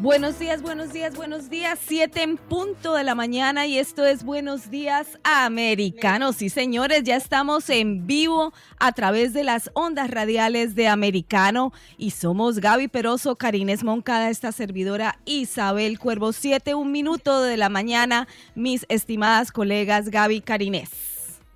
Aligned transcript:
Buenos 0.00 0.38
días, 0.38 0.62
buenos 0.62 0.94
días, 0.94 1.14
buenos 1.14 1.50
días. 1.50 1.78
Siete 1.86 2.22
en 2.22 2.38
punto 2.38 2.94
de 2.94 3.04
la 3.04 3.14
mañana 3.14 3.66
y 3.66 3.76
esto 3.76 4.02
es 4.06 4.24
Buenos 4.24 4.70
Días 4.70 5.18
Americanos. 5.24 6.36
Sí, 6.36 6.48
señores, 6.48 7.02
ya 7.04 7.16
estamos 7.16 7.68
en 7.68 8.06
vivo 8.06 8.54
a 8.78 8.92
través 8.92 9.34
de 9.34 9.44
las 9.44 9.70
ondas 9.74 10.10
radiales 10.10 10.74
de 10.74 10.88
Americano 10.88 11.74
y 11.98 12.12
somos 12.12 12.60
Gaby 12.60 12.88
Peroso, 12.88 13.36
Karines 13.36 13.84
Moncada, 13.84 14.30
esta 14.30 14.52
servidora 14.52 15.18
Isabel 15.26 15.98
Cuervo. 15.98 16.32
Siete, 16.32 16.74
un 16.74 16.92
minuto 16.92 17.42
de 17.42 17.58
la 17.58 17.68
mañana, 17.68 18.26
mis 18.54 18.86
estimadas 18.88 19.52
colegas 19.52 20.08
Gaby 20.08 20.40
Karines. 20.40 20.88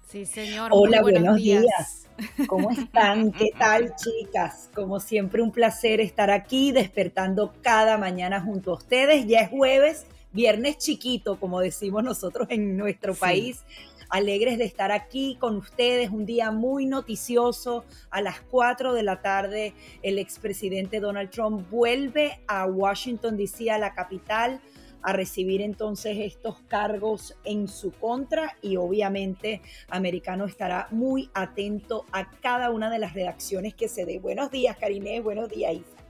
Sí, 0.06 0.26
señor. 0.26 0.68
Hola, 0.70 1.00
buenos, 1.00 1.36
días. 1.36 2.03
¿Cómo 2.46 2.70
están? 2.70 3.32
¿Qué 3.32 3.50
tal, 3.58 3.94
chicas? 3.96 4.70
Como 4.74 5.00
siempre, 5.00 5.42
un 5.42 5.50
placer 5.50 6.00
estar 6.00 6.30
aquí 6.30 6.72
despertando 6.72 7.52
cada 7.62 7.98
mañana 7.98 8.40
junto 8.40 8.72
a 8.72 8.74
ustedes. 8.74 9.26
Ya 9.26 9.40
es 9.40 9.50
jueves, 9.50 10.06
viernes 10.32 10.78
chiquito, 10.78 11.38
como 11.38 11.60
decimos 11.60 12.04
nosotros 12.04 12.48
en 12.50 12.76
nuestro 12.76 13.14
país. 13.14 13.64
Alegres 14.10 14.58
de 14.58 14.64
estar 14.64 14.92
aquí 14.92 15.36
con 15.40 15.56
ustedes, 15.56 16.10
un 16.10 16.24
día 16.24 16.52
muy 16.52 16.86
noticioso. 16.86 17.84
A 18.10 18.20
las 18.20 18.40
4 18.42 18.92
de 18.92 19.02
la 19.02 19.20
tarde, 19.22 19.74
el 20.02 20.18
expresidente 20.18 21.00
Donald 21.00 21.30
Trump 21.30 21.68
vuelve 21.70 22.40
a 22.46 22.66
Washington, 22.66 23.36
D.C., 23.36 23.70
a 23.70 23.78
la 23.78 23.94
capital 23.94 24.60
a 25.04 25.12
recibir 25.12 25.60
entonces 25.60 26.16
estos 26.18 26.60
cargos 26.62 27.36
en 27.44 27.68
su 27.68 27.92
contra 27.92 28.56
y 28.62 28.76
obviamente 28.76 29.60
Americano 29.88 30.46
estará 30.46 30.88
muy 30.90 31.30
atento 31.34 32.06
a 32.10 32.30
cada 32.40 32.70
una 32.70 32.90
de 32.90 32.98
las 32.98 33.12
redacciones 33.12 33.74
que 33.74 33.86
se 33.86 34.06
dé. 34.06 34.18
Buenos 34.18 34.50
días, 34.50 34.76
Karine, 34.78 35.20
buenos 35.20 35.50
días, 35.50 35.74
Isa. 35.74 36.04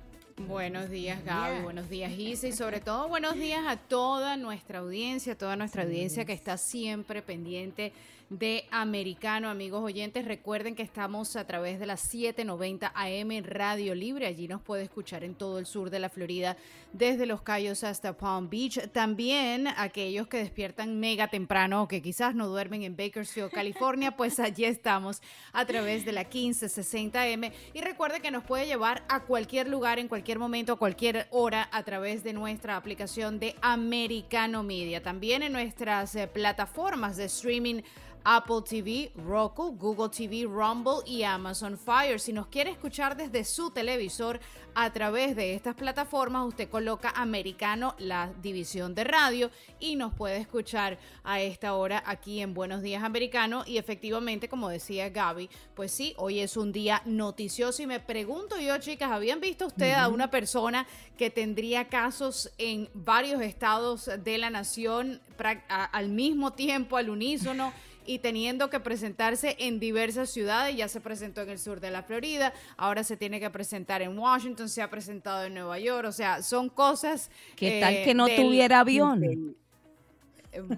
Buenos 0.47 0.91
días, 0.91 1.25
Gaby. 1.25 1.63
Buenos 1.63 1.89
días, 1.89 2.13
Isa. 2.13 2.49
Y 2.49 2.53
sobre 2.53 2.81
todo, 2.81 3.09
buenos 3.09 3.35
días 3.35 3.63
a 3.67 3.77
toda 3.77 4.37
nuestra 4.37 4.79
audiencia, 4.79 5.37
toda 5.37 5.57
nuestra 5.57 5.83
audiencia 5.83 6.25
que 6.25 6.33
está 6.33 6.57
siempre 6.57 7.21
pendiente 7.21 7.93
de 8.31 8.65
Americano. 8.71 9.49
Amigos 9.49 9.83
oyentes, 9.83 10.25
recuerden 10.25 10.75
que 10.75 10.83
estamos 10.83 11.37
a 11.37 11.47
través 11.47 11.79
de 11.79 11.87
las 11.87 12.01
790 12.01 12.93
AM 12.95 13.45
Radio 13.45 13.95
Libre. 13.95 14.27
Allí 14.27 14.49
nos 14.49 14.63
puede 14.63 14.83
escuchar 14.83 15.25
en 15.25 15.35
todo 15.35 15.59
el 15.59 15.67
sur 15.67 15.91
de 15.91 15.99
la 15.99 16.09
Florida, 16.09 16.57
desde 16.93 17.27
Los 17.27 17.43
Cayos 17.43 17.85
hasta 17.85 18.17
Palm 18.17 18.49
Beach. 18.49 18.91
También 18.93 19.69
aquellos 19.69 20.27
que 20.27 20.39
despiertan 20.39 20.99
mega 20.99 21.29
temprano 21.29 21.83
o 21.83 21.89
que 21.89 22.03
quizás 22.03 22.35
no 22.35 22.49
duermen 22.49 22.83
en 22.83 22.97
Bakersfield, 22.97 23.51
California, 23.51 24.11
pues 24.17 24.41
allí 24.41 24.65
estamos 24.65 25.21
a 25.53 25.65
través 25.65 26.05
de 26.05 26.13
la 26.13 26.23
1560 26.23 27.23
AM. 27.23 27.53
Y 27.73 27.81
recuerde 27.81 28.21
que 28.21 28.31
nos 28.31 28.45
puede 28.45 28.67
llevar 28.67 29.05
a 29.09 29.25
cualquier 29.25 29.69
lugar, 29.69 29.99
en 29.99 30.09
cualquier 30.09 30.39
momento, 30.39 30.73
a 30.73 30.77
cualquier 30.77 31.27
hora, 31.31 31.69
a 31.73 31.83
través 31.83 32.25
de 32.25 32.33
nuestra 32.33 32.77
aplicación 32.77 33.39
de 33.39 33.55
Americano 33.61 34.63
Media. 34.63 35.03
También 35.03 35.43
en 35.43 35.53
nuestras 35.53 36.15
eh, 36.15 36.27
plataformas 36.27 37.17
de 37.17 37.25
streaming 37.25 37.83
Apple 38.25 38.63
TV, 38.67 39.13
Roku, 39.27 39.77
Google 39.77 40.09
TV, 40.09 40.45
Rumble 40.45 41.03
y 41.07 41.23
Amazon 41.23 41.79
Fire. 41.79 42.19
Si 42.19 42.33
nos 42.33 42.47
quiere 42.47 42.71
escuchar 42.71 43.17
desde 43.17 43.45
su 43.45 43.71
televisor 43.71 44.41
a 44.75 44.93
través 44.93 45.37
de 45.37 45.55
estas 45.55 45.75
plataformas, 45.75 46.47
usted 46.47 46.69
coloca 46.69 47.13
Americano, 47.15 47.95
la 47.99 48.33
división 48.43 48.95
de 48.95 49.05
radio, 49.05 49.51
y 49.79 49.97
nos 49.97 50.15
puede 50.15 50.39
escuchar 50.39 50.99
a 51.23 51.41
esta 51.41 51.75
hora 51.75 52.03
aquí 52.07 52.41
en 52.41 52.55
Buenos 52.55 52.83
Días 52.83 53.05
Americano. 53.05 53.63
Y 53.67 53.79
efectivamente, 53.79 54.49
como 54.49 54.69
decía 54.69 55.11
Gaby, 55.11 55.51
pues 55.75 55.93
sí, 55.93 56.15
hoy 56.17 56.41
es 56.41 56.57
un 56.57 56.73
día 56.73 57.03
noticioso 57.05 57.83
y 57.83 57.87
me 57.87 58.01
pregunto 58.01 58.59
yo, 58.59 58.79
chicas, 58.79 59.11
¿habían 59.13 59.41
visto 59.41 59.67
ustedes 59.67 59.97
a 59.97 60.09
una 60.09 60.31
persona 60.31 60.87
que 61.19 61.31
tendría 61.31 61.89
casos 61.89 62.51
en 62.59 62.89
varios 62.95 63.43
estados 63.43 64.11
de 64.25 64.39
la 64.39 64.51
nación 64.51 65.21
al 65.69 66.09
mismo 66.09 66.53
tiempo, 66.53 66.97
al 66.97 67.11
unísono? 67.11 67.73
Y 68.07 68.19
teniendo 68.19 68.71
que 68.71 68.81
presentarse 68.81 69.57
en 69.59 69.81
diversas 69.81 70.31
ciudades. 70.31 70.77
Ya 70.77 70.89
se 70.89 71.01
presentó 71.01 71.43
en 71.43 71.51
el 71.51 71.59
sur 71.59 71.81
de 71.81 71.91
la 71.91 72.03
Florida, 72.03 72.53
ahora 72.77 73.05
se 73.05 73.17
tiene 73.17 73.41
que 73.41 73.51
presentar 73.51 74.03
en 74.03 74.19
Washington, 74.19 74.69
se 74.69 74.83
ha 74.83 74.91
presentado 74.91 75.45
en 75.45 75.55
Nueva 75.55 75.79
York. 75.79 76.07
O 76.09 76.13
sea, 76.13 76.43
son 76.43 76.69
cosas. 76.69 77.31
¿Qué 77.57 77.81
tal 77.81 78.05
que 78.05 78.15
no 78.15 78.27
tuviera 78.27 78.81
avión? 78.81 79.57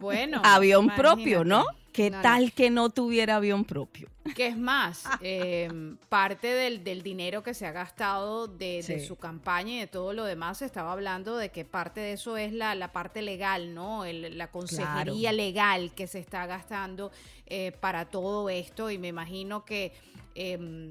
Bueno. 0.00 0.40
avión 0.44 0.88
propio, 0.96 1.44
¿no? 1.44 1.66
¿Qué 1.96 2.10
tal 2.10 2.52
que 2.52 2.68
no 2.68 2.90
tuviera 2.90 3.36
avión 3.36 3.64
propio? 3.64 4.10
Que 4.34 4.48
es 4.48 4.58
más, 4.58 5.04
em, 5.22 5.96
parte 6.10 6.48
del, 6.48 7.02
dinero 7.02 7.42
que 7.42 7.54
se 7.54 7.66
ha 7.66 7.72
gastado 7.72 8.48
de, 8.48 9.02
su 9.06 9.16
campaña 9.16 9.72
y 9.72 9.78
de 9.78 9.86
todo 9.86 10.12
lo 10.12 10.24
demás, 10.24 10.58
se 10.58 10.66
estaba 10.66 10.92
hablando 10.92 11.38
de 11.38 11.48
que 11.48 11.64
parte 11.64 12.00
de 12.00 12.12
eso 12.12 12.36
es 12.36 12.52
la, 12.52 12.92
parte 12.92 13.22
legal, 13.22 13.74
¿no? 13.74 14.04
la 14.04 14.50
consejería 14.50 15.32
legal 15.32 15.94
que 15.94 16.06
se 16.06 16.18
está 16.18 16.44
gastando 16.44 17.10
eh, 17.46 17.72
para 17.80 18.04
todo 18.04 18.50
esto 18.50 18.90
y 18.90 18.98
me 18.98 19.08
imagino 19.08 19.64
que... 19.64 19.94
Em, 20.34 20.90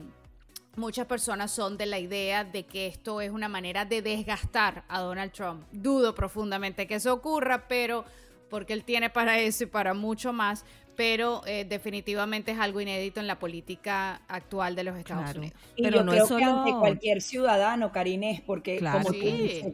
muchas 0.76 1.06
personas 1.06 1.52
son 1.52 1.78
de 1.78 1.86
la 1.86 2.00
idea 2.00 2.44
de 2.44 2.66
que 2.66 2.88
esto 2.88 3.22
es 3.22 3.32
una 3.32 3.48
manera 3.48 3.86
de 3.86 4.02
desgastar 4.02 4.84
a 4.90 5.00
Donald 5.00 5.32
Trump. 5.32 5.64
Dudo 5.72 6.14
profundamente 6.14 6.86
que 6.86 6.96
eso 6.96 7.14
ocurra, 7.14 7.66
pero 7.70 8.04
porque 8.50 8.74
él 8.74 8.84
tiene 8.84 9.10
para 9.10 9.40
eso 9.40 9.64
y 9.64 9.68
para 9.68 9.94
mucho 9.94 10.34
más, 10.34 10.66
pero 10.96 11.42
eh, 11.46 11.66
definitivamente 11.66 12.52
es 12.52 12.60
algo 12.60 12.82
inédito 12.82 13.20
en 13.20 13.28
la 13.28 13.40
política 13.40 14.22
actual 14.28 14.76
de 14.76 14.84
los 14.84 14.98
Estados 14.98 15.36
Unidos. 15.36 15.58
Y 15.76 15.84
pero 15.84 16.04
no 16.04 16.12
creo 16.12 16.24
es 16.24 16.32
que 16.32 16.44
ante 16.44 16.72
cualquier 16.72 17.22
ciudadano, 17.22 17.92
Karine, 17.92 18.44
porque 18.46 18.80
como 18.80 19.10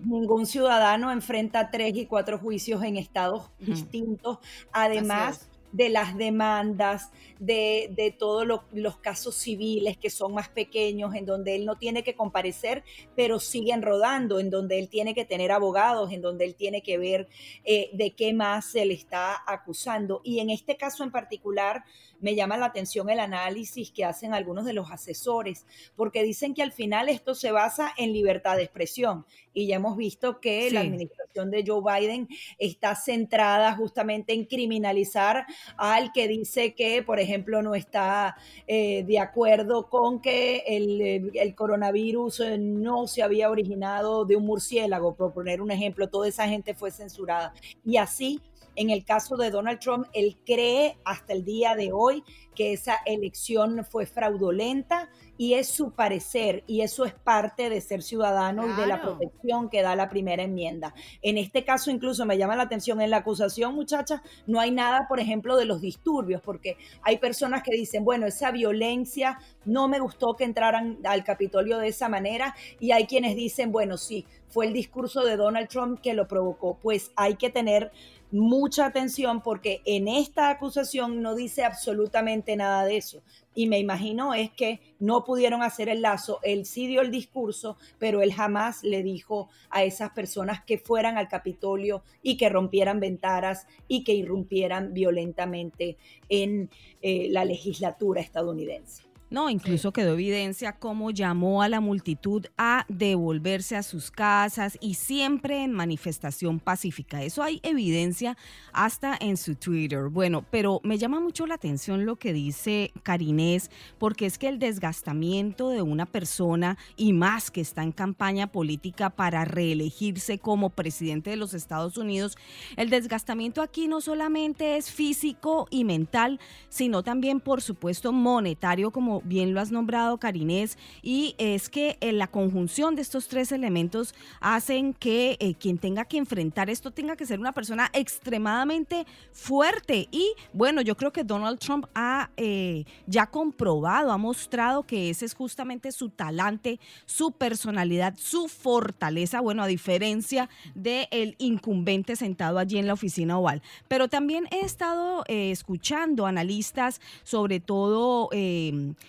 ningún 0.06 0.46
ciudadano 0.46 1.12
enfrenta 1.12 1.70
tres 1.70 1.96
y 1.96 2.06
cuatro 2.06 2.38
juicios 2.38 2.84
en 2.84 2.98
estados 2.98 3.50
distintos, 3.60 4.40
además 4.72 5.51
de 5.72 5.90
las 5.90 6.18
demandas, 6.18 7.12
de, 7.40 7.90
de 7.96 8.12
todos 8.12 8.46
los 8.72 8.98
casos 8.98 9.36
civiles 9.36 9.98
que 9.98 10.10
son 10.10 10.34
más 10.34 10.50
pequeños, 10.50 11.16
en 11.16 11.26
donde 11.26 11.56
él 11.56 11.66
no 11.66 11.78
tiene 11.78 12.04
que 12.04 12.16
comparecer, 12.16 12.84
pero 13.16 13.40
siguen 13.40 13.82
rodando, 13.82 14.40
en 14.40 14.50
donde 14.50 14.80
él 14.80 14.90
tiene 14.90 15.14
que 15.14 15.26
tener 15.26 15.52
abogados, 15.52 16.12
en 16.12 16.22
donde 16.22 16.46
él 16.46 16.56
tiene 16.56 16.82
que 16.82 16.98
ver 16.98 17.28
eh, 17.64 17.90
de 17.94 18.12
qué 18.12 18.34
más 18.34 18.72
se 18.72 18.86
le 18.86 18.94
está 18.94 19.42
acusando. 19.48 20.22
Y 20.24 20.40
en 20.40 20.50
este 20.50 20.78
caso 20.78 21.04
en 21.04 21.12
particular, 21.12 21.84
me 22.22 22.36
llama 22.36 22.58
la 22.58 22.68
atención 22.68 23.10
el 23.10 23.20
análisis 23.20 23.92
que 23.92 24.06
hacen 24.06 24.34
algunos 24.34 24.66
de 24.66 24.74
los 24.74 24.92
asesores, 24.92 25.66
porque 25.96 26.24
dicen 26.24 26.54
que 26.54 26.64
al 26.64 26.72
final 26.72 27.10
esto 27.10 27.36
se 27.36 27.52
basa 27.52 27.92
en 27.98 28.14
libertad 28.14 28.56
de 28.58 28.64
expresión. 28.64 29.26
Y 29.54 29.68
ya 29.68 29.76
hemos 29.76 29.98
visto 29.98 30.40
que 30.40 30.72
la 30.72 30.80
administración 30.80 31.52
de 31.52 31.66
Joe 31.68 31.82
Biden 31.84 32.30
está 32.58 32.96
centrada 32.96 33.76
justamente 33.76 34.34
en 34.34 34.46
criminalizar 34.46 35.46
al 35.76 36.14
que 36.14 36.30
dice 36.30 36.74
que, 36.74 37.04
por 37.04 37.20
ejemplo, 37.20 37.62
no 37.62 37.76
está 37.76 38.38
eh, 38.68 39.04
de 39.04 39.20
acuerdo 39.20 39.90
con 39.90 40.22
que 40.22 40.64
el, 40.68 41.32
el 41.34 41.56
coronavirus 41.56 42.40
eh, 42.40 42.58
no 42.58 43.08
se 43.08 43.24
había 43.24 43.50
originado 43.50 44.24
de 44.24 44.38
un 44.38 44.46
murciélago, 44.46 45.16
por 45.16 45.34
poner 45.34 45.62
un 45.62 45.72
ejemplo, 45.72 46.08
toda 46.08 46.30
esa 46.30 46.48
gente 46.48 46.74
fue 46.74 46.92
censurada. 46.92 47.54
Y 47.84 47.98
así 47.98 48.40
en 48.76 48.90
el 48.90 49.04
caso 49.06 49.38
de 49.38 49.52
Donald 49.52 49.80
Trump, 49.80 50.08
él 50.14 50.38
cree 50.46 50.98
hasta 51.04 51.34
el 51.34 51.44
día 51.44 51.76
de 51.76 51.92
hoy 51.92 52.24
que 52.56 52.74
esa 52.74 52.98
elección 53.06 53.86
fue 53.86 54.06
fraudulenta 54.06 55.10
y 55.38 55.56
es 55.56 55.68
su 55.68 55.92
parecer 55.92 56.64
y 56.68 56.82
eso 56.82 57.06
es 57.06 57.14
parte 57.14 57.70
de 57.70 57.82
ser 57.82 58.04
ciudadano 58.04 58.68
y 58.68 58.80
de 58.80 58.86
la 58.86 59.02
protección 59.02 59.70
que 59.70 59.82
da 59.82 59.96
la 59.96 60.10
primera 60.10 60.44
enmienda. 60.44 60.94
En 61.22 61.38
este 61.38 61.64
caso 61.64 61.90
incluso 61.90 62.26
me 62.26 62.38
llama 62.38 62.56
la 62.56 62.64
atención 62.64 63.02
en 63.02 63.10
la 63.10 63.18
acusación, 63.18 63.74
muchachas, 63.74 64.22
no 64.46 64.60
hay 64.60 64.72
nada, 64.72 65.08
por 65.08 65.20
ejemplo, 65.20 65.56
de 65.58 65.66
los 65.66 65.82
disturbios, 65.82 66.42
porque 66.42 66.78
hay 67.02 67.18
personas 67.18 67.64
que 67.64 67.76
dicen, 67.76 68.04
bueno, 68.06 68.28
esa 68.28 68.52
violencia 68.52 69.40
no 69.66 69.88
me 69.88 70.00
gustó 70.00 70.36
que 70.36 70.44
entraran 70.44 71.00
al 71.06 71.24
Capitolio 71.24 71.78
de 71.78 71.88
esa 71.88 72.10
manera 72.10 72.56
y 72.80 72.92
hay 72.92 73.08
quienes 73.08 73.36
dicen, 73.36 73.72
bueno, 73.72 73.98
sí, 73.98 74.26
fue 74.48 74.68
el 74.68 74.74
discurso 74.74 75.24
de 75.24 75.38
Donald 75.38 75.70
Trump 75.70 76.02
que 76.02 76.14
lo 76.14 76.28
provocó. 76.28 76.78
Pues 76.82 77.12
hay 77.16 77.36
que 77.36 77.50
tener 77.50 77.92
mucha 78.32 78.86
atención 78.86 79.42
porque 79.42 79.82
en 79.86 80.08
esta 80.08 80.50
acusación 80.50 81.22
no 81.22 81.36
dice 81.36 81.64
absolutamente 81.64 82.56
nada 82.56 82.86
de 82.86 82.98
eso. 82.98 83.22
Y 83.54 83.68
me 83.68 83.80
imagino 83.80 84.34
es 84.34 84.50
que 84.52 84.80
no 85.00 85.26
pudieron 85.26 85.62
hacer 85.62 85.90
el 85.90 86.02
lazo. 86.02 86.40
Él 86.42 86.66
sí 86.66 86.88
dio 86.88 87.02
el 87.02 87.12
discurso, 87.12 87.78
pero 88.00 88.22
él 88.22 88.34
jamás 88.34 88.84
le 88.84 89.04
dijo 89.04 89.50
a 89.70 89.84
esas 89.84 90.12
personas 90.12 90.64
que 90.64 90.78
fueran 90.78 91.18
al 91.18 91.28
Capitolio 91.28 92.04
y 92.24 92.38
que 92.38 92.50
rompieran 92.50 93.00
ventanas 93.00 93.68
y 93.88 94.04
que 94.04 94.14
irrumpieran 94.14 94.94
violentamente 94.94 95.98
en 96.30 96.70
eh, 97.02 97.28
la 97.30 97.44
legislatura 97.44 98.22
estadounidense. 98.22 99.11
No, 99.32 99.50
incluso 99.50 99.94
quedó 99.94 100.12
evidencia 100.12 100.74
cómo 100.74 101.10
llamó 101.10 101.62
a 101.62 101.70
la 101.70 101.80
multitud 101.80 102.46
a 102.58 102.86
devolverse 102.90 103.78
a 103.78 103.82
sus 103.82 104.12
casas 104.12 104.78
y 104.82 104.96
siempre 104.96 105.64
en 105.64 105.72
manifestación 105.72 106.60
pacífica. 106.60 107.24
Eso 107.24 107.42
hay 107.42 107.62
evidencia 107.64 108.36
hasta 108.74 109.18
en 109.18 109.38
su 109.38 109.56
Twitter. 109.56 110.10
Bueno, 110.10 110.46
pero 110.52 110.82
me 110.84 110.98
llama 110.98 111.22
mucho 111.22 111.48
la 111.48 111.56
atención 111.56 112.06
lo 112.06 112.18
que 112.18 112.34
dice 112.34 112.92
Karinés, 113.04 113.72
porque 113.98 114.26
es 114.26 114.38
que 114.38 114.50
el 114.50 114.60
desgastamiento 114.60 115.70
de 115.70 115.82
una 115.82 116.06
persona 116.06 116.78
y 116.98 117.14
más 117.14 117.52
que 117.52 117.62
está 117.62 117.84
en 117.84 117.94
campaña 117.94 118.48
política 118.48 119.12
para 119.12 119.46
reelegirse 119.46 120.40
como 120.40 120.72
presidente 120.72 121.30
de 121.30 121.38
los 121.38 121.54
Estados 121.54 121.96
Unidos, 121.96 122.38
el 122.76 122.90
desgastamiento 122.90 123.62
aquí 123.62 123.88
no 123.88 124.02
solamente 124.02 124.76
es 124.76 124.92
físico 124.92 125.68
y 125.70 125.86
mental, 125.86 126.42
sino 126.68 127.02
también, 127.02 127.40
por 127.40 127.62
supuesto, 127.62 128.12
monetario, 128.12 128.92
como 128.92 129.21
bien 129.24 129.54
lo 129.54 129.62
has 129.62 129.72
nombrado, 129.72 130.18
Carinés, 130.18 130.78
y 131.02 131.36
es 131.38 131.70
que 131.70 131.98
eh, 132.02 132.12
la 132.12 132.28
conjunción 132.28 132.96
de 132.96 133.02
estos 133.02 133.28
tres 133.28 133.52
elementos 133.52 134.14
hacen 134.40 134.94
que 134.94 135.38
eh, 135.40 135.56
quien 135.56 135.78
tenga 135.78 136.06
que 136.06 136.18
enfrentar 136.18 136.70
esto 136.70 136.92
tenga 136.92 137.16
que 137.16 137.26
ser 137.26 137.40
una 137.40 137.52
persona 137.52 137.90
extremadamente 137.94 139.06
fuerte. 139.32 140.08
Y 140.12 140.34
bueno, 140.54 140.82
yo 140.82 140.96
creo 140.96 141.12
que 141.12 141.24
Donald 141.24 141.60
Trump 141.60 141.86
ha 141.96 142.30
eh, 142.38 142.86
ya 143.08 143.28
comprobado, 143.28 144.12
ha 144.12 144.18
mostrado 144.18 144.84
que 144.84 145.10
ese 145.10 145.26
es 145.26 145.34
justamente 145.34 145.92
su 145.92 146.10
talante, 146.10 146.80
su 147.06 147.32
personalidad, 147.32 148.16
su 148.18 148.48
fortaleza, 148.48 149.42
bueno, 149.42 149.64
a 149.64 149.68
diferencia 149.68 150.50
del 150.76 151.36
incumbente 151.38 152.16
sentado 152.16 152.60
allí 152.60 152.78
en 152.78 152.88
la 152.88 152.94
oficina 152.94 153.38
oval. 153.38 153.62
Pero 153.88 154.08
también 154.08 154.48
he 154.52 154.62
estado 154.62 155.24
escuchando 155.28 156.26
analistas, 156.26 157.02
sobre 157.24 157.60
todo 157.60 158.30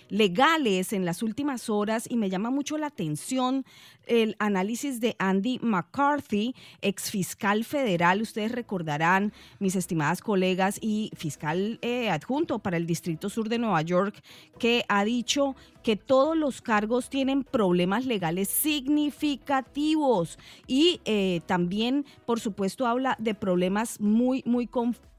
legales 0.09 0.93
en 0.93 1.05
las 1.05 1.23
últimas 1.23 1.69
horas 1.69 2.05
y 2.09 2.17
me 2.17 2.29
llama 2.29 2.49
mucho 2.49 2.77
la 2.77 2.87
atención 2.87 3.65
el 4.05 4.35
análisis 4.39 4.99
de 4.99 5.15
Andy 5.19 5.59
McCarthy, 5.61 6.55
ex 6.81 7.09
fiscal 7.09 7.63
federal, 7.63 8.21
ustedes 8.21 8.51
recordarán, 8.51 9.33
mis 9.59 9.75
estimadas 9.75 10.21
colegas, 10.21 10.77
y 10.81 11.11
fiscal 11.15 11.79
eh, 11.81 12.09
adjunto 12.09 12.59
para 12.59 12.77
el 12.77 12.85
Distrito 12.85 13.29
Sur 13.29 13.49
de 13.49 13.59
Nueva 13.59 13.81
York, 13.81 14.21
que 14.59 14.85
ha 14.87 15.05
dicho 15.05 15.55
que 15.83 15.95
todos 15.95 16.37
los 16.37 16.61
cargos 16.61 17.09
tienen 17.09 17.43
problemas 17.43 18.05
legales 18.05 18.47
significativos. 18.49 20.39
Y 20.65 21.01
eh, 21.05 21.41
también, 21.45 22.05
por 22.25 22.39
supuesto, 22.39 22.87
habla 22.87 23.17
de 23.19 23.35
problemas 23.35 23.99
muy, 23.99 24.43
muy 24.45 24.67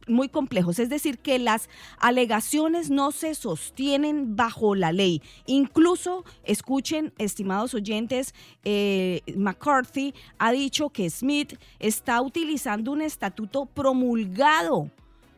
muy 0.09 0.29
complejos, 0.29 0.79
es 0.79 0.89
decir, 0.89 1.19
que 1.19 1.39
las 1.39 1.69
alegaciones 1.99 2.91
no 2.91 3.13
se 3.13 3.35
sostienen 3.35 4.37
bajo 4.37 4.75
la 4.75 4.93
ley. 4.93 5.23
Incluso, 5.47 6.25
escuchen, 6.45 7.13
estimados 7.19 7.75
oyentes, 7.75 8.35
eh, 8.65 9.23
McCarthy 9.37 10.15
ha 10.39 10.53
dicho 10.53 10.91
que 10.91 11.09
Smith 11.11 11.55
está 11.79 12.21
utilizando 12.21 12.93
un 12.93 13.03
estatuto 13.03 13.67
promulgado 13.67 14.91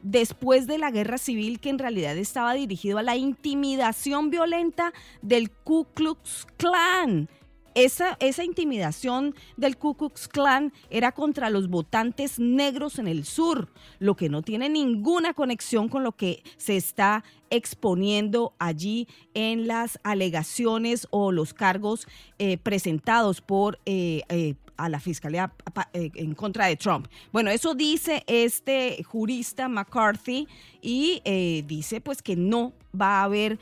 después 0.03 0.67
de 0.67 0.79
la 0.79 0.91
guerra 0.91 1.19
civil 1.19 1.59
que 1.59 1.71
en 1.71 1.79
realidad 1.79 2.17
estaba 2.17 2.55
dirigido 2.55 2.99
a 2.99 3.03
la 3.03 3.17
intimidación 3.17 4.31
violenta 4.31 4.93
del 5.23 5.51
Ku 5.51 5.87
Klux 5.95 6.47
Klan 6.57 7.29
esa, 7.77 8.17
esa 8.21 8.43
intimidación 8.43 9.35
del 9.59 9.77
Ku 9.77 9.95
Klux 9.95 10.29
Klan 10.29 10.73
era 10.89 11.13
contra 11.13 11.51
los 11.51 11.69
votantes 11.69 12.39
negros 12.39 12.99
en 12.99 13.07
el 13.07 13.27
sur, 13.27 13.69
lo 13.99 14.17
que 14.17 14.31
no 14.31 14.41
tiene 14.41 14.71
ninguna 14.71 15.35
conexión 15.35 15.89
con 15.89 16.03
lo 16.03 16.13
que 16.13 16.43
se 16.57 16.77
está 16.77 17.23
exponiendo 17.51 18.55
allí 18.59 19.07
en 19.35 19.67
las 19.67 20.01
alegaciones 20.05 21.07
o 21.11 21.33
los 21.33 21.53
cargos 21.53 22.09
eh, 22.39 22.57
presentados 22.57 23.43
por 23.43 23.79
eh, 23.85 24.23
eh, 24.31 24.55
a 24.77 24.89
la 24.89 25.01
fiscalía 25.01 25.53
en 25.93 26.35
contra 26.35 26.67
de 26.67 26.77
Trump. 26.77 27.09
Bueno, 27.33 27.51
eso 27.51 27.75
dice 27.75 28.25
este 28.27 29.03
jurista 29.05 29.69
McCarthy 29.69 30.47
y 30.83 31.23
dice 31.67 32.01
pues 32.01 32.23
que 32.23 32.37
no 32.37 32.73
va 32.99 33.21
a 33.21 33.25
haber 33.25 33.59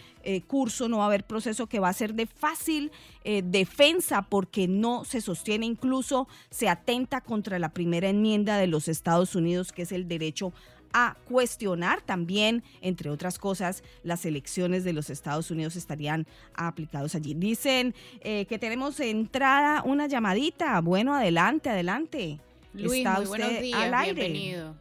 curso, 0.47 0.89
no 0.89 0.99
va 0.99 1.05
a 1.05 1.07
haber 1.07 1.25
proceso 1.25 1.67
que 1.67 1.81
va 1.81 1.89
a 1.89 1.93
ser 1.93 2.15
de 2.15 2.27
fácil 2.27 2.93
defensa 3.25 4.23
porque 4.23 4.69
no 4.69 5.05
se 5.05 5.21
sostiene, 5.21 5.67
incluso 5.67 6.29
se 6.51 6.69
atenta 6.69 7.21
contra 7.21 7.59
la 7.59 7.71
primera 7.71 8.09
enmienda 8.09 8.59
de 8.59 8.67
los 8.67 8.89
Estados 8.89 9.35
Unidos, 9.35 9.73
que 9.73 9.83
es 9.83 9.93
el 9.93 10.09
derecho 10.09 10.53
a 10.95 11.17
cuestionar 11.29 12.01
también, 12.01 12.63
entre 12.81 13.11
otras 13.11 13.39
cosas, 13.39 13.83
las 14.05 14.25
elecciones 14.25 14.85
de 14.85 14.93
los 14.93 15.11
Estados 15.11 15.51
Unidos 15.51 15.77
estarían 15.77 16.27
aplicados 16.55 17.15
allí. 17.17 17.35
Dicen 17.35 17.95
eh, 18.21 18.47
que 18.47 18.59
tenemos 18.59 18.99
entrada 19.01 19.83
una 19.85 20.07
llamadita. 20.07 20.81
Bueno, 20.81 21.13
adelante, 21.15 21.69
adelante. 21.69 22.39
Luis, 22.73 23.07
Está 23.07 23.21
buenos 23.21 23.61
días, 23.61 24.05
bienvenido. 24.05 24.75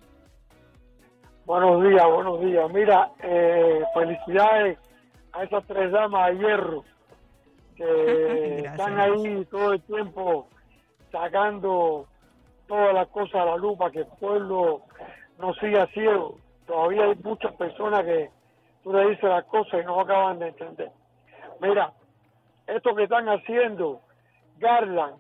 Buenos 1.45 1.83
días, 1.83 2.05
buenos 2.05 2.39
días. 2.41 2.71
Mira, 2.71 3.11
eh, 3.21 3.81
felicidades 3.93 4.77
a 5.33 5.43
esas 5.43 5.65
tres 5.65 5.91
damas 5.91 6.31
de 6.31 6.37
hierro 6.37 6.83
que 7.75 8.57
están 8.65 8.99
ahí 8.99 9.45
todo 9.49 9.73
el 9.73 9.81
tiempo 9.81 10.47
sacando 11.11 12.07
todas 12.67 12.93
las 12.93 13.07
cosas 13.09 13.35
a 13.35 13.45
la 13.45 13.57
lupa 13.57 13.91
que 13.91 13.99
el 13.99 14.07
pueblo 14.19 14.83
no 15.43 15.53
siga 15.55 15.87
ciego. 15.87 16.37
Todavía 16.65 17.03
hay 17.03 17.15
muchas 17.21 17.53
personas 17.55 18.03
que 18.05 18.29
tú 18.81 18.93
le 18.93 19.09
dices 19.09 19.25
las 19.25 19.43
cosas 19.45 19.81
y 19.81 19.85
no 19.85 19.99
acaban 19.99 20.39
de 20.39 20.47
entender. 20.47 20.89
Mira, 21.59 21.91
esto 22.65 22.95
que 22.95 23.03
están 23.03 23.27
haciendo 23.27 23.99
Garland 24.59 25.17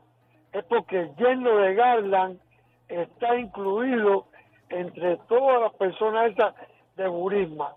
es 0.53 0.63
porque 0.63 1.11
lleno 1.17 1.57
de 1.57 1.75
Garland 1.75 2.39
está 2.87 3.35
incluido 3.37 4.27
entre 4.69 5.17
todas 5.27 5.61
las 5.61 5.73
personas 5.73 6.31
esas 6.31 6.55
de 6.95 7.07
Burisma 7.09 7.73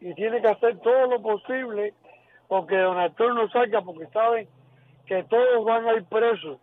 y 0.00 0.14
tiene 0.14 0.40
que 0.40 0.48
hacer 0.48 0.78
todo 0.78 1.06
lo 1.08 1.20
posible 1.20 1.94
porque 2.46 2.76
Donald 2.78 3.16
Trump 3.16 3.34
no 3.34 3.48
salga 3.48 3.82
porque 3.82 4.06
saben 4.12 4.48
que 5.06 5.24
todos 5.24 5.64
van 5.64 5.88
a 5.88 5.94
ir 5.94 6.04
presos. 6.04 6.58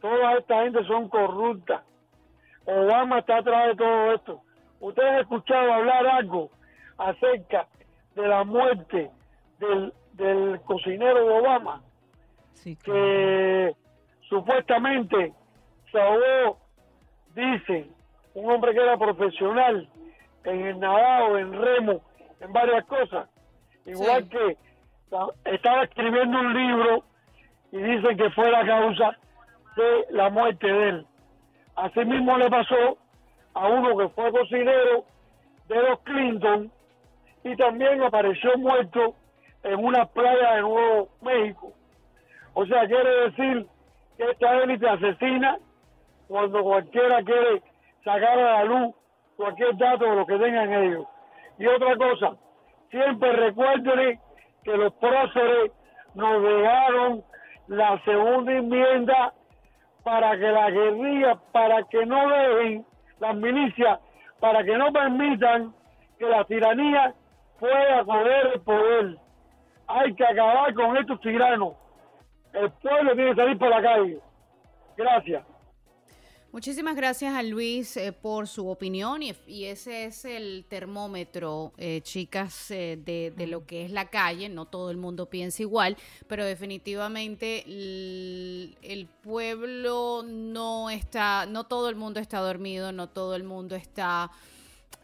Toda 0.00 0.34
esta 0.36 0.62
gente 0.62 0.82
son 0.84 1.08
corruptas. 1.08 1.82
Obama 2.66 3.20
está 3.20 3.38
atrás 3.38 3.68
de 3.68 3.76
todo 3.76 4.12
esto. 4.14 4.42
¿Ustedes 4.80 5.10
han 5.10 5.20
escuchado 5.20 5.72
hablar 5.72 6.06
algo 6.06 6.50
acerca 6.98 7.66
de 8.14 8.28
la 8.28 8.44
muerte 8.44 9.10
del, 9.58 9.92
del 10.12 10.60
cocinero 10.62 11.24
de 11.24 11.38
Obama? 11.38 11.82
Sí, 12.54 12.76
Que 12.76 13.74
supuestamente 14.28 15.32
se 15.90 16.00
ahogó, 16.00 16.58
dicen, 17.34 17.92
un 18.34 18.50
hombre 18.50 18.72
que 18.72 18.82
era 18.82 18.96
profesional 18.96 19.88
en 20.44 20.66
el 20.66 20.78
nadado, 20.78 21.38
en 21.38 21.52
remo, 21.52 22.00
en 22.40 22.52
varias 22.52 22.84
cosas. 22.86 23.28
Igual 23.84 24.28
que 24.28 24.56
estaba 25.44 25.84
escribiendo 25.84 26.38
un 26.38 26.54
libro 26.54 27.04
y 27.72 27.78
dicen 27.78 28.16
que 28.16 28.30
fue 28.30 28.50
la 28.50 28.64
causa 28.66 29.16
de 29.76 30.06
la 30.10 30.30
muerte 30.30 30.66
de 30.66 30.88
él. 30.88 31.06
Así 31.76 32.04
mismo 32.04 32.36
le 32.36 32.50
pasó 32.50 32.97
a 33.58 33.68
uno 33.68 33.96
que 33.96 34.08
fue 34.10 34.30
cocinero 34.30 35.04
de 35.68 35.82
los 35.82 35.98
Clinton 36.00 36.70
y 37.44 37.56
también 37.56 38.02
apareció 38.02 38.56
muerto 38.56 39.14
en 39.64 39.84
una 39.84 40.06
playa 40.06 40.54
de 40.54 40.62
Nuevo 40.62 41.08
México. 41.22 41.72
O 42.54 42.64
sea, 42.66 42.86
quiere 42.86 43.30
decir 43.30 43.66
que 44.16 44.30
esta 44.30 44.62
élite 44.62 44.88
asesina 44.88 45.58
cuando 46.28 46.62
cualquiera 46.62 47.22
quiere 47.22 47.62
sacar 48.04 48.38
a 48.38 48.64
la 48.64 48.64
luz 48.64 48.94
cualquier 49.36 49.76
dato 49.76 50.04
de 50.04 50.16
lo 50.16 50.26
que 50.26 50.38
tengan 50.38 50.72
ellos. 50.72 51.06
Y 51.58 51.66
otra 51.66 51.96
cosa, 51.96 52.36
siempre 52.90 53.32
recuerden 53.32 54.20
que 54.62 54.76
los 54.76 54.92
próceres 54.94 55.72
nos 56.14 56.42
dejaron 56.42 57.24
la 57.66 58.02
segunda 58.04 58.52
enmienda 58.52 59.32
para 60.04 60.38
que 60.38 60.50
la 60.50 60.70
guerrilla, 60.70 61.36
para 61.52 61.82
que 61.84 62.06
no 62.06 62.28
dejen 62.28 62.87
las 63.20 63.36
milicias 63.36 63.98
para 64.40 64.62
que 64.64 64.76
no 64.76 64.92
permitan 64.92 65.74
que 66.18 66.26
la 66.26 66.44
tiranía 66.44 67.14
pueda 67.58 68.04
coger 68.04 68.50
el 68.54 68.60
poder. 68.60 69.16
Hay 69.86 70.14
que 70.14 70.24
acabar 70.24 70.72
con 70.74 70.96
estos 70.96 71.20
tiranos. 71.20 71.74
El 72.52 72.70
pueblo 72.72 73.14
tiene 73.14 73.30
que 73.30 73.36
salir 73.36 73.58
por 73.58 73.68
la 73.68 73.82
calle. 73.82 74.18
Gracias. 74.96 75.47
Muchísimas 76.50 76.96
gracias 76.96 77.34
a 77.34 77.42
Luis 77.42 77.94
eh, 77.98 78.10
por 78.10 78.48
su 78.48 78.68
opinión 78.68 79.22
y, 79.22 79.64
ese 79.66 80.06
es 80.06 80.24
el 80.24 80.64
termómetro, 80.66 81.74
eh, 81.76 82.00
chicas, 82.02 82.70
eh, 82.70 82.98
de, 83.04 83.46
lo 83.46 83.66
que 83.66 83.84
es 83.84 83.90
la 83.90 84.08
calle. 84.08 84.48
No 84.48 84.64
todo 84.64 84.90
el 84.90 84.96
mundo 84.96 85.28
piensa 85.28 85.60
igual, 85.60 85.98
pero 86.26 86.46
definitivamente 86.46 87.64
el, 87.66 89.08
pueblo 89.22 90.24
no 90.26 90.88
está, 90.88 91.44
no 91.44 91.64
todo 91.64 91.90
el 91.90 91.96
mundo 91.96 92.18
está 92.18 92.38
dormido, 92.38 92.92
no 92.92 93.10
todo 93.10 93.34
el 93.34 93.44
mundo 93.44 93.76
está 93.76 94.30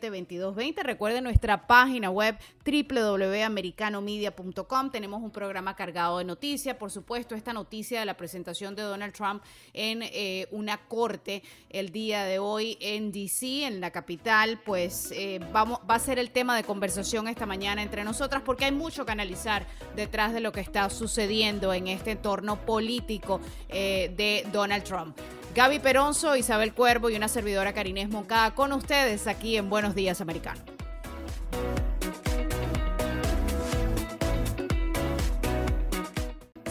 786-577-2220. 0.02 0.84
Recuerden 0.84 1.24
nuestra 1.24 1.68
página 1.68 2.10
web 2.10 2.38
www.americanomedia.com. 2.66 4.92
Tenemos 4.92 5.24
un 5.24 5.32
programa 5.32 5.74
cargado 5.74 6.18
de 6.18 6.26
noticias. 6.26 6.76
Por 6.76 6.92
supuesto, 6.92 7.34
esta 7.34 7.54
noticia 7.54 8.02
de 8.02 8.06
la 8.06 8.18
presentación 8.18 8.76
de 8.76 8.82
Donald 8.82 9.14
Trump 9.14 9.42
en 9.72 10.04
eh, 10.04 10.50
una 10.52 10.78
corte 10.90 11.44
el 11.70 11.94
día 11.94 12.26
de 12.26 12.40
hoy 12.40 12.78
en 12.82 13.14
DC, 13.14 13.68
en 13.68 13.80
la 13.80 13.92
capital, 13.92 14.60
pues 14.66 15.14
eh, 15.16 15.40
vamos, 15.54 15.80
va 15.90 15.96
a 15.96 16.00
ser 16.00 16.20
el 16.20 16.32
tema 16.32 16.58
de 16.58 16.66
conversación 16.66 17.30
esta 17.30 17.46
mañana 17.46 17.84
entre 17.84 18.04
nosotras 18.04 18.42
porque 18.46 18.66
hay 18.66 18.74
mucho 18.74 19.06
que 19.06 19.14
analizar 19.14 19.66
detrás 19.96 20.34
de 20.34 20.42
lo 20.42 20.52
que 20.52 20.60
está 20.60 20.90
sucediendo 20.90 21.74
en 21.74 21.88
este 21.88 22.12
entorno 22.12 22.58
político 22.58 22.81
político 22.82 23.40
eh, 23.70 24.12
de 24.18 24.44
Donald 24.52 24.84
Trump. 24.84 25.16
Gaby 25.54 25.78
Peronzo, 25.80 26.36
Isabel 26.36 26.74
Cuervo 26.74 27.12
y 27.12 27.16
una 27.16 27.28
servidora 27.28 27.74
Carinés 27.74 28.10
Moncada 28.10 28.56
con 28.56 28.74
ustedes 28.74 29.28
aquí 29.28 29.56
en 29.56 29.70
Buenos 29.70 29.94
Días 29.94 30.20
Americano. 30.20 30.62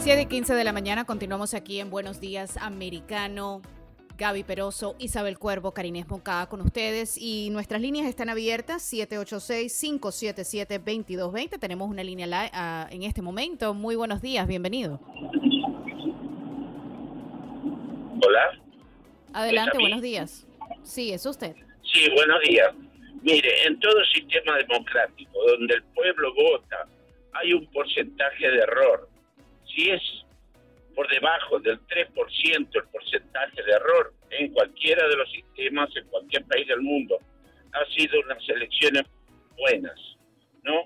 7 0.01 0.23
y 0.23 0.25
15 0.25 0.53
de 0.53 0.63
la 0.65 0.73
mañana 0.73 1.05
continuamos 1.05 1.53
aquí 1.53 1.79
en 1.79 1.89
Buenos 1.89 2.19
Días 2.19 2.57
Americano. 2.57 3.61
Gaby 4.17 4.43
Peroso, 4.43 4.95
Isabel 4.99 5.39
Cuervo, 5.39 5.71
Carinés 5.71 6.07
Moncada 6.07 6.47
con 6.47 6.61
ustedes 6.61 7.17
y 7.17 7.49
nuestras 7.51 7.81
líneas 7.81 8.07
están 8.07 8.29
abiertas 8.29 8.83
786-577-2220. 8.93 11.57
Tenemos 11.57 11.89
una 11.89 12.03
línea 12.03 12.27
ah, 12.53 12.87
en 12.91 13.01
este 13.03 13.23
momento. 13.23 13.73
Muy 13.73 13.95
buenos 13.95 14.21
días, 14.21 14.45
bienvenido. 14.47 14.99
Hola. 18.23 18.59
Adelante, 19.33 19.77
buenos 19.79 20.01
días. 20.01 20.47
Sí, 20.83 21.11
es 21.11 21.25
usted. 21.25 21.55
Sí, 21.83 22.09
buenos 22.15 22.39
días. 22.41 22.73
Mire, 23.21 23.65
en 23.65 23.79
todo 23.79 24.03
sistema 24.05 24.57
democrático 24.57 25.31
donde 25.47 25.75
el 25.75 25.83
pueblo 25.95 26.33
vota, 26.33 26.87
hay 27.33 27.53
un 27.53 27.65
porcentaje 27.67 28.49
de 28.49 28.59
error. 28.59 29.09
Si 29.65 29.89
es 29.89 30.01
por 30.95 31.07
debajo 31.09 31.59
del 31.59 31.79
3% 31.87 32.67
el 32.73 32.87
porcentaje 32.91 33.63
de 33.63 33.71
error 33.71 34.13
en 34.31 34.51
cualquiera 34.51 35.07
de 35.07 35.15
los 35.15 35.31
sistemas, 35.31 35.89
en 35.95 36.05
cualquier 36.07 36.45
país 36.45 36.67
del 36.67 36.81
mundo, 36.81 37.17
ha 37.73 37.85
sido 37.95 38.19
unas 38.21 38.47
elecciones 38.49 39.03
buenas, 39.57 39.99
¿no? 40.63 40.85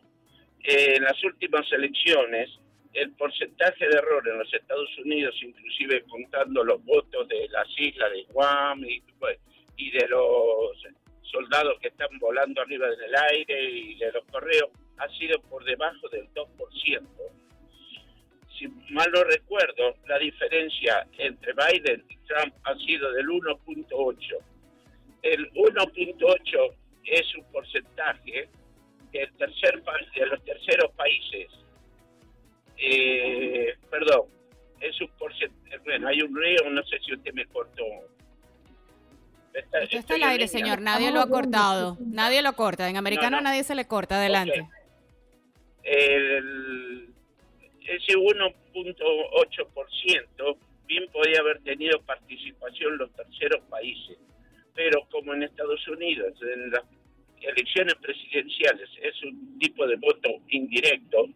en 0.66 1.04
las 1.04 1.24
últimas 1.24 1.72
elecciones, 1.72 2.50
el 2.96 3.12
porcentaje 3.12 3.88
de 3.88 3.98
error 3.98 4.26
en 4.28 4.40
los 4.40 4.54
Estados 4.54 4.90
Unidos, 5.00 5.36
inclusive 5.42 6.04
contando 6.04 6.64
los 6.64 6.84
votos 6.86 7.28
de 7.28 7.48
las 7.50 7.68
islas 7.78 8.12
de 8.12 8.24
Guam 8.32 8.84
y, 8.86 9.92
de 9.92 10.08
los 10.08 10.82
soldados 11.24 11.78
que 11.82 11.90
están 11.90 12.18
volando 12.20 12.62
arriba 12.62 12.88
en 12.88 13.04
el 13.04 13.16
aire 13.16 13.70
y 13.70 13.96
de 13.96 14.12
los 14.14 14.24
correos, 14.26 14.70
ha 14.98 15.10
sido 15.10 15.42
por 15.42 15.66
debajo 15.66 16.08
del 16.10 16.26
2%. 16.34 17.08
Si 18.58 18.68
mal 18.92 19.12
no 19.12 19.24
recuerdo, 19.26 19.96
la 20.08 20.18
diferencia 20.18 21.06
entre 21.18 21.52
Biden 21.52 22.06
y 22.08 22.16
Trump 22.28 22.56
ha 22.64 22.76
sido 22.78 23.12
del 23.12 23.28
1.8. 23.28 24.38
El 25.22 25.52
1.8 25.52 26.76
es 27.04 27.36
un 27.36 27.52
porcentaje 27.52 28.48
que 29.12 29.22
el 29.22 29.34
tercer, 29.34 29.84
de 29.84 30.26
los 30.28 30.44
terceros 30.46 30.92
países 30.94 31.65
eh, 32.78 33.74
perdón, 33.90 34.28
es 34.80 35.02
un 35.02 35.10
porcentaje, 35.18 35.78
bueno, 35.84 36.08
hay 36.08 36.22
un 36.22 36.36
río, 36.36 36.70
no 36.70 36.84
sé 36.84 37.00
si 37.06 37.14
usted 37.14 37.34
me 37.34 37.46
cortó. 37.48 37.84
Está, 39.54 39.84
está 39.84 40.16
al 40.16 40.24
aire, 40.24 40.48
señor, 40.48 40.82
nadie 40.82 41.12
lo 41.12 41.22
ha 41.22 41.30
cortado, 41.30 41.98
nadie 42.02 42.42
lo 42.42 42.54
corta, 42.54 42.90
en 42.90 42.98
americano 42.98 43.40
nadie 43.40 43.64
se 43.64 43.76
le 43.76 43.88
corta, 43.88 44.18
adelante. 44.18 44.68
El, 45.84 47.14
ese 47.88 48.18
1.8% 48.18 50.58
bien 50.88 51.06
podía 51.12 51.40
haber 51.40 51.60
tenido 51.62 52.00
participación 52.02 52.98
los 52.98 53.12
terceros 53.14 53.62
países, 53.70 54.18
pero 54.74 55.08
como 55.10 55.34
en 55.34 55.44
Estados 55.44 55.88
Unidos, 55.88 56.34
en 56.42 56.72
las 56.72 56.84
elecciones 57.42 57.96
presidenciales 57.96 58.90
es 59.02 59.24
un 59.24 59.58
tipo 59.60 59.88
de 59.88 59.96
voto 59.98 60.30
indirecto, 60.50 61.28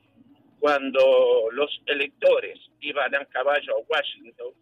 cuando 0.59 1.49
los 1.51 1.81
electores 1.85 2.59
iban 2.81 3.15
a 3.15 3.25
caballo 3.25 3.77
a 3.77 3.81
Washington, 3.87 4.53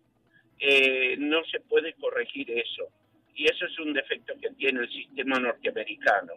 eh, 0.60 1.16
no 1.18 1.44
se 1.46 1.60
puede 1.62 1.94
corregir 1.94 2.50
eso. 2.51 2.88
Y 3.36 3.46
eso 3.46 3.66
es 3.66 3.80
un 3.80 3.94
defecto 3.94 4.34
que 4.42 4.50
tiene 4.51 4.82
el 4.82 4.89
sistema 4.89 5.39
norteamericano. 5.39 6.34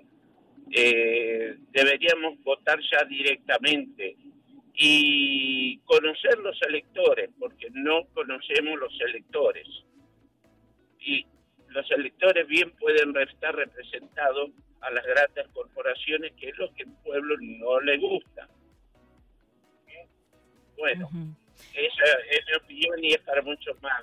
Eh, 0.73 1.57
deberíamos 1.73 2.43
votar 2.43 2.79
ya 2.93 3.05
directamente 3.05 4.17
y 4.75 5.79
conocer 5.79 6.39
los 6.39 6.61
electores, 6.63 7.31
porque 7.39 7.69
no 7.73 8.07
conocemos 8.15 8.79
los 8.79 9.01
electores. 9.01 9.67
Y 11.01 11.27
los 11.69 11.91
electores 11.91 12.47
bien 12.47 12.71
pueden 12.73 13.17
estar 13.17 13.55
representados 13.55 14.51
a 14.81 14.91
las 14.91 15.05
grandes 15.05 15.49
corporaciones, 15.49 16.33
que 16.35 16.51
es 16.51 16.59
lo 16.59 16.73
que 16.75 16.83
el 16.83 16.93
pueblo 17.05 17.37
no 17.41 17.81
le 17.81 17.99
gusta. 17.99 18.49
Bueno, 20.81 21.09
esa 21.75 22.05
es 22.31 22.41
mi 22.49 22.55
opinión 22.65 23.05
y 23.05 23.13
es 23.13 23.21
para 23.21 23.43
muchos 23.43 23.77
más. 23.83 24.03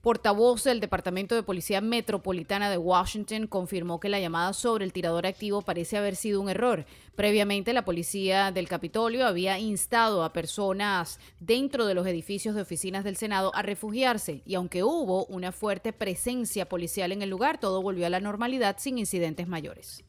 portavoz 0.03 0.65
del 0.65 0.81
Departamento 0.81 1.37
de 1.37 1.45
Policía 1.45 1.81
Metropolitana 1.81 2.69
de 2.69 2.77
Washington 2.77 3.47
confirmó 3.47 4.01
que 4.01 4.09
la 4.09 4.19
llamada 4.19 4.53
sobre 4.53 4.85
el 4.85 4.93
tirador 4.93 5.27
activo 5.27 5.63
parece 5.63 5.97
haber 5.97 6.17
sido 6.17 6.41
un 6.41 6.49
error. 6.49 6.85
Previamente, 7.15 7.73
la 7.73 7.85
policía 7.85 8.51
del 8.51 8.69
Capitolio 8.69 9.27
había 9.27 9.61
instado 9.61 10.25
a 10.25 10.33
personas 10.33 11.21
dentro 11.39 11.87
de 11.87 11.95
los 11.95 12.07
edificios 12.07 12.57
de 12.57 12.63
oficinas 12.63 13.05
del 13.05 13.17
Senado 13.17 13.55
a 13.55 13.63
refugiarse 13.63 14.43
y 14.45 14.57
aunque 14.57 14.83
hubo 14.83 15.25
una 15.27 15.53
fuerte 15.53 15.93
presencia 15.93 16.69
policial 16.69 17.13
en 17.13 17.23
el 17.23 17.31
lugar, 17.31 17.61
todo 17.61 17.81
volvió 17.81 18.07
a 18.07 18.11
la 18.11 18.21
normalidad 18.21 18.77
sin 18.81 18.99
incidentes 18.99 19.47
mayores. 19.47 20.05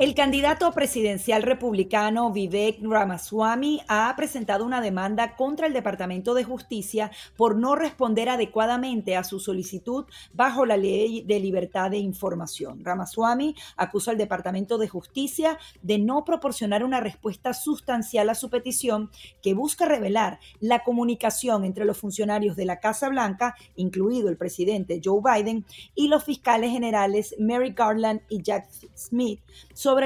El 0.00 0.14
candidato 0.14 0.72
presidencial 0.72 1.42
republicano 1.42 2.32
Vivek 2.32 2.78
Ramaswamy 2.80 3.82
ha 3.86 4.14
presentado 4.16 4.64
una 4.64 4.80
demanda 4.80 5.36
contra 5.36 5.66
el 5.66 5.74
Departamento 5.74 6.32
de 6.32 6.42
Justicia 6.42 7.10
por 7.36 7.54
no 7.54 7.76
responder 7.76 8.30
adecuadamente 8.30 9.14
a 9.14 9.24
su 9.24 9.40
solicitud 9.40 10.06
bajo 10.32 10.64
la 10.64 10.78
ley 10.78 11.22
de 11.26 11.38
libertad 11.38 11.90
de 11.90 11.98
información. 11.98 12.82
Ramaswamy 12.82 13.54
acusa 13.76 14.12
al 14.12 14.16
Departamento 14.16 14.78
de 14.78 14.88
Justicia 14.88 15.58
de 15.82 15.98
no 15.98 16.24
proporcionar 16.24 16.82
una 16.82 17.00
respuesta 17.00 17.52
sustancial 17.52 18.30
a 18.30 18.34
su 18.34 18.48
petición 18.48 19.10
que 19.42 19.52
busca 19.52 19.84
revelar 19.84 20.40
la 20.60 20.82
comunicación 20.82 21.66
entre 21.66 21.84
los 21.84 21.98
funcionarios 21.98 22.56
de 22.56 22.64
la 22.64 22.80
Casa 22.80 23.10
Blanca, 23.10 23.54
incluido 23.76 24.30
el 24.30 24.38
presidente 24.38 25.02
Joe 25.04 25.20
Biden, 25.22 25.66
y 25.94 26.08
los 26.08 26.24
fiscales 26.24 26.70
generales 26.70 27.36
Mary 27.38 27.74
Garland 27.76 28.22
y 28.30 28.40
Jack 28.40 28.66
Smith 28.96 29.40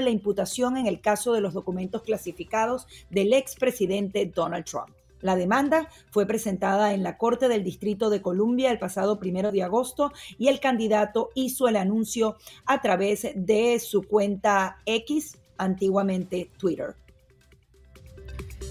la 0.00 0.10
imputación 0.10 0.76
en 0.76 0.86
el 0.86 1.00
caso 1.00 1.32
de 1.32 1.40
los 1.40 1.54
documentos 1.54 2.02
clasificados 2.02 2.86
del 3.10 3.32
expresidente 3.32 4.26
Donald 4.26 4.64
Trump. 4.64 4.90
La 5.20 5.36
demanda 5.36 5.88
fue 6.10 6.26
presentada 6.26 6.92
en 6.92 7.02
la 7.02 7.16
Corte 7.16 7.48
del 7.48 7.64
Distrito 7.64 8.10
de 8.10 8.20
Columbia 8.20 8.70
el 8.70 8.78
pasado 8.78 9.18
primero 9.18 9.52
de 9.52 9.62
agosto 9.62 10.12
y 10.38 10.48
el 10.48 10.60
candidato 10.60 11.30
hizo 11.34 11.66
el 11.66 11.76
anuncio 11.76 12.36
a 12.66 12.82
través 12.82 13.28
de 13.34 13.78
su 13.78 14.02
cuenta 14.02 14.76
X, 14.84 15.38
antiguamente 15.56 16.50
Twitter. 16.58 16.94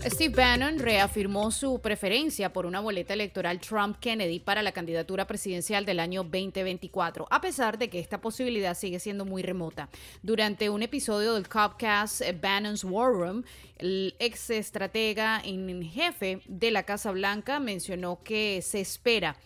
Steve 0.06 0.36
Bannon 0.36 0.80
reafirmó 0.80 1.50
su 1.52 1.80
preferencia 1.80 2.52
por 2.52 2.66
una 2.66 2.80
boleta 2.80 3.14
electoral 3.14 3.60
Trump-Kennedy 3.60 4.40
para 4.40 4.62
la 4.62 4.72
candidatura 4.72 5.28
presidencial 5.28 5.86
del 5.86 6.00
año 6.00 6.24
2024, 6.24 7.28
a 7.30 7.42
pesar 7.42 7.78
de 7.78 7.90
que 7.90 8.00
esta 8.00 8.20
posibilidad 8.20 8.76
sigue 8.76 9.00
siendo 9.00 9.26
muy 9.26 9.44
remota. 9.44 9.90
Durante 10.22 10.70
un 10.70 10.84
episodio 10.84 11.34
del 11.34 11.48
Copcast 11.48 12.22
Bannon's 12.42 12.84
War 12.84 13.14
Room, 13.14 13.44
el 13.78 14.16
ex 14.20 14.50
estratega 14.50 15.42
en 15.44 15.84
jefe 15.84 16.42
de 16.48 16.72
la 16.72 16.84
Casa 16.84 17.12
Blanca 17.12 17.60
mencionó 17.60 18.22
que 18.24 18.62
se 18.62 18.82
espera 18.82 19.38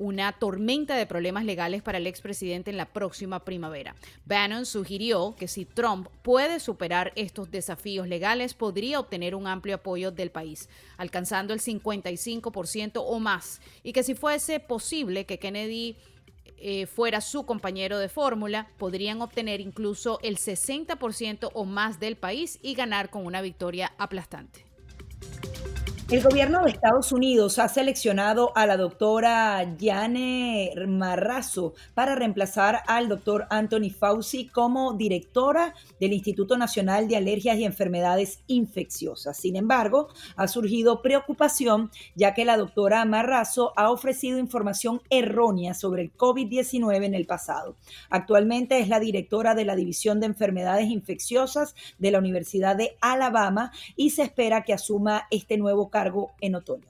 una 0.00 0.32
tormenta 0.32 0.96
de 0.96 1.04
problemas 1.04 1.44
legales 1.44 1.82
para 1.82 1.98
el 1.98 2.06
expresidente 2.06 2.70
en 2.70 2.78
la 2.78 2.86
próxima 2.86 3.44
primavera. 3.44 3.94
Bannon 4.24 4.64
sugirió 4.64 5.36
que 5.38 5.46
si 5.46 5.66
Trump 5.66 6.08
puede 6.22 6.58
superar 6.58 7.12
estos 7.16 7.50
desafíos 7.50 8.08
legales, 8.08 8.54
podría 8.54 8.98
obtener 8.98 9.34
un 9.34 9.46
amplio 9.46 9.74
apoyo 9.74 10.10
del 10.10 10.30
país, 10.30 10.70
alcanzando 10.96 11.52
el 11.52 11.60
55% 11.60 13.02
o 13.04 13.20
más, 13.20 13.60
y 13.82 13.92
que 13.92 14.02
si 14.02 14.14
fuese 14.14 14.58
posible 14.58 15.26
que 15.26 15.38
Kennedy 15.38 15.98
eh, 16.56 16.86
fuera 16.86 17.20
su 17.20 17.44
compañero 17.44 17.98
de 17.98 18.08
fórmula, 18.08 18.70
podrían 18.78 19.20
obtener 19.20 19.60
incluso 19.60 20.18
el 20.22 20.38
60% 20.38 21.50
o 21.52 21.64
más 21.66 22.00
del 22.00 22.16
país 22.16 22.58
y 22.62 22.74
ganar 22.74 23.10
con 23.10 23.26
una 23.26 23.42
victoria 23.42 23.92
aplastante. 23.98 24.64
El 26.10 26.24
gobierno 26.24 26.64
de 26.64 26.72
Estados 26.72 27.12
Unidos 27.12 27.60
ha 27.60 27.68
seleccionado 27.68 28.50
a 28.56 28.66
la 28.66 28.76
doctora 28.76 29.64
Jane 29.78 30.72
Marrazo 30.88 31.74
para 31.94 32.16
reemplazar 32.16 32.80
al 32.88 33.08
doctor 33.08 33.46
Anthony 33.48 33.90
Fauci 33.96 34.48
como 34.48 34.94
directora 34.94 35.72
del 36.00 36.12
Instituto 36.12 36.58
Nacional 36.58 37.06
de 37.06 37.14
Alergias 37.14 37.58
y 37.58 37.64
Enfermedades 37.64 38.40
Infecciosas. 38.48 39.36
Sin 39.36 39.54
embargo, 39.54 40.08
ha 40.34 40.48
surgido 40.48 41.00
preocupación 41.00 41.92
ya 42.16 42.34
que 42.34 42.44
la 42.44 42.56
doctora 42.56 43.04
Marrazo 43.04 43.72
ha 43.76 43.88
ofrecido 43.92 44.40
información 44.40 45.02
errónea 45.10 45.74
sobre 45.74 46.02
el 46.02 46.12
COVID-19 46.16 47.04
en 47.04 47.14
el 47.14 47.26
pasado. 47.26 47.76
Actualmente 48.08 48.80
es 48.80 48.88
la 48.88 48.98
directora 48.98 49.54
de 49.54 49.64
la 49.64 49.76
División 49.76 50.18
de 50.18 50.26
Enfermedades 50.26 50.90
Infecciosas 50.90 51.76
de 52.00 52.10
la 52.10 52.18
Universidad 52.18 52.74
de 52.74 52.96
Alabama 53.00 53.70
y 53.94 54.10
se 54.10 54.22
espera 54.22 54.64
que 54.64 54.72
asuma 54.72 55.28
este 55.30 55.56
nuevo 55.56 55.88
cargo 55.88 55.99
en 56.40 56.54
otoño. 56.54 56.89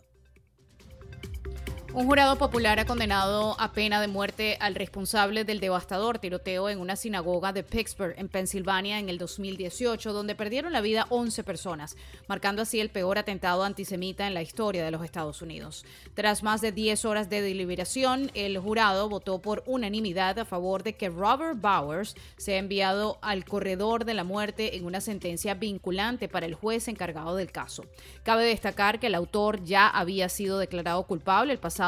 Un 1.92 2.06
jurado 2.06 2.36
popular 2.36 2.78
ha 2.78 2.84
condenado 2.84 3.56
a 3.58 3.72
pena 3.72 4.00
de 4.00 4.06
muerte 4.06 4.56
al 4.60 4.76
responsable 4.76 5.42
del 5.44 5.58
devastador 5.58 6.20
tiroteo 6.20 6.68
en 6.68 6.78
una 6.78 6.94
sinagoga 6.94 7.52
de 7.52 7.64
Pittsburgh, 7.64 8.14
en 8.16 8.28
Pensilvania, 8.28 9.00
en 9.00 9.08
el 9.08 9.18
2018, 9.18 10.12
donde 10.12 10.36
perdieron 10.36 10.72
la 10.72 10.82
vida 10.82 11.08
11 11.10 11.42
personas, 11.42 11.96
marcando 12.28 12.62
así 12.62 12.78
el 12.78 12.90
peor 12.90 13.18
atentado 13.18 13.64
antisemita 13.64 14.28
en 14.28 14.34
la 14.34 14.42
historia 14.42 14.84
de 14.84 14.92
los 14.92 15.04
Estados 15.04 15.42
Unidos. 15.42 15.84
Tras 16.14 16.44
más 16.44 16.60
de 16.60 16.70
10 16.70 17.04
horas 17.06 17.28
de 17.28 17.42
deliberación, 17.42 18.30
el 18.34 18.56
jurado 18.58 19.08
votó 19.08 19.42
por 19.42 19.64
unanimidad 19.66 20.38
a 20.38 20.44
favor 20.44 20.84
de 20.84 20.94
que 20.94 21.08
Robert 21.08 21.60
Bowers 21.60 22.14
sea 22.36 22.58
enviado 22.58 23.18
al 23.20 23.44
corredor 23.44 24.04
de 24.04 24.14
la 24.14 24.22
muerte 24.22 24.76
en 24.76 24.84
una 24.84 25.00
sentencia 25.00 25.54
vinculante 25.54 26.28
para 26.28 26.46
el 26.46 26.54
juez 26.54 26.86
encargado 26.86 27.34
del 27.34 27.50
caso. 27.50 27.84
Cabe 28.22 28.44
destacar 28.44 29.00
que 29.00 29.08
el 29.08 29.16
autor 29.16 29.64
ya 29.64 29.88
había 29.88 30.28
sido 30.28 30.60
declarado 30.60 31.02
culpable 31.02 31.52
el 31.52 31.58
pasado 31.58 31.79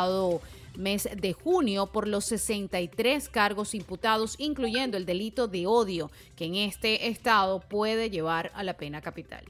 mes 0.77 1.09
de 1.15 1.33
junio 1.33 1.87
por 1.87 2.09
los 2.09 2.25
63 2.25 3.29
cargos 3.29 3.75
imputados, 3.75 4.37
incluyendo 4.39 4.97
el 4.97 5.07
delito 5.07 5.49
de 5.49 5.67
odio, 5.67 6.11
que 6.37 6.47
en 6.47 6.57
este 6.57 7.09
estado 7.09 7.61
puede 7.61 8.11
llevar 8.11 8.51
a 8.55 8.63
la 8.63 8.77
pena 8.77 9.01
capital. 9.01 9.45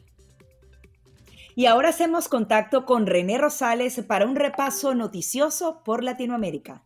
Y 1.54 1.66
ahora 1.66 1.90
hacemos 1.90 2.28
contacto 2.28 2.86
con 2.86 3.06
René 3.06 3.36
Rosales 3.38 4.00
para 4.06 4.24
un 4.24 4.36
repaso 4.36 4.94
noticioso 4.94 5.82
por 5.84 6.02
Latinoamérica. 6.02 6.82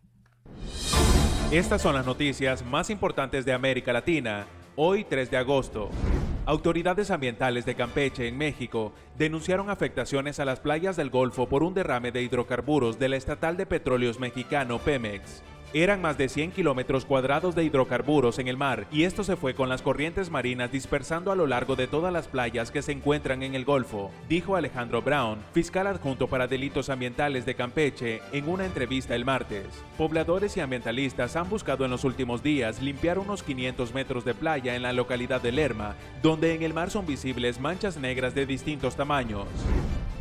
Estas 1.53 1.83
son 1.83 1.95
las 1.95 2.05
noticias 2.05 2.65
más 2.65 2.91
importantes 2.91 3.45
de 3.45 3.53
América 3.53 3.93
Latina, 3.93 4.47
hoy 4.75 5.05
3 5.05 5.31
de 5.31 5.37
agosto. 5.37 5.91
Autoridades 6.47 7.11
ambientales 7.11 7.67
de 7.67 7.75
Campeche, 7.75 8.29
en 8.29 8.39
México, 8.39 8.93
denunciaron 9.19 9.69
afectaciones 9.69 10.39
a 10.39 10.45
las 10.45 10.61
playas 10.61 10.97
del 10.97 11.11
Golfo 11.11 11.49
por 11.49 11.65
un 11.65 11.75
derrame 11.75 12.13
de 12.13 12.23
hidrocarburos 12.23 13.01
de 13.01 13.09
la 13.09 13.17
estatal 13.17 13.57
de 13.57 13.67
petróleos 13.67 14.21
mexicano 14.21 14.79
Pemex. 14.79 15.43
Eran 15.75 16.01
más 16.01 16.17
de 16.17 16.29
100 16.29 16.53
kilómetros 16.53 17.05
cuadrados 17.05 17.55
de 17.55 17.65
hidrocarburos 17.65 18.39
en 18.39 18.49
el 18.49 18.57
mar 18.57 18.87
y 18.93 19.03
esto 19.03 19.25
se 19.25 19.37
fue 19.37 19.55
con 19.55 19.69
las 19.69 19.83
corrientes 19.83 20.31
marinas 20.31 20.71
dispersando 20.71 21.33
a 21.33 21.37
lo 21.37 21.47
largo 21.47 21.77
de 21.77 21.87
todas 21.87 22.13
las 22.13 22.29
playas 22.29 22.71
que 22.71 22.83
se 22.83 22.93
encuentran 22.93 23.43
en 23.43 23.55
el 23.55 23.65
Golfo, 23.65 24.11
dijo 24.29 24.57
Alejandro 24.57 25.03
Brown, 25.03 25.39
fiscal 25.53 25.87
adjunto 25.87 26.29
para 26.29 26.47
delitos 26.47 26.89
ambientales 26.89 27.45
de 27.45 27.55
Campeche, 27.55 28.21
en 28.33 28.49
una 28.49 28.65
entrevista 28.65 29.15
el 29.15 29.25
martes. 29.25 29.67
Pobladores 29.99 30.57
y 30.57 30.61
ambientalistas 30.61 31.37
han 31.37 31.49
buscado 31.49 31.85
en 31.85 31.91
los 31.91 32.05
últimos 32.05 32.43
días 32.43 32.81
limpiar 32.81 33.19
unos 33.19 33.43
500 33.43 33.93
metros 33.93 34.25
de 34.25 34.35
playa 34.35 34.77
en 34.77 34.83
la 34.83 34.93
localidad 34.93 35.41
de 35.41 35.53
Lerma, 35.53 35.97
donde 36.23 36.55
en 36.55 36.63
el 36.63 36.75
mar 36.75 36.91
son 36.91 37.07
visibles 37.07 37.61
manchas 37.61 37.97
negras 37.97 38.35
de 38.35 38.47
distintos 38.47 38.97
tamaños. 38.97 39.49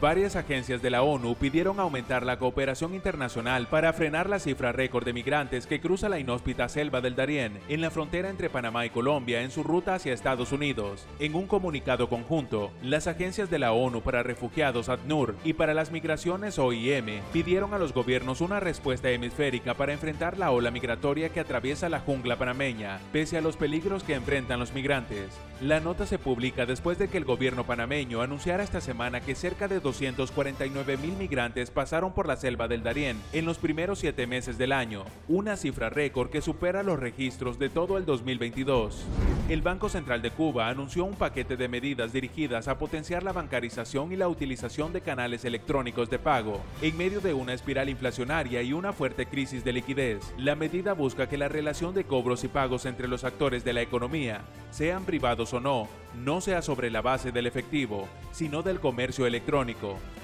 Varias 0.05 0.35
agencias 0.35 0.83
de 0.83 0.91
la 0.91 1.01
ONU 1.01 1.33
pidieron 1.33 1.79
aumentar 1.79 2.23
la 2.23 2.37
cooperación 2.37 2.93
internacional 2.93 3.65
para 3.65 3.91
frenar 3.91 4.29
la 4.29 4.37
cifra 4.37 4.71
récord 4.71 5.03
de 5.03 5.13
migrantes 5.13 5.65
que 5.65 5.81
cruza 5.81 6.09
la 6.09 6.19
inhóspita 6.19 6.69
selva 6.69 7.01
del 7.01 7.15
Darién 7.15 7.59
en 7.69 7.81
la 7.81 7.89
frontera 7.89 8.29
entre 8.29 8.51
Panamá 8.51 8.85
y 8.85 8.91
Colombia 8.91 9.41
en 9.41 9.49
su 9.49 9.63
ruta 9.63 9.95
hacia 9.95 10.13
Estados 10.13 10.51
Unidos. 10.51 11.07
En 11.17 11.33
un 11.33 11.47
comunicado 11.47 12.07
conjunto, 12.07 12.69
las 12.83 13.07
agencias 13.07 13.49
de 13.49 13.57
la 13.57 13.71
ONU 13.71 14.01
para 14.01 14.21
refugiados 14.21 14.89
ACNUR 14.89 15.35
y 15.43 15.53
para 15.53 15.73
las 15.73 15.89
migraciones 15.91 16.59
OIM 16.59 17.21
pidieron 17.33 17.73
a 17.73 17.79
los 17.79 17.91
gobiernos 17.91 18.41
una 18.41 18.59
respuesta 18.59 19.09
hemisférica 19.09 19.73
para 19.73 19.93
enfrentar 19.93 20.37
la 20.37 20.51
ola 20.51 20.69
migratoria 20.69 21.29
que 21.29 21.39
atraviesa 21.39 21.89
la 21.89 22.01
jungla 22.01 22.35
panameña, 22.35 22.99
pese 23.11 23.39
a 23.39 23.41
los 23.41 23.57
peligros 23.57 24.03
que 24.03 24.13
enfrentan 24.13 24.59
los 24.59 24.71
migrantes. 24.71 25.31
La 25.61 25.79
nota 25.79 26.05
se 26.05 26.19
publica 26.19 26.67
después 26.67 26.99
de 26.99 27.07
que 27.07 27.17
el 27.17 27.25
gobierno 27.25 27.63
panameño 27.63 28.21
anunciara 28.21 28.61
esta 28.61 28.81
semana 28.81 29.21
que 29.21 29.33
cerca 29.33 29.67
de 29.67 29.79
249 29.99 30.97
mil 30.97 31.15
migrantes 31.15 31.71
pasaron 31.71 32.13
por 32.13 32.27
la 32.27 32.35
selva 32.35 32.67
del 32.67 32.83
Darién 32.83 33.17
en 33.31 33.45
los 33.45 33.57
primeros 33.57 33.99
siete 33.99 34.27
meses 34.27 34.57
del 34.57 34.71
año, 34.71 35.05
una 35.27 35.55
cifra 35.55 35.89
récord 35.89 36.29
que 36.29 36.41
supera 36.41 36.83
los 36.83 36.99
registros 36.99 37.57
de 37.59 37.69
todo 37.69 37.97
el 37.97 38.05
2022. 38.05 39.05
El 39.47 39.61
Banco 39.61 39.89
Central 39.89 40.21
de 40.21 40.31
Cuba 40.31 40.69
anunció 40.69 41.05
un 41.05 41.15
paquete 41.15 41.55
de 41.55 41.67
medidas 41.67 42.11
dirigidas 42.11 42.67
a 42.67 42.77
potenciar 42.77 43.23
la 43.23 43.31
bancarización 43.31 44.11
y 44.11 44.15
la 44.15 44.27
utilización 44.27 44.91
de 44.91 45.01
canales 45.01 45.45
electrónicos 45.45 46.09
de 46.09 46.19
pago, 46.19 46.61
en 46.81 46.97
medio 46.97 47.21
de 47.21 47.33
una 47.33 47.53
espiral 47.53 47.89
inflacionaria 47.89 48.61
y 48.63 48.73
una 48.73 48.91
fuerte 48.91 49.27
crisis 49.27 49.63
de 49.63 49.73
liquidez. 49.73 50.33
La 50.37 50.55
medida 50.55 50.93
busca 50.93 51.29
que 51.29 51.37
la 51.37 51.47
relación 51.47 51.93
de 51.93 52.03
cobros 52.03 52.43
y 52.43 52.47
pagos 52.47 52.85
entre 52.85 53.07
los 53.07 53.23
actores 53.23 53.63
de 53.63 53.73
la 53.73 53.81
economía, 53.81 54.41
sean 54.71 55.05
privados 55.05 55.53
o 55.53 55.61
no, 55.61 55.87
no 56.23 56.41
sea 56.41 56.61
sobre 56.61 56.89
la 56.89 57.01
base 57.01 57.31
del 57.31 57.47
efectivo, 57.47 58.07
sino 58.31 58.61
del 58.61 58.79
comercio 58.79 59.25
electrónico 59.25 59.74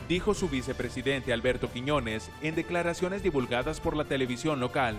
dijo 0.07 0.33
su 0.33 0.49
vicepresidente 0.49 1.33
Alberto 1.33 1.71
Quiñones 1.71 2.29
en 2.41 2.55
declaraciones 2.55 3.23
divulgadas 3.23 3.79
por 3.79 3.95
la 3.95 4.05
televisión 4.05 4.59
local. 4.59 4.95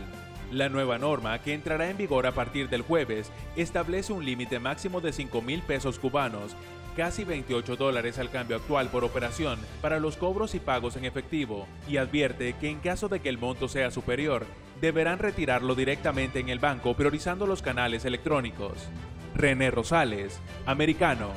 La 0.51 0.69
nueva 0.69 0.99
norma, 0.99 1.39
que 1.41 1.55
entrará 1.55 1.89
en 1.91 1.97
vigor 1.97 2.27
a 2.27 2.33
partir 2.33 2.69
del 2.69 2.83
jueves, 2.83 3.31
establece 3.57 4.13
un 4.13 4.25
límite 4.25 4.59
máximo 4.59 5.01
de 5.01 5.13
5 5.13 5.41
mil 5.43 5.63
pesos 5.63 5.99
cubanos, 5.99 6.55
casi 6.97 7.25
28 7.25 7.77
dólares 7.77 8.19
al 8.19 8.31
cambio 8.31 8.57
actual 8.57 8.89
por 8.89 9.05
operación 9.05 9.59
para 9.81 9.99
los 9.99 10.17
cobros 10.17 10.55
y 10.55 10.61
pagos 10.61 10.97
en 10.97 11.05
efectivo, 11.05 11.67
y 11.89 11.97
advierte 11.97 12.55
que 12.61 12.69
en 12.69 12.81
caso 12.81 13.09
de 13.09 13.21
que 13.21 13.29
el 13.29 13.39
monto 13.39 13.69
sea 13.69 13.91
superior, 13.91 14.47
deberán 14.81 15.19
retirarlo 15.19 15.75
directamente 15.75 16.41
en 16.41 16.49
el 16.49 16.59
banco 16.59 16.95
priorizando 16.95 17.47
los 17.47 17.63
canales 17.63 18.05
electrónicos. 18.05 18.89
René 19.35 19.71
Rosales, 19.71 20.39
americano. 20.67 21.31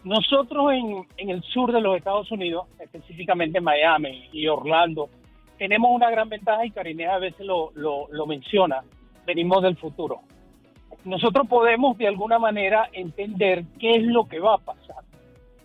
nosotros 0.04 0.72
en, 1.18 1.30
el 1.30 1.44
sur 1.44 1.72
de 1.72 1.82
los 1.82 1.98
Estados 1.98 2.32
Unidos, 2.32 2.68
específicamente 2.80 3.62
Miami 3.62 4.30
y 4.32 4.48
Orlando, 4.48 5.10
tenemos 5.58 5.92
una 5.92 6.10
gran 6.10 6.30
ventaja 6.30 6.66
y 6.66 6.72
Karinea 6.72 7.16
a 7.16 7.20
veces 7.20 7.46
lo 7.46 8.26
menciona, 8.26 8.84
venimos 9.26 9.62
del 9.62 9.76
futuro. 9.78 10.22
Nosotros 11.06 11.48
podemos 11.48 11.98
de 11.98 12.08
alguna 12.08 12.40
manera 12.40 12.90
entender 12.92 13.64
qué 13.80 13.92
es 13.92 14.04
lo 14.04 14.28
que 14.28 14.40
va 14.40 14.56
a 14.56 14.58
pasar. 14.58 15.04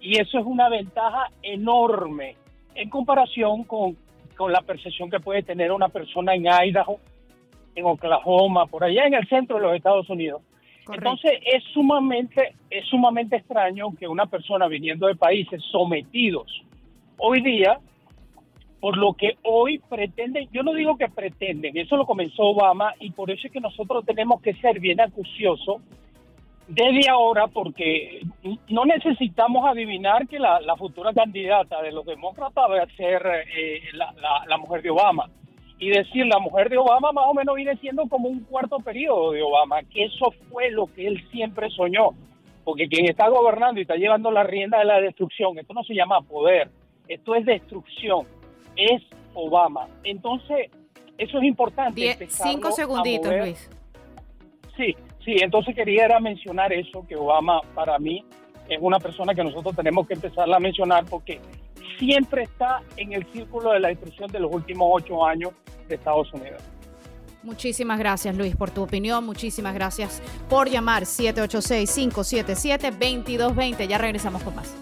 Y 0.01 0.21
eso 0.21 0.39
es 0.39 0.45
una 0.45 0.69
ventaja 0.69 1.31
enorme 1.43 2.37
en 2.75 2.91
comparación 2.91 3.65
con, 3.65 3.97
con 4.37 4.53
la 4.53 4.61
percepción 4.63 5.11
que 5.11 5.21
puede 5.21 5.43
tener 5.43 5.73
una 5.73 5.89
persona 5.89 6.35
en 6.35 6.47
Idaho, 6.47 6.99
en 7.75 7.87
Oklahoma, 7.87 8.67
por 8.67 8.85
allá 8.85 9.07
en 9.07 9.15
el 9.15 9.27
centro 9.29 9.57
de 9.57 9.63
los 9.63 9.75
Estados 9.75 10.09
Unidos, 10.11 10.43
entonces 10.93 11.33
es 11.45 11.63
sumamente, 11.73 12.55
es 12.71 12.87
sumamente 12.87 13.37
extraño 13.37 13.95
que 13.99 14.07
una 14.07 14.27
persona 14.27 14.69
viniendo 14.69 15.07
de 15.07 15.15
países 15.15 15.63
sometidos 15.71 16.63
hoy 17.17 17.41
día, 17.41 17.79
por 18.81 18.97
lo 18.97 19.15
que 19.15 19.39
hoy 19.43 19.79
pretenden, 19.89 20.49
yo 20.53 20.63
no 20.63 20.75
digo 20.75 20.97
que 20.97 21.09
pretenden, 21.09 21.77
eso 21.77 21.97
lo 21.97 22.05
comenzó 22.05 22.43
Obama 22.43 22.95
y 23.01 23.11
por 23.11 23.31
eso 23.31 23.47
es 23.47 23.53
que 23.53 23.61
nosotros 23.61 24.05
tenemos 24.05 24.43
que 24.43 24.55
ser 24.55 24.79
bien 24.79 25.01
acuciosos 25.01 25.81
desde 26.69 27.09
ahora 27.09 27.47
porque 27.47 28.23
no 28.69 28.85
necesitamos 28.85 29.67
adivinar 29.67 30.27
que 30.29 30.39
la, 30.39 30.61
futura 30.77 31.13
candidata 31.13 31.83
de 31.83 31.93
los 31.93 32.05
demócratas 32.05 32.65
va 32.71 32.83
a 32.83 32.97
ser 32.97 33.23
eh, 33.57 33.83
la 33.93 34.57
mujer 34.59 34.83
de 34.83 34.91
Obama 34.91 35.31
y 35.79 35.91
decir 35.91 36.27
la 36.27 36.39
mujer 36.39 36.71
de 36.71 36.79
Obama 36.79 37.13
más 37.13 37.25
o 37.27 37.35
menos 37.35 37.55
viene 37.57 37.77
siendo 37.77 38.07
como 38.09 38.29
un 38.29 38.41
cuarto 38.45 38.79
periodo 38.79 39.33
de 39.33 39.43
Obama, 39.43 39.83
que 39.83 40.05
eso 40.05 40.33
fue 40.51 40.71
lo 40.71 40.87
que 40.87 41.07
él 41.07 41.23
siempre 41.31 41.69
soñó, 41.71 42.11
porque 42.65 42.89
quien 42.89 43.07
está 43.07 43.29
gobernando 43.29 43.81
y 43.81 43.83
está 43.83 43.97
llevando 43.97 44.31
la 44.31 44.45
rienda 44.45 44.79
de 44.79 44.85
la 44.85 45.01
destrucción, 45.01 45.59
esto 45.59 45.75
no 45.75 45.83
se 45.85 45.95
llama 45.95 46.23
poder, 46.23 46.71
esto 47.09 47.35
es 47.35 47.45
destrucción, 47.45 48.27
es 48.77 49.03
Obama. 49.35 49.89
Entonces, 50.05 50.71
eso 51.19 51.39
es 51.39 51.45
importante. 51.45 52.27
cinco 52.29 52.71
segunditos, 52.73 53.33
Luis. 53.37 53.71
Sí, 54.77 54.95
sí, 55.25 55.37
entonces 55.41 55.75
quería 55.75 56.07
era 56.07 56.21
mencionar 56.21 56.73
eso, 56.73 57.07
que 57.07 57.17
Obama 57.17 57.61
para 57.75 57.99
mí 57.99 58.25
es 58.69 58.79
una 58.81 58.99
persona 58.99 59.35
que 59.35 59.45
nosotros 59.45 59.77
tenemos 59.77 60.07
que 60.07 60.15
empezarla 60.15 60.57
a 60.57 60.61
mencionar 60.61 61.05
porque 61.09 61.41
siempre 61.99 62.45
está 62.45 62.81
en 62.97 63.13
el 63.13 63.27
círculo 63.33 63.73
de 63.73 63.81
la 63.81 63.89
destrucción 63.89 64.31
de 64.31 64.39
los 64.41 64.51
últimos 64.53 64.89
ocho 64.93 65.25
años 65.25 65.51
de 65.89 65.95
Estados 65.97 66.33
Unidos. 66.33 66.63
Muchísimas 67.43 67.99
gracias 67.99 68.37
Luis 68.37 68.55
por 68.57 68.71
tu 68.71 68.83
opinión, 68.83 69.27
muchísimas 69.27 69.75
gracias 69.75 70.23
por 70.49 70.71
llamar 70.71 71.03
786-577-2220. 71.03 73.87
Ya 73.87 73.99
regresamos 73.99 74.43
con 74.43 74.57
más. 74.57 74.75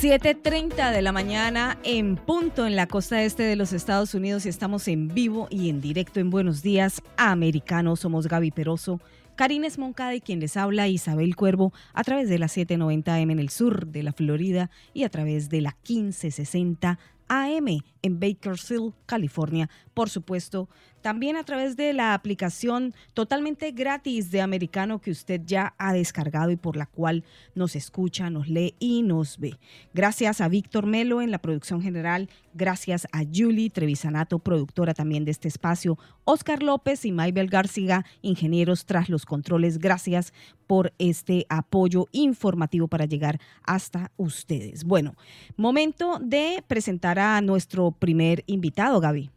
7.30 0.00 0.92
de 0.92 1.02
la 1.02 1.10
mañana 1.10 1.78
en 1.82 2.16
punto 2.16 2.66
en 2.66 2.76
la 2.76 2.86
costa 2.86 3.22
este 3.22 3.44
de 3.44 3.56
los 3.56 3.72
Estados 3.72 4.14
Unidos 4.14 4.46
y 4.46 4.50
estamos 4.50 4.86
en 4.88 5.08
vivo 5.08 5.48
y 5.50 5.70
en 5.70 5.80
directo 5.80 6.20
en 6.20 6.28
Buenos 6.30 6.62
Días 6.62 7.02
Americanos. 7.16 8.00
Somos 8.00 8.28
Gaby 8.28 8.50
Peroso 8.50 9.00
Karines 9.36 9.76
Moncada 9.76 10.14
y 10.14 10.22
quien 10.22 10.40
les 10.40 10.56
habla 10.56 10.88
Isabel 10.88 11.36
Cuervo 11.36 11.74
a 11.92 12.02
través 12.04 12.30
de 12.30 12.38
la 12.38 12.46
790M 12.46 13.30
en 13.30 13.38
el 13.38 13.50
sur 13.50 13.86
de 13.86 14.02
la 14.02 14.14
Florida 14.14 14.70
y 14.94 15.04
a 15.04 15.10
través 15.10 15.50
de 15.50 15.60
la 15.60 15.76
1560 15.86 16.98
AM 17.28 17.66
en 18.02 18.20
Bakersfield, 18.20 18.94
California. 19.04 19.68
Por 19.92 20.08
supuesto, 20.08 20.70
también 21.06 21.36
a 21.36 21.44
través 21.44 21.76
de 21.76 21.92
la 21.92 22.14
aplicación 22.14 22.92
totalmente 23.14 23.70
gratis 23.70 24.32
de 24.32 24.40
Americano 24.40 25.00
que 25.00 25.12
usted 25.12 25.40
ya 25.46 25.72
ha 25.78 25.92
descargado 25.92 26.50
y 26.50 26.56
por 26.56 26.76
la 26.76 26.86
cual 26.86 27.22
nos 27.54 27.76
escucha, 27.76 28.28
nos 28.28 28.48
lee 28.48 28.74
y 28.80 29.04
nos 29.04 29.38
ve. 29.38 29.56
Gracias 29.94 30.40
a 30.40 30.48
Víctor 30.48 30.84
Melo 30.84 31.22
en 31.22 31.30
la 31.30 31.38
producción 31.38 31.80
general, 31.80 32.28
gracias 32.54 33.06
a 33.12 33.22
Julie 33.22 33.70
Trevisanato, 33.70 34.40
productora 34.40 34.94
también 34.94 35.24
de 35.24 35.30
este 35.30 35.46
espacio, 35.46 35.96
Oscar 36.24 36.60
López 36.64 37.04
y 37.04 37.12
Maybel 37.12 37.50
García, 37.50 38.04
ingenieros 38.20 38.84
tras 38.84 39.08
los 39.08 39.26
controles. 39.26 39.78
Gracias 39.78 40.32
por 40.66 40.92
este 40.98 41.46
apoyo 41.48 42.08
informativo 42.10 42.88
para 42.88 43.04
llegar 43.04 43.38
hasta 43.62 44.10
ustedes. 44.16 44.82
Bueno, 44.82 45.14
momento 45.56 46.18
de 46.20 46.64
presentar 46.66 47.20
a 47.20 47.40
nuestro 47.42 47.92
primer 47.92 48.42
invitado, 48.48 48.98
Gaby. 48.98 49.30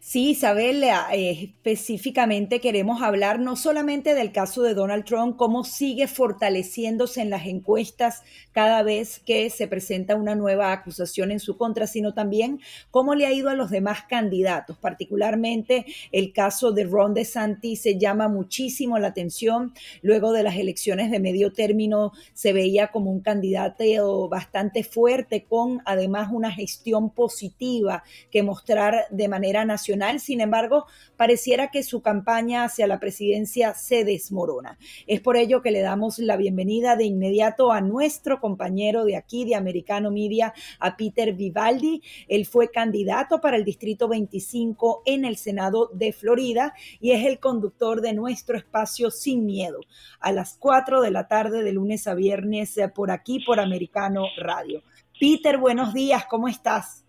Sí, 0.00 0.30
Isabel, 0.30 0.82
eh, 0.84 1.42
específicamente 1.42 2.60
queremos 2.60 3.02
hablar 3.02 3.40
no 3.40 3.56
solamente 3.56 4.14
del 4.14 4.32
caso 4.32 4.62
de 4.62 4.72
Donald 4.72 5.04
Trump, 5.04 5.36
cómo 5.36 5.64
sigue 5.64 6.06
fortaleciéndose 6.06 7.20
en 7.20 7.30
las 7.30 7.46
encuestas 7.46 8.22
cada 8.52 8.82
vez 8.82 9.18
que 9.18 9.50
se 9.50 9.66
presenta 9.66 10.14
una 10.14 10.36
nueva 10.36 10.72
acusación 10.72 11.32
en 11.32 11.40
su 11.40 11.58
contra, 11.58 11.86
sino 11.86 12.14
también 12.14 12.60
cómo 12.90 13.14
le 13.16 13.26
ha 13.26 13.32
ido 13.32 13.50
a 13.50 13.54
los 13.54 13.70
demás 13.70 14.04
candidatos. 14.08 14.78
Particularmente 14.78 15.84
el 16.12 16.32
caso 16.32 16.72
de 16.72 16.84
Ron 16.84 17.12
DeSantis 17.12 17.82
se 17.82 17.98
llama 17.98 18.28
muchísimo 18.28 18.98
la 18.98 19.08
atención. 19.08 19.74
Luego 20.00 20.32
de 20.32 20.44
las 20.44 20.56
elecciones 20.56 21.10
de 21.10 21.18
medio 21.18 21.52
término 21.52 22.12
se 22.34 22.52
veía 22.52 22.88
como 22.88 23.10
un 23.10 23.20
candidato 23.20 24.28
bastante 24.28 24.84
fuerte 24.84 25.44
con 25.44 25.82
además 25.84 26.28
una 26.32 26.52
gestión 26.52 27.10
positiva 27.10 28.04
que 28.30 28.42
mostrar 28.42 29.04
de 29.10 29.28
manera 29.28 29.64
nacional 29.64 29.88
sin 30.18 30.40
embargo, 30.40 30.86
pareciera 31.16 31.70
que 31.70 31.82
su 31.82 32.02
campaña 32.02 32.64
hacia 32.64 32.86
la 32.86 33.00
presidencia 33.00 33.74
se 33.74 34.04
desmorona. 34.04 34.78
Es 35.06 35.20
por 35.20 35.36
ello 35.36 35.62
que 35.62 35.70
le 35.70 35.80
damos 35.80 36.18
la 36.18 36.36
bienvenida 36.36 36.96
de 36.96 37.04
inmediato 37.04 37.72
a 37.72 37.80
nuestro 37.80 38.40
compañero 38.40 39.04
de 39.04 39.16
aquí, 39.16 39.44
de 39.44 39.54
Americano 39.54 40.10
Media, 40.10 40.54
a 40.78 40.96
Peter 40.96 41.32
Vivaldi. 41.32 42.02
Él 42.28 42.46
fue 42.46 42.70
candidato 42.70 43.40
para 43.40 43.56
el 43.56 43.64
Distrito 43.64 44.08
25 44.08 45.02
en 45.04 45.24
el 45.24 45.36
Senado 45.36 45.90
de 45.92 46.12
Florida 46.12 46.74
y 47.00 47.12
es 47.12 47.26
el 47.26 47.38
conductor 47.38 48.00
de 48.00 48.12
nuestro 48.12 48.56
espacio 48.56 49.10
Sin 49.10 49.46
Miedo, 49.46 49.80
a 50.20 50.32
las 50.32 50.56
4 50.58 51.00
de 51.00 51.10
la 51.10 51.28
tarde 51.28 51.62
de 51.62 51.72
lunes 51.72 52.06
a 52.06 52.14
viernes 52.14 52.76
eh, 52.76 52.88
por 52.88 53.10
aquí, 53.10 53.40
por 53.44 53.60
Americano 53.60 54.24
Radio. 54.38 54.82
Peter, 55.18 55.58
buenos 55.58 55.92
días, 55.92 56.26
¿cómo 56.26 56.48
estás? 56.48 57.07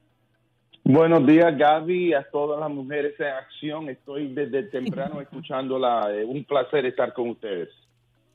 Buenos 0.92 1.24
días, 1.28 1.56
Gaby, 1.56 2.16
a 2.16 2.24
todas 2.32 2.60
las 2.60 2.72
mujeres 2.72 3.14
en 3.20 3.28
acción. 3.28 3.90
Estoy 3.90 4.34
desde 4.34 4.64
temprano 4.64 5.22
escuchándola. 5.22 6.12
Eh, 6.12 6.26
un 6.26 6.44
placer 6.46 6.84
estar 6.88 7.14
con 7.14 7.30
ustedes. 7.30 7.70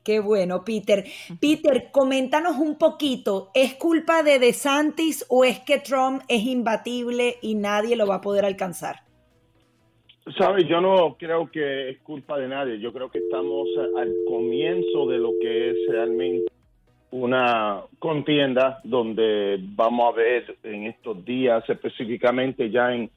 Qué 0.05 0.21
bueno, 0.21 0.63
Peter. 0.63 1.03
Peter, 1.41 1.89
coméntanos 1.91 2.55
un 2.55 2.77
poquito. 2.77 3.51
¿Es 3.53 3.73
culpa 3.73 4.23
de 4.23 4.39
DeSantis 4.39 5.25
o 5.27 5.43
es 5.43 5.59
que 5.65 5.79
Trump 5.79 6.21
es 6.29 6.45
imbatible 6.45 7.35
y 7.41 7.55
nadie 7.55 7.97
lo 7.97 8.07
va 8.07 8.15
a 8.15 8.21
poder 8.21 8.45
alcanzar? 8.45 9.01
Sabes, 10.37 10.65
yo 10.69 10.79
no 10.79 11.17
creo 11.19 11.51
que 11.51 11.89
es 11.89 11.99
culpa 12.03 12.37
de 12.37 12.47
nadie. 12.47 12.79
Yo 12.79 12.93
creo 12.93 13.11
que 13.11 13.19
estamos 13.19 13.67
al 13.97 14.13
comienzo 14.29 15.07
de 15.07 15.17
lo 15.17 15.31
que 15.41 15.71
es 15.71 15.77
realmente 15.89 16.49
una 17.11 17.81
contienda 17.99 18.79
donde 18.83 19.57
vamos 19.59 20.13
a 20.13 20.17
ver 20.17 20.57
en 20.63 20.85
estos 20.87 21.23
días, 21.23 21.63
específicamente 21.69 22.69
ya 22.69 22.93
en 22.93 23.09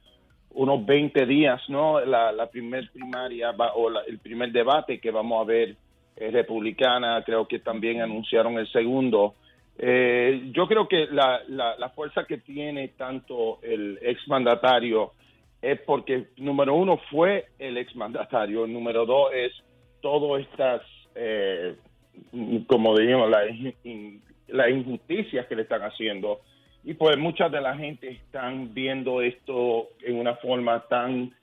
unos 0.51 0.85
20 0.85 1.25
días, 1.25 1.61
¿no? 1.69 1.99
La, 2.01 2.31
la 2.31 2.49
primer 2.49 2.89
primaria 2.91 3.51
o 3.75 3.89
el 4.07 4.19
primer 4.19 4.51
debate 4.51 4.99
que 4.99 5.11
vamos 5.11 5.41
a 5.41 5.45
ver 5.45 5.75
eh, 6.15 6.31
republicana, 6.31 7.23
creo 7.25 7.47
que 7.47 7.59
también 7.59 8.01
anunciaron 8.01 8.57
el 8.57 8.69
segundo. 8.71 9.35
Eh, 9.77 10.49
yo 10.51 10.67
creo 10.67 10.85
que 10.85 11.07
la, 11.09 11.41
la, 11.47 11.89
fuerza 11.95 12.25
que 12.25 12.39
tiene 12.39 12.89
tanto 12.89 13.59
el 13.61 13.97
exmandatario 14.01 15.13
es 15.61 15.79
porque, 15.79 16.27
número 16.35 16.75
uno, 16.75 16.99
fue 17.09 17.45
el 17.57 17.77
exmandatario, 17.77 18.67
número 18.67 19.05
dos 19.05 19.31
es 19.33 19.53
todas 20.01 20.41
estas, 20.41 20.81
eh, 21.15 21.77
como 22.67 22.97
digamos, 22.97 23.29
las 23.29 23.45
la 24.47 24.69
injusticias 24.69 25.45
que 25.47 25.55
le 25.55 25.63
están 25.63 25.81
haciendo. 25.81 26.41
Y 26.83 26.93
pues 26.93 27.17
mucha 27.17 27.49
de 27.49 27.61
la 27.61 27.75
gente 27.75 28.09
están 28.09 28.73
viendo 28.73 29.21
esto 29.21 29.89
en 30.01 30.17
una 30.17 30.35
forma 30.35 30.79
tan 30.87 31.33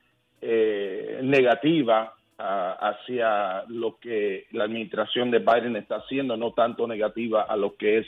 eh, 0.41 1.21
negativa 1.23 2.13
hacia 2.39 3.65
lo 3.69 3.99
que 3.99 4.45
la 4.53 4.65
administración 4.65 5.31
de 5.31 5.39
Biden 5.39 5.77
está 5.77 5.97
haciendo, 5.97 6.37
no 6.37 6.53
tanto 6.53 6.87
negativa 6.87 7.43
a 7.43 7.57
lo 7.57 7.77
que 7.77 7.99
es 7.99 8.07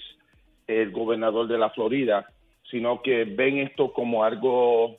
el 0.66 0.90
gobernador 0.90 1.48
de 1.48 1.56
la 1.56 1.70
Florida, 1.70 2.26
sino 2.70 3.00
que 3.00 3.24
ven 3.24 3.58
esto 3.58 3.92
como 3.92 4.24
algo 4.24 4.98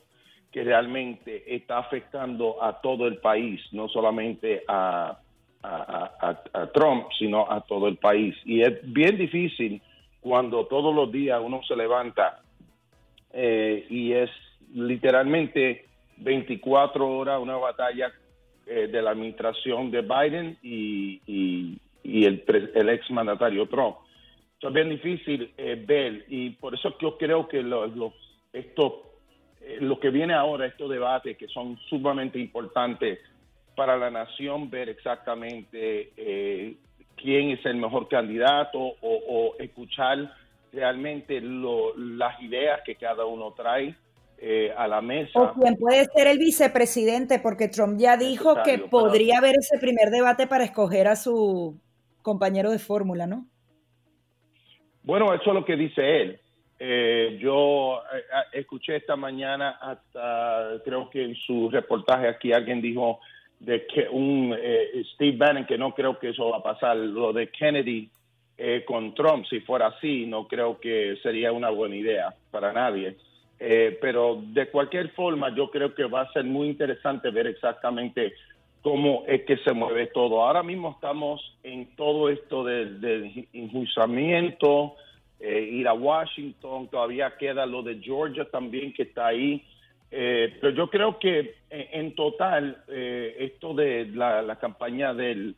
que 0.50 0.64
realmente 0.64 1.54
está 1.54 1.78
afectando 1.78 2.62
a 2.62 2.80
todo 2.80 3.06
el 3.06 3.18
país, 3.18 3.60
no 3.70 3.88
solamente 3.88 4.64
a, 4.66 5.19
a, 5.62 6.70
Trump, 6.72 7.08
sino 7.18 7.50
a 7.50 7.60
todo 7.62 7.88
el 7.88 7.96
país. 7.96 8.34
Y 8.44 8.62
es 8.62 8.78
bien 8.82 9.16
difícil 9.16 9.82
cuando 10.20 10.66
todos 10.66 10.94
los 10.94 11.10
días 11.12 11.40
uno 11.42 11.60
se 11.66 11.76
levanta 11.76 12.40
eh, 13.32 13.86
y 13.88 14.12
es 14.12 14.30
literalmente 14.74 15.86
24 16.18 17.08
horas 17.08 17.40
una 17.40 17.56
batalla 17.56 18.12
eh, 18.66 18.86
de 18.86 19.02
la 19.02 19.10
administración 19.10 19.90
de 19.90 20.02
Biden 20.02 20.58
y, 20.62 21.20
y, 21.26 22.24
el, 22.24 22.44
el, 22.74 22.88
ex 22.88 23.10
mandatario 23.10 23.66
Trump. 23.66 23.96
es 24.60 24.72
bien 24.72 24.90
difícil 24.90 25.52
eh, 25.56 25.82
ver 25.86 26.24
y 26.28 26.50
por 26.50 26.74
eso 26.74 26.96
yo 27.00 27.16
creo 27.16 27.48
que 27.48 27.62
lo, 27.62 28.12
esto, 28.52 29.12
eh, 29.60 29.78
lo 29.80 29.98
que 29.98 30.10
viene 30.10 30.34
ahora, 30.34 30.66
estos 30.66 30.90
debates 30.90 31.36
que 31.36 31.48
son 31.48 31.78
sumamente 31.88 32.38
importantes 32.38 33.18
para 33.80 33.96
la 33.96 34.10
nación, 34.10 34.68
ver 34.68 34.90
exactamente 34.90 36.12
quién 37.16 37.50
es 37.50 37.64
el 37.64 37.76
mejor 37.76 38.08
candidato 38.08 38.78
o, 38.78 38.96
o 39.00 39.56
escuchar 39.58 40.30
realmente 40.70 41.40
lo, 41.40 41.96
las 41.96 42.38
ideas 42.42 42.82
que 42.84 42.96
cada 42.96 43.24
uno 43.24 43.54
trae 43.54 43.94
eh, 44.38 44.70
a 44.76 44.86
la 44.86 45.00
mesa. 45.00 45.38
O 45.40 45.54
quien 45.54 45.76
puede 45.76 46.04
ser 46.14 46.26
el 46.26 46.36
vicepresidente, 46.36 47.38
porque 47.38 47.68
Trump 47.68 47.98
ya 47.98 48.18
dijo 48.18 48.62
que 48.62 48.76
podría 48.78 49.38
haber 49.38 49.54
ese 49.58 49.78
primer 49.78 50.10
debate 50.10 50.46
para 50.46 50.64
escoger 50.64 51.08
a 51.08 51.16
su 51.16 51.80
compañero 52.20 52.70
de 52.70 52.78
fórmula, 52.78 53.26
¿no? 53.26 53.46
Bueno, 55.02 55.32
eso 55.32 55.44
es 55.46 55.54
lo 55.54 55.64
que 55.64 55.76
dice 55.76 56.22
él. 56.22 56.40
Eh, 56.78 57.38
yo 57.40 57.96
eh, 57.98 58.22
escuché 58.52 58.96
esta 58.96 59.16
mañana 59.16 59.78
hasta, 59.80 60.82
creo 60.84 61.08
que 61.08 61.24
en 61.24 61.34
su 61.34 61.70
reportaje 61.70 62.28
aquí 62.28 62.52
alguien 62.52 62.82
dijo 62.82 63.20
de 63.60 63.86
que 63.86 64.08
un 64.10 64.56
Steve 65.14 65.36
Bannon, 65.36 65.66
que 65.66 65.78
no 65.78 65.94
creo 65.94 66.18
que 66.18 66.30
eso 66.30 66.48
va 66.48 66.58
a 66.58 66.62
pasar, 66.62 66.96
lo 66.96 67.32
de 67.32 67.48
Kennedy 67.50 68.10
con 68.86 69.14
Trump, 69.14 69.46
si 69.48 69.60
fuera 69.60 69.86
así, 69.88 70.26
no 70.26 70.48
creo 70.48 70.80
que 70.80 71.16
sería 71.22 71.52
una 71.52 71.70
buena 71.70 71.96
idea 71.96 72.34
para 72.50 72.72
nadie. 72.72 73.16
Eh, 73.62 73.98
pero 74.00 74.40
de 74.42 74.70
cualquier 74.70 75.10
forma, 75.10 75.54
yo 75.54 75.70
creo 75.70 75.94
que 75.94 76.04
va 76.04 76.22
a 76.22 76.32
ser 76.32 76.44
muy 76.44 76.68
interesante 76.68 77.30
ver 77.30 77.46
exactamente 77.46 78.32
cómo 78.80 79.24
es 79.28 79.42
que 79.44 79.58
se 79.58 79.74
mueve 79.74 80.06
todo. 80.06 80.42
Ahora 80.42 80.62
mismo 80.62 80.92
estamos 80.92 81.42
en 81.62 81.94
todo 81.94 82.30
esto 82.30 82.64
del 82.64 83.02
de 83.02 83.46
enjuiciamiento, 83.52 84.94
eh, 85.38 85.60
ir 85.60 85.86
a 85.86 85.92
Washington, 85.92 86.88
todavía 86.88 87.36
queda 87.38 87.66
lo 87.66 87.82
de 87.82 88.00
Georgia 88.00 88.46
también 88.46 88.94
que 88.94 89.02
está 89.02 89.26
ahí. 89.26 89.62
Eh, 90.12 90.56
pero 90.60 90.74
yo 90.74 90.90
creo 90.90 91.18
que 91.18 91.54
en, 91.70 92.14
total 92.16 92.82
esto 92.88 93.74
de 93.74 94.06
la, 94.06 94.56
campaña 94.60 95.14
del, 95.14 95.54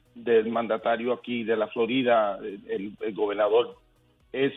mandatario 0.46 1.12
aquí 1.14 1.42
de 1.42 1.56
la 1.56 1.68
Florida, 1.68 2.38
el 2.68 2.94
gobernador, 3.14 3.76
es 4.32 4.52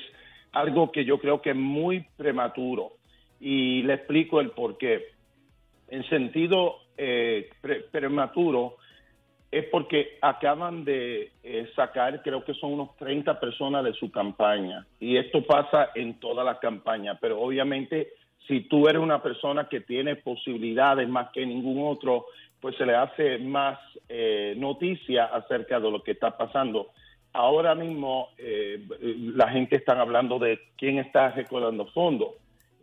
algo 0.51 0.91
que 0.91 1.05
yo 1.05 1.19
creo 1.19 1.41
que 1.41 1.51
es 1.51 1.55
muy 1.55 2.05
prematuro 2.17 2.93
y 3.39 3.83
le 3.83 3.95
explico 3.95 4.39
el 4.39 4.51
por 4.51 4.77
qué. 4.77 5.05
En 5.89 6.07
sentido 6.09 6.77
eh, 6.97 7.49
prematuro 7.91 8.77
es 9.51 9.65
porque 9.65 10.17
acaban 10.21 10.83
de 10.83 11.31
eh, 11.43 11.69
sacar, 11.75 12.21
creo 12.23 12.43
que 12.43 12.53
son 12.55 12.73
unos 12.73 12.95
30 12.97 13.39
personas 13.39 13.83
de 13.83 13.93
su 13.93 14.11
campaña. 14.11 14.85
Y 14.99 15.17
esto 15.17 15.43
pasa 15.45 15.89
en 15.95 16.19
toda 16.19 16.43
la 16.43 16.59
campaña, 16.59 17.17
pero 17.19 17.39
obviamente 17.39 18.09
si 18.47 18.61
tú 18.61 18.87
eres 18.87 19.01
una 19.01 19.21
persona 19.21 19.67
que 19.69 19.81
tiene 19.81 20.15
posibilidades 20.15 21.07
más 21.09 21.29
que 21.31 21.45
ningún 21.45 21.87
otro, 21.87 22.25
pues 22.59 22.75
se 22.77 22.85
le 22.85 22.95
hace 22.95 23.37
más 23.37 23.79
eh, 24.09 24.53
noticia 24.57 25.25
acerca 25.25 25.79
de 25.79 25.91
lo 25.91 26.03
que 26.03 26.11
está 26.11 26.37
pasando. 26.37 26.91
Ahora 27.33 27.75
mismo 27.75 28.29
la 28.37 29.49
gente 29.49 29.75
está 29.75 29.99
hablando 29.99 30.39
de 30.39 30.57
quién 30.77 30.99
está 30.99 31.31
recordando 31.31 31.85
fondos 31.87 32.29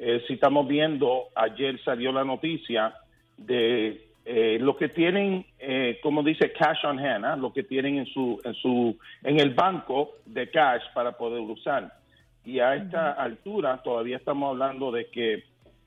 eh, 0.05 0.21
si 0.27 0.35
estamos 0.35 0.67
viendo, 0.67 1.29
ayer 1.35 1.81
salió 1.85 2.11
la 2.11 2.25
noticia 2.25 2.93
de 3.37 4.09
eh, 4.25 4.59
lo 4.61 4.77
que 4.77 4.89
tienen, 4.89 5.47
eh, 5.61 6.01
como 6.03 6.25
dice, 6.25 6.53
cash 6.53 6.85
on 6.85 6.99
hand, 6.99 7.25
¿ah? 7.25 7.37
lo 7.37 7.53
que 7.53 7.63
tienen 7.63 7.99
en 7.99 8.07
su, 8.07 8.41
en 8.43 8.55
su, 8.55 8.99
en 9.23 9.39
el 9.39 9.51
banco 9.51 10.17
de 10.27 10.51
cash 10.51 10.83
para 10.93 11.13
poder 11.17 11.41
usar. 11.43 11.93
Y 12.45 12.59
a 12.59 12.75
esta 12.75 13.13
altura 13.13 13.81
todavía 13.85 14.17
estamos 14.17 14.51
hablando 14.51 14.91
de 14.91 15.07
que 15.07 15.45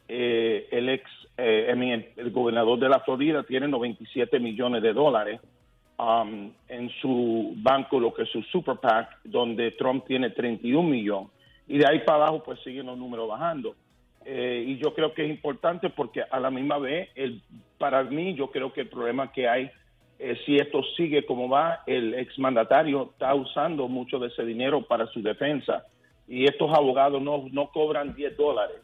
el 0.08 0.90
ex, 0.90 1.10
el, 1.38 2.32
gobernador 2.32 2.80
de 2.80 2.90
la 2.90 3.00
Florida 3.00 3.44
tiene 3.44 3.68
97 3.68 4.40
millones 4.40 4.84
de 4.84 4.94
dólares 4.94 5.42
um, 5.98 6.52
en 6.68 6.90
su 7.02 7.54
banco, 7.58 8.00
lo 8.00 8.14
que 8.14 8.24
es 8.24 8.30
su 8.30 8.42
super 8.44 8.78
PAC, 8.78 9.20
donde 9.24 9.72
Trump 9.72 10.06
tiene 10.06 10.30
31 10.30 10.88
millones. 10.88 11.30
Y 11.68 11.78
de 11.78 11.86
ahí 11.88 12.00
para 12.00 12.26
abajo, 12.26 12.44
pues 12.44 12.60
siguen 12.64 12.86
los 12.86 12.98
números 12.98 13.28
bajando. 13.28 13.76
Eh, 14.26 14.64
y 14.68 14.78
yo 14.78 14.94
creo 14.94 15.14
que 15.14 15.24
es 15.24 15.30
importante 15.30 15.90
porque 15.90 16.24
a 16.30 16.40
la 16.40 16.50
misma 16.50 16.80
vez, 16.80 17.10
el, 17.16 17.42
para 17.78 18.04
mí, 18.04 18.34
yo 18.34 18.50
creo 18.50 18.74
que 18.74 18.82
el 18.82 18.90
problema 18.90 19.32
que 19.32 19.48
hay, 19.48 19.70
eh, 20.18 20.36
si 20.46 20.56
esto 20.58 20.82
sigue 20.98 21.26
como 21.26 21.48
va, 21.48 21.84
el 21.86 22.16
exmandatario 22.16 23.12
está 23.12 23.36
usando 23.36 23.88
mucho 23.88 24.18
de 24.18 24.28
ese 24.28 24.44
dinero 24.44 24.82
para 24.82 25.06
su 25.08 25.22
defensa 25.22 25.86
y 26.28 26.46
estos 26.46 26.72
abogados 26.74 27.22
no, 27.22 27.46
no 27.52 27.70
cobran 27.70 28.16
10 28.16 28.36
dólares. 28.36 28.82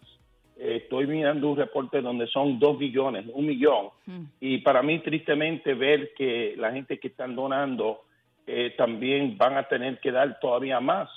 Eh, 0.57 0.81
estoy 0.83 1.07
mirando 1.07 1.49
un 1.49 1.57
reporte 1.57 2.01
donde 2.01 2.27
son 2.27 2.59
2 2.59 2.77
billones, 2.77 3.25
un 3.33 3.45
millón. 3.45 3.89
Hmm. 4.05 4.25
Y 4.39 4.59
para 4.59 4.81
mí, 4.81 4.99
tristemente, 4.99 5.73
ver 5.73 6.13
que 6.15 6.55
la 6.57 6.71
gente 6.71 6.99
que 6.99 7.07
están 7.09 7.35
donando 7.35 8.03
también 8.75 9.37
van 9.37 9.55
a 9.55 9.63
tener 9.63 9.99
que 10.01 10.11
dar 10.11 10.37
todavía 10.41 10.81
más. 10.81 11.09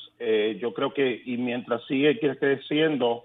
yo 0.60 0.72
creo 0.72 0.94
que, 0.94 1.20
y 1.24 1.36
mientras 1.36 1.84
sigue 1.86 2.20
creciendo, 2.20 3.24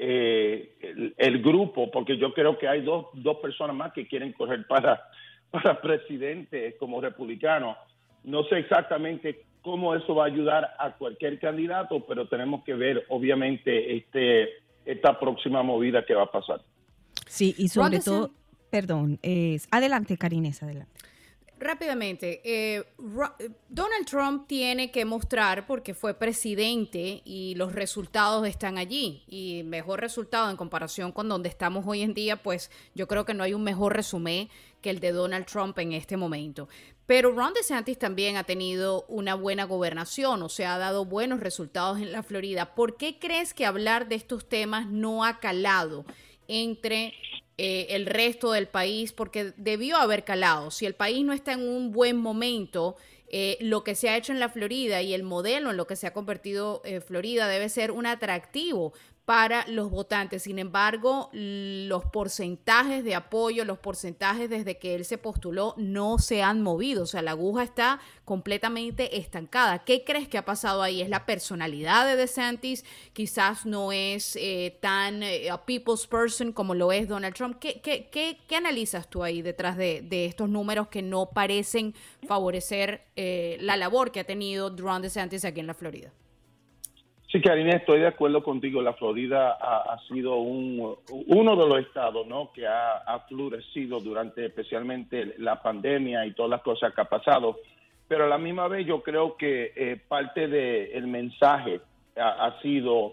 eh, 0.00 1.14
el, 1.16 1.42
grupo, 1.42 1.90
porque 1.90 2.16
yo 2.16 2.32
creo 2.32 2.56
que 2.56 2.68
hay 2.68 2.82
dos, 2.82 3.06
dos 3.14 3.38
personas 3.38 3.74
más 3.74 3.92
que 3.92 4.06
quieren 4.06 4.32
correr 4.32 4.64
para, 4.68 5.02
para 5.50 5.80
presidente 5.80 6.76
como 6.78 7.00
republicano. 7.00 7.76
No 8.22 8.44
sé 8.44 8.58
exactamente 8.58 9.42
cómo 9.60 9.96
eso 9.96 10.14
va 10.14 10.24
a 10.24 10.28
ayudar 10.28 10.70
a 10.78 10.92
cualquier 10.92 11.40
candidato, 11.40 12.04
pero 12.06 12.28
tenemos 12.28 12.62
que 12.62 12.74
ver, 12.74 13.04
obviamente, 13.08 13.96
este 13.96 14.50
esta 14.88 15.20
próxima 15.20 15.62
movida 15.62 16.04
que 16.04 16.14
va 16.14 16.24
a 16.24 16.30
pasar. 16.30 16.62
Sí, 17.26 17.54
y 17.58 17.68
sobre 17.68 18.00
todo, 18.00 18.30
perdón, 18.70 19.18
es, 19.22 19.68
adelante, 19.70 20.16
Karines, 20.16 20.62
adelante. 20.62 20.90
Rápidamente, 21.60 22.40
eh, 22.44 22.84
Donald 23.68 24.06
Trump 24.06 24.46
tiene 24.46 24.92
que 24.92 25.04
mostrar, 25.04 25.66
porque 25.66 25.92
fue 25.92 26.14
presidente 26.14 27.20
y 27.24 27.54
los 27.56 27.74
resultados 27.74 28.46
están 28.46 28.78
allí, 28.78 29.24
y 29.26 29.64
mejor 29.64 30.00
resultado 30.00 30.50
en 30.50 30.56
comparación 30.56 31.10
con 31.10 31.28
donde 31.28 31.48
estamos 31.48 31.84
hoy 31.86 32.02
en 32.02 32.14
día, 32.14 32.36
pues 32.42 32.70
yo 32.94 33.08
creo 33.08 33.24
que 33.24 33.34
no 33.34 33.42
hay 33.42 33.54
un 33.54 33.64
mejor 33.64 33.96
resumen 33.96 34.48
que 34.80 34.90
el 34.90 35.00
de 35.00 35.10
Donald 35.10 35.46
Trump 35.46 35.76
en 35.80 35.92
este 35.92 36.16
momento. 36.16 36.68
Pero 37.06 37.32
Ron 37.32 37.54
DeSantis 37.54 37.98
también 37.98 38.36
ha 38.36 38.44
tenido 38.44 39.04
una 39.08 39.34
buena 39.34 39.64
gobernación, 39.64 40.42
o 40.42 40.48
sea, 40.48 40.76
ha 40.76 40.78
dado 40.78 41.06
buenos 41.06 41.40
resultados 41.40 41.98
en 41.98 42.12
la 42.12 42.22
Florida. 42.22 42.76
¿Por 42.76 42.96
qué 42.96 43.18
crees 43.18 43.52
que 43.52 43.66
hablar 43.66 44.08
de 44.08 44.14
estos 44.14 44.48
temas 44.48 44.86
no 44.86 45.24
ha 45.24 45.40
calado 45.40 46.04
entre 46.46 47.14
eh, 47.58 47.88
el 47.90 48.06
resto 48.06 48.52
del 48.52 48.68
país, 48.68 49.12
porque 49.12 49.52
debió 49.56 49.96
haber 49.96 50.24
calado. 50.24 50.70
Si 50.70 50.86
el 50.86 50.94
país 50.94 51.24
no 51.24 51.32
está 51.32 51.52
en 51.52 51.68
un 51.68 51.90
buen 51.90 52.16
momento, 52.16 52.96
eh, 53.30 53.58
lo 53.60 53.84
que 53.84 53.94
se 53.94 54.08
ha 54.08 54.16
hecho 54.16 54.32
en 54.32 54.40
la 54.40 54.48
Florida 54.48 55.02
y 55.02 55.12
el 55.12 55.22
modelo 55.22 55.70
en 55.70 55.76
lo 55.76 55.86
que 55.86 55.96
se 55.96 56.06
ha 56.06 56.14
convertido 56.14 56.80
eh, 56.84 57.00
Florida 57.00 57.46
debe 57.46 57.68
ser 57.68 57.90
un 57.90 58.06
atractivo 58.06 58.94
para 59.28 59.66
los 59.68 59.90
votantes. 59.90 60.44
Sin 60.44 60.58
embargo, 60.58 61.28
los 61.34 62.02
porcentajes 62.06 63.04
de 63.04 63.14
apoyo, 63.14 63.66
los 63.66 63.78
porcentajes 63.78 64.48
desde 64.48 64.78
que 64.78 64.94
él 64.94 65.04
se 65.04 65.18
postuló 65.18 65.74
no 65.76 66.18
se 66.18 66.42
han 66.42 66.62
movido. 66.62 67.02
O 67.02 67.06
sea, 67.06 67.20
la 67.20 67.32
aguja 67.32 67.62
está 67.62 68.00
completamente 68.24 69.18
estancada. 69.18 69.80
¿Qué 69.84 70.02
crees 70.02 70.28
que 70.28 70.38
ha 70.38 70.46
pasado 70.46 70.80
ahí? 70.80 71.02
¿Es 71.02 71.10
la 71.10 71.26
personalidad 71.26 72.06
de 72.06 72.16
DeSantis? 72.16 72.86
Quizás 73.12 73.66
no 73.66 73.92
es 73.92 74.34
eh, 74.36 74.78
tan 74.80 75.22
eh, 75.22 75.50
a 75.50 75.62
people's 75.66 76.06
person 76.06 76.50
como 76.50 76.74
lo 76.74 76.90
es 76.90 77.06
Donald 77.06 77.34
Trump. 77.34 77.58
¿Qué, 77.60 77.82
qué, 77.82 78.08
qué, 78.10 78.38
qué 78.48 78.56
analizas 78.56 79.10
tú 79.10 79.22
ahí 79.22 79.42
detrás 79.42 79.76
de, 79.76 80.24
estos 80.24 80.48
números 80.48 80.88
que 80.88 81.02
no 81.02 81.28
parecen 81.34 81.94
favorecer 82.26 83.02
eh, 83.14 83.58
la 83.60 83.76
labor 83.76 84.10
que 84.10 84.20
ha 84.20 84.24
tenido 84.24 84.74
Ron 84.74 85.02
DeSantis 85.02 85.44
aquí 85.44 85.60
en 85.60 85.66
la 85.66 85.74
Florida? 85.74 86.14
Sí, 87.30 87.42
Karina, 87.42 87.72
estoy 87.72 88.00
de 88.00 88.06
acuerdo 88.06 88.42
contigo. 88.42 88.80
La 88.80 88.94
Florida 88.94 89.58
ha, 89.60 89.98
sido 90.08 90.36
un, 90.36 90.96
uno 91.26 91.56
de 91.56 91.68
los 91.68 91.80
estados 91.80 92.26
¿no? 92.26 92.50
que 92.54 92.66
ha, 92.66 93.18
florecido 93.28 94.00
durante 94.00 94.46
especialmente 94.46 95.34
la 95.36 95.60
pandemia 95.60 96.24
y 96.24 96.32
todas 96.32 96.50
las 96.50 96.62
cosas 96.62 96.94
que 96.94 97.02
ha 97.02 97.04
pasado. 97.04 97.58
Pero 98.08 98.24
a 98.24 98.28
la 98.28 98.38
misma 98.38 98.66
vez 98.68 98.86
yo 98.86 99.02
creo 99.02 99.36
que 99.36 99.72
eh, 99.76 100.00
parte 100.08 100.48
del 100.48 101.06
mensaje 101.06 101.82
ha, 102.16 102.58
sido, 102.62 103.12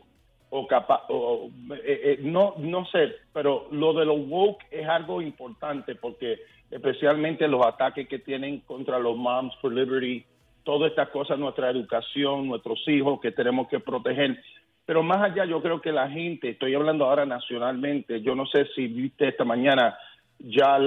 o 0.49 0.65
capaz, 0.65 1.01
eh, 1.09 1.83
eh, 1.83 2.19
no, 2.21 2.53
no 2.57 2.85
sé, 2.85 3.15
pero 3.33 3.67
lo 3.71 3.91
de 3.93 4.05
los 4.05 4.25
woke 4.29 4.63
es 4.71 4.87
algo 4.87 5.21
importante 5.21 5.95
porque 5.95 6.39
especialmente 6.71 7.49
los 7.49 7.65
ataques 7.65 8.07
que 8.07 8.19
tienen 8.19 8.61
contra 8.61 8.97
los 8.97 9.17
Moms 9.17 9.53
for 9.57 9.73
Liberty, 9.73 10.25
todas 10.65 10.89
estas 10.89 11.09
cosas, 11.09 11.39
nuestra 11.39 11.69
educación, 11.69 12.47
nuestros 12.47 12.85
hijos 12.87 13.21
que 13.21 13.31
tenemos 13.31 13.69
que 13.69 13.79
proteger. 13.79 14.37
Pero 14.85 15.01
más 15.01 15.21
allá, 15.21 15.45
yo 15.45 15.61
creo 15.61 15.79
que 15.79 15.93
la 15.93 16.09
gente, 16.09 16.49
estoy 16.49 16.75
hablando 16.75 17.05
ahora 17.05 17.25
nacionalmente, 17.25 18.21
yo 18.21 18.35
no 18.35 18.45
sé 18.47 18.67
si 18.75 18.87
viste 18.87 19.29
esta 19.29 19.45
mañana 19.45 19.97
ya 20.39 20.77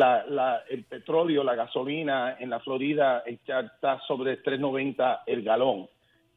el 0.68 0.84
petróleo, 0.84 1.42
la 1.42 1.54
gasolina 1.54 2.36
en 2.38 2.50
la 2.50 2.60
Florida 2.60 3.22
está 3.24 4.00
sobre 4.06 4.42
3.90 4.42 5.20
el 5.26 5.42
galón. 5.42 5.88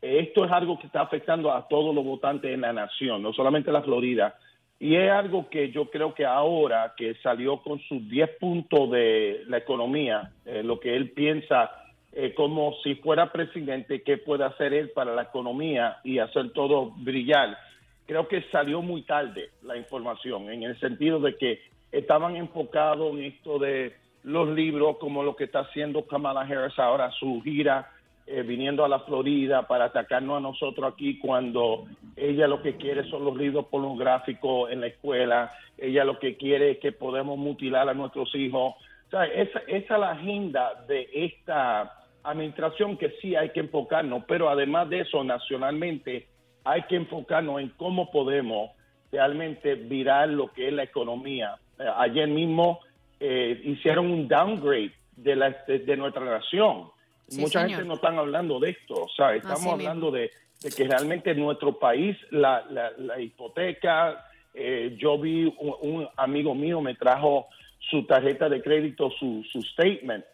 Esto 0.02 0.46
es 0.46 0.52
algo 0.52 0.80
que 0.80 0.88
está 0.88 1.02
afectando 1.02 1.52
a 1.52 1.68
todos 1.68 1.94
los 1.94 2.04
votantes 2.04 2.52
en 2.52 2.62
la 2.62 2.74
nación, 2.74 3.22
no 3.22 3.34
solamente 3.34 3.72
la 3.72 3.84
Florida. 3.84 4.36
Y 4.80 4.96
es 4.96 5.12
algo 5.12 5.48
que 5.48 5.70
yo 5.70 5.92
creo 5.92 6.16
que 6.16 6.26
ahora 6.26 6.94
que 6.98 7.14
salió 7.22 7.62
con 7.62 7.80
sus 7.82 8.10
10 8.10 8.38
puntos 8.40 8.90
de 8.90 9.44
la 9.48 9.58
economía, 9.58 10.32
eh, 10.44 10.64
lo 10.64 10.80
que 10.80 10.96
él 10.96 11.12
piensa 11.12 11.70
eh, 12.14 12.34
como 12.34 12.74
si 12.84 12.96
fuera 12.96 13.32
presidente, 13.32 14.02
qué 14.04 14.18
puede 14.18 14.44
hacer 14.44 14.74
él 14.74 14.90
para 14.90 15.16
la 15.16 15.24
economía 15.24 15.98
y 16.04 16.20
hacer 16.20 16.52
todo 16.52 16.92
brillar. 16.98 17.58
Creo 18.06 18.28
que 18.28 18.42
salió 18.52 18.82
muy 18.82 19.04
tarde 19.04 19.52
la 19.64 19.78
información, 19.78 20.50
en 20.50 20.64
el 20.64 20.78
sentido 20.80 21.20
de 21.20 21.38
que 21.38 21.62
estaban 21.92 22.36
enfocados 22.36 23.14
en 23.14 23.24
esto 23.24 23.60
de 23.60 23.94
los 24.24 24.50
libros, 24.50 24.98
como 24.98 25.24
lo 25.24 25.36
que 25.36 25.46
está 25.46 25.62
haciendo 25.62 26.06
Kamala 26.06 26.42
Harris 26.42 26.78
ahora, 26.78 27.12
su 27.12 27.42
gira, 27.44 27.90
eh, 28.28 28.44
viniendo 28.44 28.86
a 28.86 28.90
la 28.90 29.00
Florida 29.00 29.68
para 29.68 29.86
atacarnos 29.86 30.38
a 30.38 30.42
nosotros 30.42 30.94
aquí 30.94 31.18
cuando 31.18 31.86
ella 32.16 32.48
lo 32.48 32.62
que 32.62 32.76
quiere 32.76 33.10
son 33.10 33.26
los 33.26 33.36
libros 33.36 33.66
pornográficos 33.66 34.72
en 34.72 34.82
la 34.82 34.88
escuela, 34.88 35.52
ella 35.78 36.04
lo 36.04 36.20
que 36.20 36.38
quiere 36.38 36.72
es 36.72 36.78
que 36.80 36.92
podemos 36.92 37.38
mutilar 37.38 37.90
a 37.90 37.94
nuestros 37.94 38.34
hijos. 38.36 38.76
O 39.08 39.10
sea, 39.10 39.26
esa, 39.26 39.60
esa 39.68 39.94
es 39.96 40.00
la 40.00 40.12
agenda 40.12 40.84
de 40.88 41.10
esta 41.14 42.01
administración 42.24 42.98
que 42.98 43.12
sí 43.22 43.36
hay 43.36 43.50
que 43.50 43.62
enfocarnos, 43.62 44.24
pero 44.28 44.50
además 44.50 44.90
de 44.90 45.02
eso, 45.02 45.24
nacionalmente 45.24 46.28
hay 46.64 46.84
que 46.84 46.96
enfocarnos 46.96 47.62
en 47.62 47.70
cómo 47.70 48.12
podemos 48.12 48.72
realmente 49.12 49.76
virar 49.76 50.30
lo 50.30 50.52
que 50.52 50.68
es 50.68 50.74
la 50.74 50.84
economía. 50.84 51.56
Eh, 51.80 51.86
ayer 51.98 52.28
mismo 52.28 52.80
eh, 53.20 53.62
hicieron 53.64 54.12
un 54.12 54.28
downgrade 54.28 54.94
de, 55.16 55.36
la, 55.36 55.50
de, 55.68 55.98
nuestra 55.98 56.24
nación. 56.24 56.90
Mucha 57.38 57.68
gente 57.68 57.84
no 57.86 57.96
están 57.96 58.18
hablando 58.18 58.60
de 58.60 58.72
esto, 58.72 59.06
o 59.06 59.10
sea, 59.10 59.36
estamos 59.36 59.68
hablando 59.68 60.12
de, 60.12 60.32
que 60.76 60.84
realmente 60.86 61.32
en 61.32 61.40
nuestro 61.40 61.78
país 61.80 62.18
la, 62.30 62.66
la, 62.98 63.20
hipoteca, 63.20 64.26
eh, 64.54 64.96
yo 64.98 65.18
vi 65.18 65.46
un, 65.46 66.08
amigo 66.18 66.54
mío 66.54 66.82
me 66.82 66.96
trajo 66.96 67.48
su 67.80 68.06
tarjeta 68.06 68.50
de 68.50 68.62
crédito, 68.62 69.10
su, 69.12 69.44
su 69.50 69.62
statement, 69.62 70.26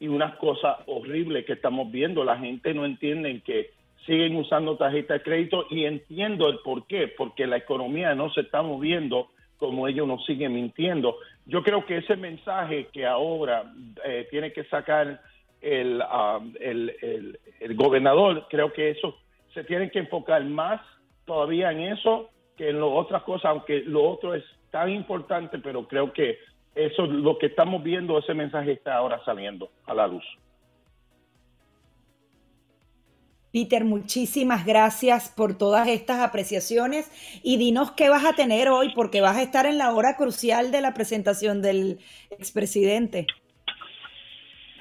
y 0.00 0.08
unas 0.08 0.34
cosas 0.36 0.78
horribles 0.86 1.44
que 1.44 1.52
estamos 1.52 1.90
viendo. 1.92 2.24
La 2.24 2.38
gente 2.38 2.74
no 2.74 2.84
entiende 2.84 3.40
que 3.42 3.70
siguen 4.06 4.34
usando 4.36 4.76
tarjeta 4.76 5.14
de 5.14 5.22
crédito 5.22 5.66
y 5.70 5.84
entiendo 5.84 6.48
el 6.48 6.58
por 6.64 6.86
qué, 6.86 7.06
porque 7.06 7.46
la 7.46 7.58
economía 7.58 8.14
no 8.14 8.32
se 8.32 8.40
está 8.40 8.62
moviendo 8.62 9.28
como 9.58 9.86
ellos 9.86 10.08
nos 10.08 10.24
siguen 10.24 10.54
mintiendo. 10.54 11.16
Yo 11.44 11.62
creo 11.62 11.84
que 11.84 11.98
ese 11.98 12.16
mensaje 12.16 12.88
que 12.92 13.06
ahora 13.06 13.70
eh, 14.04 14.26
tiene 14.30 14.52
que 14.54 14.64
sacar 14.64 15.20
um, 15.62 16.54
el, 16.58 16.96
el, 17.02 17.38
el, 17.60 17.74
gobernador, 17.76 18.46
creo 18.48 18.72
que 18.72 18.88
eso 18.90 19.18
se 19.52 19.62
tiene 19.64 19.90
que 19.90 19.98
enfocar 19.98 20.42
más 20.44 20.80
todavía 21.26 21.70
en 21.72 21.80
eso 21.92 22.30
que 22.56 22.70
en 22.70 22.80
las 22.80 22.88
otras 22.90 23.22
cosas, 23.24 23.50
aunque 23.50 23.82
lo 23.84 24.08
otro 24.08 24.34
es 24.34 24.44
tan 24.70 24.88
importante, 24.88 25.58
pero 25.58 25.86
creo 25.86 26.12
que 26.12 26.38
eso 26.74 27.06
lo 27.06 27.38
que 27.38 27.46
estamos 27.46 27.82
viendo, 27.82 28.18
ese 28.18 28.34
mensaje 28.34 28.72
está 28.72 28.96
ahora 28.96 29.20
saliendo 29.24 29.70
a 29.86 29.94
la 29.94 30.06
luz. 30.06 30.24
Peter, 33.52 33.84
muchísimas 33.84 34.64
gracias 34.64 35.32
por 35.36 35.58
todas 35.58 35.88
estas 35.88 36.20
apreciaciones 36.20 37.10
y 37.42 37.56
dinos 37.56 37.90
qué 37.92 38.08
vas 38.08 38.24
a 38.24 38.34
tener 38.34 38.68
hoy 38.68 38.92
porque 38.94 39.20
vas 39.20 39.36
a 39.36 39.42
estar 39.42 39.66
en 39.66 39.76
la 39.76 39.92
hora 39.92 40.16
crucial 40.16 40.70
de 40.70 40.80
la 40.80 40.94
presentación 40.94 41.60
del 41.60 41.98
expresidente. 42.30 43.26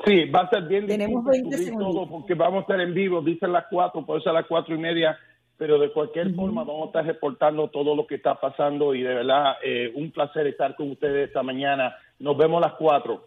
Sí, 0.06 0.26
va 0.26 0.42
a 0.42 0.50
ser 0.50 0.64
bien 0.68 0.86
Tenemos 0.86 1.26
20 1.26 1.58
segundos. 1.58 2.08
porque 2.10 2.36
vamos 2.36 2.60
a 2.60 2.62
estar 2.62 2.80
en 2.80 2.94
vivo, 2.94 3.22
dicen 3.22 3.52
las 3.52 3.66
cuatro, 3.70 4.06
puede 4.06 4.22
ser 4.22 4.34
las 4.34 4.46
cuatro 4.46 4.76
y 4.76 4.78
media 4.78 5.18
pero 5.60 5.78
de 5.78 5.92
cualquier 5.92 6.34
forma 6.34 6.64
vamos 6.64 6.84
a 6.84 6.86
estar 6.86 7.06
reportando 7.06 7.68
todo 7.68 7.94
lo 7.94 8.08
que 8.08 8.16
está 8.16 8.40
pasando 8.40 8.96
y 8.96 9.04
de 9.04 9.14
verdad 9.14 9.58
eh, 9.62 9.92
un 9.94 10.10
placer 10.10 10.48
estar 10.48 10.74
con 10.78 10.90
ustedes 10.92 11.28
esta 11.28 11.44
mañana. 11.44 11.98
Nos 12.18 12.38
vemos 12.38 12.64
a 12.64 12.68
las 12.68 12.76
cuatro. 12.78 13.26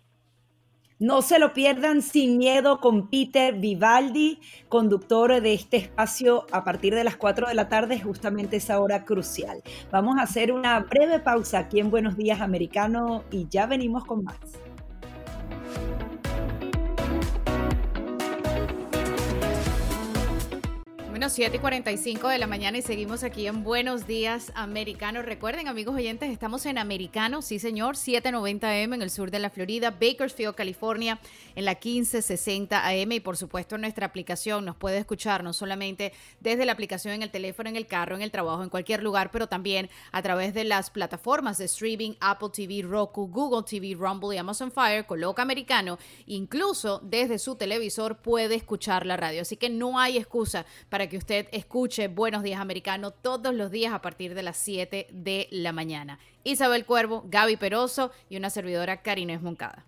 No 0.99 1.21
se 1.21 1.38
lo 1.38 1.53
pierdan 1.53 2.01
sin 2.01 2.38
miedo 2.38 2.79
con 2.79 3.11
Peter 3.11 3.55
Vivaldi, 3.55 4.38
conductor 4.68 5.42
de 5.42 5.53
este 5.53 5.77
espacio 5.77 6.47
a 6.53 6.64
partir 6.64 6.95
de 6.95 7.05
las 7.05 7.16
4 7.16 7.49
de 7.49 7.55
la 7.55 7.68
tarde, 7.68 8.01
justamente 8.01 8.57
esa 8.57 8.81
hora 8.81 9.05
crucial. 9.05 9.62
Vamos 9.90 10.16
a 10.18 10.23
hacer 10.23 10.53
una 10.53 10.79
breve 10.79 11.18
pausa 11.18 11.59
aquí 11.59 11.81
en 11.81 11.90
Buenos 11.90 12.16
Días 12.16 12.40
Americano 12.40 13.25
y 13.33 13.49
ya 13.49 13.66
venimos 13.66 14.05
con 14.05 14.23
más. 14.23 14.38
Bueno, 21.23 21.35
7 21.37 21.57
y 21.57 21.61
45 21.61 22.29
de 22.31 22.39
la 22.39 22.49
mañana 22.49 22.79
y 22.79 22.83
seguimos 22.83 23.23
aquí 23.23 23.47
en 23.47 23.63
Buenos 23.63 24.09
Días 24.09 24.51
Americanos. 24.57 25.25
Recuerden, 25.25 25.69
amigos 25.69 25.95
oyentes, 25.95 26.33
estamos 26.33 26.67
en 26.67 26.79
Americano, 26.79 27.43
sí 27.43 27.61
señor, 27.61 27.95
790M 27.95 28.93
en 28.93 29.03
el 29.03 29.09
sur 29.09 29.31
de 29.31 29.39
la 29.39 29.49
Florida, 29.49 29.93
Bakersfield, 29.93 30.57
California, 30.57 31.21
en 31.55 31.65
la 31.65 31.75
1560 31.75 32.89
AM 32.89 33.13
y 33.13 33.21
por 33.21 33.37
supuesto 33.37 33.79
nuestra 33.79 34.05
aplicación. 34.05 34.65
Nos 34.65 34.75
puede 34.75 34.99
escuchar 34.99 35.45
no 35.45 35.53
solamente 35.53 36.13
desde 36.41 36.65
la 36.65 36.73
aplicación 36.73 37.15
en 37.15 37.23
el 37.23 37.31
teléfono, 37.31 37.69
en 37.69 37.77
el 37.77 37.87
carro, 37.87 38.17
en 38.17 38.23
el 38.23 38.33
trabajo, 38.33 38.65
en 38.65 38.69
cualquier 38.69 39.05
lugar, 39.05 39.31
pero 39.31 39.47
también 39.47 39.91
a 40.11 40.23
través 40.23 40.55
de 40.55 40.65
las 40.65 40.91
plataformas 40.91 41.57
de 41.59 41.67
streaming 41.67 42.15
Apple 42.19 42.49
TV, 42.53 42.83
Roku, 42.83 43.29
Google 43.29 43.63
TV, 43.63 43.95
Rumble 43.97 44.35
y 44.35 44.39
Amazon 44.39 44.73
Fire. 44.73 45.07
Coloca 45.07 45.43
Americano, 45.43 46.01
incluso 46.27 46.99
desde 47.05 47.39
su 47.39 47.55
televisor 47.55 48.17
puede 48.17 48.57
escuchar 48.57 49.07
la 49.07 49.17
radio. 49.17 49.43
Así 49.43 49.57
que 49.57 49.71
no 49.71 50.01
hay 50.01 50.17
excusa 50.17 50.67
para 50.89 51.09
que 51.12 51.12
que 51.12 51.18
usted 51.18 51.46
escuche 51.53 52.09
Buenos 52.09 52.42
Días 52.42 52.59
Americano 52.59 53.11
todos 53.11 53.55
los 53.55 53.70
días 53.70 53.92
a 53.92 54.01
partir 54.01 54.35
de 54.35 54.42
las 54.42 54.57
7 54.57 55.09
de 55.12 55.46
la 55.51 55.70
mañana. 55.70 56.18
Isabel 56.42 56.87
Cuervo, 56.87 57.25
Gaby 57.27 57.59
Peroso 57.59 58.12
y 58.31 58.38
una 58.38 58.48
servidora 58.48 59.03
Karina 59.03 59.35
Esmoncada. 59.35 59.85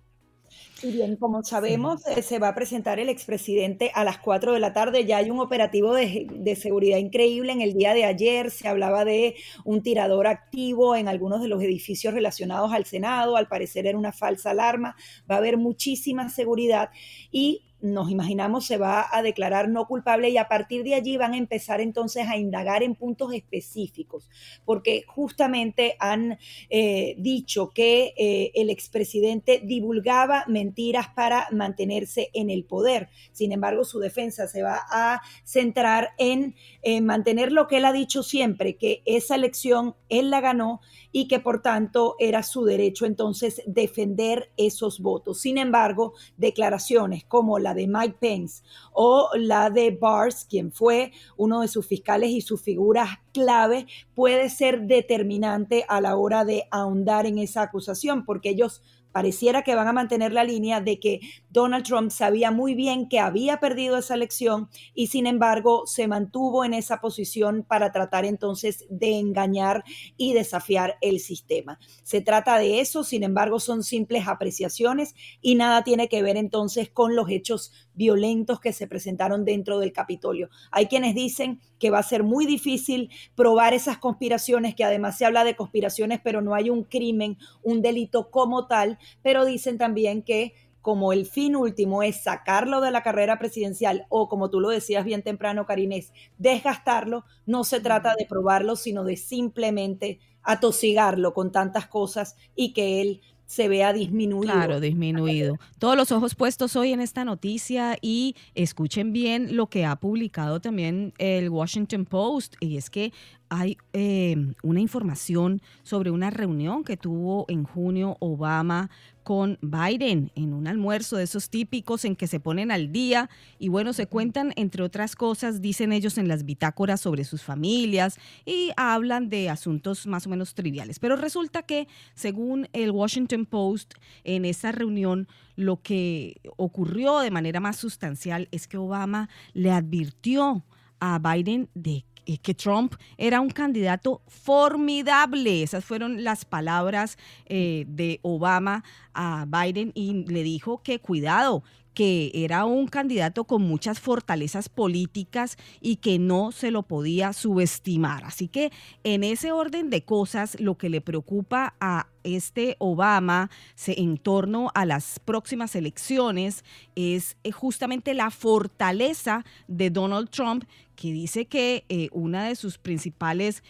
Y 0.83 0.93
bien, 0.93 1.17
como 1.17 1.43
sabemos, 1.43 2.07
eh, 2.07 2.21
se 2.21 2.39
va 2.39 2.49
a 2.49 2.55
presentar 2.55 3.01
el 3.01 3.09
expresidente 3.09 3.91
a 3.95 4.05
las 4.05 4.19
4 4.19 4.53
de 4.53 4.61
la 4.61 4.75
tarde. 4.75 5.07
Ya 5.07 5.17
hay 5.17 5.31
un 5.31 5.41
operativo 5.41 5.95
de, 5.95 6.27
de, 6.31 6.57
seguridad 6.57 6.99
increíble. 6.99 7.53
En 7.53 7.63
el 7.63 7.73
día 7.73 7.95
de 7.95 8.05
ayer 8.05 8.51
se 8.51 8.69
hablaba 8.69 9.07
de 9.07 9.35
un 9.65 9.83
tirador 9.83 10.27
activo 10.27 10.95
en 10.95 11.09
algunos 11.09 11.41
de 11.41 11.49
los 11.49 11.63
edificios 11.63 12.13
relacionados 12.13 12.71
al 12.75 12.85
Senado. 12.85 13.39
Al 13.39 13.49
parecer 13.49 13.87
era 13.87 13.97
una 13.97 14.13
falsa 14.13 14.51
alarma. 14.51 14.95
Va 15.31 15.37
a 15.37 15.39
haber 15.39 15.57
muchísima 15.57 16.29
seguridad 16.29 16.91
y 17.33 17.63
nos 17.85 18.11
imaginamos 18.11 18.67
se 18.67 18.79
va 18.79 19.07
a 19.13 19.23
declarar 19.23 19.69
no 19.69 19.87
culpable 19.87 20.31
y 20.31 20.39
a 20.39 20.49
partir 20.49 20.85
de 20.85 20.95
allí 20.95 21.19
van 21.19 21.35
a 21.35 21.37
empezar 21.37 21.83
entonces 21.83 22.27
a 22.29 22.39
indagar 22.39 22.83
en 22.83 22.95
puntos 22.95 23.35
específicos, 23.35 24.31
porque 24.65 25.05
justamente 25.07 25.95
han 26.01 26.39
eh, 26.71 27.15
dicho 27.19 27.71
que 27.75 28.15
eh, 28.17 28.53
el 28.55 28.71
expresidente 28.71 29.61
divulgaba 29.63 30.45
mentiras 30.49 31.09
para 31.15 31.47
mantenerse 31.53 32.31
en 32.33 32.49
el 32.49 32.65
poder. 32.65 33.11
Sin 33.33 33.53
embargo, 33.53 33.85
su 33.85 33.99
defensa 33.99 34.49
se 34.49 34.63
va 34.63 34.81
a 34.91 35.21
centrar 35.45 36.11
en 36.17 36.55
mantener 37.03 37.53
lo 37.53 37.67
que 37.67 37.79
él 37.79 37.85
ha 37.85 37.93
dicho 37.93 38.23
siempre, 38.23 38.77
que 38.77 39.03
esa 39.05 39.35
elección 39.35 39.95
él 40.09 40.31
la 40.31 40.41
ganó 40.41 40.81
y 41.13 41.29
que 41.29 41.41
por 41.41 41.61
tanto 41.63 42.17
era 42.19 42.43
su 42.43 42.65
derecho 42.65 43.07
entonces 43.07 43.63
defender 43.67 44.51
esos 44.57 45.01
votos. 45.01 45.41
Sin 45.41 45.59
embargo, 45.59 46.15
declaraciones 46.37 47.25
como 47.25 47.59
la 47.59 47.74
de 47.75 47.87
Mike 47.87 48.17
Pence 48.21 48.63
o 48.93 49.29
la 49.37 49.71
de 49.71 49.91
Bars, 49.91 50.47
quien 50.49 50.73
fue 50.73 51.13
uno 51.37 51.61
de 51.61 51.69
sus 51.69 51.87
fiscales 51.87 52.31
y 52.31 52.41
sus 52.41 52.61
figuras 52.63 53.09
clave, 53.33 53.87
puede 54.15 54.49
ser 54.51 54.83
determinante 54.83 55.85
a 55.89 56.01
la 56.01 56.17
hora 56.17 56.45
de 56.45 56.65
ahondar 56.71 57.27
en 57.27 57.39
esa 57.39 57.63
acusación, 57.63 58.25
porque 58.25 58.51
ellos 58.51 58.83
pareciera 59.15 59.63
que 59.63 59.77
van 59.77 59.87
a 59.87 59.93
mantener 59.93 60.33
la 60.33 60.43
línea 60.43 60.81
de 60.81 60.99
que 60.99 61.21
Donald 61.49 61.85
Trump 61.85 62.11
sabía 62.11 62.51
muy 62.51 62.75
bien 62.75 63.09
que 63.09 63.21
había 63.21 63.61
perdido 63.61 63.97
esa 63.97 64.15
elección 64.15 64.69
y 64.93 65.07
sin 65.07 65.29
embargo 65.29 65.87
se 65.87 66.09
mantuvo 66.09 66.65
en 66.65 66.75
esa 66.75 67.01
posición 67.01 67.63
para 67.63 67.93
tratar 67.93 68.25
entonces 68.25 68.85
de 68.91 69.21
engañar 69.21 69.85
y 70.17 70.33
desafiar 70.33 70.97
el 71.01 71.21
sistema. 71.21 71.79
Se 72.03 72.23
trata 72.23 72.59
de 72.59 72.81
eso, 72.81 73.05
sin 73.05 73.23
embargo 73.23 73.61
son 73.61 73.85
simples 73.85 74.27
apreciaciones 74.27 75.15
y 75.41 75.55
nada 75.55 75.85
tiene 75.85 76.09
que 76.09 76.21
ver 76.25 76.37
entonces 76.37 76.91
con 76.91 77.15
los 77.15 77.31
hechos 77.31 77.71
violentos 77.95 78.59
que 78.59 78.73
se 78.73 78.89
presentaron 78.89 79.45
dentro 79.45 79.79
del 79.79 79.93
Capitolio. 79.93 80.51
Hay 80.73 80.87
quienes 80.87 81.15
dicen 81.15 81.61
que 81.79 81.91
va 81.91 81.99
a 81.99 82.03
ser 82.03 82.25
muy 82.25 82.47
difícil 82.47 83.11
probar 83.37 83.75
esas 83.75 83.99
conspiraciones, 83.99 84.75
que 84.75 84.85
además 84.85 85.19
se 85.19 85.25
habla 85.25 85.45
de 85.45 85.55
conspiraciones, 85.55 86.21
pero 86.25 86.41
no 86.41 86.55
hay 86.55 86.71
un 86.71 86.83
crimen, 86.83 87.39
un 87.63 87.83
delito 87.83 88.31
como 88.31 88.67
tal, 88.67 88.99
pero 89.23 89.45
dicen 89.45 89.79
también 89.79 90.23
que 90.23 90.55
como 90.85 91.15
el 91.15 91.25
fin 91.25 91.57
último 91.57 92.03
es 92.03 92.23
sacarlo 92.23 92.83
de 92.83 92.91
la 92.91 93.03
carrera 93.03 93.39
presidencial 93.39 94.05
o 94.11 94.29
como 94.29 94.51
tú 94.51 94.61
lo 94.61 94.69
decías 94.69 95.07
bien 95.07 95.23
temprano, 95.23 95.65
Karinés, 95.65 96.13
desgastarlo, 96.37 97.25
no 97.47 97.65
se 97.65 97.81
trata 97.81 98.15
de 98.19 98.27
probarlo, 98.27 98.77
sino 98.77 99.03
de 99.03 99.17
simplemente 99.17 100.19
atosigarlo 100.43 101.33
con 101.33 101.53
tantas 101.53 101.87
cosas 101.87 102.37
y 102.55 102.75
que 102.75 103.01
él 103.01 103.23
se 103.47 103.69
vea 103.69 103.93
disminuido. 103.93 104.53
Claro, 104.53 104.81
disminuido. 104.81 105.57
Todos 105.79 105.97
los 105.97 106.13
ojos 106.13 106.35
puestos 106.35 106.77
hoy 106.77 106.93
en 106.93 107.01
esta 107.01 107.25
noticia 107.25 107.97
y 108.01 108.37
escuchen 108.55 109.13
bien 109.13 109.57
lo 109.57 109.69
que 109.69 109.85
ha 109.85 109.97
publicado 109.97 110.61
también 110.61 111.13
el 111.19 111.51
Washington 111.51 112.05
Post 112.05 112.57
y 112.61 112.77
es 112.77 112.91
que 112.91 113.13
hay 113.49 113.77
eh, 113.93 114.37
una 114.63 114.81
información 114.81 115.63
sobre 115.83 116.11
una 116.11 116.31
reunión 116.31 116.85
que 116.85 116.97
tuvo 116.97 117.45
en 117.49 117.65
junio 117.65 118.17
Obama 118.21 118.91
con 119.23 119.59
Biden 119.63 120.31
en 120.35 120.53
un 120.53 120.67
almuerzo 120.67 121.17
de 121.17 121.25
esos 121.25 121.49
típicos 121.49 122.05
en 122.05 122.15
que 122.15 122.27
se 122.27 122.41
ponen 122.41 122.71
al 122.71 122.93
día 122.93 123.31
y 123.59 123.69
bueno, 123.69 123.93
se 123.93 124.07
cuentan 124.07 124.53
entre 124.57 124.83
otras 124.83 125.17
cosas, 125.17 125.63
dicen 125.63 125.93
ellos 125.93 126.19
en 126.19 126.29
las 126.29 126.45
bitácoras 126.45 127.01
sobre 127.01 127.25
sus 127.25 127.43
familias 127.43 128.19
y 128.45 128.71
hablan 128.77 129.31
de 129.31 129.49
asuntos 129.49 130.07
más 130.07 130.27
o 130.27 130.31
menos 130.31 130.55
triviales. 130.55 130.99
Pero 130.99 131.17
resulta 131.17 131.63
que 131.63 131.89
según 132.15 132.69
el 132.73 132.91
Washington 132.91 133.47
Post, 133.47 133.95
en 134.25 134.45
esa 134.45 134.73
reunión 134.73 135.27
lo 135.57 135.81
que 135.81 136.41
ocurrió 136.57 137.21
de 137.21 137.31
manera 137.31 137.61
más 137.61 137.77
sustancial 137.77 138.49
es 138.51 138.69
que 138.69 138.77
Obama 138.77 139.29
le 139.55 139.71
advirtió 139.71 140.65
a 141.01 141.19
Biden 141.19 141.69
de 141.75 142.05
que 142.43 142.55
Trump 142.55 142.95
era 143.17 143.41
un 143.41 143.51
candidato 143.51 144.23
formidable. 144.27 145.63
Esas 145.63 145.85
fueron 145.85 146.25
las 146.25 146.45
palabras 146.45 147.19
eh, 147.47 147.85
de 147.89 148.21
Obama 148.23 148.85
a 149.13 149.47
Biden 149.47 149.93
y 149.95 150.25
le 150.25 150.43
dijo 150.43 150.83
que 150.83 150.99
cuidado, 150.99 151.63
que 151.95 152.33
era 152.35 152.65
un 152.65 152.89
candidato 152.89 153.45
con 153.45 153.63
muchas 153.63 154.01
fortalezas 154.01 154.69
políticas 154.69 155.57
y 155.81 155.97
que 155.97 156.19
no 156.19 156.53
se 156.53 156.71
lo 156.71 156.83
podía 156.83 157.33
subestimar. 157.33 158.25
Así 158.25 158.49
que 158.49 158.73
en 159.05 159.25
ese 159.25 159.53
orden 159.53 159.91
de 159.91 160.05
cosas, 160.05 160.61
lo 160.61 160.77
que 160.77 160.91
le 160.91 161.01
preocupa 161.01 161.75
a 161.81 162.09
este 162.25 162.77
Obama 162.79 163.51
en 163.87 164.19
torno 164.19 164.71
a 164.75 164.85
las 164.85 165.21
próximas 165.21 165.77
elecciones 165.77 166.65
es 166.97 167.37
eh, 167.45 167.53
justamente 167.53 168.15
la 168.15 168.31
fortaleza 168.31 169.45
de 169.69 169.91
Donald 169.91 170.31
Trump, 170.31 170.65
que 170.97 171.13
dice 171.13 171.47
que 171.47 171.85
eh, 171.89 172.09
una 172.13 172.45
de 172.45 172.57
sus 172.57 172.79
principales 172.79 173.63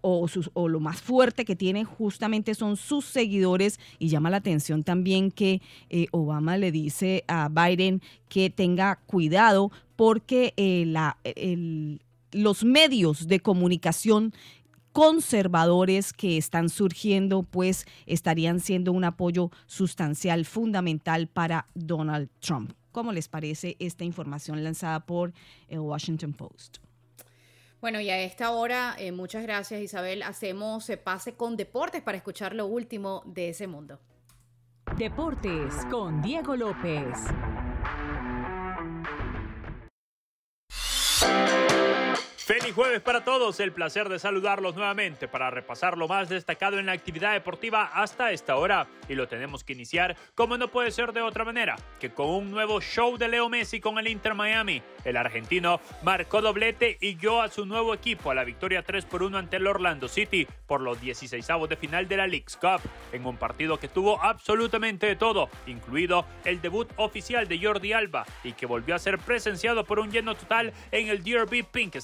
o, 0.00 0.28
sus, 0.28 0.50
o 0.54 0.68
lo 0.68 0.80
más 0.80 1.02
fuerte 1.02 1.44
que 1.44 1.56
tiene 1.56 1.84
justamente 1.84 2.54
son 2.54 2.76
sus 2.76 3.04
seguidores. 3.04 3.78
Y 3.98 4.08
llama 4.08 4.30
la 4.30 4.38
atención 4.38 4.84
también 4.84 5.30
que 5.30 5.60
eh, 5.90 6.06
Obama 6.12 6.56
le 6.56 6.72
dice 6.72 7.24
a 7.28 7.48
Biden 7.48 8.00
que 8.28 8.50
tenga 8.50 8.96
cuidado 9.06 9.70
porque 9.96 10.54
la, 10.86 11.18
los 12.32 12.64
medios 12.64 13.26
de 13.26 13.40
comunicación 13.40 14.32
conservadores 14.98 16.12
que 16.12 16.36
están 16.36 16.68
surgiendo, 16.68 17.44
pues 17.44 17.86
estarían 18.06 18.58
siendo 18.58 18.90
un 18.90 19.04
apoyo 19.04 19.52
sustancial, 19.66 20.44
fundamental 20.44 21.28
para 21.28 21.68
Donald 21.74 22.28
Trump. 22.40 22.72
¿Cómo 22.90 23.12
les 23.12 23.28
parece 23.28 23.76
esta 23.78 24.02
información 24.02 24.64
lanzada 24.64 25.06
por 25.06 25.32
el 25.68 25.78
Washington 25.78 26.32
Post? 26.32 26.78
Bueno, 27.80 28.00
y 28.00 28.10
a 28.10 28.18
esta 28.18 28.50
hora, 28.50 28.96
eh, 28.98 29.12
muchas 29.12 29.44
gracias 29.44 29.80
Isabel, 29.80 30.24
hacemos 30.24 30.84
se 30.84 30.96
pase 30.96 31.34
con 31.34 31.56
deportes 31.56 32.02
para 32.02 32.18
escuchar 32.18 32.56
lo 32.56 32.66
último 32.66 33.22
de 33.24 33.50
ese 33.50 33.68
mundo. 33.68 34.00
Deportes 34.96 35.74
con 35.88 36.20
Diego 36.22 36.56
López. 36.56 37.16
Feliz 42.48 42.74
jueves 42.74 43.02
para 43.02 43.24
todos, 43.24 43.60
el 43.60 43.72
placer 43.72 44.08
de 44.08 44.18
saludarlos 44.18 44.74
nuevamente 44.74 45.28
para 45.28 45.50
repasar 45.50 45.98
lo 45.98 46.08
más 46.08 46.30
destacado 46.30 46.78
en 46.78 46.86
la 46.86 46.92
actividad 46.92 47.34
deportiva 47.34 47.90
hasta 47.92 48.32
esta 48.32 48.56
hora. 48.56 48.86
Y 49.06 49.16
lo 49.16 49.28
tenemos 49.28 49.64
que 49.64 49.74
iniciar 49.74 50.16
como 50.34 50.56
no 50.56 50.68
puede 50.68 50.90
ser 50.90 51.12
de 51.12 51.20
otra 51.20 51.44
manera, 51.44 51.76
que 52.00 52.08
con 52.08 52.30
un 52.30 52.50
nuevo 52.50 52.80
show 52.80 53.18
de 53.18 53.28
Leo 53.28 53.50
Messi 53.50 53.80
con 53.80 53.98
el 53.98 54.08
Inter 54.08 54.32
Miami. 54.32 54.82
El 55.04 55.18
argentino 55.18 55.78
marcó 56.02 56.40
doblete 56.40 56.96
y 57.02 57.16
guió 57.16 57.42
a 57.42 57.48
su 57.48 57.66
nuevo 57.66 57.92
equipo 57.92 58.30
a 58.30 58.34
la 58.34 58.44
victoria 58.44 58.82
3 58.82 59.04
por 59.04 59.22
1 59.22 59.36
ante 59.36 59.58
el 59.58 59.66
Orlando 59.66 60.08
City 60.08 60.46
por 60.66 60.80
los 60.80 60.98
16 61.02 61.46
de 61.68 61.76
final 61.76 62.08
de 62.08 62.16
la 62.16 62.26
League's 62.26 62.56
Cup, 62.56 62.80
en 63.12 63.26
un 63.26 63.36
partido 63.36 63.78
que 63.78 63.88
tuvo 63.88 64.22
absolutamente 64.22 65.06
de 65.06 65.16
todo, 65.16 65.50
incluido 65.66 66.24
el 66.46 66.62
debut 66.62 66.88
oficial 66.96 67.46
de 67.46 67.62
Jordi 67.62 67.92
Alba 67.92 68.24
y 68.42 68.52
que 68.52 68.64
volvió 68.64 68.94
a 68.94 68.98
ser 68.98 69.18
presenciado 69.18 69.84
por 69.84 69.98
un 69.98 70.10
lleno 70.10 70.34
total 70.34 70.72
en 70.92 71.08
el 71.08 71.22
DRB 71.22 71.66
Pink 71.70 71.96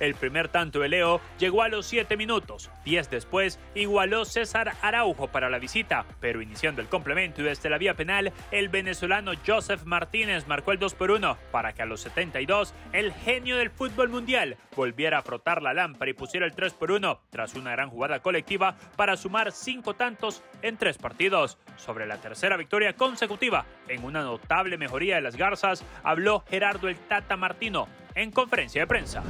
El 0.00 0.14
primer 0.14 0.48
tanto 0.48 0.80
de 0.80 0.88
Leo 0.88 1.20
llegó 1.38 1.62
a 1.62 1.68
los 1.68 1.86
7 1.86 2.16
minutos. 2.16 2.70
10 2.84 3.10
después 3.10 3.58
igualó 3.74 4.24
César 4.24 4.74
Araujo 4.82 5.28
para 5.28 5.50
la 5.50 5.58
visita, 5.58 6.06
pero 6.20 6.42
iniciando 6.42 6.80
el 6.80 6.88
complemento 6.88 7.40
y 7.40 7.44
desde 7.44 7.70
la 7.70 7.78
vía 7.78 7.94
penal, 7.94 8.32
el 8.50 8.68
venezolano 8.68 9.32
Joseph 9.46 9.84
Martínez 9.84 10.46
marcó 10.46 10.72
el 10.72 10.78
2 10.78 10.94
por 10.94 11.10
1 11.10 11.38
para 11.50 11.72
que 11.72 11.82
a 11.82 11.86
los 11.86 12.00
72 12.00 12.74
el 12.92 13.12
genio 13.12 13.56
del 13.56 13.70
fútbol 13.70 14.08
mundial 14.08 14.56
volviera 14.74 15.18
a 15.18 15.22
frotar 15.22 15.62
la 15.62 15.74
lámpara 15.74 16.10
y 16.10 16.14
pusiera 16.14 16.46
el 16.46 16.54
3 16.54 16.74
por 16.74 16.92
1 16.92 17.20
tras 17.30 17.54
una 17.54 17.72
gran 17.72 17.90
jugada 17.90 18.20
colectiva 18.20 18.76
para 18.96 19.16
sumar 19.16 19.52
5 19.52 19.94
tantos 19.94 20.42
en 20.62 20.76
3 20.76 20.98
partidos. 20.98 21.58
Sobre 21.76 22.06
la 22.06 22.20
tercera 22.20 22.56
victoria 22.56 22.94
consecutiva, 22.94 23.66
en 23.88 24.04
una 24.04 24.22
notable 24.22 24.78
mejoría 24.78 25.16
de 25.16 25.22
las 25.22 25.36
Garzas, 25.36 25.84
habló 26.02 26.44
Gerardo 26.48 26.88
el 26.88 26.96
Tata 26.96 27.36
Martino 27.36 27.88
en 28.16 28.30
conferencia 28.30 28.80
de 28.80 28.86
prensa. 28.86 29.22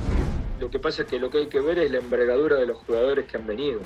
Lo 0.60 0.70
que 0.70 0.78
pasa 0.78 1.02
es 1.02 1.08
que 1.08 1.18
lo 1.18 1.28
que 1.28 1.38
hay 1.38 1.46
que 1.48 1.60
ver 1.60 1.78
es 1.78 1.90
la 1.90 1.98
envergadura 1.98 2.56
de 2.56 2.66
los 2.66 2.78
jugadores 2.78 3.26
que 3.26 3.36
han 3.36 3.46
venido. 3.46 3.80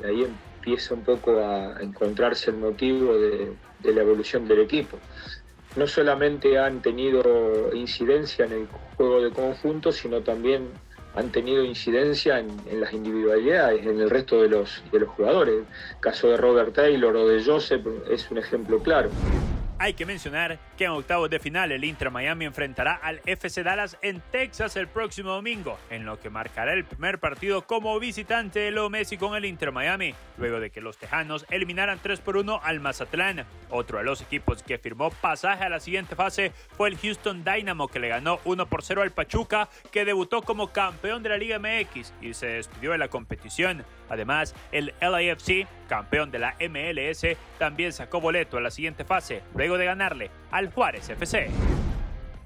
Y 0.00 0.06
ahí 0.06 0.24
empieza 0.24 0.94
un 0.94 1.04
poco 1.04 1.38
a 1.38 1.80
encontrarse 1.80 2.50
el 2.50 2.56
motivo 2.56 3.14
de, 3.16 3.52
la 3.84 4.00
evolución 4.00 4.48
del 4.48 4.60
equipo. 4.60 4.98
No 5.76 5.86
solamente 5.86 6.58
han 6.58 6.82
tenido 6.82 7.70
incidencia 7.74 8.46
en 8.46 8.52
el 8.52 8.68
juego 8.96 9.22
de 9.22 9.30
conjunto, 9.30 9.92
sino 9.92 10.22
también 10.22 10.68
han 11.14 11.30
tenido 11.30 11.62
incidencia 11.62 12.38
en, 12.38 12.80
las 12.80 12.92
individualidades, 12.94 13.86
en 13.86 14.00
el 14.00 14.08
resto 14.08 14.40
de 14.40 14.48
los, 14.48 14.82
de 14.90 15.00
los 15.00 15.10
jugadores. 15.10 15.56
El 15.56 16.00
caso 16.00 16.28
de 16.28 16.38
Robert 16.38 16.74
Taylor 16.74 17.14
o 17.14 17.28
de 17.28 17.44
Joseph 17.44 17.86
es 18.10 18.30
un 18.30 18.38
ejemplo 18.38 18.78
claro. 18.78 19.10
Hay 19.82 19.94
que 19.94 20.06
mencionar 20.06 20.60
que 20.78 20.84
en 20.84 20.92
octavos 20.92 21.28
de 21.28 21.40
final 21.40 21.72
el 21.72 21.82
Inter 21.82 22.12
Miami 22.12 22.44
enfrentará 22.44 22.94
al 22.94 23.20
FC 23.26 23.64
Dallas 23.64 23.98
en 24.00 24.20
Texas 24.30 24.76
el 24.76 24.86
próximo 24.86 25.30
domingo, 25.30 25.76
en 25.90 26.06
lo 26.06 26.20
que 26.20 26.30
marcará 26.30 26.72
el 26.72 26.84
primer 26.84 27.18
partido 27.18 27.66
como 27.66 27.98
visitante 27.98 28.60
de 28.60 28.70
Leo 28.70 28.88
Messi 28.90 29.16
con 29.16 29.34
el 29.34 29.44
Inter 29.44 29.72
Miami, 29.72 30.14
luego 30.38 30.60
de 30.60 30.70
que 30.70 30.80
los 30.80 30.98
tejanos 30.98 31.44
eliminaran 31.50 31.98
3 32.00 32.20
por 32.20 32.36
1 32.36 32.60
al 32.62 32.78
Mazatlán. 32.78 33.44
Otro 33.70 33.98
de 33.98 34.04
los 34.04 34.20
equipos 34.20 34.62
que 34.62 34.78
firmó 34.78 35.10
pasaje 35.10 35.64
a 35.64 35.68
la 35.68 35.80
siguiente 35.80 36.14
fase 36.14 36.52
fue 36.76 36.88
el 36.88 36.96
Houston 36.96 37.42
Dynamo, 37.42 37.88
que 37.88 37.98
le 37.98 38.06
ganó 38.06 38.38
1 38.44 38.66
por 38.66 38.84
0 38.84 39.02
al 39.02 39.10
Pachuca, 39.10 39.68
que 39.90 40.04
debutó 40.04 40.42
como 40.42 40.68
campeón 40.68 41.24
de 41.24 41.30
la 41.30 41.38
Liga 41.38 41.58
MX 41.58 42.14
y 42.20 42.34
se 42.34 42.46
despidió 42.46 42.92
de 42.92 42.98
la 42.98 43.08
competición. 43.08 43.84
Además, 44.08 44.54
el 44.70 44.94
LAFC, 45.00 45.66
campeón 45.92 46.30
de 46.30 46.38
la 46.38 46.56
MLS, 46.58 47.36
también 47.58 47.92
sacó 47.92 48.18
boleto 48.18 48.56
a 48.56 48.62
la 48.62 48.70
siguiente 48.70 49.04
fase, 49.04 49.42
luego 49.54 49.76
de 49.76 49.84
ganarle 49.84 50.30
al 50.50 50.72
Juárez 50.72 51.10
FC. 51.10 51.50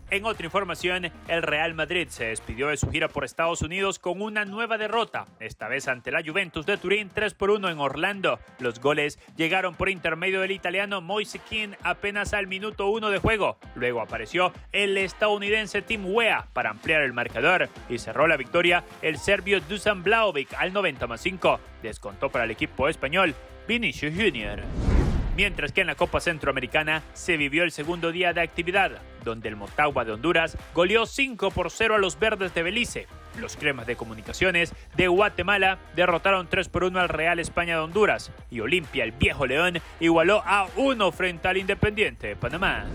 En 0.09 0.25
otra 0.25 0.47
información, 0.47 1.11
el 1.27 1.43
Real 1.43 1.75
Madrid 1.75 2.07
se 2.11 2.27
despidió 2.27 2.69
de 2.69 2.77
su 2.77 2.89
gira 2.93 3.09
por 3.09 3.25
Estados 3.25 3.61
Unidos 3.63 3.99
con 3.99 4.23
una 4.23 4.45
nueva 4.45 4.79
derrota, 4.79 5.27
esta 5.41 5.67
vez 5.67 5.89
ante 5.89 6.13
la 6.13 6.23
Juventus 6.25 6.65
de 6.65 6.77
Turín 6.77 7.11
3 7.13 7.35
por 7.35 7.51
1 7.51 7.69
en 7.69 7.81
Orlando. 7.81 8.39
Los 8.61 8.81
goles 8.81 9.19
llegaron 9.37 9.75
por 9.75 9.89
intermedio 9.89 10.41
del 10.41 10.53
italiano 10.53 11.01
Moise 11.01 11.41
apenas 11.83 12.35
al 12.35 12.47
minuto 12.47 12.87
1 12.87 13.11
de 13.11 13.19
juego. 13.19 13.59
Luego 13.75 14.01
apareció 14.01 14.53
el 14.71 14.97
estadounidense 14.97 15.83
Tim 15.83 16.07
Wea 16.07 16.47
para 16.53 16.71
ampliar 16.71 17.03
el 17.03 17.13
marcador 17.13 17.69
y 17.89 17.99
cerró 17.99 18.29
la 18.29 18.37
victoria 18.37 18.85
el 19.03 19.19
serbio 19.19 19.61
Dusan 19.61 20.05
Blaovic 20.05 20.55
al 20.55 20.73
90 20.73 21.09
más 21.09 21.21
5. 21.21 21.59
Descontó 21.83 22.31
para 22.31 22.45
el 22.45 22.53
equipo 22.53 22.89
español 22.89 23.35
Vinicius 23.67 24.15
Jr. 24.15 25.06
Mientras 25.37 25.71
que 25.71 25.83
en 25.83 25.87
la 25.87 25.97
Copa 25.97 26.19
Centroamericana 26.21 27.03
se 27.13 27.37
vivió 27.37 27.63
el 27.63 27.71
segundo 27.71 28.11
día 28.11 28.33
de 28.33 28.41
actividad, 28.41 28.93
donde 29.23 29.51
el 29.51 29.57
Motagua 29.57 30.07
de 30.07 30.13
Honduras 30.13 30.57
goleó 30.75 31.05
5 31.05 31.51
por 31.51 31.71
0 31.71 31.97
a 31.97 31.99
los 31.99 32.19
Verdes 32.19 32.55
de 32.55 32.63
Belice. 32.63 33.07
Los 33.39 33.59
cremas 33.59 33.87
de 33.87 33.97
comunicaciones 33.97 34.73
de 34.97 35.09
Guatemala 35.09 35.79
derrotaron 35.95 36.49
3 36.49 36.71
por 36.71 36.85
1 36.85 36.99
al 36.99 37.11
Real 37.11 37.39
España 37.39 37.75
de 37.75 37.83
Honduras 37.83 38.33
y 38.51 38.61
Olimpia, 38.61 39.05
el 39.05 39.13
viejo 39.13 39.47
León, 39.47 39.79
igualó 40.01 40.43
a 40.47 40.69
1 40.75 41.13
frente 41.13 41.49
al 41.49 41.59
Independiente 41.59 42.29
de 42.29 42.37
Panamá. 42.37 42.87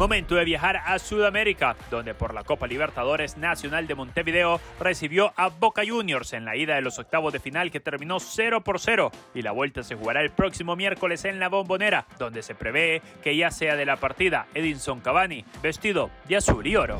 Momento 0.00 0.34
de 0.34 0.46
viajar 0.46 0.78
a 0.78 0.98
Sudamérica, 0.98 1.76
donde 1.90 2.14
por 2.14 2.32
la 2.32 2.42
Copa 2.42 2.66
Libertadores 2.66 3.36
Nacional 3.36 3.86
de 3.86 3.94
Montevideo 3.94 4.58
recibió 4.80 5.34
a 5.36 5.48
Boca 5.48 5.82
Juniors 5.86 6.32
en 6.32 6.46
la 6.46 6.56
ida 6.56 6.74
de 6.74 6.80
los 6.80 6.98
octavos 6.98 7.34
de 7.34 7.38
final 7.38 7.70
que 7.70 7.80
terminó 7.80 8.18
0 8.18 8.62
por 8.62 8.80
0 8.80 9.12
y 9.34 9.42
la 9.42 9.52
vuelta 9.52 9.82
se 9.82 9.96
jugará 9.96 10.22
el 10.22 10.30
próximo 10.30 10.74
miércoles 10.74 11.26
en 11.26 11.38
la 11.38 11.50
Bombonera, 11.50 12.06
donde 12.18 12.42
se 12.42 12.54
prevé 12.54 13.02
que 13.22 13.36
ya 13.36 13.50
sea 13.50 13.76
de 13.76 13.84
la 13.84 13.96
partida 13.96 14.46
Edinson 14.54 15.00
Cavani, 15.00 15.44
vestido 15.62 16.08
de 16.26 16.36
azul 16.38 16.66
y 16.66 16.76
oro. 16.76 16.98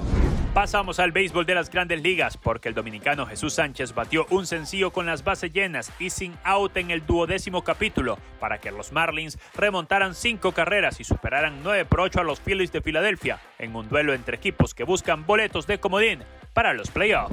Pasamos 0.55 0.99
al 0.99 1.13
béisbol 1.13 1.47
de 1.47 1.55
las 1.55 1.71
grandes 1.71 2.03
ligas 2.03 2.37
porque 2.37 2.69
el 2.69 2.75
dominicano 2.75 3.25
Jesús 3.25 3.55
Sánchez 3.55 3.95
batió 3.95 4.27
un 4.31 4.47
sencillo 4.47 4.91
con 4.91 5.07
las 5.07 5.23
bases 5.23 5.53
llenas 5.53 5.93
y 6.01 6.11
sin 6.11 6.37
out 6.43 6.77
en 6.77 6.91
el 6.91 7.07
duodécimo 7.07 7.63
capítulo 7.63 8.19
para 8.41 8.59
que 8.59 8.73
los 8.73 8.91
Marlins 8.91 9.39
remontaran 9.55 10.17
cinco 10.17 10.51
carreras 10.51 10.99
y 10.99 11.05
superaran 11.05 11.63
9 11.63 11.85
por 11.85 12.01
8 12.01 12.23
a 12.23 12.25
los 12.25 12.41
Phillies 12.41 12.73
de 12.73 12.81
Filadelfia 12.81 13.39
en 13.61 13.77
un 13.77 13.89
duelo 13.89 14.13
entre 14.13 14.37
equipos 14.37 14.75
que 14.75 14.83
buscan 14.83 15.25
boletos 15.25 15.69
de 15.69 15.79
comodín 15.79 16.25
para 16.53 16.75
los 16.75 16.91
playoffs. 16.91 17.33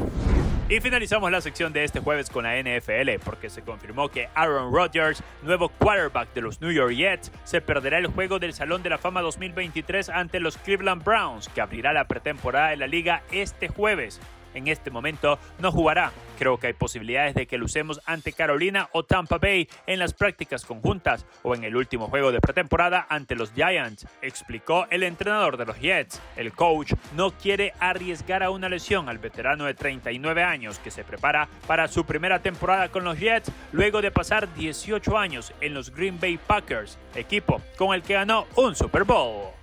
Y 0.70 0.82
finalizamos 0.82 1.32
la 1.32 1.40
sección 1.40 1.72
de 1.72 1.86
este 1.86 2.02
jueves 2.02 2.30
con 2.30 2.44
la 2.44 2.62
NFL 2.62 3.24
porque 3.24 3.50
se 3.50 3.62
confirmó 3.62 4.10
que 4.10 4.28
Aaron 4.36 4.74
Rodgers, 4.74 5.24
nuevo 5.42 5.70
quarterback 5.70 6.34
de 6.34 6.42
los 6.42 6.60
New 6.60 6.72
York 6.72 6.94
Jets, 6.94 7.32
se 7.46 7.62
perderá 7.62 8.00
el 8.00 8.08
juego 8.08 8.38
del 8.38 8.52
Salón 8.52 8.84
de 8.84 8.90
la 8.90 8.98
Fama 8.98 9.22
2023 9.22 10.10
ante 10.10 10.42
los 10.42 10.58
Cleveland 10.58 11.06
Browns, 11.06 11.48
que 11.48 11.62
abrirá 11.62 11.94
la 11.94 12.10
pretemporada 12.10 12.72
de 12.72 12.76
la 12.76 12.88
liga 12.88 13.24
este 13.32 13.70
jueves 13.70 14.20
en 14.54 14.68
este 14.68 14.92
momento 14.92 15.40
no 15.60 15.72
jugará. 15.72 16.12
Creo 16.38 16.58
que 16.58 16.68
hay 16.68 16.74
posibilidades 16.74 17.34
de 17.34 17.48
que 17.48 17.58
lucemos 17.58 18.00
ante 18.06 18.34
Carolina 18.34 18.90
o 18.92 19.04
Tampa 19.04 19.38
Bay 19.38 19.68
en 19.88 20.00
las 20.00 20.14
prácticas 20.14 20.66
conjuntas 20.66 21.26
o 21.44 21.56
en 21.56 21.64
el 21.64 21.76
último 21.76 22.08
juego 22.08 22.32
de 22.32 22.42
pretemporada 22.42 23.08
ante 23.10 23.36
los 23.36 23.52
Giants, 23.54 24.06
explicó 24.22 24.86
el 24.90 25.04
entrenador 25.04 25.58
de 25.58 25.66
los 25.66 25.80
Jets. 25.80 26.22
El 26.36 26.54
coach 26.54 26.94
no 27.16 27.32
quiere 27.32 27.74
arriesgar 27.80 28.44
a 28.44 28.52
una 28.52 28.70
lesión 28.70 29.10
al 29.10 29.18
veterano 29.18 29.66
de 29.66 29.74
39 29.74 30.44
años 30.44 30.80
que 30.80 30.92
se 30.92 31.04
prepara 31.04 31.48
para 31.66 31.88
su 31.88 32.06
primera 32.06 32.40
temporada 32.40 32.90
con 32.90 33.04
los 33.04 33.18
Jets 33.20 33.52
luego 33.72 34.02
de 34.02 34.12
pasar 34.12 34.54
18 34.54 35.18
años 35.18 35.54
en 35.62 35.74
los 35.74 35.92
Green 35.92 36.20
Bay 36.20 36.38
Packers, 36.38 36.98
equipo 37.16 37.62
con 37.78 37.94
el 37.94 38.04
que 38.04 38.14
ganó 38.14 38.46
un 38.56 38.76
Super 38.76 39.04
Bowl. 39.04 39.57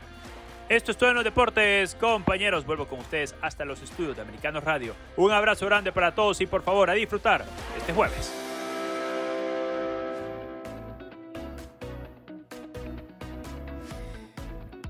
Esto 0.68 0.92
es 0.92 0.96
todo 0.96 1.10
en 1.10 1.16
los 1.16 1.24
deportes, 1.24 1.94
compañeros. 1.94 2.64
Vuelvo 2.64 2.86
con 2.86 3.00
ustedes 3.00 3.34
hasta 3.42 3.64
los 3.64 3.82
estudios 3.82 4.16
de 4.16 4.22
Americanos 4.22 4.64
Radio. 4.64 4.94
Un 5.16 5.30
abrazo 5.30 5.66
grande 5.66 5.92
para 5.92 6.14
todos 6.14 6.40
y 6.40 6.46
por 6.46 6.62
favor 6.62 6.88
a 6.88 6.94
disfrutar 6.94 7.44
este 7.76 7.92
jueves. 7.92 8.43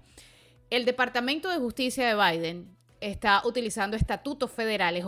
El 0.70 0.84
Departamento 0.84 1.48
de 1.48 1.58
Justicia 1.58 2.06
de 2.06 2.14
Biden 2.14 2.76
está 3.00 3.42
utilizando 3.44 3.96
estatutos 3.96 4.52
federales 4.52 5.04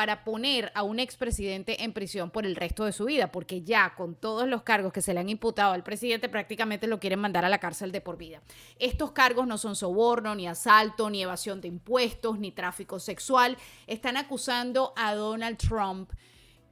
para 0.00 0.24
poner 0.24 0.72
a 0.74 0.82
un 0.82 0.98
expresidente 0.98 1.84
en 1.84 1.92
prisión 1.92 2.30
por 2.30 2.46
el 2.46 2.56
resto 2.56 2.86
de 2.86 2.92
su 2.92 3.04
vida, 3.04 3.30
porque 3.30 3.60
ya 3.60 3.94
con 3.94 4.14
todos 4.14 4.48
los 4.48 4.62
cargos 4.62 4.94
que 4.94 5.02
se 5.02 5.12
le 5.12 5.20
han 5.20 5.28
imputado 5.28 5.74
al 5.74 5.82
presidente 5.82 6.30
prácticamente 6.30 6.86
lo 6.86 6.98
quieren 6.98 7.18
mandar 7.18 7.44
a 7.44 7.50
la 7.50 7.58
cárcel 7.58 7.92
de 7.92 8.00
por 8.00 8.16
vida. 8.16 8.40
Estos 8.78 9.12
cargos 9.12 9.46
no 9.46 9.58
son 9.58 9.76
soborno, 9.76 10.34
ni 10.34 10.48
asalto, 10.48 11.10
ni 11.10 11.22
evasión 11.22 11.60
de 11.60 11.68
impuestos, 11.68 12.38
ni 12.38 12.50
tráfico 12.50 12.98
sexual. 12.98 13.58
Están 13.86 14.16
acusando 14.16 14.94
a 14.96 15.14
Donald 15.14 15.58
Trump 15.58 16.10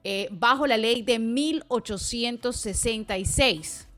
eh, 0.04 0.28
bajo 0.30 0.66
la 0.66 0.78
ley 0.78 1.02
de 1.02 1.18
1866. 1.18 3.88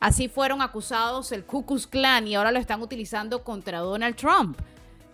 Así 0.00 0.26
fueron 0.26 0.60
acusados 0.60 1.30
el 1.30 1.44
Ku 1.44 1.64
Klux 1.64 1.86
Klan 1.86 2.26
y 2.26 2.34
ahora 2.34 2.50
lo 2.50 2.58
están 2.58 2.82
utilizando 2.82 3.44
contra 3.44 3.78
Donald 3.78 4.16
Trump 4.16 4.58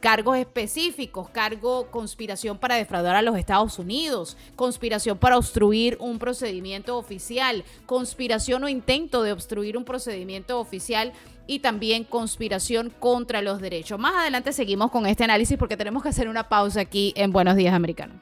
cargos 0.03 0.37
específicos, 0.37 1.29
cargo 1.31 1.87
conspiración 1.93 2.59
para 2.59 2.75
defraudar 2.75 3.15
a 3.15 3.23
los 3.23 3.39
Estados 3.39 3.79
Unidos, 3.79 4.37
conspiración 4.57 5.17
para 5.17 5.39
obstruir 5.39 5.97
un 6.01 6.19
procedimiento 6.19 6.99
oficial, 6.99 7.65
conspiración 7.87 8.65
o 8.65 8.69
intento 8.69 9.23
de 9.23 9.33
obstruir 9.33 9.77
un 9.77 9.85
procedimiento 9.85 10.59
oficial 10.59 11.13
y 11.47 11.61
también 11.61 12.03
conspiración 12.03 12.93
contra 12.99 13.43
los 13.43 13.61
derechos. 13.61 13.99
Más 13.99 14.15
adelante 14.17 14.53
seguimos 14.53 14.91
con 14.91 15.07
este 15.07 15.23
análisis 15.23 15.57
porque 15.57 15.77
tenemos 15.77 16.03
que 16.03 16.09
hacer 16.09 16.29
una 16.29 16.49
pausa 16.49 16.81
aquí 16.81 17.15
en 17.17 17.31
Buenos 17.31 17.55
Días 17.55 17.73
Americano. 17.73 18.15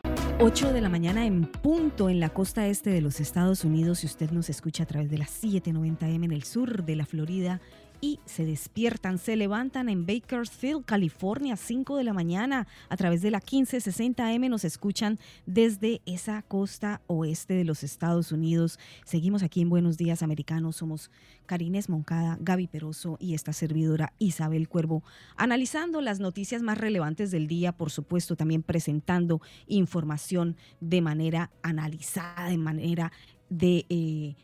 8 0.43 0.73
de 0.73 0.81
la 0.81 0.89
mañana 0.89 1.27
en 1.27 1.45
punto 1.45 2.09
en 2.09 2.19
la 2.19 2.31
costa 2.31 2.67
este 2.67 2.89
de 2.89 3.03
los 3.03 3.21
Estados 3.21 3.63
Unidos. 3.63 3.99
Si 3.99 4.07
usted 4.07 4.31
nos 4.31 4.49
escucha 4.49 4.85
a 4.85 4.87
través 4.87 5.11
de 5.11 5.19
las 5.19 5.31
7:90M 5.31 6.25
en 6.25 6.33
el 6.33 6.45
sur 6.45 6.85
de 6.85 6.97
la 6.97 7.05
Florida 7.05 7.61
y 8.01 8.21
se 8.25 8.45
despiertan, 8.45 9.19
se 9.19 9.37
levantan 9.37 9.89
en 9.89 10.07
Bakersfield, 10.07 10.85
California, 10.85 11.57
5 11.57 11.97
de 11.97 12.05
la 12.05 12.13
mañana 12.13 12.67
a 12.89 12.97
través 12.97 13.23
de 13.23 13.31
la 13.31 13.41
1560M. 13.41 14.49
Nos 14.49 14.65
escuchan 14.65 15.19
desde 15.47 16.01
esa 16.07 16.43
costa 16.43 17.03
oeste 17.07 17.55
de 17.55 17.65
los 17.65 17.83
Estados 17.83 18.33
Unidos. 18.33 18.79
Seguimos 19.05 19.43
aquí 19.43 19.61
en 19.61 19.69
Buenos 19.69 19.99
Días 19.99 20.23
Americanos. 20.23 20.77
Somos 20.77 21.11
Karines 21.47 21.89
Moncada, 21.89 22.39
Gaby 22.41 22.69
Peroso 22.69 23.17
y 23.21 23.35
esta 23.35 23.53
servidora 23.53 24.15
Isabel 24.19 24.69
Cuervo, 24.69 25.03
analizando 25.37 26.01
las 26.01 26.21
noticias 26.21 26.63
más 26.63 26.79
relevantes 26.79 27.31
del 27.31 27.49
día, 27.49 27.73
por 27.73 27.91
supuesto, 27.91 28.37
también 28.37 28.63
presentando 28.63 29.43
información 29.67 30.57
de 30.81 31.01
manera 31.03 31.51
analizada, 31.63 32.49
de 32.49 32.59
manera 32.59 33.13
de 33.51 33.85
eh, 33.89 34.37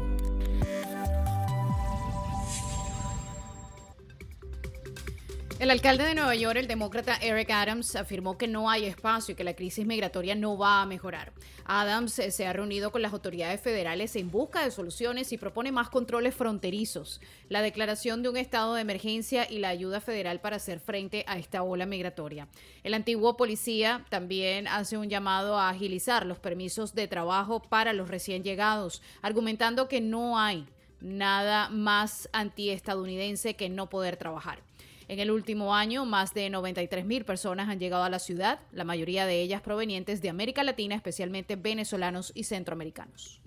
El 5.63 5.71
alcalde 5.71 6.03
de 6.03 6.13
Nueva 6.13 6.35
York, 6.35 6.57
el 6.57 6.67
demócrata 6.67 7.15
Eric 7.21 7.49
Adams, 7.49 7.95
afirmó 7.95 8.37
que 8.37 8.49
no 8.49 8.69
hay 8.69 8.83
espacio 8.83 9.31
y 9.31 9.35
que 9.37 9.45
la 9.45 9.55
crisis 9.55 9.85
migratoria 9.85 10.35
no 10.35 10.57
va 10.57 10.81
a 10.81 10.85
mejorar. 10.85 11.31
Adams 11.63 12.19
eh, 12.19 12.31
se 12.31 12.45
ha 12.45 12.51
reunido 12.51 12.91
con 12.91 13.01
las 13.01 13.13
autoridades 13.13 13.61
federales 13.61 14.17
en 14.17 14.29
busca 14.29 14.61
de 14.61 14.71
soluciones 14.71 15.31
y 15.31 15.37
propone 15.37 15.71
más 15.71 15.89
controles 15.89 16.35
fronterizos, 16.35 17.21
la 17.47 17.61
declaración 17.61 18.21
de 18.21 18.27
un 18.27 18.35
estado 18.35 18.73
de 18.73 18.81
emergencia 18.81 19.49
y 19.49 19.59
la 19.59 19.69
ayuda 19.69 20.01
federal 20.01 20.41
para 20.41 20.57
hacer 20.57 20.81
frente 20.81 21.23
a 21.27 21.37
esta 21.37 21.63
ola 21.63 21.85
migratoria. 21.85 22.49
El 22.83 22.93
antiguo 22.93 23.37
policía 23.37 24.03
también 24.09 24.67
hace 24.67 24.97
un 24.97 25.07
llamado 25.07 25.57
a 25.57 25.69
agilizar 25.69 26.25
los 26.25 26.39
permisos 26.39 26.93
de 26.93 27.07
trabajo 27.07 27.61
para 27.61 27.93
los 27.93 28.09
recién 28.09 28.43
llegados, 28.43 29.01
argumentando 29.21 29.87
que 29.87 30.01
no 30.01 30.37
hay 30.37 30.67
nada 30.99 31.69
más 31.69 32.27
antiestadounidense 32.33 33.55
que 33.55 33.69
no 33.69 33.89
poder 33.89 34.17
trabajar. 34.17 34.59
En 35.07 35.19
el 35.19 35.31
último 35.31 35.75
año, 35.75 36.05
más 36.05 36.33
de 36.33 36.49
93 36.49 37.05
mil 37.05 37.25
personas 37.25 37.69
han 37.69 37.79
llegado 37.79 38.03
a 38.03 38.09
la 38.09 38.19
ciudad, 38.19 38.59
la 38.71 38.83
mayoría 38.83 39.25
de 39.25 39.41
ellas 39.41 39.61
provenientes 39.61 40.21
de 40.21 40.29
América 40.29 40.63
Latina, 40.63 40.95
especialmente 40.95 41.55
venezolanos 41.55 42.31
y 42.35 42.43
centroamericanos. 42.43 43.41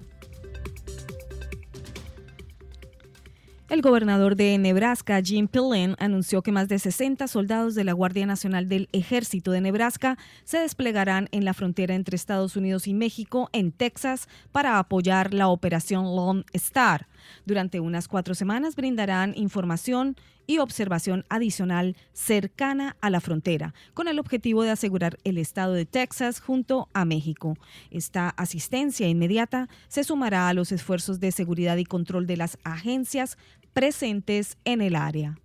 El 3.68 3.82
gobernador 3.82 4.36
de 4.36 4.56
Nebraska, 4.58 5.20
Jim 5.20 5.48
Pillen, 5.48 5.96
anunció 5.98 6.40
que 6.40 6.52
más 6.52 6.68
de 6.68 6.78
60 6.78 7.26
soldados 7.26 7.74
de 7.74 7.82
la 7.82 7.94
Guardia 7.94 8.24
Nacional 8.24 8.68
del 8.68 8.88
Ejército 8.92 9.50
de 9.50 9.60
Nebraska 9.60 10.18
se 10.44 10.58
desplegarán 10.58 11.28
en 11.32 11.44
la 11.44 11.52
frontera 11.52 11.96
entre 11.96 12.14
Estados 12.14 12.54
Unidos 12.54 12.86
y 12.86 12.94
México, 12.94 13.50
en 13.52 13.72
Texas, 13.72 14.28
para 14.52 14.78
apoyar 14.78 15.34
la 15.34 15.48
operación 15.48 16.04
Lone 16.04 16.44
Star. 16.52 17.08
Durante 17.44 17.80
unas 17.80 18.08
cuatro 18.08 18.34
semanas 18.34 18.76
brindarán 18.76 19.32
información 19.36 20.16
y 20.46 20.58
observación 20.58 21.24
adicional 21.28 21.96
cercana 22.12 22.96
a 23.00 23.10
la 23.10 23.20
frontera, 23.20 23.74
con 23.94 24.08
el 24.08 24.18
objetivo 24.18 24.62
de 24.62 24.70
asegurar 24.70 25.18
el 25.24 25.38
estado 25.38 25.72
de 25.72 25.86
Texas 25.86 26.40
junto 26.40 26.88
a 26.92 27.04
México. 27.04 27.56
Esta 27.90 28.28
asistencia 28.30 29.08
inmediata 29.08 29.68
se 29.88 30.04
sumará 30.04 30.48
a 30.48 30.54
los 30.54 30.72
esfuerzos 30.72 31.20
de 31.20 31.32
seguridad 31.32 31.76
y 31.76 31.84
control 31.84 32.26
de 32.26 32.36
las 32.36 32.58
agencias 32.64 33.36
presentes 33.72 34.56
en 34.64 34.80
el 34.80 34.96
área. 34.96 35.38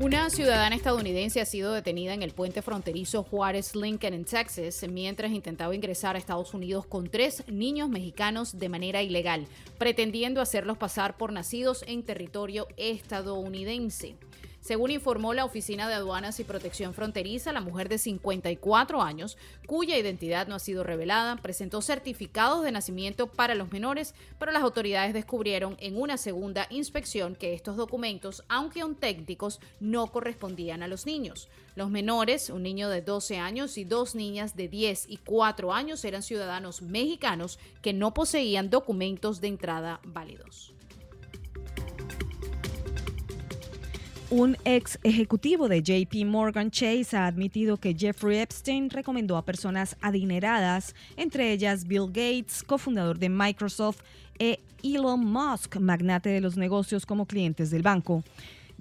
Una 0.00 0.28
ciudadana 0.28 0.74
estadounidense 0.74 1.40
ha 1.40 1.46
sido 1.46 1.72
detenida 1.72 2.14
en 2.14 2.24
el 2.24 2.32
puente 2.32 2.62
fronterizo 2.62 3.22
Juárez 3.22 3.76
Lincoln 3.76 4.12
en 4.12 4.24
Texas 4.24 4.84
mientras 4.88 5.30
intentaba 5.30 5.74
ingresar 5.74 6.16
a 6.16 6.18
Estados 6.18 6.52
Unidos 6.52 6.84
con 6.84 7.08
tres 7.08 7.44
niños 7.46 7.88
mexicanos 7.88 8.58
de 8.58 8.68
manera 8.68 9.02
ilegal, 9.02 9.46
pretendiendo 9.78 10.40
hacerlos 10.40 10.78
pasar 10.78 11.16
por 11.16 11.32
nacidos 11.32 11.84
en 11.86 12.02
territorio 12.02 12.66
estadounidense. 12.76 14.16
Según 14.64 14.90
informó 14.90 15.34
la 15.34 15.44
Oficina 15.44 15.90
de 15.90 15.94
Aduanas 15.94 16.40
y 16.40 16.44
Protección 16.44 16.94
Fronteriza, 16.94 17.52
la 17.52 17.60
mujer 17.60 17.90
de 17.90 17.98
54 17.98 19.02
años, 19.02 19.36
cuya 19.66 19.98
identidad 19.98 20.48
no 20.48 20.54
ha 20.54 20.58
sido 20.58 20.82
revelada, 20.82 21.36
presentó 21.36 21.82
certificados 21.82 22.64
de 22.64 22.72
nacimiento 22.72 23.26
para 23.26 23.54
los 23.54 23.72
menores, 23.72 24.14
pero 24.38 24.52
las 24.52 24.62
autoridades 24.62 25.12
descubrieron 25.12 25.76
en 25.80 26.00
una 26.00 26.16
segunda 26.16 26.66
inspección 26.70 27.36
que 27.36 27.52
estos 27.52 27.76
documentos, 27.76 28.42
aunque 28.48 28.80
auténticos, 28.80 29.60
no 29.80 30.06
correspondían 30.06 30.82
a 30.82 30.88
los 30.88 31.04
niños. 31.04 31.50
Los 31.74 31.90
menores, 31.90 32.48
un 32.48 32.62
niño 32.62 32.88
de 32.88 33.02
12 33.02 33.36
años 33.36 33.76
y 33.76 33.84
dos 33.84 34.14
niñas 34.14 34.56
de 34.56 34.68
10 34.68 35.10
y 35.10 35.18
4 35.18 35.74
años, 35.74 36.02
eran 36.06 36.22
ciudadanos 36.22 36.80
mexicanos 36.80 37.58
que 37.82 37.92
no 37.92 38.14
poseían 38.14 38.70
documentos 38.70 39.42
de 39.42 39.48
entrada 39.48 40.00
válidos. 40.04 40.72
Un 44.30 44.56
ex 44.64 44.98
ejecutivo 45.02 45.68
de 45.68 45.82
JP 45.82 46.24
Morgan 46.24 46.70
Chase 46.70 47.14
ha 47.14 47.26
admitido 47.26 47.76
que 47.76 47.94
Jeffrey 47.94 48.38
Epstein 48.38 48.88
recomendó 48.88 49.36
a 49.36 49.44
personas 49.44 49.96
adineradas, 50.00 50.94
entre 51.16 51.52
ellas 51.52 51.86
Bill 51.86 52.06
Gates, 52.06 52.62
cofundador 52.62 53.18
de 53.18 53.28
Microsoft, 53.28 54.00
e 54.38 54.60
Elon 54.82 55.24
Musk, 55.24 55.76
magnate 55.76 56.30
de 56.30 56.40
los 56.40 56.56
negocios, 56.56 57.04
como 57.04 57.26
clientes 57.26 57.70
del 57.70 57.82
banco. 57.82 58.24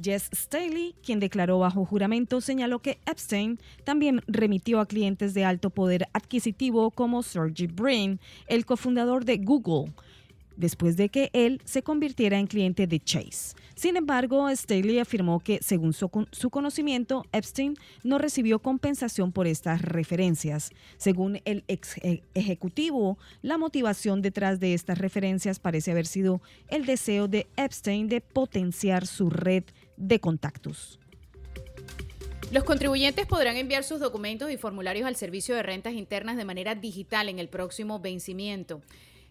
Jess 0.02 0.30
Staley, 0.34 0.96
quien 1.04 1.20
declaró 1.20 1.60
bajo 1.60 1.86
juramento, 1.86 2.42
señaló 2.42 2.80
que 2.80 3.00
Epstein 3.06 3.60
también 3.84 4.22
remitió 4.28 4.80
a 4.80 4.88
clientes 4.88 5.34
de 5.34 5.46
alto 5.46 5.70
poder 5.70 6.08
adquisitivo 6.14 6.90
como 6.90 7.22
Sergey 7.22 7.68
Brin, 7.68 8.20
el 8.48 8.66
cofundador 8.66 9.26
de 9.26 9.38
Google 9.38 9.94
después 10.56 10.98
de 10.98 11.10
que 11.10 11.30
él 11.34 11.62
se 11.66 11.84
convirtiera 11.84 12.38
en 12.38 12.48
cliente 12.48 12.88
de 12.88 13.00
Chase. 13.00 13.56
Sin 13.76 13.98
embargo, 13.98 14.50
Staley 14.50 15.00
afirmó 15.00 15.40
que, 15.40 15.60
según 15.62 15.94
su, 15.94 16.10
conocimiento, 16.50 17.26
Epstein 17.32 17.76
no 18.04 18.18
recibió 18.18 18.60
compensación 18.60 19.32
por 19.32 19.48
estas 19.48 19.82
referencias. 19.82 20.72
Según 20.98 21.42
el 21.46 21.64
ex 21.68 21.98
e, 21.98 22.22
ejecutivo, 22.34 23.18
la 23.42 23.58
motivación 23.58 24.22
detrás 24.22 24.60
de 24.60 24.74
estas 24.74 24.98
referencias 25.00 25.60
parece 25.60 25.92
haber 25.92 26.06
sido 26.06 26.42
el 26.68 26.86
deseo 26.86 27.28
de 27.28 27.48
Epstein 27.58 28.08
de 28.08 28.22
potenciar 28.22 29.08
su 29.08 29.30
red 29.30 29.64
de 29.98 30.20
contactos. 30.20 31.00
Los 32.52 32.66
contribuyentes 32.66 33.26
podrán 33.26 33.58
enviar 33.58 33.84
sus 33.84 34.00
documentos 34.00 34.52
y 34.52 34.58
formularios 34.58 35.08
al 35.08 35.16
Servicio 35.16 35.56
de 35.56 35.64
Rentas 35.64 35.94
Internas 35.94 36.38
de 36.38 36.46
manera 36.46 36.76
digital 36.76 37.28
en 37.28 37.40
el 37.40 37.50
próximo 37.50 38.00
vencimiento 38.00 38.82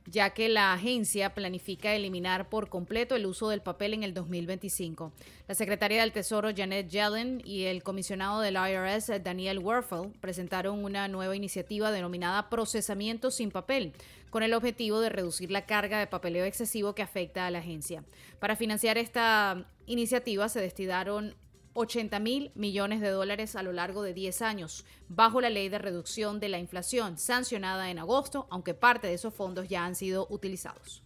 ya 0.07 0.31
que 0.31 0.49
la 0.49 0.73
agencia 0.73 1.35
planifica 1.35 1.95
eliminar 1.95 2.49
por 2.49 2.69
completo 2.69 3.15
el 3.15 3.27
uso 3.27 3.49
del 3.49 3.63
papel 3.63 3.95
en 3.95 4.03
el 4.03 4.15
2025. 4.15 5.13
La 5.49 5.55
secretaria 5.55 6.01
del 6.01 6.13
Tesoro 6.13 6.51
Janet 6.55 6.89
Yellen 6.89 7.43
y 7.45 7.65
el 7.65 7.83
comisionado 7.83 8.41
del 8.41 8.57
IRS 8.57 9.23
Daniel 9.23 9.59
Werfel 9.59 10.13
presentaron 10.21 10.85
una 10.85 11.09
nueva 11.09 11.37
iniciativa 11.37 11.91
denominada 11.91 12.49
Procesamiento 12.49 13.31
sin 13.31 13.51
papel, 13.51 13.93
con 14.31 14.43
el 14.43 14.55
objetivo 14.55 15.01
de 15.01 15.11
reducir 15.11 15.51
la 15.51 15.67
carga 15.67 15.99
de 15.99 16.07
papeleo 16.07 16.45
excesivo 16.45 16.95
que 16.95 17.03
afecta 17.03 17.47
a 17.47 17.51
la 17.51 17.59
agencia. 17.59 18.03
Para 18.39 18.57
financiar 18.57 18.99
esta 18.99 19.67
iniciativa 19.87 20.49
se 20.49 20.61
destinaron 20.61 21.35
80 21.75 22.19
mil 22.21 22.53
millones 22.55 23.01
de 23.01 23.11
dólares 23.11 23.57
a 23.57 23.63
lo 23.63 23.73
largo 23.73 24.03
de 24.03 24.15
10 24.15 24.43
años, 24.43 24.85
bajo 25.09 25.41
la 25.41 25.51
ley 25.51 25.69
de 25.69 25.79
reducción 25.79 26.41
de 26.41 26.49
la 26.49 26.59
inflación 26.59 27.19
sancionada 27.19 27.91
en 27.91 27.99
agosto, 27.99 28.47
aunque 28.51 28.75
parte 28.75 29.07
de 29.07 29.15
esos 29.15 29.35
fondos 29.35 29.69
ya 29.69 29.85
han 29.85 29.95
sido 29.95 30.27
utilizados. 30.31 31.03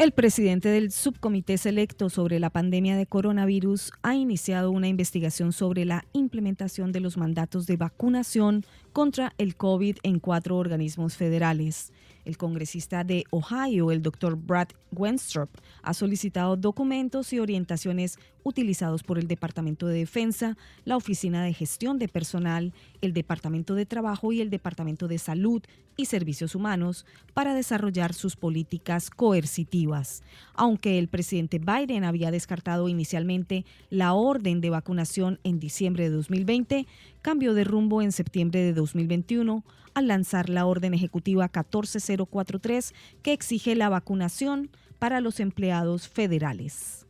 El 0.00 0.12
presidente 0.12 0.70
del 0.70 0.92
subcomité 0.92 1.58
selecto 1.58 2.08
sobre 2.08 2.40
la 2.40 2.48
pandemia 2.48 2.96
de 2.96 3.04
coronavirus 3.04 3.92
ha 4.00 4.14
iniciado 4.14 4.70
una 4.70 4.88
investigación 4.88 5.52
sobre 5.52 5.84
la 5.84 6.06
implementación 6.14 6.90
de 6.90 7.00
los 7.00 7.18
mandatos 7.18 7.66
de 7.66 7.76
vacunación 7.76 8.64
contra 8.94 9.34
el 9.36 9.56
COVID 9.56 9.98
en 10.02 10.18
cuatro 10.18 10.56
organismos 10.56 11.18
federales. 11.18 11.92
El 12.24 12.36
congresista 12.36 13.04
de 13.04 13.24
Ohio, 13.30 13.90
el 13.90 14.02
doctor 14.02 14.36
Brad 14.36 14.68
Wenstrup, 14.92 15.50
ha 15.82 15.94
solicitado 15.94 16.56
documentos 16.56 17.32
y 17.32 17.38
orientaciones 17.38 18.18
utilizados 18.42 19.02
por 19.02 19.18
el 19.18 19.28
Departamento 19.28 19.86
de 19.86 19.98
Defensa, 19.98 20.56
la 20.84 20.96
Oficina 20.96 21.44
de 21.44 21.52
Gestión 21.52 21.98
de 21.98 22.08
Personal, 22.08 22.72
el 23.00 23.12
Departamento 23.12 23.74
de 23.74 23.86
Trabajo 23.86 24.32
y 24.32 24.40
el 24.40 24.50
Departamento 24.50 25.08
de 25.08 25.18
Salud 25.18 25.62
y 25.96 26.06
Servicios 26.06 26.54
Humanos 26.54 27.04
para 27.34 27.54
desarrollar 27.54 28.14
sus 28.14 28.36
políticas 28.36 29.10
coercitivas. 29.10 30.22
Aunque 30.54 30.98
el 30.98 31.08
presidente 31.08 31.58
Biden 31.58 32.04
había 32.04 32.30
descartado 32.30 32.88
inicialmente 32.88 33.64
la 33.90 34.14
orden 34.14 34.60
de 34.60 34.70
vacunación 34.70 35.38
en 35.44 35.60
diciembre 35.60 36.04
de 36.04 36.16
2020, 36.16 36.86
cambió 37.22 37.54
de 37.54 37.64
rumbo 37.64 38.02
en 38.02 38.12
septiembre 38.12 38.60
de 38.60 38.72
2021 38.72 39.64
al 39.94 40.06
lanzar 40.06 40.48
la 40.48 40.66
orden 40.66 40.94
ejecutiva 40.94 41.48
14043 41.48 42.94
que 43.22 43.32
exige 43.32 43.74
la 43.74 43.88
vacunación 43.88 44.70
para 44.98 45.20
los 45.20 45.40
empleados 45.40 46.08
federales. 46.08 47.06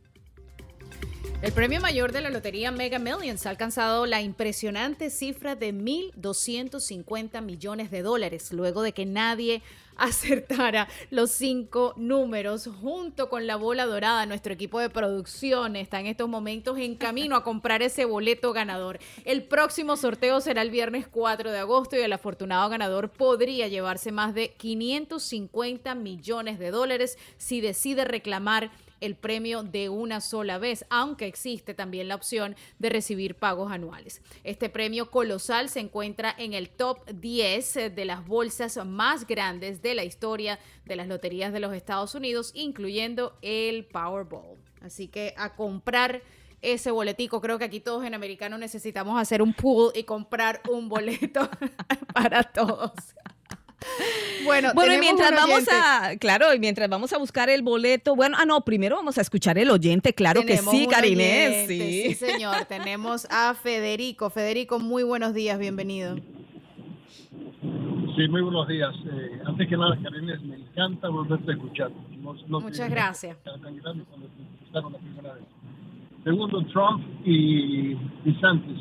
El 1.41 1.53
premio 1.53 1.81
mayor 1.81 2.11
de 2.11 2.21
la 2.21 2.29
lotería 2.29 2.69
Mega 2.69 2.99
Millions 2.99 3.47
ha 3.47 3.49
alcanzado 3.49 4.05
la 4.05 4.21
impresionante 4.21 5.09
cifra 5.09 5.55
de 5.55 5.73
1.250 5.73 7.41
millones 7.41 7.89
de 7.89 8.03
dólares, 8.03 8.53
luego 8.53 8.83
de 8.83 8.91
que 8.91 9.07
nadie 9.07 9.63
acertara 9.97 10.87
los 11.09 11.31
cinco 11.31 11.95
números 11.97 12.69
junto 12.79 13.27
con 13.27 13.47
la 13.47 13.55
bola 13.55 13.87
dorada. 13.87 14.27
Nuestro 14.27 14.53
equipo 14.53 14.79
de 14.79 14.91
producción 14.91 15.75
está 15.75 15.99
en 15.99 16.05
estos 16.05 16.29
momentos 16.29 16.77
en 16.77 16.93
camino 16.93 17.35
a 17.35 17.43
comprar 17.43 17.81
ese 17.81 18.05
boleto 18.05 18.53
ganador. 18.53 18.99
El 19.25 19.41
próximo 19.41 19.97
sorteo 19.97 20.41
será 20.41 20.61
el 20.61 20.69
viernes 20.69 21.07
4 21.07 21.51
de 21.51 21.57
agosto 21.57 21.97
y 21.97 22.01
el 22.01 22.13
afortunado 22.13 22.69
ganador 22.69 23.09
podría 23.09 23.67
llevarse 23.67 24.11
más 24.11 24.35
de 24.35 24.53
550 24.53 25.95
millones 25.95 26.59
de 26.59 26.69
dólares 26.69 27.17
si 27.37 27.61
decide 27.61 28.05
reclamar 28.05 28.69
el 29.01 29.15
premio 29.15 29.63
de 29.63 29.89
una 29.89 30.21
sola 30.21 30.57
vez, 30.57 30.85
aunque 30.89 31.25
existe 31.25 31.73
también 31.73 32.07
la 32.07 32.15
opción 32.15 32.55
de 32.79 32.89
recibir 32.89 33.35
pagos 33.35 33.71
anuales. 33.71 34.21
Este 34.43 34.69
premio 34.69 35.11
colosal 35.11 35.69
se 35.69 35.81
encuentra 35.81 36.33
en 36.37 36.53
el 36.53 36.69
top 36.69 37.05
10 37.09 37.95
de 37.95 38.05
las 38.05 38.25
bolsas 38.25 38.79
más 38.85 39.27
grandes 39.27 39.81
de 39.81 39.95
la 39.95 40.05
historia 40.05 40.59
de 40.85 40.95
las 40.95 41.07
loterías 41.07 41.51
de 41.51 41.59
los 41.59 41.73
Estados 41.73 42.15
Unidos, 42.15 42.51
incluyendo 42.53 43.37
el 43.41 43.85
Powerball. 43.85 44.57
Así 44.81 45.07
que 45.07 45.33
a 45.37 45.55
comprar 45.55 46.21
ese 46.61 46.91
boletico. 46.91 47.41
Creo 47.41 47.57
que 47.57 47.65
aquí 47.65 47.79
todos 47.79 48.05
en 48.05 48.13
americano 48.13 48.57
necesitamos 48.57 49.19
hacer 49.19 49.41
un 49.41 49.53
pool 49.53 49.91
y 49.95 50.03
comprar 50.03 50.61
un 50.69 50.89
boleto 50.89 51.49
para 52.13 52.43
todos. 52.43 52.91
Bueno, 54.43 54.71
bueno 54.73 54.93
y 54.93 54.97
mientras 54.97 55.31
vamos 55.31 55.67
a, 55.71 56.17
claro, 56.17 56.53
y 56.53 56.59
mientras 56.59 56.89
vamos 56.89 57.13
a 57.13 57.17
buscar 57.17 57.49
el 57.49 57.61
boleto, 57.61 58.15
bueno, 58.15 58.37
ah, 58.39 58.45
no, 58.45 58.61
primero 58.61 58.95
vamos 58.95 59.17
a 59.17 59.21
escuchar 59.21 59.57
el 59.57 59.69
oyente, 59.69 60.13
claro 60.13 60.41
que 60.45 60.57
sí, 60.57 60.87
Karinés. 60.87 61.67
Sí. 61.67 62.03
sí, 62.07 62.13
señor, 62.15 62.65
tenemos 62.65 63.27
a 63.29 63.53
Federico. 63.53 64.29
Federico, 64.29 64.79
muy 64.79 65.03
buenos 65.03 65.33
días, 65.33 65.59
bienvenido. 65.59 66.15
Sí, 68.15 68.27
muy 68.27 68.41
buenos 68.41 68.67
días. 68.67 68.93
Eh, 69.05 69.41
antes 69.45 69.67
que 69.67 69.77
nada, 69.77 69.97
Karinés, 70.01 70.41
me 70.41 70.55
encanta 70.55 71.07
volverte 71.09 71.51
a 71.51 71.53
escuchar. 71.53 71.91
Muchas 72.47 72.89
gracias. 72.89 73.37
Segundo, 76.23 76.63
Trump 76.65 77.03
y 77.25 77.95
DeSantis. 78.25 78.79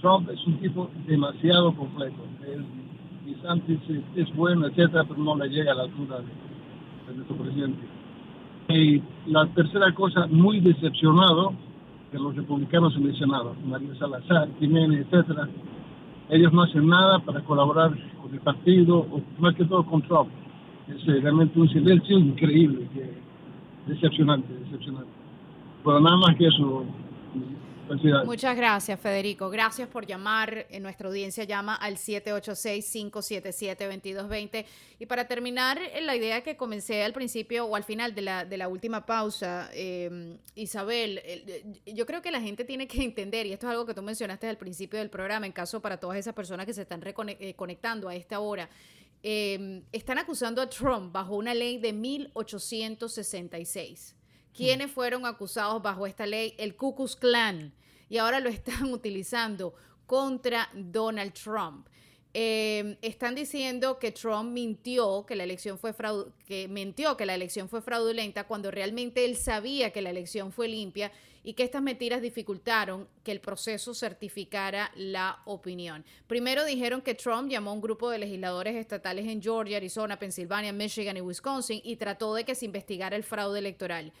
Trump 0.00 0.28
es 0.30 0.46
un 0.46 0.60
tipo 0.60 0.90
demasiado 1.06 1.74
completo. 1.76 2.16
Es 2.42 2.58
Santis 3.44 3.78
es, 4.16 4.34
bueno, 4.34 4.66
etcétera, 4.66 5.04
pero 5.04 5.20
no 5.20 5.36
le 5.36 5.48
llega 5.50 5.72
a 5.72 5.74
la 5.74 5.82
altura 5.82 6.16
de, 6.18 7.14
nuestro 7.14 7.36
presidente. 7.36 7.86
Y 8.70 9.02
la 9.30 9.46
tercera 9.48 9.92
cosa, 9.92 10.26
muy 10.28 10.60
decepcionado 10.60 11.52
que 12.10 12.18
los 12.18 12.34
republicanos 12.34 12.96
en 12.96 13.06
el 13.06 13.18
Senado, 13.18 13.54
María 13.66 13.94
Salazar, 13.96 14.48
Jiménez, 14.58 15.06
etcétera, 15.06 15.46
ellos 16.30 16.52
no 16.54 16.62
hacen 16.62 16.86
nada 16.86 17.18
para 17.18 17.40
colaborar 17.40 17.90
con 18.22 18.32
el 18.32 18.40
partido, 18.40 19.00
o 19.00 19.20
más 19.38 19.54
que 19.54 19.66
todo 19.66 19.84
con 19.84 20.00
Trump. 20.02 20.30
Es 20.88 21.06
eh, 21.06 21.20
realmente 21.20 21.60
un 21.60 21.68
silencio 21.68 22.18
increíble, 22.18 22.88
decepcionante, 23.86 24.54
decepcionante. 24.64 25.10
Pero 25.84 26.00
nada 26.00 26.16
más 26.16 26.34
que 26.36 26.46
eso, 26.46 26.84
Muchas 28.24 28.56
gracias, 28.56 28.98
Federico. 28.98 29.50
Gracias 29.50 29.86
por 29.88 30.06
llamar. 30.06 30.66
Eh, 30.70 30.80
nuestra 30.80 31.08
audiencia 31.08 31.44
llama 31.44 31.74
al 31.74 31.96
786-577-2220. 31.96 34.64
Y 34.98 35.04
para 35.06 35.26
terminar, 35.26 35.78
eh, 35.78 36.00
la 36.00 36.16
idea 36.16 36.42
que 36.42 36.56
comencé 36.56 37.04
al 37.04 37.12
principio 37.12 37.66
o 37.66 37.76
al 37.76 37.84
final 37.84 38.14
de 38.14 38.22
la, 38.22 38.46
de 38.46 38.56
la 38.56 38.68
última 38.68 39.04
pausa, 39.04 39.68
em, 39.74 40.38
Isabel, 40.54 41.20
yo 41.86 42.06
creo 42.06 42.22
que 42.22 42.30
la 42.30 42.40
gente 42.40 42.64
tiene 42.64 42.88
que 42.88 43.04
entender, 43.04 43.44
y 43.46 43.52
esto 43.52 43.66
es 43.66 43.72
algo 43.72 43.84
que 43.84 43.92
tú 43.94 44.00
mencionaste 44.02 44.48
al 44.48 44.56
principio 44.56 44.98
del 44.98 45.10
programa, 45.10 45.44
en 45.46 45.52
caso 45.52 45.82
para 45.82 45.98
todas 45.98 46.18
esas 46.18 46.32
personas 46.34 46.64
que 46.66 46.72
se 46.72 46.82
están 46.82 47.02
eh, 47.04 47.54
conectando 47.54 48.08
a 48.08 48.14
esta 48.14 48.38
hora, 48.40 48.70
em, 49.22 49.82
están 49.92 50.18
acusando 50.18 50.62
a 50.62 50.68
Trump 50.68 51.12
bajo 51.12 51.36
una 51.36 51.54
ley 51.54 51.78
de 51.78 51.92
1866 51.92 54.16
¿Quiénes 54.54 54.90
fueron 54.90 55.26
acusados 55.26 55.82
bajo 55.82 56.06
esta 56.06 56.26
ley? 56.26 56.54
El 56.58 56.76
Ku 56.76 56.94
Klux 56.94 57.16
Klan. 57.16 57.72
Y 58.08 58.18
ahora 58.18 58.40
lo 58.40 58.48
están 58.50 58.92
utilizando 58.92 59.74
contra 60.06 60.68
Donald 60.72 61.32
Trump. 61.32 61.88
Em, 62.36 62.96
están 63.00 63.36
diciendo 63.36 64.00
que 64.00 64.10
Trump 64.10 64.50
mintió, 64.50 65.24
que 65.24 65.36
la 65.36 65.44
elección 65.44 65.78
fue 65.78 65.94
que 66.46 66.66
mintió 66.66 67.16
que 67.16 67.26
la 67.26 67.34
elección 67.36 67.68
fue 67.68 67.80
fraudulenta 67.80 68.44
cuando 68.44 68.72
realmente 68.72 69.24
él 69.24 69.36
sabía 69.36 69.92
que 69.92 70.02
la 70.02 70.10
elección 70.10 70.50
fue 70.50 70.66
limpia 70.66 71.12
y 71.44 71.52
que 71.52 71.62
estas 71.62 71.80
mentiras 71.80 72.22
dificultaron 72.22 73.06
que 73.22 73.30
el 73.30 73.40
proceso 73.40 73.94
certificara 73.94 74.90
la 74.96 75.42
opinión. 75.44 76.04
Primero 76.26 76.64
dijeron 76.64 77.02
que 77.02 77.14
Trump 77.14 77.48
llamó 77.50 77.70
a 77.70 77.74
un 77.74 77.80
grupo 77.80 78.10
de 78.10 78.18
legisladores 78.18 78.74
estatales 78.74 79.28
en 79.28 79.40
Georgia, 79.40 79.76
Arizona, 79.76 80.18
Pensilvania, 80.18 80.72
Michigan 80.72 81.16
y 81.16 81.20
Wisconsin 81.20 81.82
y 81.84 81.94
trató 81.96 82.34
de 82.34 82.44
que 82.44 82.56
se 82.56 82.64
investigara 82.64 83.14
el 83.14 83.22
fraude 83.22 83.60
electoral. 83.60 84.12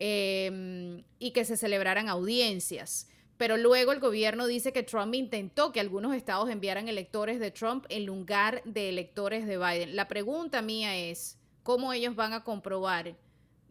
Em, 0.00 1.02
y 1.18 1.32
que 1.32 1.44
se 1.44 1.56
celebraran 1.56 2.08
audiencias. 2.08 3.08
Pero 3.36 3.56
luego 3.56 3.92
el 3.92 3.98
gobierno 3.98 4.46
dice 4.46 4.72
que 4.72 4.84
Trump 4.84 5.14
intentó 5.14 5.72
que 5.72 5.80
algunos 5.80 6.14
estados 6.14 6.50
enviaran 6.50 6.88
electores 6.88 7.40
de 7.40 7.50
Trump 7.50 7.84
en 7.88 8.06
lugar 8.06 8.62
de 8.64 8.88
electores 8.88 9.46
de 9.46 9.58
Biden. 9.58 9.96
La 9.96 10.06
pregunta 10.06 10.62
mía 10.62 10.96
es, 10.96 11.38
¿cómo 11.64 11.92
ellos 11.92 12.14
van 12.14 12.32
a 12.32 12.44
comprobar 12.44 13.16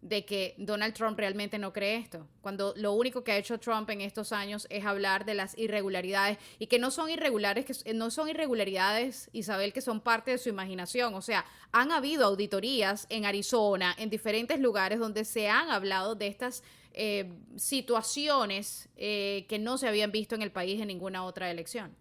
de 0.08 0.26
que 0.26 0.55
Donald 0.58 0.93
Trump 0.93 1.18
realmente 1.18 1.60
no 1.60 1.74
cree 1.74 1.97
esto, 1.97 2.28
cuando 2.41 2.74
lo 2.78 2.93
único 2.93 3.24
que 3.24 3.34
ha 3.34 3.38
hecho 3.38 3.60
Trump 3.60 3.89
en 3.89 4.01
estos 4.01 4.32
años 4.32 4.68
es 4.70 4.86
hablar 4.86 5.26
de 5.26 5.34
las 5.34 5.58
irregularidades 5.58 6.38
y 6.60 6.68
que 6.68 6.80
no 6.80 6.91
son 6.91 7.10
irregulares, 7.10 7.66
que 7.66 7.93
no 7.93 8.10
son 8.10 8.30
irregularidades, 8.30 9.30
Isabel, 9.34 9.74
que 9.74 9.82
son 9.82 9.99
parte 10.01 10.32
de 10.32 10.38
su 10.38 10.49
imaginación. 10.49 11.14
O 11.16 11.22
sea, 11.22 11.45
han 11.72 11.91
habido 11.91 12.26
auditorías 12.26 13.05
en 13.10 13.26
Arizona, 13.26 13.95
en 13.97 14.10
diferentes 14.10 14.60
lugares 14.60 14.99
donde 14.99 15.26
se 15.26 15.49
han 15.49 15.70
hablado 15.70 16.16
de 16.16 16.28
estas 16.28 16.64
eh, 16.93 17.32
situaciones 17.58 18.89
eh, 18.95 19.45
que 19.49 19.60
no 19.60 19.78
se 19.78 19.88
habían 19.88 20.12
visto 20.12 20.36
en 20.36 20.41
el 20.41 20.51
país 20.51 20.82
en 20.82 20.88
ninguna 20.88 21.26
otra 21.26 21.51
elección. 21.51 21.95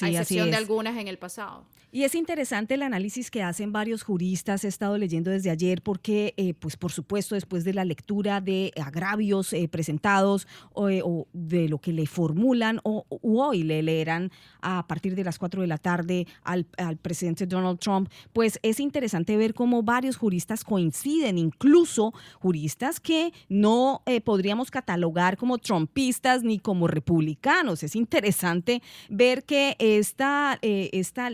A 0.00 0.08
excepción 0.08 0.50
de 0.50 0.56
algunas 0.56 0.96
en 0.96 1.08
el 1.08 1.18
pasado. 1.18 1.66
Y 1.92 2.04
es 2.04 2.14
interesante 2.14 2.74
el 2.74 2.82
análisis 2.82 3.32
que 3.32 3.42
hacen 3.42 3.72
varios 3.72 4.04
juristas, 4.04 4.64
he 4.64 4.68
estado 4.68 4.96
leyendo 4.96 5.32
desde 5.32 5.50
ayer, 5.50 5.82
porque, 5.82 6.34
eh, 6.36 6.54
pues 6.54 6.76
por 6.76 6.92
supuesto, 6.92 7.34
después 7.34 7.64
de 7.64 7.74
la 7.74 7.84
lectura 7.84 8.40
de 8.40 8.72
agravios 8.80 9.52
eh, 9.52 9.66
presentados 9.66 10.46
eh, 10.88 11.02
o, 11.04 11.26
de 11.32 11.68
lo 11.68 11.78
que 11.78 11.92
le 11.92 12.06
formulan 12.06 12.78
o, 12.84 13.06
hoy 13.22 13.64
le 13.64 13.82
leerán 13.82 14.30
a 14.60 14.86
partir 14.86 15.16
de 15.16 15.24
las 15.24 15.38
4 15.38 15.62
de 15.62 15.66
la 15.66 15.78
tarde 15.78 16.28
al, 16.44 16.64
al, 16.78 16.96
presidente 16.96 17.46
Donald 17.46 17.80
Trump, 17.80 18.08
pues 18.32 18.60
es 18.62 18.78
interesante 18.78 19.36
ver 19.36 19.52
cómo 19.52 19.82
varios 19.82 20.16
juristas 20.16 20.62
coinciden, 20.62 21.38
incluso 21.38 22.14
juristas 22.38 23.00
que 23.00 23.32
no 23.48 24.02
podríamos 24.24 24.70
catalogar 24.70 25.36
como 25.36 25.58
trumpistas 25.58 26.44
ni 26.44 26.60
como 26.60 26.86
republicanos. 26.86 27.82
Es 27.82 27.96
interesante 27.96 28.82
ver 29.08 29.44
que 29.44 29.76
esta... 29.80 30.58
esta 30.60 31.30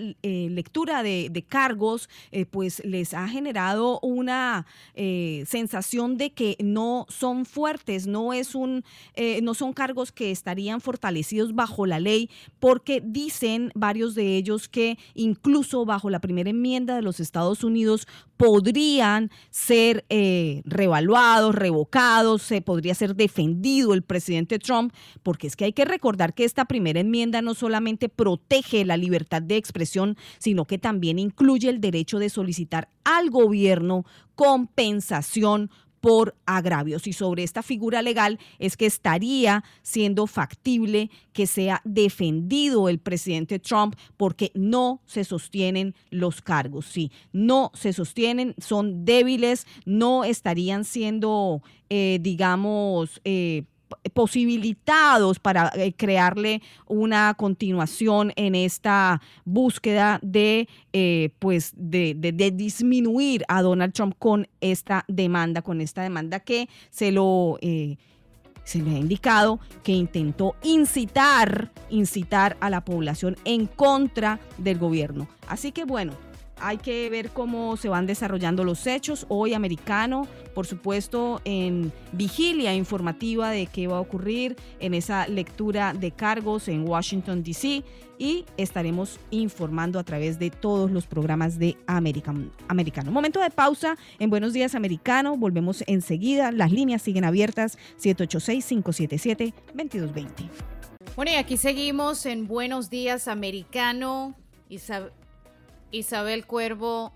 lectura 0.57 1.03
de, 1.03 1.45
cargos, 1.49 2.09
eh, 2.33 2.47
pues 2.47 2.83
les 2.85 3.15
ha 3.15 3.29
generado 3.29 4.01
una 4.01 4.67
eh, 4.95 5.45
sensación 5.47 6.17
de 6.17 6.31
que 6.33 6.57
no 6.63 7.07
son 7.09 7.45
fuertes, 7.45 8.07
no 8.07 8.33
es 8.33 8.55
un, 8.55 8.85
eh, 9.15 9.41
no 9.43 9.55
son 9.55 9.73
cargos 9.73 10.13
que 10.13 10.31
estarían 10.31 10.81
fortalecidos 10.81 11.55
bajo 11.55 11.87
la 11.87 12.01
ley, 12.01 12.31
porque 12.59 13.03
dicen 13.05 13.71
varios 13.75 14.15
de 14.15 14.37
ellos 14.37 14.69
que 14.69 14.99
incluso 15.15 15.85
bajo 15.85 16.11
la 16.11 16.21
primera 16.21 16.51
enmienda 16.51 16.97
de 16.97 17.03
los 17.03 17.21
Estados 17.21 17.63
Unidos 17.65 18.09
podrían 18.37 19.31
ser 19.51 20.05
revaluados, 20.65 21.55
revocados, 21.55 22.43
se 22.43 22.61
podría 22.61 22.95
ser 22.95 23.17
defendido 23.17 23.95
el 23.95 24.03
presidente 24.03 24.59
Trump, 24.59 24.93
porque 25.23 25.47
es 25.47 25.57
que 25.57 25.65
hay 25.65 25.73
que 25.73 25.87
recordar 25.87 26.35
que 26.35 26.45
esta 26.45 26.67
primera 26.67 27.01
enmienda 27.01 27.41
no 27.41 27.55
solamente 27.55 28.11
protege 28.11 28.36
la 28.85 28.97
libertad 28.97 29.43
de 29.43 29.57
expresión, 29.57 30.17
sino 30.39 30.65
que 30.67 30.79
también 30.79 31.19
incluye 31.19 31.69
el 31.69 31.81
derecho 31.81 32.19
de 32.19 32.31
solicitar 32.31 32.89
al 33.05 33.31
gobierno 33.31 34.05
compensación 34.35 35.71
por 36.01 36.37
agravios. 36.47 37.07
Y 37.07 37.13
sobre 37.13 37.43
esta 37.43 37.63
figura 37.63 38.01
legal 38.01 38.39
es 38.61 38.77
que 38.77 38.87
estaría 38.87 39.65
siendo 39.83 40.27
factible 40.27 41.11
que 41.33 41.49
sea 41.49 41.83
defendido 41.85 42.89
el 42.89 43.01
presidente 43.01 43.59
Trump 43.59 43.97
porque 44.17 44.53
no 44.55 45.01
se 45.07 45.25
sostienen 45.25 45.95
los 46.11 46.43
cargos. 46.43 46.87
Sí, 46.87 47.11
no 47.33 47.73
se 47.75 47.93
sostienen, 47.93 48.55
son 48.59 49.05
débiles, 49.05 49.67
no 49.85 50.23
estarían 50.23 50.85
siendo, 50.85 51.63
eh, 51.91 52.19
digamos, 52.21 53.21
eh, 53.25 53.65
posibilitados 54.15 55.39
para 55.39 55.73
eh, 55.77 55.93
crearle 55.93 56.63
una 56.87 57.35
continuación 57.35 58.33
en 58.37 58.55
esta 58.55 59.21
búsqueda 59.45 60.19
de 60.23 60.69
eh, 60.93 61.31
pues 61.39 61.73
de, 61.77 62.15
disminuir 62.55 63.45
a 63.49 63.63
Donald 63.63 63.93
Trump 63.93 64.15
con 64.19 64.49
esta 64.61 65.05
demanda, 65.09 65.63
con 65.63 65.81
esta 65.81 66.03
demanda 66.03 66.41
que 66.41 66.69
se 66.91 67.13
lo 67.13 67.59
eh, 67.61 67.97
se 68.65 68.83
le 68.83 68.97
ha 68.97 68.99
indicado 68.99 69.61
que 69.85 69.93
intentó 69.93 70.57
incitar, 70.63 71.71
incitar 71.89 72.57
a 72.61 72.69
la 72.69 72.85
población 72.85 73.37
en 73.45 73.67
contra 73.67 74.41
del 74.59 74.79
gobierno. 74.79 75.29
Así 75.47 75.71
que 75.71 75.85
bueno, 75.85 76.13
hay 76.61 76.77
que 76.79 77.11
ver 77.11 77.31
cómo 77.31 77.77
se 77.77 77.89
van 77.89 78.07
desarrollando 78.07 78.63
los 78.65 78.85
hechos. 78.87 79.27
Hoy 79.29 79.55
americano, 79.55 80.27
por 80.55 80.67
supuesto, 80.67 81.41
en 81.45 81.93
vigilia 82.13 82.75
informativa 82.75 83.51
de 83.51 83.67
qué 83.67 83.87
va 83.87 83.99
a 83.99 84.01
ocurrir 84.01 84.57
en 84.81 84.95
esa 84.95 85.29
lectura 85.29 85.93
de 85.93 86.13
cargos 86.13 86.69
en 86.69 86.89
Washington, 86.89 87.43
D.C. 87.43 87.85
Y 88.19 88.47
estaremos 88.57 89.21
informando 89.31 89.99
a 89.99 90.05
través 90.05 90.39
de 90.39 90.49
todos 90.51 90.91
los 90.91 91.07
programas 91.07 91.59
de 91.59 91.77
Americano. 91.87 92.51
Momento 93.11 93.41
de 93.41 93.51
pausa 93.51 93.99
en 94.19 94.31
Buenos 94.31 94.55
Días 94.55 94.75
Americano. 94.75 95.37
Volvemos 95.37 95.85
enseguida. 95.87 96.51
Las 96.51 96.73
líneas 96.73 97.03
siguen 97.03 97.25
abiertas 97.25 97.77
786-577-2220. 98.01 100.49
Bueno, 101.15 101.33
y 101.33 101.35
aquí 101.35 101.59
seguimos 101.59 102.25
en 102.25 102.47
Buenos 102.47 102.89
Días 102.89 103.29
Americano. 103.29 104.35
Isabel 104.69 105.13
Cuervo, 106.47 107.13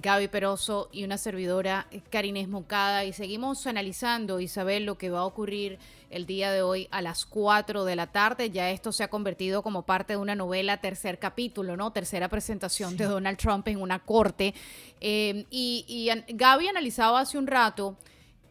Gaby 0.00 0.28
Peroso 0.28 0.88
y 0.92 1.04
una 1.04 1.18
servidora, 1.18 1.86
Karines 2.10 2.48
Mocada. 2.48 3.04
Y 3.04 3.12
seguimos 3.12 3.66
analizando, 3.66 4.40
Isabel, 4.40 4.84
lo 4.84 4.96
que 4.96 5.10
va 5.10 5.20
a 5.20 5.24
ocurrir 5.24 5.78
el 6.10 6.24
día 6.24 6.52
de 6.52 6.62
hoy 6.62 6.88
a 6.90 7.02
las 7.02 7.24
4 7.24 7.84
de 7.84 7.96
la 7.96 8.06
tarde. 8.06 8.50
Ya 8.50 8.70
esto 8.70 8.92
se 8.92 9.02
ha 9.02 9.08
convertido 9.08 9.62
como 9.62 9.82
parte 9.82 10.12
de 10.12 10.18
una 10.18 10.34
novela, 10.34 10.80
tercer 10.80 11.18
capítulo, 11.18 11.76
¿no? 11.76 11.92
Tercera 11.92 12.28
presentación 12.28 12.96
de 12.96 13.06
Donald 13.06 13.38
Trump 13.38 13.66
en 13.68 13.82
una 13.82 13.98
corte. 13.98 14.54
Eh, 15.00 15.46
y, 15.50 16.10
Gaby 16.28 16.68
analizaba 16.68 17.20
hace 17.20 17.36
un 17.36 17.46
rato 17.46 17.96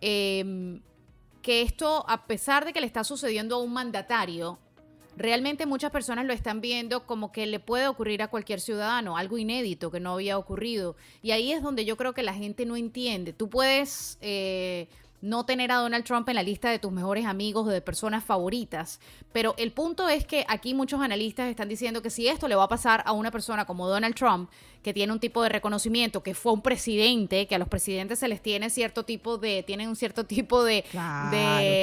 eh, 0.02 0.80
que 1.42 1.62
esto, 1.62 2.04
a 2.10 2.26
pesar 2.28 2.66
de 2.66 2.74
que 2.74 2.82
le 2.82 2.88
está 2.88 3.06
sucediendo 3.06 3.56
a 3.56 3.60
un 3.60 3.72
mandatario, 3.72 4.60
realmente 5.18 5.66
muchas 5.66 5.92
personas 5.92 6.26
lo 6.26 6.34
están 6.34 6.62
viendo 6.62 7.06
como 7.06 7.32
que 7.32 7.46
le 7.48 7.60
puede 7.60 7.88
ocurrir 7.88 8.22
a 8.22 8.28
cualquier 8.28 8.62
ciudadano, 8.62 9.18
algo 9.18 9.38
inédito 9.38 9.92
que 9.92 10.00
no 10.00 10.14
había 10.14 10.38
ocurrido. 10.38 10.96
Y 11.22 11.32
ahí 11.32 11.52
es 11.52 11.62
donde 11.62 11.86
yo 11.86 11.98
creo 11.98 12.14
que 12.14 12.24
la 12.24 12.34
gente 12.34 12.66
no 12.66 12.76
entiende. 12.76 13.34
Tú 13.34 13.50
puedes... 13.50 14.18
Eh, 14.22 14.88
no 15.22 15.46
tener 15.46 15.72
a 15.72 15.78
Donald 15.78 16.04
Trump 16.04 16.30
en 16.30 16.36
la 16.36 16.44
lista 16.44 16.70
de 16.70 16.80
tus 16.80 16.92
mejores 16.92 17.26
amigos 17.26 17.68
o 17.68 17.70
de 17.70 17.82
personas 17.82 18.24
favoritas. 18.24 19.00
Pero 19.32 19.56
el 19.58 19.72
punto 19.72 20.08
es 20.10 20.26
que 20.26 20.46
aquí 20.48 20.74
muchos 20.74 21.02
analistas 21.02 21.50
están 21.50 21.70
diciendo 21.70 22.02
que 22.02 22.10
si 22.10 22.28
esto 22.28 22.48
le 22.48 22.56
va 22.56 22.64
a 22.64 22.68
pasar 22.68 23.04
a 23.06 23.14
una 23.14 23.32
persona 23.32 23.66
como 23.66 23.88
Donald 23.88 24.16
Trump, 24.16 24.50
que 24.84 24.94
tiene 24.94 25.12
un 25.12 25.20
tipo 25.20 25.42
de 25.42 25.50
reconocimiento, 25.50 26.22
que 26.22 26.34
fue 26.34 26.54
un 26.54 26.62
presidente, 26.62 27.48
que 27.48 27.56
a 27.56 27.58
los 27.58 27.68
presidentes 27.68 28.20
se 28.20 28.28
les 28.28 28.42
tiene 28.42 28.70
cierto 28.70 29.04
tipo 29.04 29.38
de, 29.38 29.64
tienen 29.64 29.90
un 29.90 29.96
cierto 29.96 30.26
tipo 30.26 30.64
de... 30.64 30.86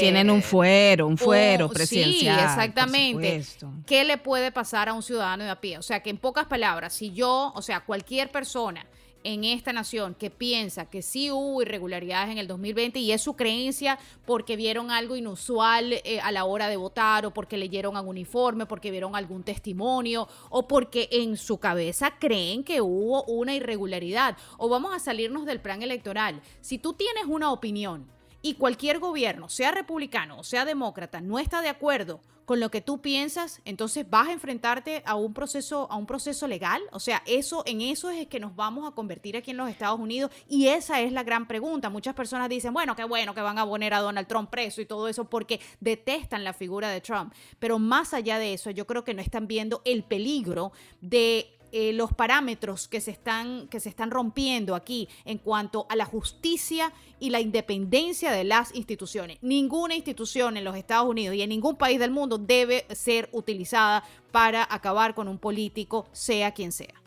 tienen 0.01 0.31
un 0.31 0.43
fuero, 0.43 1.07
un 1.07 1.19
fuero 1.19 1.69
presidencial. 1.69 2.39
Sí, 2.39 2.45
exactamente. 2.45 3.45
¿Qué 3.87 4.05
le 4.05 4.17
puede 4.17 4.53
pasar 4.53 4.89
a 4.89 4.95
un 4.95 5.03
ciudadano 5.03 5.45
de 5.45 5.51
a 5.51 5.61
pie? 5.61 5.77
O 5.77 5.83
sea, 5.83 6.03
que 6.03 6.11
en 6.11 6.19
pocas 6.19 6.47
palabras, 6.47 6.93
si 6.95 7.13
yo, 7.13 7.53
o 7.55 7.63
sea, 7.63 7.81
cualquier 7.81 8.31
persona 8.31 8.87
en 9.25 9.45
esta 9.45 9.73
nación 9.73 10.15
que 10.15 10.31
piensa 10.31 10.89
que 10.89 11.03
sí 11.03 11.31
hubo 11.31 11.63
irregularidades 11.63 12.31
en 12.31 12.39
el 12.39 12.47
2020 12.47 13.01
y 13.01 13.13
es 13.13 13.23
su 13.23 13.35
creencia 13.35 13.99
porque 14.25 14.57
vieron 14.57 14.91
algo 14.91 15.17
inusual 15.17 15.95
eh, 15.95 16.21
a 16.23 16.31
la 16.31 16.45
hora 16.45 16.69
de 16.69 16.77
votar 16.77 17.27
o 17.27 17.33
porque 17.33 17.57
leyeron 17.57 17.97
algún 17.97 18.15
uniforme, 18.15 18.67
porque 18.67 18.91
vieron 18.91 19.17
algún 19.17 19.43
testimonio 19.43 20.29
o 20.51 20.69
porque 20.69 21.09
en 21.11 21.37
su 21.37 21.59
cabeza 21.59 22.15
creen 22.19 22.63
que 22.63 22.81
hubo 22.81 23.25
una 23.25 23.55
irregularidad 23.55 24.37
o 24.59 24.69
vamos 24.69 24.95
a 24.95 24.99
salirnos 24.99 25.47
del 25.47 25.61
plan 25.61 25.83
electoral. 25.83 26.41
Si 26.61 26.79
tú 26.79 26.93
tienes 26.93 27.25
una 27.27 27.51
opinión 27.51 28.07
y 28.45 28.55
cualquier 28.55 28.99
gobierno, 28.99 29.49
sea 29.49 29.73
republicano 29.73 30.39
o 30.39 30.45
sea 30.45 30.67
demócrata, 30.67 31.23
no 31.23 31.39
está 31.39 31.63
de 31.63 31.71
acuerdo 31.71 32.21
con 32.45 32.61
lo 32.61 32.71
que 32.71 32.83
tú 32.83 33.01
piensas, 33.01 33.63
entonces 33.65 34.09
vas 34.11 34.29
a 34.29 34.33
enfrentarte 34.33 35.03
a 35.07 35.15
un 35.15 35.33
proceso, 35.33 35.91
a 35.91 35.97
un 35.97 36.05
proceso 36.05 36.47
legal. 36.47 36.83
O 36.93 37.01
sea, 37.01 37.23
eso, 37.25 37.63
en 37.65 37.81
eso 37.81 38.11
es 38.11 38.27
que 38.27 38.39
nos 38.39 38.55
vamos 38.55 38.87
a 38.87 38.95
convertir 38.95 39.35
aquí 39.35 39.53
en 39.53 39.57
los 39.57 39.71
Estados 39.71 39.99
Unidos. 39.99 40.31
Y 40.47 40.67
esa 40.67 41.01
es 41.01 41.11
la 41.11 41.23
gran 41.23 41.49
pregunta. 41.49 41.89
Muchas 41.89 42.15
personas 42.15 42.51
dicen, 42.51 42.75
bueno, 42.75 42.95
qué 42.95 43.05
bueno 43.05 43.35
que 43.35 43.41
van 43.41 43.59
a 43.59 43.65
poner 43.65 43.95
a 43.95 44.01
Donald 44.01 44.29
Trump 44.29 44.51
preso 44.51 44.83
y 44.83 44.85
todo 44.85 45.09
eso 45.09 45.25
porque 45.25 45.59
detestan 45.81 46.45
la 46.45 46.53
figura 46.53 46.91
de 46.91 47.01
Trump. 47.01 47.33
Pero 47.59 47.79
más 47.79 48.13
allá 48.13 48.39
de 48.39 48.53
eso, 48.53 48.71
yo 48.71 48.87
creo 48.87 49.05
que 49.05 49.15
no 49.15 49.23
están 49.23 49.47
viendo 49.47 49.81
el 49.87 50.05
peligro 50.05 50.73
de 51.01 51.57
eh, 51.77 51.93
los 51.93 52.13
parámetros 52.13 52.87
que 52.87 53.01
se, 53.01 53.11
están, 53.11 53.67
que 53.67 53.81
se 53.81 53.89
están 53.89 54.13
rompiendo 54.13 54.77
aquí 54.77 55.09
en 55.25 55.39
cuanto 55.39 55.87
a 55.89 55.97
la 55.97 56.05
justicia 56.05 56.93
y 57.19 57.31
la 57.31 57.41
independencia 57.41 58.31
de 58.31 58.45
las 58.45 58.73
instituciones. 58.77 59.39
Ninguna 59.43 59.97
institución 59.97 60.57
en 60.57 60.63
los 60.63 60.77
Estados 60.77 61.09
Unidos 61.09 61.35
y 61.35 61.43
en 61.43 61.49
ningún 61.49 61.75
país 61.75 61.99
del 61.99 62.13
mundo 62.13 62.39
debe 62.39 62.87
ser 62.95 63.29
utilizada 63.33 64.05
para 64.31 64.65
acabar 64.71 65.17
con 65.17 65.27
un 65.27 65.39
político, 65.39 66.07
sea 66.13 66.53
quien 66.53 66.71
sea 66.71 67.04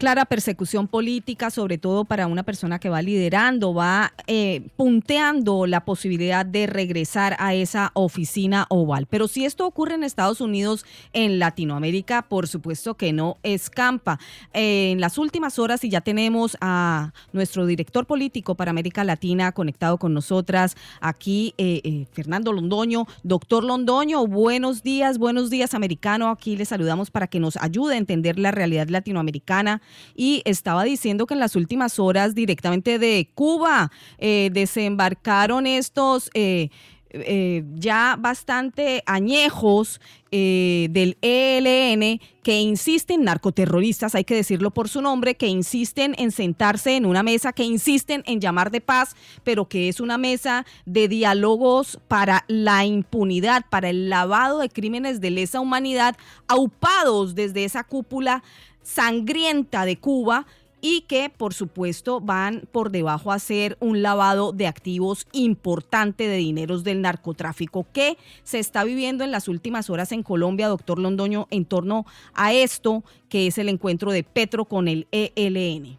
clara 0.00 0.24
persecución 0.24 0.88
política, 0.88 1.50
sobre 1.50 1.76
todo 1.76 2.06
para 2.06 2.26
una 2.26 2.42
persona 2.42 2.78
que 2.78 2.88
va 2.88 3.02
liderando, 3.02 3.74
va 3.74 4.14
eh, 4.26 4.62
punteando 4.74 5.66
la 5.66 5.84
posibilidad 5.84 6.46
de 6.46 6.66
regresar 6.66 7.36
a 7.38 7.52
esa 7.52 7.90
oficina 7.92 8.64
oval. 8.70 9.04
Pero 9.04 9.28
si 9.28 9.44
esto 9.44 9.66
ocurre 9.66 9.96
en 9.96 10.02
Estados 10.02 10.40
Unidos, 10.40 10.86
en 11.12 11.38
Latinoamérica, 11.38 12.22
por 12.22 12.48
supuesto 12.48 12.94
que 12.94 13.12
no 13.12 13.36
escampa. 13.42 14.18
en 14.54 15.02
las 15.02 15.18
últimas 15.18 15.58
horas, 15.58 15.84
y 15.84 15.90
ya 15.90 16.00
tenemos 16.00 16.56
a 16.62 17.12
nuestro 17.34 17.66
director 17.66 18.06
político 18.06 18.54
para 18.54 18.70
América 18.70 19.04
Latina 19.04 19.52
conectado 19.52 19.98
con 19.98 20.14
nosotras 20.14 20.78
aquí, 21.02 21.52
eh, 21.58 21.82
eh, 21.84 22.06
Fernando 22.10 22.54
Londoño. 22.54 23.06
Doctor 23.22 23.64
Londoño, 23.64 24.26
buenos 24.26 24.82
días, 24.82 25.18
buenos 25.18 25.50
días, 25.50 25.74
americano. 25.74 26.30
Aquí 26.30 26.56
le 26.56 26.64
saludamos 26.64 27.10
para 27.10 27.26
que 27.26 27.38
nos 27.38 27.58
ayude 27.58 27.96
a 27.96 27.98
entender 27.98 28.38
la 28.38 28.50
realidad 28.50 28.88
latinoamericana 28.88 29.82
y 30.14 30.42
estaba 30.44 30.84
diciendo 30.84 31.26
que 31.26 31.34
en 31.34 31.40
las 31.40 31.56
últimas 31.56 31.98
horas 31.98 32.34
directamente 32.34 32.98
de 32.98 33.30
Cuba 33.34 33.90
eh, 34.18 34.50
desembarcaron 34.52 35.66
estos... 35.66 36.30
Eh, 36.34 36.70
eh, 37.12 37.64
ya 37.74 38.16
bastante 38.16 39.02
añejos 39.04 40.00
del 40.30 41.18
ELN 41.20 42.20
que 42.42 42.60
insisten, 42.60 43.24
narcoterroristas, 43.24 44.14
hay 44.14 44.24
que 44.24 44.36
decirlo 44.36 44.70
por 44.70 44.88
su 44.88 45.02
nombre, 45.02 45.34
que 45.34 45.48
insisten 45.48 46.14
en 46.18 46.30
sentarse 46.30 46.96
en 46.96 47.04
una 47.04 47.22
mesa, 47.22 47.52
que 47.52 47.64
insisten 47.64 48.22
en 48.26 48.40
llamar 48.40 48.70
de 48.70 48.80
paz, 48.80 49.16
pero 49.44 49.68
que 49.68 49.88
es 49.88 50.00
una 50.00 50.18
mesa 50.18 50.64
de 50.86 51.08
diálogos 51.08 51.98
para 52.08 52.44
la 52.48 52.84
impunidad, 52.84 53.64
para 53.68 53.90
el 53.90 54.08
lavado 54.08 54.60
de 54.60 54.68
crímenes 54.68 55.20
de 55.20 55.30
lesa 55.30 55.60
humanidad, 55.60 56.16
aupados 56.46 57.34
desde 57.34 57.64
esa 57.64 57.84
cúpula 57.84 58.42
sangrienta 58.82 59.84
de 59.84 59.98
Cuba 59.98 60.46
y 60.80 61.02
que 61.02 61.30
por 61.30 61.54
supuesto 61.54 62.20
van 62.20 62.62
por 62.72 62.90
debajo 62.90 63.32
a 63.32 63.36
hacer 63.36 63.76
un 63.80 64.02
lavado 64.02 64.52
de 64.52 64.66
activos 64.66 65.26
importante 65.32 66.28
de 66.28 66.36
dineros 66.36 66.84
del 66.84 67.02
narcotráfico 67.02 67.86
que 67.92 68.16
se 68.42 68.58
está 68.58 68.84
viviendo 68.84 69.24
en 69.24 69.30
las 69.30 69.48
últimas 69.48 69.90
horas 69.90 70.12
en 70.12 70.22
Colombia, 70.22 70.68
doctor 70.68 70.98
Londoño, 70.98 71.46
en 71.50 71.64
torno 71.64 72.06
a 72.34 72.52
esto 72.52 73.02
que 73.28 73.46
es 73.46 73.58
el 73.58 73.68
encuentro 73.68 74.10
de 74.10 74.24
Petro 74.24 74.64
con 74.64 74.88
el 74.88 75.06
ELN. 75.12 75.98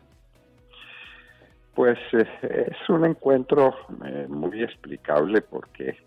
Pues 1.74 1.98
eh, 2.12 2.28
es 2.72 2.90
un 2.90 3.06
encuentro 3.06 3.74
eh, 4.06 4.28
muy 4.28 4.62
explicable 4.62 5.42
porque 5.42 5.98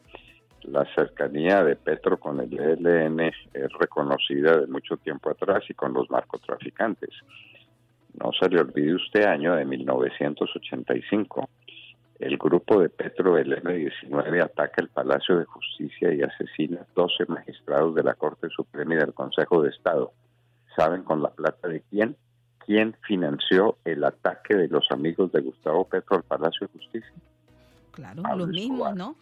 la 0.65 0.85
cercanía 0.95 1.63
de 1.63 1.77
Petro 1.77 2.19
con 2.19 2.41
el 2.41 2.53
ELN 2.53 3.21
es 3.21 3.73
reconocida 3.79 4.59
de 4.59 4.67
mucho 4.67 4.97
tiempo 4.97 5.31
atrás 5.31 5.65
y 5.69 5.75
con 5.75 5.93
los 5.93 6.11
narcotraficantes. 6.11 7.11
No 8.15 8.31
se 8.33 8.49
le 8.49 8.61
olvide 8.61 8.95
usted 8.95 9.25
año 9.25 9.55
de 9.55 9.65
1985. 9.65 11.49
El 12.21 12.39
grupo 12.39 12.81
de 12.81 12.89
Petro, 12.89 13.37
el 13.37 13.53
M-19, 13.53 14.45
ataca 14.45 14.81
el 14.81 14.89
Palacio 14.89 15.39
de 15.39 15.45
Justicia 15.45 16.13
y 16.15 16.23
asesina 16.23 16.81
a 16.81 16.87
12 16.95 17.27
magistrados 17.27 17.95
de 17.95 18.05
la 18.05 18.15
Corte 18.15 18.49
Suprema 18.51 18.95
y 18.95 18.99
del 18.99 19.13
Consejo 19.13 19.63
de 19.63 19.71
Estado. 19.71 20.13
¿Saben 20.77 21.03
con 21.03 21.23
la 21.23 21.31
plata 21.31 21.69
de 21.69 21.83
quién? 21.91 22.17
¿Quién 22.65 22.97
financió 23.07 23.79
el 23.85 24.05
ataque 24.05 24.55
de 24.55 24.69
los 24.69 24.87
amigos 24.91 25.33
de 25.33 25.41
Gustavo 25.41 25.87
Petro 25.87 26.17
al 26.17 26.23
Palacio 26.23 26.67
de 26.67 26.79
Justicia? 26.79 27.13
Claro, 27.91 28.23
los 28.37 28.49
mismos, 28.49 28.95
¿no? 28.95 29.17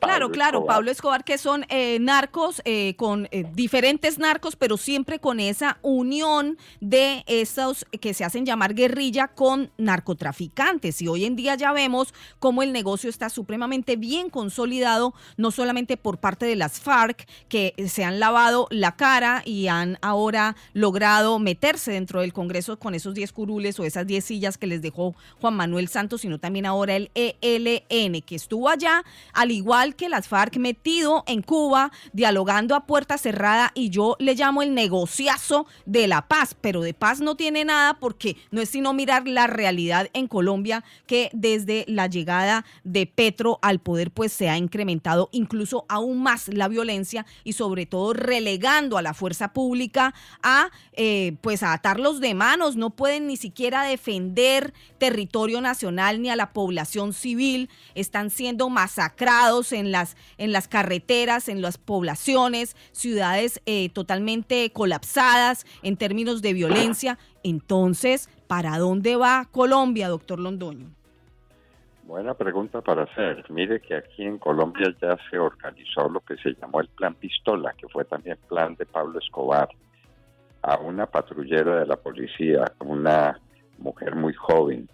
Claro, 0.00 0.30
claro, 0.30 0.66
Pablo 0.66 0.90
Escobar, 0.90 1.24
que 1.24 1.38
son 1.38 1.64
eh, 1.68 1.98
narcos, 2.00 2.60
eh, 2.64 2.94
con 2.96 3.26
eh, 3.30 3.46
diferentes 3.54 4.18
narcos, 4.18 4.54
pero 4.54 4.76
siempre 4.76 5.18
con 5.18 5.40
esa 5.40 5.78
unión 5.82 6.58
de 6.80 7.24
esos 7.26 7.86
que 8.00 8.12
se 8.12 8.24
hacen 8.24 8.44
llamar 8.44 8.74
guerrilla 8.74 9.28
con 9.28 9.70
narcotraficantes. 9.78 11.00
Y 11.00 11.08
hoy 11.08 11.24
en 11.24 11.36
día 11.36 11.54
ya 11.54 11.72
vemos 11.72 12.12
cómo 12.38 12.62
el 12.62 12.72
negocio 12.72 13.08
está 13.08 13.30
supremamente 13.30 13.96
bien 13.96 14.30
consolidado, 14.30 15.14
no 15.36 15.50
solamente 15.50 15.96
por 15.96 16.18
parte 16.18 16.46
de 16.46 16.56
las 16.56 16.80
FARC, 16.80 17.26
que 17.48 17.74
se 17.88 18.04
han 18.04 18.20
lavado 18.20 18.68
la 18.70 18.96
cara 18.96 19.42
y 19.44 19.68
han 19.68 19.98
ahora 20.02 20.54
logrado 20.74 21.38
meterse 21.38 21.92
dentro 21.92 22.20
del 22.20 22.32
Congreso 22.32 22.78
con 22.78 22.94
esos 22.94 23.14
10 23.14 23.32
curules 23.32 23.80
o 23.80 23.84
esas 23.84 24.06
10 24.06 24.24
sillas 24.24 24.58
que 24.58 24.66
les 24.66 24.82
dejó 24.82 25.14
Juan 25.40 25.54
Manuel 25.54 25.88
Santos, 25.88 26.20
sino 26.20 26.38
también 26.38 26.66
ahora 26.66 26.96
el 26.96 27.10
ELN, 27.14 28.20
que 28.22 28.34
estuvo 28.34 28.68
allá, 28.68 29.02
al 29.32 29.50
igual 29.50 29.83
que 29.92 30.08
las 30.08 30.28
FARC, 30.28 30.56
metido 30.56 31.24
en 31.26 31.42
Cuba, 31.42 31.92
dialogando 32.12 32.74
a 32.74 32.86
puerta 32.86 33.18
cerrada 33.18 33.72
y 33.74 33.90
yo 33.90 34.16
le 34.18 34.34
llamo 34.34 34.62
el 34.62 34.74
negociazo 34.74 35.66
de 35.84 36.08
la 36.08 36.26
paz, 36.28 36.56
pero 36.58 36.80
de 36.80 36.94
paz 36.94 37.20
no 37.20 37.36
tiene 37.36 37.64
nada 37.64 37.98
porque 38.00 38.36
no 38.50 38.62
es 38.62 38.70
sino 38.70 38.94
mirar 38.94 39.28
la 39.28 39.46
realidad 39.46 40.08
en 40.14 40.26
Colombia 40.26 40.82
que 41.06 41.28
desde 41.32 41.84
la 41.86 42.06
llegada 42.06 42.64
de 42.84 43.06
Petro 43.06 43.58
al 43.60 43.80
poder 43.80 44.10
pues 44.10 44.32
se 44.32 44.48
ha 44.48 44.56
incrementado 44.56 45.28
incluso 45.32 45.84
aún 45.88 46.22
más 46.22 46.48
la 46.48 46.68
violencia 46.68 47.26
y 47.44 47.52
sobre 47.52 47.84
todo 47.84 48.14
relegando 48.14 48.96
a 48.96 49.02
la 49.02 49.14
fuerza 49.14 49.52
pública 49.52 50.14
a 50.42 50.70
eh, 50.92 51.36
pues 51.40 51.62
a 51.62 51.72
atarlos 51.72 52.20
de 52.20 52.34
manos, 52.34 52.76
no 52.76 52.90
pueden 52.90 53.26
ni 53.26 53.36
siquiera 53.36 53.82
defender 53.82 54.72
territorio 54.98 55.60
nacional 55.60 56.22
ni 56.22 56.30
a 56.30 56.36
la 56.36 56.52
población 56.52 57.12
civil, 57.12 57.68
están 57.94 58.30
siendo 58.30 58.70
masacrados 58.70 59.72
en 59.74 59.92
las, 59.92 60.16
en 60.38 60.52
las 60.52 60.68
carreteras, 60.68 61.48
en 61.48 61.60
las 61.60 61.78
poblaciones, 61.78 62.76
ciudades 62.92 63.60
eh, 63.66 63.88
totalmente 63.90 64.70
colapsadas 64.70 65.66
en 65.82 65.96
términos 65.96 66.42
de 66.42 66.52
violencia. 66.52 67.18
Entonces, 67.42 68.28
¿para 68.46 68.78
dónde 68.78 69.16
va 69.16 69.48
Colombia, 69.50 70.08
doctor 70.08 70.38
Londoño? 70.38 70.88
Buena 72.06 72.34
pregunta 72.34 72.82
para 72.82 73.04
hacer. 73.04 73.44
Mire 73.48 73.80
que 73.80 73.96
aquí 73.96 74.24
en 74.24 74.38
Colombia 74.38 74.94
ya 75.00 75.16
se 75.30 75.38
organizó 75.38 76.08
lo 76.08 76.20
que 76.20 76.36
se 76.36 76.54
llamó 76.54 76.80
el 76.80 76.88
Plan 76.88 77.14
Pistola, 77.14 77.72
que 77.78 77.88
fue 77.88 78.04
también 78.04 78.38
plan 78.46 78.74
de 78.74 78.84
Pablo 78.84 79.18
Escobar, 79.18 79.68
a 80.60 80.78
una 80.78 81.06
patrullera 81.06 81.80
de 81.80 81.86
la 81.86 81.96
policía, 81.96 82.64
una 82.80 83.40
mujer 83.78 84.16
muy 84.16 84.34
joven, 84.34 84.88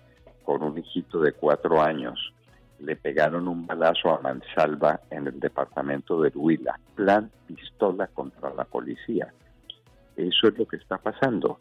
con 0.45 0.62
un 0.62 0.78
hijito 0.78 1.20
de 1.20 1.33
cuatro 1.33 1.83
años. 1.83 2.33
Le 2.81 2.97
pegaron 2.97 3.49
un 3.49 3.66
balazo 3.66 4.11
a 4.11 4.20
mansalva 4.20 5.01
en 5.11 5.26
el 5.26 5.39
departamento 5.39 6.20
de 6.22 6.31
Huila. 6.35 6.78
Plan 6.95 7.31
pistola 7.47 8.07
contra 8.09 8.53
la 8.55 8.64
policía. 8.64 9.33
Eso 10.16 10.49
es 10.49 10.59
lo 10.59 10.66
que 10.66 10.76
está 10.76 10.99
pasando. 10.99 11.61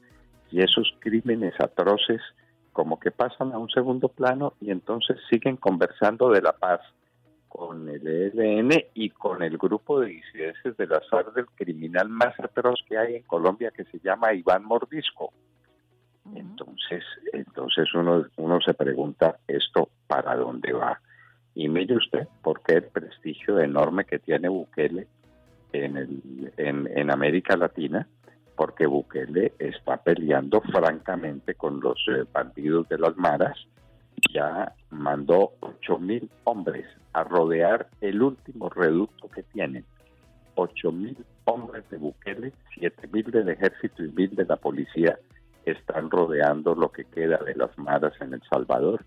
Y 0.52 0.62
esos 0.62 0.94
crímenes 1.00 1.54
atroces 1.60 2.22
como 2.74 3.00
que 3.00 3.12
pasan 3.12 3.52
a 3.54 3.58
un 3.58 3.70
segundo 3.70 4.08
plano 4.08 4.54
y 4.62 4.72
entonces 4.72 5.18
siguen 5.30 5.58
conversando 5.58 6.30
de 6.30 6.42
la 6.42 6.54
paz 6.54 6.82
con 7.50 7.90
el 7.90 8.08
ELN 8.08 8.72
y 8.94 9.10
con 9.10 9.42
el 9.42 9.58
grupo 9.58 10.00
de 10.00 10.08
disidencias 10.08 10.78
del 10.78 10.94
azar 10.94 11.34
del 11.34 11.48
criminal 11.48 12.08
más 12.08 12.40
atroz 12.40 12.80
que 12.88 12.98
hay 12.98 13.16
en 13.16 13.24
Colombia 13.24 13.72
que 13.76 13.84
se 13.86 14.00
llama 14.00 14.34
Iván 14.34 14.64
Mordisco. 14.64 15.34
Entonces, 16.36 17.04
entonces 17.34 17.94
uno, 17.96 18.26
uno 18.38 18.62
se 18.62 18.74
pregunta 18.74 19.40
esto 19.48 19.90
para 20.08 20.36
dónde 20.36 20.72
va. 20.74 21.02
Y 21.60 21.68
mire 21.68 21.98
usted, 21.98 22.26
¿por 22.42 22.62
qué 22.62 22.76
el 22.76 22.84
prestigio 22.84 23.60
enorme 23.60 24.06
que 24.06 24.18
tiene 24.18 24.48
Bukele 24.48 25.08
en, 25.74 25.98
el, 25.98 26.54
en, 26.56 27.12
América 27.12 27.58
Latina? 27.58 28.08
Porque 28.56 28.86
Bukele 28.86 29.52
está 29.60 29.98
peleando 29.98 30.62
francamente 30.62 31.56
con 31.56 31.82
los 31.82 31.98
eh, 32.08 32.24
bandidos 32.32 32.88
de 32.88 32.98
las 32.98 33.18
maras. 33.18 33.58
Ya 34.34 34.74
mandó 34.90 35.52
ocho 35.60 36.00
mil 36.00 36.30
hombres 36.46 36.86
a 37.12 37.26
rodear 37.26 37.90
el 38.00 38.22
último 38.22 38.70
reducto 38.70 39.28
que 39.28 39.44
tienen. 39.44 39.84
Ocho 40.56 40.94
mil 40.94 41.18
hombres 41.44 41.84
de 41.90 41.98
Bukele, 41.98 42.54
siete 42.74 43.06
mil 43.12 43.30
del 43.32 43.50
ejército 43.50 44.02
y 44.02 44.10
mil 44.14 44.34
de 44.34 44.46
la 44.46 44.56
policía 44.56 45.20
están 45.66 46.10
rodeando 46.10 46.74
lo 46.74 46.90
que 46.90 47.04
queda 47.04 47.38
de 47.40 47.56
las 47.56 47.78
maras 47.78 48.14
en 48.22 48.34
El 48.34 48.42
Salvador. 48.50 49.04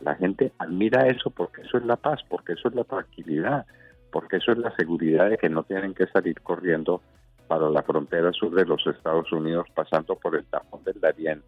La 0.00 0.14
gente 0.14 0.52
admira 0.58 1.06
eso 1.06 1.30
porque 1.30 1.62
eso 1.62 1.78
es 1.78 1.84
la 1.84 1.96
paz, 1.96 2.20
porque 2.28 2.54
eso 2.54 2.68
es 2.68 2.74
la 2.74 2.84
tranquilidad, 2.84 3.66
porque 4.10 4.36
eso 4.36 4.52
es 4.52 4.58
la 4.58 4.74
seguridad 4.76 5.28
de 5.28 5.36
que 5.36 5.48
no 5.48 5.62
tienen 5.62 5.94
que 5.94 6.06
salir 6.06 6.40
corriendo 6.40 7.02
para 7.46 7.68
la 7.68 7.82
frontera 7.82 8.32
sur 8.32 8.54
de 8.54 8.64
los 8.64 8.86
Estados 8.86 9.30
Unidos 9.32 9.66
pasando 9.74 10.16
por 10.16 10.36
el 10.36 10.44
tapón 10.44 10.84
del 10.84 11.00
Darién. 11.00 11.42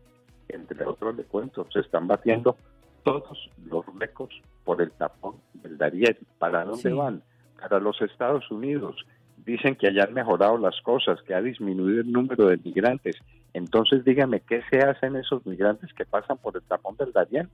Entre 0.48 0.84
otros 0.84 1.16
le 1.16 1.24
cuento, 1.24 1.66
se 1.72 1.80
están 1.80 2.06
batiendo 2.06 2.56
todos 3.04 3.50
los 3.64 3.84
récords 3.98 4.34
por 4.64 4.82
el 4.82 4.90
tapón 4.92 5.36
del 5.54 5.78
Darién. 5.78 6.18
¿Para 6.38 6.64
dónde 6.64 6.92
van? 6.92 7.22
Para 7.60 7.78
los 7.78 8.00
Estados 8.02 8.50
Unidos. 8.50 8.96
Dicen 9.38 9.76
que 9.76 9.88
hayan 9.88 10.12
mejorado 10.12 10.58
las 10.58 10.80
cosas, 10.82 11.22
que 11.22 11.34
ha 11.34 11.40
disminuido 11.40 12.00
el 12.00 12.12
número 12.12 12.46
de 12.46 12.58
migrantes. 12.58 13.16
Entonces 13.54 14.04
dígame, 14.04 14.40
¿qué 14.40 14.62
se 14.70 14.80
hacen 14.80 15.16
esos 15.16 15.46
migrantes 15.46 15.92
que 15.94 16.04
pasan 16.04 16.38
por 16.38 16.56
el 16.56 16.62
tapón 16.62 16.96
del 16.96 17.12
Darién? 17.12 17.48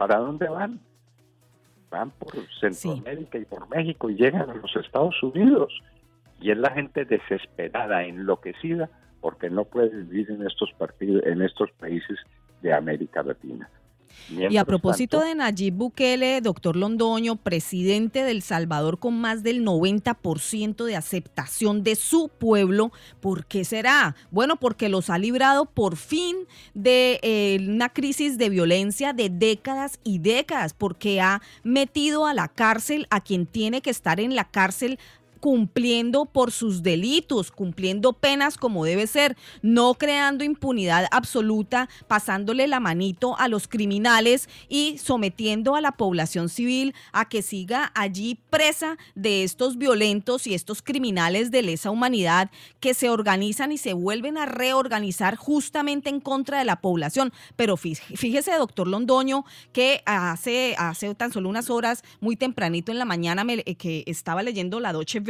¿Para 0.00 0.16
dónde 0.16 0.48
van? 0.48 0.80
Van 1.90 2.10
por 2.12 2.32
Centroamérica 2.58 3.36
y 3.36 3.44
por 3.44 3.68
México 3.68 4.08
y 4.08 4.14
llegan 4.14 4.48
a 4.48 4.54
los 4.54 4.74
Estados 4.74 5.22
Unidos. 5.22 5.78
Y 6.40 6.50
es 6.50 6.56
la 6.56 6.70
gente 6.70 7.04
desesperada, 7.04 8.04
enloquecida, 8.04 8.88
porque 9.20 9.50
no 9.50 9.66
puede 9.66 9.90
vivir 9.90 10.30
en 10.30 10.46
estos 10.46 10.72
partidos, 10.78 11.22
en 11.26 11.42
estos 11.42 11.70
países 11.72 12.18
de 12.62 12.72
América 12.72 13.22
Latina 13.22 13.68
y 14.28 14.56
a 14.56 14.64
propósito 14.64 15.20
de 15.20 15.34
Nayib 15.34 15.74
Bukele, 15.74 16.40
doctor 16.40 16.76
Londoño, 16.76 17.36
presidente 17.36 18.22
del 18.22 18.42
Salvador 18.42 18.98
con 18.98 19.20
más 19.20 19.42
del 19.42 19.64
90% 19.64 20.84
de 20.84 20.96
aceptación 20.96 21.82
de 21.82 21.96
su 21.96 22.28
pueblo, 22.28 22.92
¿por 23.20 23.46
qué 23.46 23.64
será? 23.64 24.14
Bueno, 24.30 24.56
porque 24.56 24.88
los 24.88 25.10
ha 25.10 25.18
librado 25.18 25.66
por 25.66 25.96
fin 25.96 26.36
de 26.74 27.18
eh, 27.22 27.58
una 27.68 27.88
crisis 27.88 28.38
de 28.38 28.50
violencia 28.50 29.12
de 29.12 29.30
décadas 29.30 29.98
y 30.04 30.18
décadas, 30.18 30.74
porque 30.74 31.20
ha 31.20 31.42
metido 31.62 32.26
a 32.26 32.34
la 32.34 32.48
cárcel 32.48 33.06
a 33.10 33.20
quien 33.20 33.46
tiene 33.46 33.80
que 33.80 33.90
estar 33.90 34.20
en 34.20 34.36
la 34.36 34.44
cárcel 34.44 34.98
cumpliendo 35.40 36.26
por 36.26 36.52
sus 36.52 36.82
delitos, 36.82 37.50
cumpliendo 37.50 38.12
penas 38.12 38.56
como 38.56 38.84
debe 38.84 39.06
ser, 39.06 39.36
no 39.62 39.94
creando 39.94 40.44
impunidad 40.44 41.06
absoluta, 41.10 41.88
pasándole 42.06 42.68
la 42.68 42.78
manito 42.80 43.38
a 43.38 43.48
los 43.48 43.66
criminales 43.66 44.48
y 44.68 44.98
sometiendo 44.98 45.74
a 45.74 45.80
la 45.80 45.92
población 45.92 46.48
civil 46.48 46.94
a 47.12 47.28
que 47.28 47.42
siga 47.42 47.90
allí 47.94 48.38
presa 48.50 48.98
de 49.14 49.42
estos 49.42 49.78
violentos 49.78 50.46
y 50.46 50.54
estos 50.54 50.82
criminales 50.82 51.50
de 51.50 51.62
lesa 51.62 51.90
humanidad 51.90 52.50
que 52.80 52.94
se 52.94 53.10
organizan 53.10 53.72
y 53.72 53.78
se 53.78 53.92
vuelven 53.92 54.36
a 54.38 54.46
reorganizar 54.46 55.36
justamente 55.36 56.10
en 56.10 56.20
contra 56.20 56.58
de 56.58 56.64
la 56.64 56.80
población. 56.80 57.32
Pero 57.56 57.76
fíjese, 57.76 58.52
doctor 58.56 58.86
Londoño, 58.86 59.44
que 59.72 60.02
hace, 60.06 60.74
hace 60.78 61.14
tan 61.14 61.32
solo 61.32 61.48
unas 61.48 61.70
horas, 61.70 62.02
muy 62.20 62.36
tempranito 62.36 62.92
en 62.92 62.98
la 62.98 63.04
mañana, 63.04 63.44
eh, 63.48 63.74
que 63.74 64.04
estaba 64.06 64.42
leyendo 64.42 64.80
la 64.80 64.92
Doche 64.92 65.20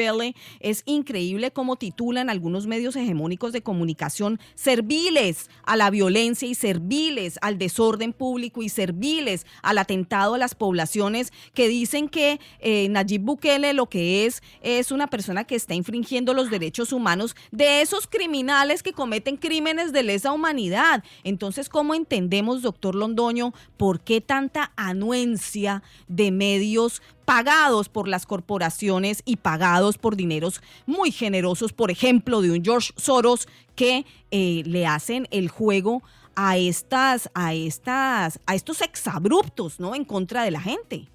es 0.60 0.82
increíble 0.86 1.50
cómo 1.50 1.76
titulan 1.76 2.30
algunos 2.30 2.66
medios 2.66 2.96
hegemónicos 2.96 3.52
de 3.52 3.62
comunicación 3.62 4.40
serviles 4.54 5.50
a 5.64 5.76
la 5.76 5.90
violencia 5.90 6.48
y 6.48 6.54
serviles 6.54 7.38
al 7.42 7.58
desorden 7.58 8.12
público 8.12 8.62
y 8.62 8.68
serviles 8.68 9.46
al 9.62 9.78
atentado 9.78 10.34
a 10.34 10.38
las 10.38 10.54
poblaciones 10.54 11.32
que 11.54 11.68
dicen 11.68 12.08
que 12.08 12.40
eh, 12.60 12.88
Nayib 12.88 13.22
Bukele 13.22 13.72
lo 13.72 13.86
que 13.86 14.26
es 14.26 14.42
es 14.62 14.90
una 14.90 15.08
persona 15.08 15.44
que 15.44 15.54
está 15.54 15.74
infringiendo 15.74 16.34
los 16.34 16.50
derechos 16.50 16.92
humanos 16.92 17.36
de 17.50 17.82
esos 17.82 18.06
criminales 18.06 18.82
que 18.82 18.92
cometen 18.92 19.36
crímenes 19.36 19.92
de 19.92 20.02
lesa 20.02 20.32
humanidad. 20.32 21.04
Entonces, 21.24 21.68
¿cómo 21.68 21.94
entendemos, 21.94 22.62
doctor 22.62 22.94
Londoño, 22.94 23.52
por 23.76 24.00
qué 24.00 24.20
tanta 24.20 24.72
anuencia 24.76 25.82
de 26.08 26.30
medios 26.30 27.02
pagados 27.30 27.88
por 27.88 28.08
las 28.08 28.26
corporaciones 28.26 29.22
y 29.24 29.36
pagados 29.36 29.98
por 29.98 30.16
dineros 30.16 30.60
muy 30.84 31.12
generosos, 31.12 31.72
por 31.72 31.92
ejemplo, 31.92 32.40
de 32.40 32.50
un 32.50 32.64
George 32.64 32.92
Soros 32.96 33.46
que 33.76 34.04
eh, 34.32 34.64
le 34.66 34.84
hacen 34.84 35.28
el 35.30 35.48
juego 35.48 36.02
a 36.34 36.56
estas, 36.56 37.30
a 37.34 37.54
estas, 37.54 38.40
a 38.48 38.56
estos 38.56 38.82
exabruptos, 38.82 39.78
¿no? 39.78 39.94
En 39.94 40.04
contra 40.04 40.42
de 40.42 40.50
la 40.50 40.60
gente. 40.60 41.06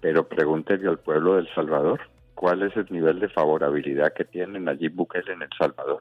Pero 0.00 0.28
pregúntele 0.28 0.88
al 0.88 1.00
pueblo 1.00 1.34
del 1.34 1.52
Salvador, 1.52 1.98
¿cuál 2.36 2.62
es 2.62 2.76
el 2.76 2.86
nivel 2.88 3.18
de 3.18 3.28
favorabilidad 3.28 4.12
que 4.12 4.24
tienen 4.24 4.68
allí 4.68 4.86
Bukele 4.86 5.32
en 5.32 5.42
El 5.42 5.50
Salvador? 5.58 5.98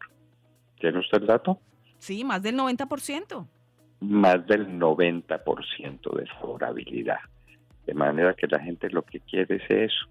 ¿Tiene 0.79 0.99
usted 0.99 1.21
el 1.21 1.25
dato? 1.25 1.59
Sí, 1.97 2.23
más 2.23 2.43
del 2.43 2.55
90%. 2.55 3.47
Más 3.99 4.45
del 4.45 4.77
90% 4.77 6.15
de 6.15 6.27
favorabilidad. 6.39 7.17
De 7.87 7.93
manera 7.93 8.33
que 8.33 8.47
la 8.47 8.59
gente 8.59 8.89
lo 8.89 9.01
que 9.01 9.21
quiere 9.21 9.55
es 9.55 9.69
eso. 9.69 10.05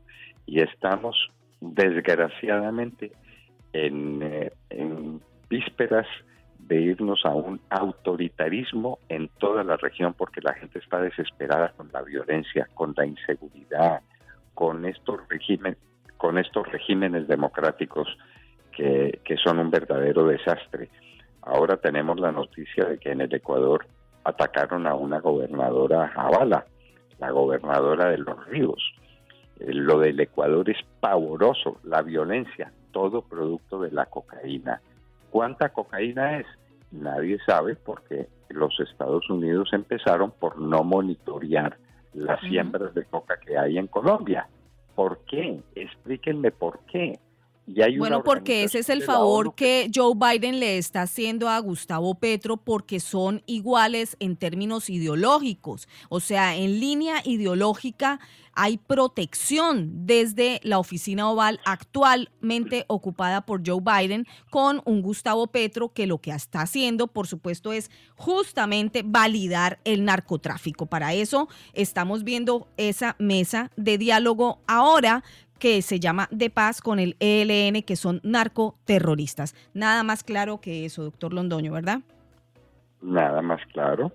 Y 0.47 0.61
estamos, 0.61 1.31
desgraciadamente, 1.61 3.13
en, 3.75 4.23
eh, 4.23 4.53
en 4.71 5.21
vísperas 5.51 6.07
de 6.59 6.81
irnos 6.81 7.25
a 7.25 7.35
un 7.35 7.61
autoritarismo 7.69 8.99
en 9.11 9.29
toda 9.39 9.63
la 9.63 9.77
región 9.77 10.15
porque 10.15 10.41
la 10.41 10.55
gente 10.55 10.79
está 10.79 11.01
desesperada 11.01 11.73
con 11.77 11.91
la 11.93 12.03
violencia, 12.03 12.67
con 12.75 12.95
la 12.97 13.05
inseguridad, 13.05 14.01
con 14.55 14.87
estos 14.87 15.21
regímenes, 15.29 15.79
con 16.17 16.39
estos 16.39 16.67
regímenes 16.73 17.29
democráticos 17.29 18.09
que, 18.73 19.21
que 19.23 19.37
son 19.37 19.59
un 19.59 19.71
verdadero 19.71 20.27
desastre. 20.27 20.89
Ahora 21.43 21.77
tenemos 21.77 22.19
la 22.19 22.33
noticia 22.33 22.87
de 22.87 22.99
que 22.99 23.13
en 23.13 23.21
el 23.21 23.33
Ecuador 23.33 23.87
atacaron 24.25 24.87
a 24.87 24.95
una 24.95 25.21
gobernadora 25.21 26.09
Javala 26.09 26.67
la 27.19 27.31
gobernadora 27.31 28.11
de 28.11 28.19
los 28.19 28.47
ríos. 28.47 28.95
Eh, 29.61 29.73
lo 29.73 29.99
del 30.01 30.21
Ecuador 30.21 30.69
es 30.71 30.79
pavoroso, 31.01 31.79
la 31.85 32.03
violencia, 32.03 32.73
todo 32.93 33.23
producto 33.23 33.81
de 33.81 33.91
la 33.91 34.07
cocaína. 34.07 34.81
¿Cuánta 35.31 35.71
cocaína 35.71 36.39
es? 36.39 36.47
Nadie 36.93 37.39
sabe 37.47 37.77
porque 37.77 38.29
los 38.49 38.79
Estados 38.81 39.29
Unidos 39.29 39.71
empezaron 39.73 40.31
por 40.31 40.59
no 40.59 40.85
monitorear 40.85 41.77
las 42.15 42.41
siembras 42.41 42.95
de 42.95 43.05
coca 43.05 43.39
que 43.39 43.59
hay 43.59 43.77
en 43.77 43.89
Colombia. 43.89 44.49
¿Por 44.95 45.19
qué? 45.27 45.61
Explíquenme 45.75 46.51
por 46.51 46.79
qué 46.87 47.19
bueno, 47.99 48.23
porque 48.23 48.63
ese 48.63 48.79
es 48.79 48.89
el 48.89 49.03
favor 49.03 49.55
que 49.55 49.91
Joe 49.93 50.15
Biden 50.15 50.61
le 50.61 50.79
está 50.79 51.03
haciendo 51.03 51.49
a 51.49 51.59
Gustavo 51.59 52.15
Petro 52.15 52.57
porque 52.57 53.01
son 53.01 53.43
iguales 53.47 54.17
en 54.21 54.37
términos 54.37 54.89
ideológicos. 54.89 55.89
O 56.09 56.21
sea, 56.21 56.57
en 56.57 56.79
línea 56.79 57.23
ideológica 57.25 58.21
hay 58.57 58.79
protección 58.79 60.07
desde 60.07 60.61
la 60.63 60.79
oficina 60.79 61.29
oval 61.29 61.61
actualmente 61.67 62.87
ocupada 62.89 63.45
por 63.45 63.61
Joe 63.67 63.83
Biden 63.83 64.27
con 64.49 64.81
un 64.87 65.03
Gustavo 65.03 65.49
Petro 65.49 65.93
que 65.93 66.07
lo 66.07 66.19
que 66.19 66.31
está 66.31 66.63
haciendo, 66.63 67.07
por 67.07 67.27
supuesto, 67.27 67.73
es 67.73 67.91
justamente 68.17 69.03
validar 69.05 69.79
el 69.85 70.05
narcotráfico. 70.05 70.87
Para 70.87 71.13
eso 71.13 71.49
estamos 71.75 72.25
viendo 72.25 72.69
esa 72.79 73.15
mesa 73.19 73.71
de 73.77 73.99
diálogo 73.99 74.63
ahora 74.67 75.23
que 75.59 75.83
se 75.83 76.01
llama 76.01 76.29
de 76.31 76.51
paz 76.51 76.81
con 76.81 76.99
el 76.99 77.17
ELN, 77.21 77.83
que 77.83 77.97
son 77.97 78.21
narcoterroristas. 78.23 79.55
Nada 79.75 80.03
más 80.03 80.25
claro 80.25 80.61
que 80.61 80.85
eso, 80.85 81.05
doctor 81.05 81.33
Londoño, 81.33 81.73
¿verdad? 81.73 82.01
Nada 83.03 83.43
más 83.43 83.61
claro. 83.73 84.13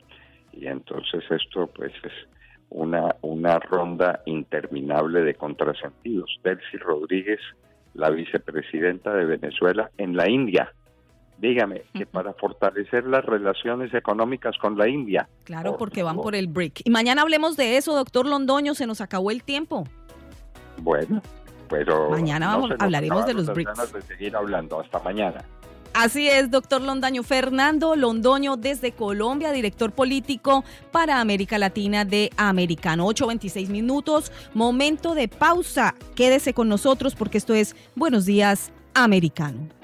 Y 0.54 0.68
entonces 0.68 1.24
esto 1.30 1.68
pues 1.68 1.94
es 2.04 2.14
una, 2.70 3.16
una 3.22 3.60
ronda 3.60 4.22
interminable 4.26 5.22
de 5.22 5.36
contrasentidos. 5.36 6.39
Delcy 6.44 6.78
Rodríguez, 6.78 7.39
la 7.94 8.10
vicepresidenta 8.10 9.14
de 9.14 9.26
Venezuela 9.26 9.92
en 9.98 10.16
la 10.16 10.30
India. 10.30 10.74
Dígame, 11.38 11.82
que 11.96 12.06
para 12.06 12.34
fortalecer 12.34 13.06
las 13.06 13.26
relaciones 13.26 13.92
económicas 13.96 14.56
con 14.60 14.78
la 14.78 14.88
India. 14.88 15.28
Claro, 15.44 15.76
porque 15.76 16.04
van 16.04 16.18
por 16.18 16.36
el 16.36 16.48
BRIC. 16.48 16.82
Y 16.86 16.92
mañana 16.92 17.24
hablemos 17.24 17.58
de 17.58 17.78
eso, 17.78 17.96
doctor 17.96 18.28
Londoño, 18.28 18.76
se 18.76 18.86
nos 18.86 19.02
acabó 19.02 19.32
el 19.32 19.44
tiempo. 19.44 19.86
Bueno, 20.82 21.22
pero... 21.70 22.10
Mañana 22.10 22.48
vamos, 22.48 22.72
hablaremos 22.80 23.26
de 23.26 23.34
los 23.34 23.48
BRICS. 23.48 23.94
de 23.94 24.02
seguir 24.02 24.36
hablando. 24.36 24.80
Hasta 24.80 25.00
mañana. 25.00 25.44
Así 25.94 26.30
es, 26.30 26.50
doctor 26.50 26.82
Londaño. 26.82 27.24
Fernando 27.24 27.96
Londoño 27.96 28.56
desde 28.56 28.94
Colombia, 28.94 29.52
director 29.52 29.92
político 29.92 30.64
para 30.92 31.20
América 31.20 31.58
Latina 31.58 32.06
de 32.06 32.32
Americano. 32.38 33.08
8.26 33.08 33.68
minutos, 33.68 34.32
momento 34.54 35.16
de 35.16 35.28
pausa. 35.28 35.96
Quédese 36.16 36.54
con 36.54 36.70
nosotros 36.70 37.16
porque 37.16 37.38
esto 37.38 37.54
es 37.54 37.76
Buenos 37.96 38.26
Días 38.26 38.72
Americano. 38.94 39.81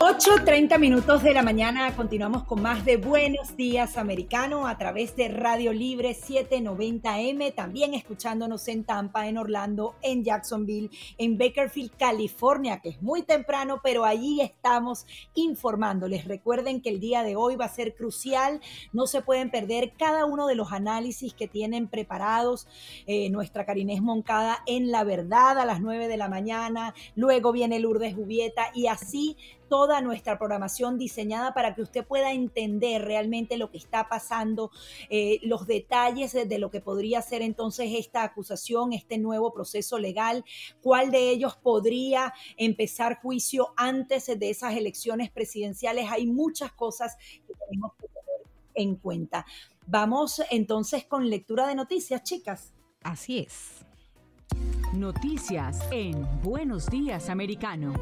8.30 0.00 0.78
minutos 0.78 1.22
de 1.22 1.34
la 1.34 1.42
mañana, 1.42 1.94
continuamos 1.94 2.44
con 2.44 2.62
más 2.62 2.86
de 2.86 2.96
Buenos 2.96 3.54
Días 3.54 3.98
Americano 3.98 4.66
a 4.66 4.78
través 4.78 5.14
de 5.14 5.28
Radio 5.28 5.74
Libre 5.74 6.16
790M, 6.16 7.54
también 7.54 7.92
escuchándonos 7.92 8.66
en 8.68 8.84
Tampa, 8.84 9.28
en 9.28 9.36
Orlando, 9.36 9.96
en 10.00 10.24
Jacksonville, 10.24 10.88
en 11.18 11.36
Bakerfield, 11.36 11.98
California, 11.98 12.80
que 12.80 12.88
es 12.88 13.02
muy 13.02 13.24
temprano, 13.24 13.80
pero 13.82 14.06
allí 14.06 14.40
estamos 14.40 15.04
informándoles. 15.34 16.24
Recuerden 16.24 16.80
que 16.80 16.88
el 16.88 16.98
día 16.98 17.22
de 17.22 17.36
hoy 17.36 17.56
va 17.56 17.66
a 17.66 17.68
ser 17.68 17.94
crucial, 17.94 18.62
no 18.94 19.06
se 19.06 19.20
pueden 19.20 19.50
perder 19.50 19.92
cada 19.98 20.24
uno 20.24 20.46
de 20.46 20.54
los 20.54 20.72
análisis 20.72 21.34
que 21.34 21.46
tienen 21.46 21.88
preparados 21.88 22.66
eh, 23.06 23.28
nuestra 23.28 23.66
Carinés 23.66 24.00
Moncada 24.00 24.62
en 24.64 24.90
La 24.90 25.04
Verdad 25.04 25.58
a 25.58 25.66
las 25.66 25.82
9 25.82 26.08
de 26.08 26.16
la 26.16 26.30
mañana, 26.30 26.94
luego 27.16 27.52
viene 27.52 27.80
Lourdes 27.80 28.14
Jubieta 28.14 28.70
y 28.72 28.86
así 28.86 29.36
toda 29.70 30.00
nuestra 30.02 30.36
programación 30.36 30.98
diseñada 30.98 31.54
para 31.54 31.74
que 31.74 31.82
usted 31.82 32.04
pueda 32.04 32.32
entender 32.32 33.02
realmente 33.02 33.56
lo 33.56 33.70
que 33.70 33.78
está 33.78 34.08
pasando, 34.08 34.72
eh, 35.08 35.38
los 35.42 35.66
detalles 35.66 36.32
de 36.32 36.58
lo 36.58 36.70
que 36.70 36.80
podría 36.80 37.22
ser 37.22 37.40
entonces 37.40 37.92
esta 37.94 38.24
acusación, 38.24 38.92
este 38.92 39.16
nuevo 39.16 39.54
proceso 39.54 39.98
legal, 39.98 40.44
cuál 40.82 41.12
de 41.12 41.30
ellos 41.30 41.56
podría 41.56 42.34
empezar 42.56 43.20
juicio 43.22 43.72
antes 43.76 44.26
de 44.26 44.50
esas 44.50 44.76
elecciones 44.76 45.30
presidenciales. 45.30 46.10
Hay 46.10 46.26
muchas 46.26 46.72
cosas 46.72 47.16
que 47.46 47.54
tenemos 47.68 47.92
que 47.94 48.08
tener 48.08 48.50
en 48.74 48.96
cuenta. 48.96 49.46
Vamos 49.86 50.42
entonces 50.50 51.04
con 51.04 51.30
lectura 51.30 51.68
de 51.68 51.76
noticias, 51.76 52.24
chicas. 52.24 52.72
Así 53.02 53.38
es. 53.38 53.86
Noticias 54.94 55.80
en 55.92 56.26
Buenos 56.42 56.86
Días 56.88 57.28
Americano. 57.28 57.94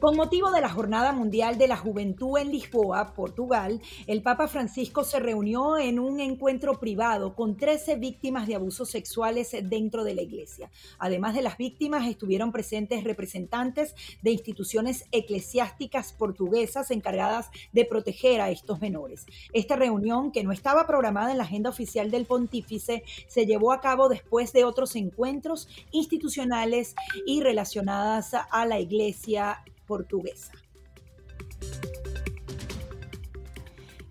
Con 0.00 0.14
motivo 0.14 0.50
de 0.50 0.60
la 0.60 0.68
Jornada 0.68 1.12
Mundial 1.12 1.56
de 1.56 1.68
la 1.68 1.78
Juventud 1.78 2.36
en 2.36 2.52
Lisboa, 2.52 3.14
Portugal, 3.14 3.80
el 4.06 4.20
Papa 4.20 4.46
Francisco 4.46 5.04
se 5.04 5.20
reunió 5.20 5.78
en 5.78 5.98
un 5.98 6.20
encuentro 6.20 6.78
privado 6.78 7.34
con 7.34 7.56
13 7.56 7.96
víctimas 7.96 8.46
de 8.46 8.56
abusos 8.56 8.90
sexuales 8.90 9.56
dentro 9.62 10.04
de 10.04 10.14
la 10.14 10.20
iglesia. 10.20 10.70
Además 10.98 11.34
de 11.34 11.40
las 11.40 11.56
víctimas, 11.56 12.06
estuvieron 12.06 12.52
presentes 12.52 13.04
representantes 13.04 13.94
de 14.20 14.32
instituciones 14.32 15.06
eclesiásticas 15.12 16.12
portuguesas 16.12 16.90
encargadas 16.90 17.48
de 17.72 17.86
proteger 17.86 18.42
a 18.42 18.50
estos 18.50 18.82
menores. 18.82 19.24
Esta 19.54 19.76
reunión, 19.76 20.30
que 20.30 20.44
no 20.44 20.52
estaba 20.52 20.86
programada 20.86 21.30
en 21.30 21.38
la 21.38 21.44
agenda 21.44 21.70
oficial 21.70 22.10
del 22.10 22.26
pontífice, 22.26 23.02
se 23.28 23.46
llevó 23.46 23.72
a 23.72 23.80
cabo 23.80 24.10
después 24.10 24.52
de 24.52 24.64
otros 24.64 24.94
encuentros 24.94 25.68
institucionales 25.90 26.94
y 27.24 27.40
relacionadas 27.40 28.34
a 28.34 28.66
la 28.66 28.78
iglesia 28.78 29.64
portuguesa. 29.86 30.52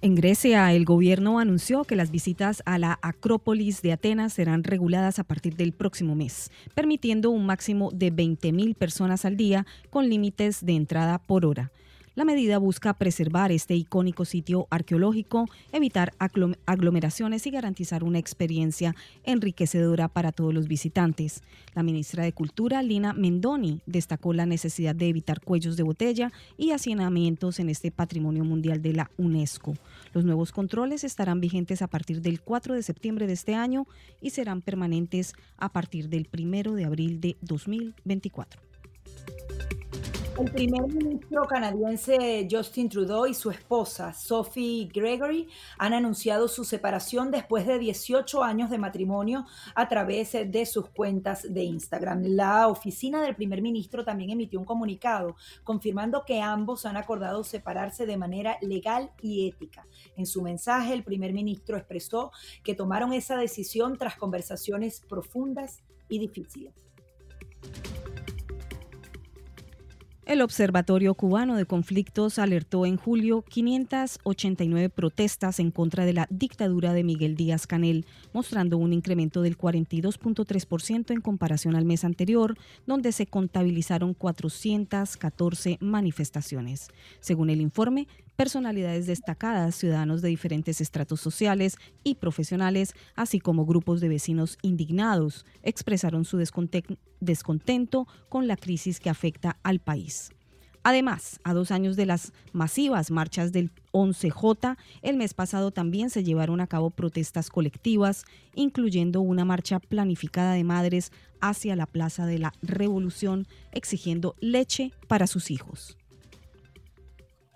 En 0.06 0.14
Grecia, 0.14 0.72
el 0.72 0.86
gobierno 0.86 1.40
anunció 1.40 1.84
que 1.84 1.96
las 1.96 2.12
visitas 2.12 2.62
a 2.68 2.78
la 2.78 3.00
Acrópolis 3.02 3.82
de 3.82 3.92
Atenas 3.92 4.34
serán 4.34 4.64
reguladas 4.64 5.18
a 5.18 5.24
partir 5.24 5.56
del 5.56 5.74
próximo 5.74 6.14
mes, 6.14 6.52
permitiendo 6.76 7.32
un 7.32 7.48
máximo 7.48 7.90
de 7.92 8.14
20.000 8.14 8.76
personas 8.76 9.26
al 9.26 9.36
día 9.36 9.66
con 9.90 10.08
límites 10.08 10.64
de 10.64 10.74
entrada 10.74 11.18
por 11.18 11.44
hora. 11.44 11.72
La 12.16 12.24
medida 12.24 12.59
busca 12.59 12.93
preservar 12.93 13.51
este 13.51 13.76
icónico 13.76 14.24
sitio 14.24 14.68
arqueológico, 14.70 15.47
evitar 15.74 16.13
aglomeraciones 16.66 17.45
y 17.45 17.51
garantizar 17.51 18.05
una 18.05 18.20
experiencia 18.20 18.95
enriquecedora 19.26 20.07
para 20.07 20.32
todos 20.32 20.53
los 20.53 20.70
visitantes. 20.70 21.43
La 21.74 21.84
ministra 21.84 22.24
de 22.24 22.32
Cultura, 22.32 22.82
Lina 22.84 23.11
Mendoni, 23.11 23.82
destacó 23.86 24.32
la 24.32 24.45
necesidad 24.45 24.95
de 24.95 25.09
evitar 25.09 25.41
cuellos 25.41 25.76
de 25.76 25.84
botella 25.84 26.32
y 26.57 26.72
hacinamientos 26.72 27.59
en 27.59 27.68
este 27.68 27.91
patrimonio 27.91 28.45
mundial 28.45 28.82
de 28.82 28.93
la 28.93 29.11
UNESCO. 29.18 29.74
Los 30.13 30.24
nuevos 30.24 30.53
controles 30.53 31.03
estarán 31.03 31.41
vigentes 31.41 31.82
a 31.82 31.88
partir 31.88 32.22
del 32.22 32.39
4 32.39 32.76
de 32.76 32.84
septiembre 32.84 33.28
de 33.28 33.34
este 33.34 33.55
año 33.55 33.88
y 34.22 34.30
serán 34.30 34.61
permanentes 34.61 35.34
a 35.57 35.68
partir 35.74 36.07
del 36.07 36.30
1 36.32 36.76
de 36.76 36.86
abril 36.86 37.20
de 37.20 37.36
2024. 37.41 38.61
El 40.38 40.52
primer 40.52 40.86
ministro 40.88 41.46
canadiense 41.48 42.46
Justin 42.52 42.90
Trudeau 42.90 43.26
y 43.26 43.34
su 43.34 43.50
esposa 43.52 44.12
Sophie 44.12 44.90
Gregory 44.94 45.48
han 45.78 45.94
anunciado 45.94 46.50
su 46.50 46.66
separación 46.66 47.32
después 47.32 47.66
de 47.66 47.80
18 47.80 48.44
años 48.44 48.70
de 48.70 48.78
matrimonio 48.78 49.46
a 49.76 49.88
través 49.88 50.34
de 50.34 50.66
sus 50.66 50.90
cuentas 50.90 51.54
de 51.54 51.64
Instagram. 51.64 52.24
La 52.26 52.68
oficina 52.68 53.22
del 53.22 53.38
primer 53.38 53.62
ministro 53.62 54.04
también 54.04 54.30
emitió 54.30 54.60
un 54.60 54.66
comunicado 54.66 55.38
confirmando 55.64 56.26
que 56.26 56.42
ambos 56.42 56.86
han 56.86 56.98
acordado 56.98 57.46
separarse 57.46 58.06
de 58.06 58.18
manera 58.18 58.58
legal 58.62 59.12
y 59.22 59.48
ética. 59.48 59.88
En 60.18 60.26
su 60.26 60.42
mensaje, 60.42 60.92
el 60.94 61.06
primer 61.06 61.32
ministro 61.32 61.78
expresó 61.78 62.32
que 62.62 62.76
tomaron 62.76 63.14
esa 63.14 63.38
decisión 63.38 63.98
tras 63.98 64.18
conversaciones 64.18 65.00
profundas 65.08 65.82
y 66.10 66.20
difíciles. 66.20 66.74
El 70.26 70.42
Observatorio 70.42 71.14
Cubano 71.14 71.56
de 71.56 71.68
Conflictos 71.68 72.40
alertó 72.40 72.88
en 72.88 72.98
julio 72.98 73.44
589 73.44 74.90
protestas 74.90 75.60
en 75.60 75.70
contra 75.70 76.04
de 76.04 76.14
la 76.14 76.26
dictadura 76.32 76.94
de 76.94 77.04
Miguel 77.04 77.36
Díaz 77.36 77.68
Canel, 77.68 78.08
mostrando 78.34 78.80
un 78.80 78.92
incremento 78.92 79.44
del 79.44 79.56
42.3% 79.56 81.12
en 81.12 81.22
comparación 81.22 81.76
al 81.76 81.86
mes 81.86 82.04
anterior, 82.04 82.58
donde 82.88 83.12
se 83.12 83.28
contabilizaron 83.28 84.16
414 84.16 85.78
manifestaciones. 85.80 86.88
Según 87.20 87.52
el 87.52 87.62
informe, 87.62 88.08
personalidades 88.36 89.08
destacadas, 89.08 89.76
ciudadanos 89.76 90.22
de 90.22 90.30
diferentes 90.30 90.82
estratos 90.82 91.22
sociales 91.22 91.78
y 92.04 92.16
profesionales, 92.16 92.94
así 93.16 93.40
como 93.40 93.66
grupos 93.66 94.02
de 94.02 94.10
vecinos 94.10 94.58
indignados, 94.62 95.46
expresaron 95.64 96.26
su 96.26 96.38
descontento 96.38 98.08
con 98.30 98.48
la 98.48 98.58
crisis 98.58 99.00
que 99.00 99.10
afecta 99.10 99.58
al 99.64 99.80
país. 99.80 100.32
Además, 100.88 101.40
a 101.44 101.56
dos 101.56 101.72
años 101.72 101.96
de 101.96 102.06
las 102.06 102.32
masivas 102.54 103.10
marchas 103.10 103.52
del 103.52 103.72
11J, 103.92 104.78
el 105.02 105.18
mes 105.18 105.34
pasado 105.34 105.72
también 105.72 106.12
se 106.12 106.24
llevaron 106.24 106.62
a 106.62 106.68
cabo 106.68 106.92
protestas 106.92 107.50
colectivas, 107.50 108.24
incluyendo 108.54 109.22
una 109.22 109.46
marcha 109.46 109.80
planificada 109.80 110.54
de 110.54 110.64
madres 110.64 111.12
hacia 111.42 111.76
la 111.76 111.88
Plaza 111.88 112.28
de 112.28 112.38
la 112.38 112.54
Revolución 112.62 113.47
exigiendo 113.72 114.36
leche 114.39 114.92
para 115.08 115.26
sus 115.26 115.50
hijos. 115.50 115.97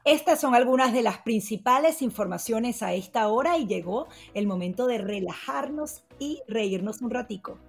Estas 0.06 0.40
son 0.40 0.56
algunas 0.56 0.94
de 0.94 1.02
las 1.02 1.20
principales 1.20 2.02
informaciones 2.02 2.82
a 2.82 2.94
esta 2.94 3.28
hora 3.28 3.58
y 3.58 3.68
llegó 3.68 4.08
el 4.34 4.48
momento 4.48 4.88
de 4.88 4.98
relajarnos 4.98 6.04
y 6.20 6.42
reírnos 6.48 7.02
un 7.02 7.10
ratico. 7.12 7.60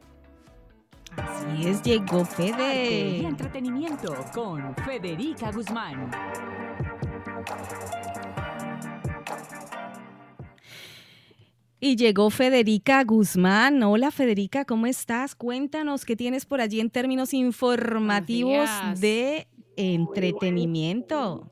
Así 1.17 1.69
es, 1.69 1.83
llegó 1.83 2.25
Fede. 2.25 3.19
Y 3.19 3.25
entretenimiento 3.27 4.15
con 4.33 4.77
Federica 4.77 5.51
Guzmán. 5.51 6.11
Y 11.81 11.97
llegó 11.97 12.31
Federica 12.31 13.03
Guzmán. 13.03 13.83
Hola 13.83 14.13
Federica, 14.13 14.65
¿cómo 14.65 14.87
estás? 14.87 15.35
Cuéntanos 15.35 16.05
qué 16.05 16.15
tienes 16.15 16.47
por 16.47 16.61
allí 16.61 16.79
en 16.79 16.91
términos 16.91 17.35
informativos 17.35 18.71
de 19.01 19.49
entretenimiento 19.77 21.51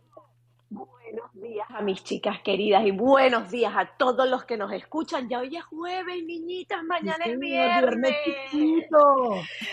días 1.59 1.71
a 1.71 1.83
mis 1.83 2.05
chicas 2.05 2.41
queridas 2.41 2.87
y 2.87 2.93
buenos 2.93 3.51
días 3.51 3.73
a 3.77 3.85
todos 3.97 4.29
los 4.29 4.45
que 4.45 4.57
nos 4.57 4.73
escuchan. 4.73 5.29
Ya 5.29 5.41
hoy 5.41 5.57
es 5.57 5.65
jueves, 5.65 6.23
niñitas, 6.23 6.85
mañana 6.85 7.25
es 7.25 7.37
viernes. 7.37 8.15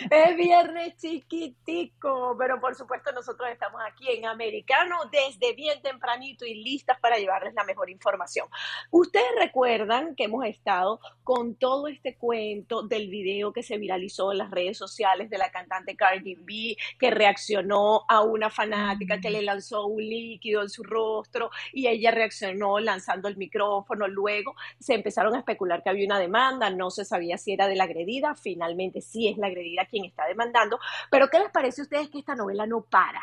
Es 0.09 0.35
viernes 0.35 0.97
chiquitico, 0.97 2.35
pero 2.39 2.59
por 2.59 2.73
supuesto 2.73 3.11
nosotros 3.11 3.49
estamos 3.51 3.81
aquí 3.87 4.09
en 4.09 4.25
Americano 4.25 4.95
desde 5.11 5.53
bien 5.53 5.79
tempranito 5.83 6.43
y 6.43 6.63
listas 6.63 6.99
para 6.99 7.17
llevarles 7.17 7.53
la 7.53 7.63
mejor 7.63 7.91
información. 7.91 8.47
Ustedes 8.89 9.29
recuerdan 9.37 10.15
que 10.15 10.23
hemos 10.23 10.43
estado 10.45 10.99
con 11.23 11.55
todo 11.55 11.87
este 11.87 12.15
cuento 12.15 12.81
del 12.81 13.09
video 13.09 13.53
que 13.53 13.61
se 13.61 13.77
viralizó 13.77 14.31
en 14.31 14.39
las 14.39 14.49
redes 14.49 14.79
sociales 14.79 15.29
de 15.29 15.37
la 15.37 15.51
cantante 15.51 15.95
Cardi 15.95 16.33
B, 16.33 16.77
que 16.97 17.11
reaccionó 17.11 18.05
a 18.09 18.23
una 18.23 18.49
fanática 18.49 19.19
que 19.19 19.29
le 19.29 19.43
lanzó 19.43 19.85
un 19.85 20.01
líquido 20.01 20.63
en 20.63 20.69
su 20.69 20.81
rostro 20.81 21.51
y 21.76 21.88
ella 21.88 22.10
reaccionó 22.10 22.80
lanzando 22.80 23.27
el 23.27 23.35
micrófono. 23.35 24.07
Luego 24.07 24.56
se 24.80 24.95
empezaron 24.95 25.35
a 25.35 25.39
especular 25.39 25.84
que 25.84 25.89
había 25.89 26.06
una 26.06 26.19
demanda, 26.19 26.69
no 26.69 26.89
se 26.89 27.03
sabía 27.03 27.38
si 27.38 27.52
era 27.52 27.68
de 27.68 27.76
la 27.76 27.84
agredida, 27.84 28.34
finalmente 28.34 29.02
sí 29.02 29.27
es 29.27 29.38
la 29.38 29.47
agredida 29.47 29.85
quien 29.85 30.06
está 30.06 30.26
demandando. 30.26 30.80
Pero 31.11 31.27
¿qué 31.30 31.39
les 31.39 31.52
parece 31.52 31.81
a 31.81 31.84
ustedes 31.84 32.10
que 32.10 32.19
esta 32.19 32.34
novela 32.34 32.65
no 32.65 32.81
para? 32.81 33.22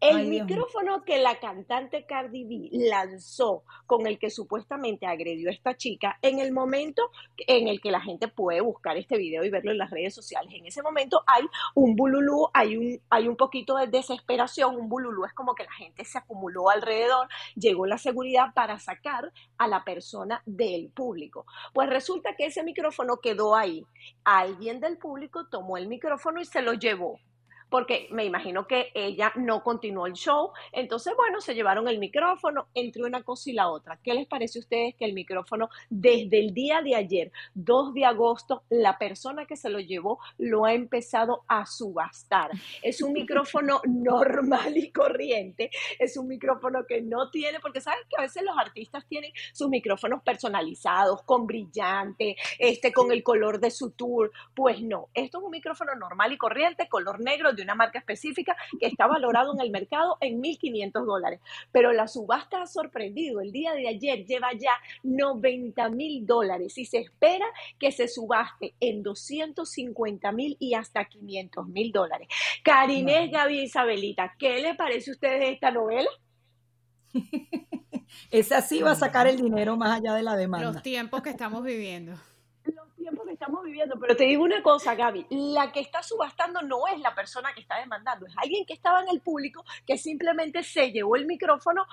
El 0.00 0.28
micrófono 0.28 1.04
que 1.04 1.18
la 1.18 1.38
cantante 1.38 2.06
Cardi 2.06 2.44
B 2.44 2.70
lanzó 2.72 3.64
con 3.86 4.06
el 4.06 4.18
que 4.18 4.30
supuestamente 4.30 5.04
agredió 5.04 5.50
a 5.50 5.52
esta 5.52 5.76
chica 5.76 6.18
en 6.22 6.38
el 6.38 6.52
momento 6.52 7.10
en 7.36 7.68
el 7.68 7.82
que 7.82 7.90
la 7.90 8.00
gente 8.00 8.26
puede 8.26 8.62
buscar 8.62 8.96
este 8.96 9.18
video 9.18 9.44
y 9.44 9.50
verlo 9.50 9.72
en 9.72 9.76
las 9.76 9.90
redes 9.90 10.14
sociales. 10.14 10.54
En 10.54 10.64
ese 10.64 10.82
momento 10.82 11.22
hay 11.26 11.44
un 11.74 11.96
bululú, 11.96 12.48
hay 12.54 12.78
un, 12.78 12.98
hay 13.10 13.28
un 13.28 13.36
poquito 13.36 13.76
de 13.76 13.88
desesperación. 13.88 14.74
Un 14.74 14.88
bululú 14.88 15.26
es 15.26 15.34
como 15.34 15.54
que 15.54 15.64
la 15.64 15.72
gente 15.72 16.02
se 16.06 16.16
acumuló 16.16 16.70
alrededor, 16.70 17.28
llegó 17.54 17.84
la 17.84 17.98
seguridad 17.98 18.54
para 18.54 18.78
sacar 18.78 19.30
a 19.58 19.68
la 19.68 19.84
persona 19.84 20.42
del 20.46 20.88
público. 20.88 21.44
Pues 21.74 21.90
resulta 21.90 22.36
que 22.36 22.46
ese 22.46 22.62
micrófono 22.62 23.18
quedó 23.18 23.54
ahí. 23.54 23.84
Alguien 24.24 24.80
del 24.80 24.96
público 24.96 25.46
tomó 25.50 25.76
el 25.76 25.88
micrófono 25.88 26.40
y 26.40 26.46
se 26.46 26.62
lo 26.62 26.72
llevó 26.72 27.20
porque 27.70 28.08
me 28.10 28.24
imagino 28.24 28.66
que 28.66 28.90
ella 28.94 29.32
no 29.36 29.62
continuó 29.62 30.06
el 30.06 30.14
show. 30.14 30.50
Entonces, 30.72 31.14
bueno, 31.16 31.40
se 31.40 31.54
llevaron 31.54 31.88
el 31.88 31.98
micrófono 31.98 32.68
entre 32.74 33.04
una 33.04 33.22
cosa 33.22 33.50
y 33.50 33.52
la 33.54 33.68
otra. 33.68 33.98
¿Qué 34.02 34.12
les 34.12 34.26
parece 34.26 34.58
a 34.58 34.60
ustedes 34.60 34.94
que 34.96 35.04
el 35.04 35.14
micrófono 35.14 35.70
desde 35.88 36.40
el 36.40 36.52
día 36.52 36.82
de 36.82 36.96
ayer, 36.96 37.32
2 37.54 37.94
de 37.94 38.04
agosto, 38.04 38.64
la 38.68 38.98
persona 38.98 39.46
que 39.46 39.56
se 39.56 39.70
lo 39.70 39.78
llevó 39.78 40.18
lo 40.36 40.64
ha 40.64 40.74
empezado 40.74 41.44
a 41.46 41.64
subastar? 41.64 42.50
Es 42.82 43.00
un 43.02 43.12
micrófono 43.12 43.80
normal 43.88 44.76
y 44.76 44.90
corriente, 44.90 45.70
es 45.98 46.16
un 46.16 46.26
micrófono 46.26 46.84
que 46.86 47.00
no 47.00 47.30
tiene, 47.30 47.60
porque 47.60 47.80
saben 47.80 48.02
que 48.08 48.16
a 48.18 48.22
veces 48.22 48.42
los 48.42 48.58
artistas 48.58 49.06
tienen 49.06 49.32
sus 49.52 49.68
micrófonos 49.68 50.22
personalizados, 50.22 51.22
con 51.22 51.46
brillante, 51.46 52.36
este, 52.58 52.92
con 52.92 53.12
el 53.12 53.22
color 53.22 53.60
de 53.60 53.70
su 53.70 53.92
tour. 53.92 54.32
Pues 54.54 54.82
no, 54.82 55.08
esto 55.14 55.38
es 55.38 55.44
un 55.44 55.50
micrófono 55.50 55.94
normal 55.94 56.32
y 56.32 56.38
corriente, 56.38 56.88
color 56.88 57.20
negro, 57.20 57.52
una 57.62 57.74
marca 57.74 57.98
específica 57.98 58.56
que 58.78 58.86
está 58.86 59.06
valorado 59.06 59.52
en 59.54 59.60
el 59.60 59.70
mercado 59.70 60.16
en 60.20 60.42
1.500 60.42 61.04
dólares. 61.04 61.40
Pero 61.72 61.92
la 61.92 62.08
subasta 62.08 62.62
ha 62.62 62.66
sorprendido. 62.66 63.40
El 63.40 63.52
día 63.52 63.72
de 63.72 63.88
ayer 63.88 64.24
lleva 64.24 64.52
ya 64.52 64.72
90 65.02 65.88
mil 65.90 66.26
dólares 66.26 66.76
y 66.78 66.84
se 66.84 66.98
espera 66.98 67.46
que 67.78 67.92
se 67.92 68.08
subaste 68.08 68.74
en 68.80 69.02
250 69.02 70.32
mil 70.32 70.56
y 70.58 70.74
hasta 70.74 71.04
500 71.04 71.66
mil 71.68 71.92
dólares. 71.92 72.28
Karinés, 72.62 73.30
Gaby 73.30 73.62
Isabelita, 73.62 74.34
¿qué 74.38 74.60
le 74.60 74.74
parece 74.74 75.10
a 75.10 75.14
ustedes 75.14 75.50
esta 75.50 75.70
novela? 75.70 76.10
Esa 78.30 78.60
sí 78.60 78.82
va 78.82 78.92
a 78.92 78.96
sacar 78.96 79.26
el 79.26 79.36
dinero 79.36 79.76
más 79.76 79.98
allá 79.98 80.14
de 80.14 80.22
la 80.22 80.36
demanda. 80.36 80.72
Los 80.72 80.82
tiempos 80.82 81.22
que 81.22 81.30
estamos 81.30 81.62
viviendo 81.62 82.14
que 83.24 83.32
estamos 83.32 83.64
viviendo. 83.64 83.98
Pero 83.98 84.16
te 84.16 84.24
digo 84.24 84.44
una 84.44 84.62
cosa, 84.62 84.94
Gaby, 84.94 85.26
la 85.30 85.72
que 85.72 85.80
está 85.80 86.02
subastando 86.02 86.62
no 86.62 86.86
es 86.86 87.00
la 87.00 87.14
persona 87.14 87.52
que 87.54 87.60
está 87.60 87.78
demandando, 87.78 88.26
es 88.26 88.34
alguien 88.36 88.64
que 88.64 88.72
estaba 88.72 89.02
en 89.02 89.08
el 89.08 89.20
público 89.20 89.64
que 89.86 89.98
simplemente 89.98 90.62
se 90.62 90.90
llevó 90.92 91.16
el 91.16 91.26
micrófono, 91.26 91.86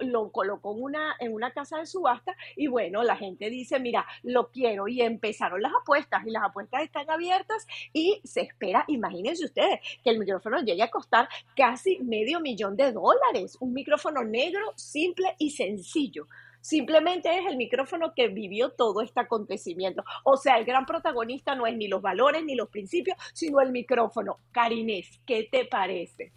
lo 0.00 0.30
colocó 0.30 0.70
una, 0.70 1.16
en 1.18 1.34
una 1.34 1.52
casa 1.52 1.78
de 1.78 1.86
subasta 1.86 2.36
y 2.56 2.66
bueno, 2.66 3.02
la 3.02 3.16
gente 3.16 3.50
dice, 3.50 3.80
mira, 3.80 4.06
lo 4.22 4.50
quiero 4.50 4.88
y 4.88 5.00
empezaron 5.00 5.62
las 5.62 5.72
apuestas 5.74 6.26
y 6.26 6.30
las 6.30 6.44
apuestas 6.44 6.82
están 6.82 7.08
abiertas 7.10 7.66
y 7.92 8.20
se 8.24 8.42
espera, 8.42 8.84
imagínense 8.88 9.44
ustedes, 9.44 9.80
que 10.02 10.10
el 10.10 10.18
micrófono 10.18 10.60
llegue 10.60 10.82
a 10.82 10.90
costar 10.90 11.28
casi 11.56 11.98
medio 12.00 12.40
millón 12.40 12.76
de 12.76 12.92
dólares, 12.92 13.56
un 13.60 13.72
micrófono 13.72 14.22
negro, 14.22 14.72
simple 14.76 15.34
y 15.38 15.50
sencillo. 15.50 16.26
Simplemente 16.62 17.28
es 17.36 17.44
el 17.46 17.56
micrófono 17.56 18.14
que 18.14 18.28
vivió 18.28 18.70
todo 18.70 19.02
este 19.02 19.20
acontecimiento. 19.20 20.04
O 20.24 20.36
sea, 20.36 20.56
el 20.56 20.64
gran 20.64 20.86
protagonista 20.86 21.54
no 21.54 21.66
es 21.66 21.76
ni 21.76 21.88
los 21.88 22.00
valores 22.00 22.44
ni 22.44 22.54
los 22.54 22.70
principios, 22.70 23.18
sino 23.34 23.60
el 23.60 23.72
micrófono. 23.72 24.38
Karinés, 24.52 25.20
¿qué 25.26 25.48
te 25.50 25.66
parece? 25.66 26.32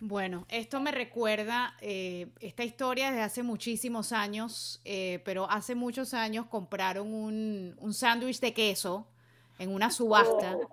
Bueno, 0.00 0.46
esto 0.48 0.80
me 0.80 0.92
recuerda 0.92 1.76
eh, 1.80 2.28
esta 2.40 2.64
historia 2.64 3.10
desde 3.10 3.22
hace 3.22 3.42
muchísimos 3.42 4.12
años, 4.12 4.80
eh, 4.84 5.20
pero 5.24 5.50
hace 5.50 5.74
muchos 5.74 6.14
años 6.14 6.46
compraron 6.46 7.12
un, 7.12 7.76
un 7.78 7.94
sándwich 7.94 8.40
de 8.40 8.54
queso 8.54 9.06
en 9.58 9.74
una 9.74 9.90
subasta. 9.90 10.56
Oh 10.56 10.68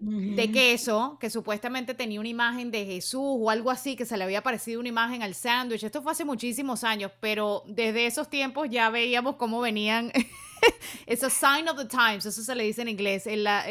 de 0.00 0.50
queso, 0.50 1.18
que 1.20 1.30
supuestamente 1.30 1.94
tenía 1.94 2.20
una 2.20 2.28
imagen 2.28 2.70
de 2.70 2.86
Jesús 2.86 3.22
o 3.22 3.50
algo 3.50 3.70
así, 3.70 3.96
que 3.96 4.04
se 4.04 4.16
le 4.16 4.24
había 4.24 4.42
parecido 4.42 4.80
una 4.80 4.88
imagen 4.88 5.22
al 5.22 5.34
sándwich. 5.34 5.84
Esto 5.84 6.02
fue 6.02 6.12
hace 6.12 6.24
muchísimos 6.24 6.84
años, 6.84 7.12
pero 7.20 7.62
desde 7.66 8.06
esos 8.06 8.28
tiempos 8.28 8.68
ya 8.70 8.90
veíamos 8.90 9.36
cómo 9.36 9.60
venían 9.60 10.12
es 11.06 11.22
a 11.22 11.30
sign 11.30 11.68
of 11.68 11.76
the 11.76 11.86
times, 11.86 12.26
eso 12.26 12.42
se 12.42 12.54
le 12.54 12.64
dice 12.64 12.82
en 12.82 12.88
inglés, 12.88 13.24
la, 13.26 13.64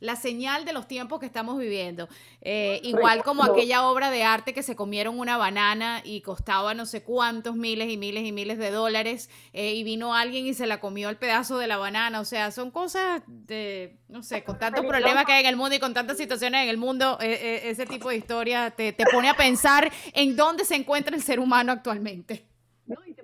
la 0.00 0.16
señal 0.16 0.64
de 0.64 0.72
los 0.72 0.86
tiempos 0.86 1.20
que 1.20 1.26
estamos 1.26 1.58
viviendo. 1.58 2.08
Eh, 2.40 2.80
igual 2.82 3.22
como 3.22 3.44
aquella 3.44 3.86
obra 3.86 4.10
de 4.10 4.24
arte 4.24 4.52
que 4.52 4.62
se 4.62 4.76
comieron 4.76 5.18
una 5.18 5.36
banana 5.36 6.00
y 6.04 6.20
costaba 6.22 6.74
no 6.74 6.86
sé 6.86 7.02
cuántos 7.02 7.56
miles 7.56 7.90
y 7.90 7.96
miles 7.96 8.24
y 8.24 8.32
miles 8.32 8.58
de 8.58 8.70
dólares 8.70 9.30
eh, 9.52 9.74
y 9.74 9.84
vino 9.84 10.14
alguien 10.14 10.46
y 10.46 10.54
se 10.54 10.66
la 10.66 10.80
comió 10.80 11.08
el 11.08 11.16
pedazo 11.16 11.58
de 11.58 11.66
la 11.66 11.76
banana. 11.76 12.20
O 12.20 12.24
sea, 12.24 12.50
son 12.50 12.70
cosas 12.70 13.22
de, 13.26 13.96
no 14.08 14.22
sé, 14.22 14.44
con 14.44 14.58
tantos 14.58 14.84
problemas 14.84 15.24
que 15.24 15.32
hay 15.32 15.40
en 15.42 15.48
el 15.48 15.56
mundo 15.56 15.76
y 15.76 15.78
con 15.78 15.94
tantas 15.94 16.16
situaciones 16.16 16.62
en 16.64 16.68
el 16.68 16.76
mundo, 16.76 17.18
eh, 17.20 17.62
ese 17.64 17.86
tipo 17.86 18.08
de 18.08 18.16
historia 18.16 18.70
te, 18.70 18.92
te 18.92 19.04
pone 19.06 19.28
a 19.28 19.34
pensar 19.34 19.90
en 20.12 20.36
dónde 20.36 20.64
se 20.64 20.74
encuentra 20.74 21.14
el 21.14 21.22
ser 21.22 21.40
humano 21.40 21.72
actualmente. 21.72 22.51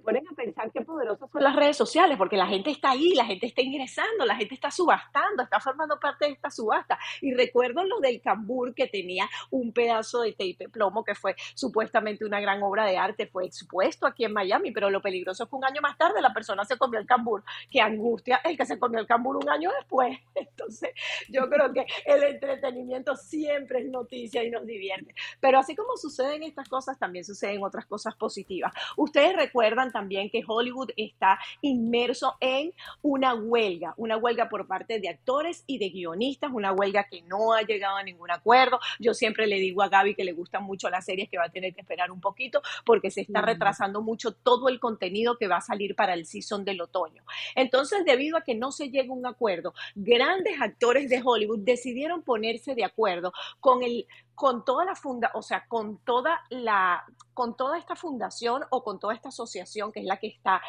Ponen 0.09 0.27
a 0.27 0.35
pensar 0.35 0.73
qué 0.73 0.81
poderosas 0.81 1.31
son 1.31 1.43
las 1.43 1.55
redes 1.55 1.77
sociales, 1.77 2.17
porque 2.17 2.39
la 2.39 2.47
gente 2.47 2.71
está 2.71 2.93
ahí, 2.93 3.13
la 3.15 3.27
gente 3.27 3.45
está 3.45 3.61
ingresando, 3.61 4.25
la 4.25 4.37
gente 4.37 4.55
está 4.55 4.71
subastando, 4.71 5.43
está 5.43 5.61
formando 5.61 6.01
parte 6.01 6.25
de 6.25 6.33
esta 6.33 6.51
subasta. 6.51 6.99
Y 7.21 7.35
recuerdo 7.35 7.85
lo 7.85 8.01
del 8.01 8.23
cambur 8.23 8.75
que 8.75 8.87
tenía 8.87 9.29
un 9.51 9.71
pedazo 9.71 10.23
de 10.23 10.33
tape 10.33 10.71
plomo 10.71 11.05
que 11.05 11.15
fue 11.15 11.37
supuestamente 11.55 12.25
una 12.25 12.41
gran 12.41 12.63
obra 12.63 12.87
de 12.87 12.97
arte, 12.97 13.27
fue 13.27 13.45
expuesto 13.45 14.07
aquí 14.07 14.25
en 14.25 14.33
Miami, 14.33 14.71
pero 14.71 14.89
lo 14.89 15.03
peligroso 15.03 15.45
es 15.45 15.51
que 15.51 15.57
un 15.57 15.65
año 15.67 15.83
más 15.83 15.99
tarde 15.99 16.23
la 16.23 16.33
persona 16.33 16.65
se 16.65 16.79
comió 16.79 16.99
el 16.99 17.05
cambur. 17.05 17.45
Qué 17.71 17.83
angustia 17.83 18.41
el 18.45 18.57
que 18.57 18.65
se 18.65 18.79
comió 18.79 19.01
el 19.01 19.07
cambur 19.07 19.37
un 19.37 19.51
año 19.51 19.71
después. 19.79 20.19
Entonces, 20.35 20.89
yo 21.29 21.51
creo 21.51 21.71
que 21.75 21.85
el 22.07 22.23
entretenimiento 22.23 23.15
siempre 23.15 23.81
es 23.81 23.91
noticia 23.91 24.43
y 24.43 24.49
nos 24.49 24.65
divierte. 24.65 25.15
Pero 25.39 25.59
así 25.59 25.77
como 25.77 25.99
suceden 25.99 26.45
estas 26.45 26.67
cosas, 26.67 26.99
también 26.99 27.27
suceden 27.27 27.63
otras 27.63 27.85
cosas 27.85 28.15
positivas. 28.15 28.73
Ustedes 28.97 29.37
recuerdan 29.37 29.93
también 29.99 30.31
que 30.31 30.45
Hollywood 30.47 30.91
está 30.97 31.41
inmerso 31.61 32.37
en 32.39 32.73
una 33.03 33.35
huelga, 33.35 33.95
una 33.97 34.17
huelga 34.17 34.49
por 34.49 34.69
parte 34.69 35.01
de 35.01 35.09
actores 35.09 35.65
y 35.67 35.79
de 35.79 35.89
guionistas, 35.91 36.53
una 36.53 36.73
huelga 36.73 37.09
que 37.11 37.23
no 37.23 37.53
ha 37.53 37.63
llegado 37.63 37.97
a 37.97 38.05
ningún 38.05 38.31
acuerdo. 38.31 38.79
Yo 39.01 39.13
siempre 39.13 39.49
le 39.49 39.57
digo 39.57 39.83
a 39.83 39.89
Gaby 39.89 40.15
que 40.15 40.23
le 40.23 40.35
gustan 40.35 40.63
mucho 40.63 40.89
las 40.89 41.05
series 41.05 41.29
que 41.29 41.37
va 41.37 41.47
a 41.47 41.49
tener 41.49 41.75
que 41.75 41.81
esperar 41.81 42.13
un 42.13 42.21
poquito 42.21 42.63
porque 42.87 43.11
se 43.11 43.23
está 43.23 43.41
retrasando 43.41 44.01
mucho 44.01 44.31
todo 44.31 44.69
el 44.69 44.79
contenido 44.79 45.37
que 45.37 45.49
va 45.49 45.57
a 45.57 45.63
salir 45.63 45.97
para 45.97 46.15
el 46.15 46.27
season 46.27 46.65
del 46.65 46.81
otoño. 46.81 47.25
Entonces, 47.57 48.05
debido 48.05 48.37
a 48.37 48.43
que 48.43 48.55
no 48.55 48.71
se 48.71 48.91
llega 48.91 49.13
a 49.13 49.17
un 49.17 49.27
acuerdo, 49.27 49.75
grandes 49.97 50.61
actores 50.61 51.11
de 51.11 51.21
Hollywood 51.25 51.65
decidieron 51.65 52.23
ponerse 52.23 52.77
de 52.77 52.85
acuerdo 52.85 53.33
con 53.59 53.83
el 53.83 54.07
con 54.39 54.65
toda 54.65 54.85
la 54.85 54.95
funda, 54.95 55.33
o 55.35 55.43
sea, 55.43 55.67
con 55.67 55.99
toda 56.05 56.41
la, 56.51 57.05
con 57.35 57.57
toda 57.57 57.77
esta 57.77 57.97
fundación 57.97 58.63
o 58.71 58.85
con 58.85 59.01
toda 59.01 59.13
esta 59.13 59.31
asociación 59.31 59.91
que 59.91 59.99
es 59.99 60.07
la 60.07 60.19
que 60.19 60.29
está 60.29 60.63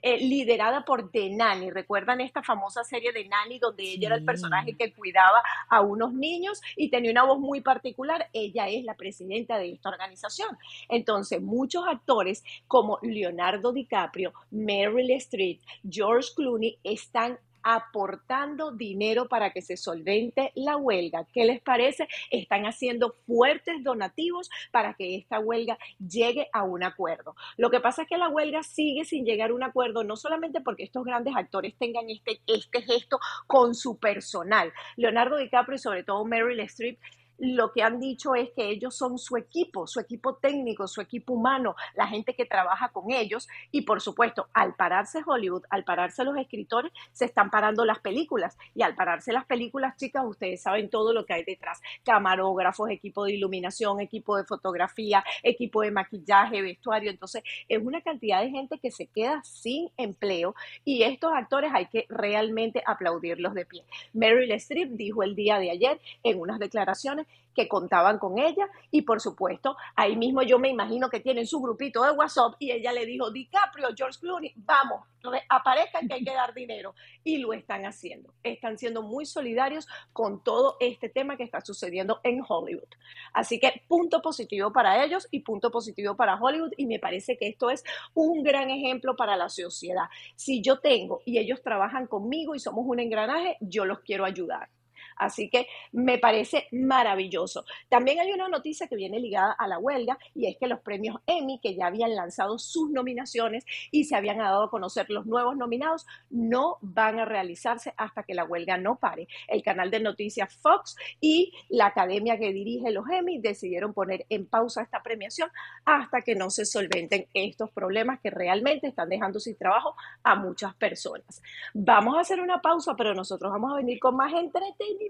eh, 0.00 0.18
liderada 0.18 0.84
por 0.84 1.10
Denani. 1.10 1.72
¿Recuerdan 1.72 2.20
esta 2.20 2.44
famosa 2.44 2.84
serie 2.84 3.10
de 3.10 3.26
Nani 3.26 3.58
donde 3.58 3.82
ella 3.82 4.06
era 4.06 4.16
el 4.16 4.24
personaje 4.24 4.76
que 4.76 4.92
cuidaba 4.94 5.42
a 5.68 5.80
unos 5.80 6.12
niños 6.12 6.62
y 6.76 6.88
tenía 6.88 7.10
una 7.10 7.24
voz 7.24 7.40
muy 7.40 7.62
particular? 7.62 8.30
Ella 8.32 8.68
es 8.68 8.84
la 8.84 8.94
presidenta 8.94 9.58
de 9.58 9.72
esta 9.72 9.88
organización. 9.88 10.56
Entonces, 10.88 11.42
muchos 11.42 11.84
actores 11.88 12.44
como 12.68 13.00
Leonardo 13.02 13.72
DiCaprio, 13.72 14.34
Meryl 14.52 15.10
Streep, 15.10 15.60
George 15.90 16.28
Clooney 16.36 16.78
están 16.84 17.40
aportando 17.68 18.70
dinero 18.70 19.28
para 19.28 19.50
que 19.50 19.60
se 19.60 19.76
solvente 19.76 20.52
la 20.54 20.76
huelga. 20.76 21.26
¿Qué 21.32 21.44
les 21.44 21.60
parece? 21.60 22.06
Están 22.30 22.64
haciendo 22.64 23.16
fuertes 23.26 23.82
donativos 23.82 24.48
para 24.70 24.94
que 24.94 25.16
esta 25.16 25.40
huelga 25.40 25.76
llegue 25.98 26.46
a 26.52 26.62
un 26.62 26.84
acuerdo. 26.84 27.34
Lo 27.56 27.68
que 27.68 27.80
pasa 27.80 28.02
es 28.02 28.08
que 28.08 28.18
la 28.18 28.28
huelga 28.28 28.62
sigue 28.62 29.04
sin 29.04 29.24
llegar 29.24 29.50
a 29.50 29.54
un 29.54 29.64
acuerdo, 29.64 30.04
no 30.04 30.14
solamente 30.14 30.60
porque 30.60 30.84
estos 30.84 31.04
grandes 31.04 31.34
actores 31.34 31.74
tengan 31.76 32.08
este, 32.08 32.40
este 32.46 32.82
gesto 32.82 33.18
con 33.48 33.74
su 33.74 33.98
personal. 33.98 34.72
Leonardo 34.94 35.36
DiCaprio 35.36 35.74
y 35.74 35.80
sobre 35.80 36.04
todo 36.04 36.24
Meryl 36.24 36.60
Streep 36.60 37.00
lo 37.38 37.72
que 37.72 37.82
han 37.82 38.00
dicho 38.00 38.34
es 38.34 38.50
que 38.50 38.68
ellos 38.68 38.96
son 38.96 39.18
su 39.18 39.36
equipo, 39.36 39.86
su 39.86 40.00
equipo 40.00 40.36
técnico, 40.36 40.86
su 40.86 41.00
equipo 41.00 41.34
humano, 41.34 41.76
la 41.94 42.06
gente 42.06 42.34
que 42.34 42.46
trabaja 42.46 42.90
con 42.90 43.10
ellos. 43.10 43.48
Y 43.70 43.82
por 43.82 44.00
supuesto, 44.00 44.48
al 44.52 44.74
pararse 44.74 45.22
Hollywood, 45.24 45.64
al 45.70 45.84
pararse 45.84 46.24
los 46.24 46.36
escritores, 46.36 46.92
se 47.12 47.26
están 47.26 47.50
parando 47.50 47.84
las 47.84 47.98
películas. 48.00 48.56
Y 48.74 48.82
al 48.82 48.94
pararse 48.94 49.32
las 49.32 49.44
películas, 49.44 49.96
chicas, 49.96 50.24
ustedes 50.26 50.62
saben 50.62 50.90
todo 50.90 51.12
lo 51.12 51.26
que 51.26 51.34
hay 51.34 51.44
detrás. 51.44 51.80
Camarógrafos, 52.04 52.90
equipo 52.90 53.24
de 53.24 53.34
iluminación, 53.34 54.00
equipo 54.00 54.36
de 54.36 54.44
fotografía, 54.44 55.24
equipo 55.42 55.82
de 55.82 55.90
maquillaje, 55.90 56.62
vestuario. 56.62 57.10
Entonces, 57.10 57.42
es 57.68 57.82
una 57.82 58.00
cantidad 58.00 58.42
de 58.42 58.50
gente 58.50 58.78
que 58.78 58.90
se 58.90 59.06
queda 59.06 59.42
sin 59.44 59.90
empleo 59.96 60.54
y 60.84 61.02
estos 61.02 61.32
actores 61.34 61.70
hay 61.74 61.86
que 61.86 62.06
realmente 62.08 62.82
aplaudirlos 62.86 63.54
de 63.54 63.66
pie. 63.66 63.84
Meryl 64.12 64.50
Streep 64.52 64.90
dijo 64.92 65.22
el 65.22 65.34
día 65.34 65.58
de 65.58 65.70
ayer 65.70 66.00
en 66.22 66.40
unas 66.40 66.58
declaraciones 66.58 67.25
que 67.56 67.66
contaban 67.66 68.18
con 68.18 68.38
ella 68.38 68.68
y 68.90 69.02
por 69.02 69.20
supuesto 69.20 69.76
ahí 69.96 70.14
mismo 70.14 70.42
yo 70.42 70.58
me 70.58 70.68
imagino 70.68 71.08
que 71.08 71.20
tienen 71.20 71.46
su 71.46 71.60
grupito 71.60 72.02
de 72.04 72.10
WhatsApp 72.10 72.54
y 72.58 72.70
ella 72.70 72.92
le 72.92 73.06
dijo 73.06 73.30
DiCaprio, 73.30 73.88
George 73.96 74.20
Clooney, 74.20 74.52
vamos, 74.56 75.06
aparezcan 75.48 76.06
que 76.06 76.14
hay 76.14 76.24
que 76.24 76.34
dar 76.34 76.52
dinero 76.52 76.94
y 77.24 77.38
lo 77.38 77.54
están 77.54 77.86
haciendo. 77.86 78.34
Están 78.42 78.78
siendo 78.78 79.02
muy 79.02 79.24
solidarios 79.24 79.88
con 80.12 80.44
todo 80.44 80.76
este 80.80 81.08
tema 81.08 81.36
que 81.36 81.44
está 81.44 81.60
sucediendo 81.62 82.20
en 82.22 82.42
Hollywood. 82.46 82.88
Así 83.32 83.58
que 83.58 83.82
punto 83.88 84.20
positivo 84.20 84.70
para 84.70 85.02
ellos 85.02 85.26
y 85.30 85.40
punto 85.40 85.70
positivo 85.70 86.14
para 86.14 86.38
Hollywood 86.38 86.72
y 86.76 86.86
me 86.86 86.98
parece 86.98 87.38
que 87.38 87.48
esto 87.48 87.70
es 87.70 87.82
un 88.14 88.42
gran 88.42 88.68
ejemplo 88.70 89.16
para 89.16 89.36
la 89.36 89.48
sociedad. 89.48 90.04
Si 90.36 90.60
yo 90.60 90.78
tengo 90.80 91.22
y 91.24 91.38
ellos 91.38 91.62
trabajan 91.62 92.06
conmigo 92.06 92.54
y 92.54 92.60
somos 92.60 92.84
un 92.86 93.00
engranaje, 93.00 93.56
yo 93.60 93.86
los 93.86 94.00
quiero 94.00 94.26
ayudar. 94.26 94.68
Así 95.16 95.48
que 95.48 95.66
me 95.92 96.18
parece 96.18 96.68
maravilloso. 96.72 97.64
También 97.88 98.20
hay 98.20 98.32
una 98.32 98.48
noticia 98.48 98.86
que 98.86 98.96
viene 98.96 99.18
ligada 99.18 99.52
a 99.52 99.66
la 99.66 99.78
huelga 99.78 100.18
y 100.34 100.46
es 100.46 100.56
que 100.58 100.66
los 100.66 100.80
premios 100.80 101.16
Emmy, 101.26 101.58
que 101.60 101.74
ya 101.74 101.86
habían 101.86 102.14
lanzado 102.14 102.58
sus 102.58 102.90
nominaciones 102.90 103.64
y 103.90 104.04
se 104.04 104.14
habían 104.14 104.38
dado 104.38 104.64
a 104.64 104.70
conocer 104.70 105.08
los 105.08 105.26
nuevos 105.26 105.56
nominados, 105.56 106.06
no 106.30 106.78
van 106.82 107.18
a 107.18 107.24
realizarse 107.24 107.94
hasta 107.96 108.22
que 108.22 108.34
la 108.34 108.44
huelga 108.44 108.76
no 108.76 108.96
pare. 108.96 109.26
El 109.48 109.62
canal 109.62 109.90
de 109.90 110.00
noticias 110.00 110.54
Fox 110.56 110.96
y 111.20 111.52
la 111.68 111.86
academia 111.86 112.38
que 112.38 112.52
dirige 112.52 112.90
los 112.90 113.08
Emmy 113.08 113.38
decidieron 113.38 113.94
poner 113.94 114.26
en 114.28 114.46
pausa 114.46 114.82
esta 114.82 115.02
premiación 115.02 115.50
hasta 115.84 116.20
que 116.22 116.34
no 116.34 116.50
se 116.50 116.66
solventen 116.66 117.26
estos 117.32 117.70
problemas 117.70 118.20
que 118.20 118.30
realmente 118.30 118.86
están 118.88 119.08
dejando 119.08 119.40
sin 119.40 119.56
trabajo 119.56 119.94
a 120.22 120.34
muchas 120.34 120.74
personas. 120.74 121.42
Vamos 121.72 122.16
a 122.16 122.20
hacer 122.20 122.40
una 122.40 122.60
pausa, 122.60 122.94
pero 122.96 123.14
nosotros 123.14 123.50
vamos 123.50 123.72
a 123.72 123.76
venir 123.76 123.98
con 123.98 124.16
más 124.16 124.32
entretenimiento 124.34 125.05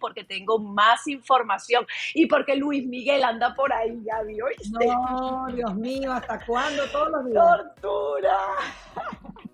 porque 0.00 0.24
tengo 0.24 0.58
más 0.58 1.06
información 1.06 1.86
y 2.14 2.26
porque 2.26 2.56
Luis 2.56 2.86
Miguel 2.86 3.24
anda 3.24 3.54
por 3.54 3.72
ahí, 3.72 3.98
ya 4.04 4.22
vi, 4.22 4.38
No, 4.70 5.46
Dios 5.54 5.74
mío, 5.74 6.12
¿hasta 6.12 6.44
cuándo? 6.46 6.82
Todos 6.90 7.10
los 7.10 7.26
días. 7.26 7.44
¡Tortura! 7.80 8.36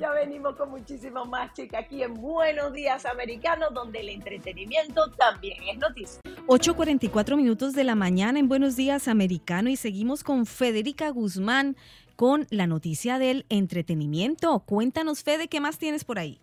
Ya 0.00 0.10
venimos 0.10 0.56
con 0.56 0.70
muchísimo 0.70 1.24
más, 1.26 1.52
chicas, 1.52 1.84
aquí 1.84 2.02
en 2.02 2.14
Buenos 2.14 2.72
Días 2.72 3.06
Americanos, 3.06 3.72
donde 3.72 4.00
el 4.00 4.08
entretenimiento 4.08 5.10
también 5.12 5.62
es 5.70 5.78
noticia. 5.78 6.20
8.44 6.48 7.36
minutos 7.36 7.74
de 7.74 7.84
la 7.84 7.94
mañana 7.94 8.40
en 8.40 8.48
Buenos 8.48 8.74
Días 8.74 9.06
Americano 9.06 9.68
y 9.68 9.76
seguimos 9.76 10.24
con 10.24 10.46
Federica 10.46 11.10
Guzmán 11.10 11.76
con 12.16 12.48
la 12.50 12.66
noticia 12.66 13.18
del 13.18 13.46
entretenimiento. 13.48 14.58
Cuéntanos, 14.60 15.22
Fede, 15.22 15.46
¿qué 15.46 15.60
más 15.60 15.78
tienes 15.78 16.04
por 16.04 16.18
ahí? 16.18 16.40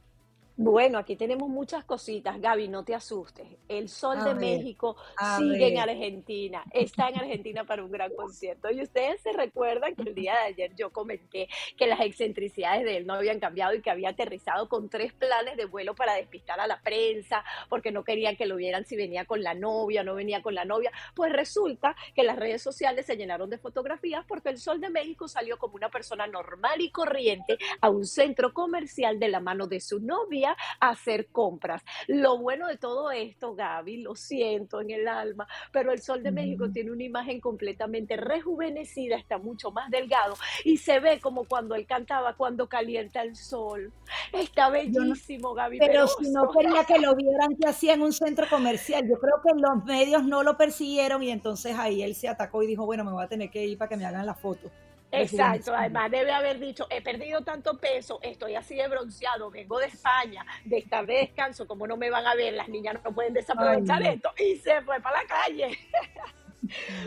Bueno, 0.59 0.97
aquí 0.97 1.15
tenemos 1.15 1.49
muchas 1.49 1.85
cositas, 1.85 2.41
Gaby, 2.41 2.67
no 2.67 2.83
te 2.83 2.95
asustes. 2.95 3.45
El 3.67 3.89
Sol 3.89 4.23
de 4.23 4.33
México 4.33 4.97
sigue 5.37 5.67
en 5.67 5.77
Argentina, 5.77 6.63
está 6.71 7.09
en 7.09 7.19
Argentina 7.19 7.63
para 7.63 7.83
un 7.83 7.91
gran 7.91 8.11
concierto. 8.15 8.71
Y 8.71 8.81
ustedes 8.81 9.21
se 9.21 9.33
recuerdan 9.33 9.93
que 9.93 10.01
el 10.01 10.15
día 10.15 10.33
de 10.33 10.39
ayer 10.47 10.75
yo 10.75 10.91
comenté 10.91 11.47
que 11.77 11.85
las 11.85 11.99
excentricidades 11.99 12.85
de 12.85 12.97
él 12.97 13.05
no 13.05 13.13
habían 13.13 13.39
cambiado 13.39 13.75
y 13.75 13.83
que 13.83 13.91
había 13.91 14.09
aterrizado 14.09 14.67
con 14.67 14.89
tres 14.89 15.13
planes 15.13 15.57
de 15.57 15.65
vuelo 15.65 15.93
para 15.93 16.15
despistar 16.15 16.59
a 16.59 16.65
la 16.65 16.81
prensa, 16.81 17.43
porque 17.69 17.91
no 17.91 18.03
querían 18.03 18.35
que 18.35 18.47
lo 18.47 18.55
vieran 18.55 18.83
si 18.83 18.95
venía 18.95 19.25
con 19.25 19.43
la 19.43 19.53
novia 19.53 20.01
o 20.01 20.05
no 20.05 20.15
venía 20.15 20.41
con 20.41 20.55
la 20.55 20.65
novia. 20.65 20.91
Pues 21.13 21.31
resulta 21.31 21.95
que 22.15 22.23
las 22.23 22.35
redes 22.35 22.63
sociales 22.63 23.05
se 23.05 23.15
llenaron 23.15 23.51
de 23.51 23.59
fotografías 23.59 24.25
porque 24.27 24.49
el 24.49 24.57
Sol 24.57 24.81
de 24.81 24.89
México 24.89 25.27
salió 25.27 25.59
como 25.59 25.75
una 25.75 25.91
persona 25.91 26.25
normal 26.25 26.81
y 26.81 26.89
corriente 26.89 27.59
a 27.79 27.91
un 27.91 28.07
centro 28.07 28.55
comercial 28.55 29.19
de 29.19 29.27
la 29.27 29.39
mano 29.39 29.67
de 29.67 29.79
su 29.81 29.99
novia 29.99 30.46
hacer 30.79 31.27
compras. 31.27 31.83
Lo 32.07 32.37
bueno 32.37 32.67
de 32.67 32.77
todo 32.77 33.11
esto, 33.11 33.55
Gaby, 33.55 33.97
lo 33.97 34.15
siento 34.15 34.81
en 34.81 34.91
el 34.91 35.07
alma, 35.07 35.47
pero 35.71 35.91
el 35.91 36.01
Sol 36.01 36.23
de 36.23 36.31
México 36.31 36.69
tiene 36.71 36.91
una 36.91 37.03
imagen 37.03 37.39
completamente 37.39 38.17
rejuvenecida, 38.17 39.15
está 39.15 39.37
mucho 39.37 39.71
más 39.71 39.89
delgado 39.89 40.35
y 40.63 40.77
se 40.77 40.99
ve 40.99 41.19
como 41.19 41.45
cuando 41.45 41.75
él 41.75 41.85
cantaba 41.85 42.35
cuando 42.35 42.67
calienta 42.67 43.21
el 43.21 43.35
sol. 43.35 43.91
Está 44.31 44.69
bellísimo, 44.69 45.53
Gaby. 45.53 45.79
Pero 45.79 46.07
si 46.07 46.29
no 46.31 46.49
quería 46.51 46.83
que 46.83 46.99
lo 46.99 47.15
vieran 47.15 47.55
que 47.55 47.67
hacía 47.67 47.93
en 47.93 48.01
un 48.01 48.13
centro 48.13 48.47
comercial, 48.49 49.07
yo 49.07 49.19
creo 49.19 49.41
que 49.43 49.59
los 49.59 49.83
medios 49.85 50.23
no 50.23 50.43
lo 50.43 50.57
persiguieron 50.57 51.23
y 51.23 51.31
entonces 51.31 51.75
ahí 51.77 52.01
él 52.01 52.15
se 52.15 52.27
atacó 52.27 52.63
y 52.63 52.67
dijo, 52.67 52.85
bueno, 52.85 53.03
me 53.03 53.11
voy 53.11 53.23
a 53.23 53.27
tener 53.27 53.49
que 53.49 53.65
ir 53.65 53.77
para 53.77 53.89
que 53.89 53.97
me 53.97 54.05
hagan 54.05 54.25
la 54.25 54.35
foto. 54.35 54.69
Exacto, 55.11 55.73
además 55.73 56.11
debe 56.11 56.31
haber 56.31 56.59
dicho, 56.59 56.85
he 56.89 57.01
perdido 57.01 57.41
tanto 57.41 57.77
peso, 57.77 58.19
estoy 58.21 58.55
así 58.55 58.75
de 58.75 58.87
bronceado, 58.87 59.49
vengo 59.49 59.79
de 59.79 59.87
España, 59.87 60.45
de 60.65 60.79
estar 60.79 61.05
de 61.05 61.13
descanso, 61.15 61.65
como 61.65 61.87
no 61.87 61.95
me 61.95 62.09
van 62.09 62.25
a 62.27 62.35
ver, 62.35 62.53
las 62.53 62.67
niñas 62.67 62.97
no 63.03 63.13
pueden 63.13 63.33
desaprovechar 63.33 64.01
esto, 64.03 64.31
y 64.37 64.57
se 64.57 64.81
fue 64.81 64.99
para 64.99 65.21
la 65.21 65.27
calle. 65.27 65.77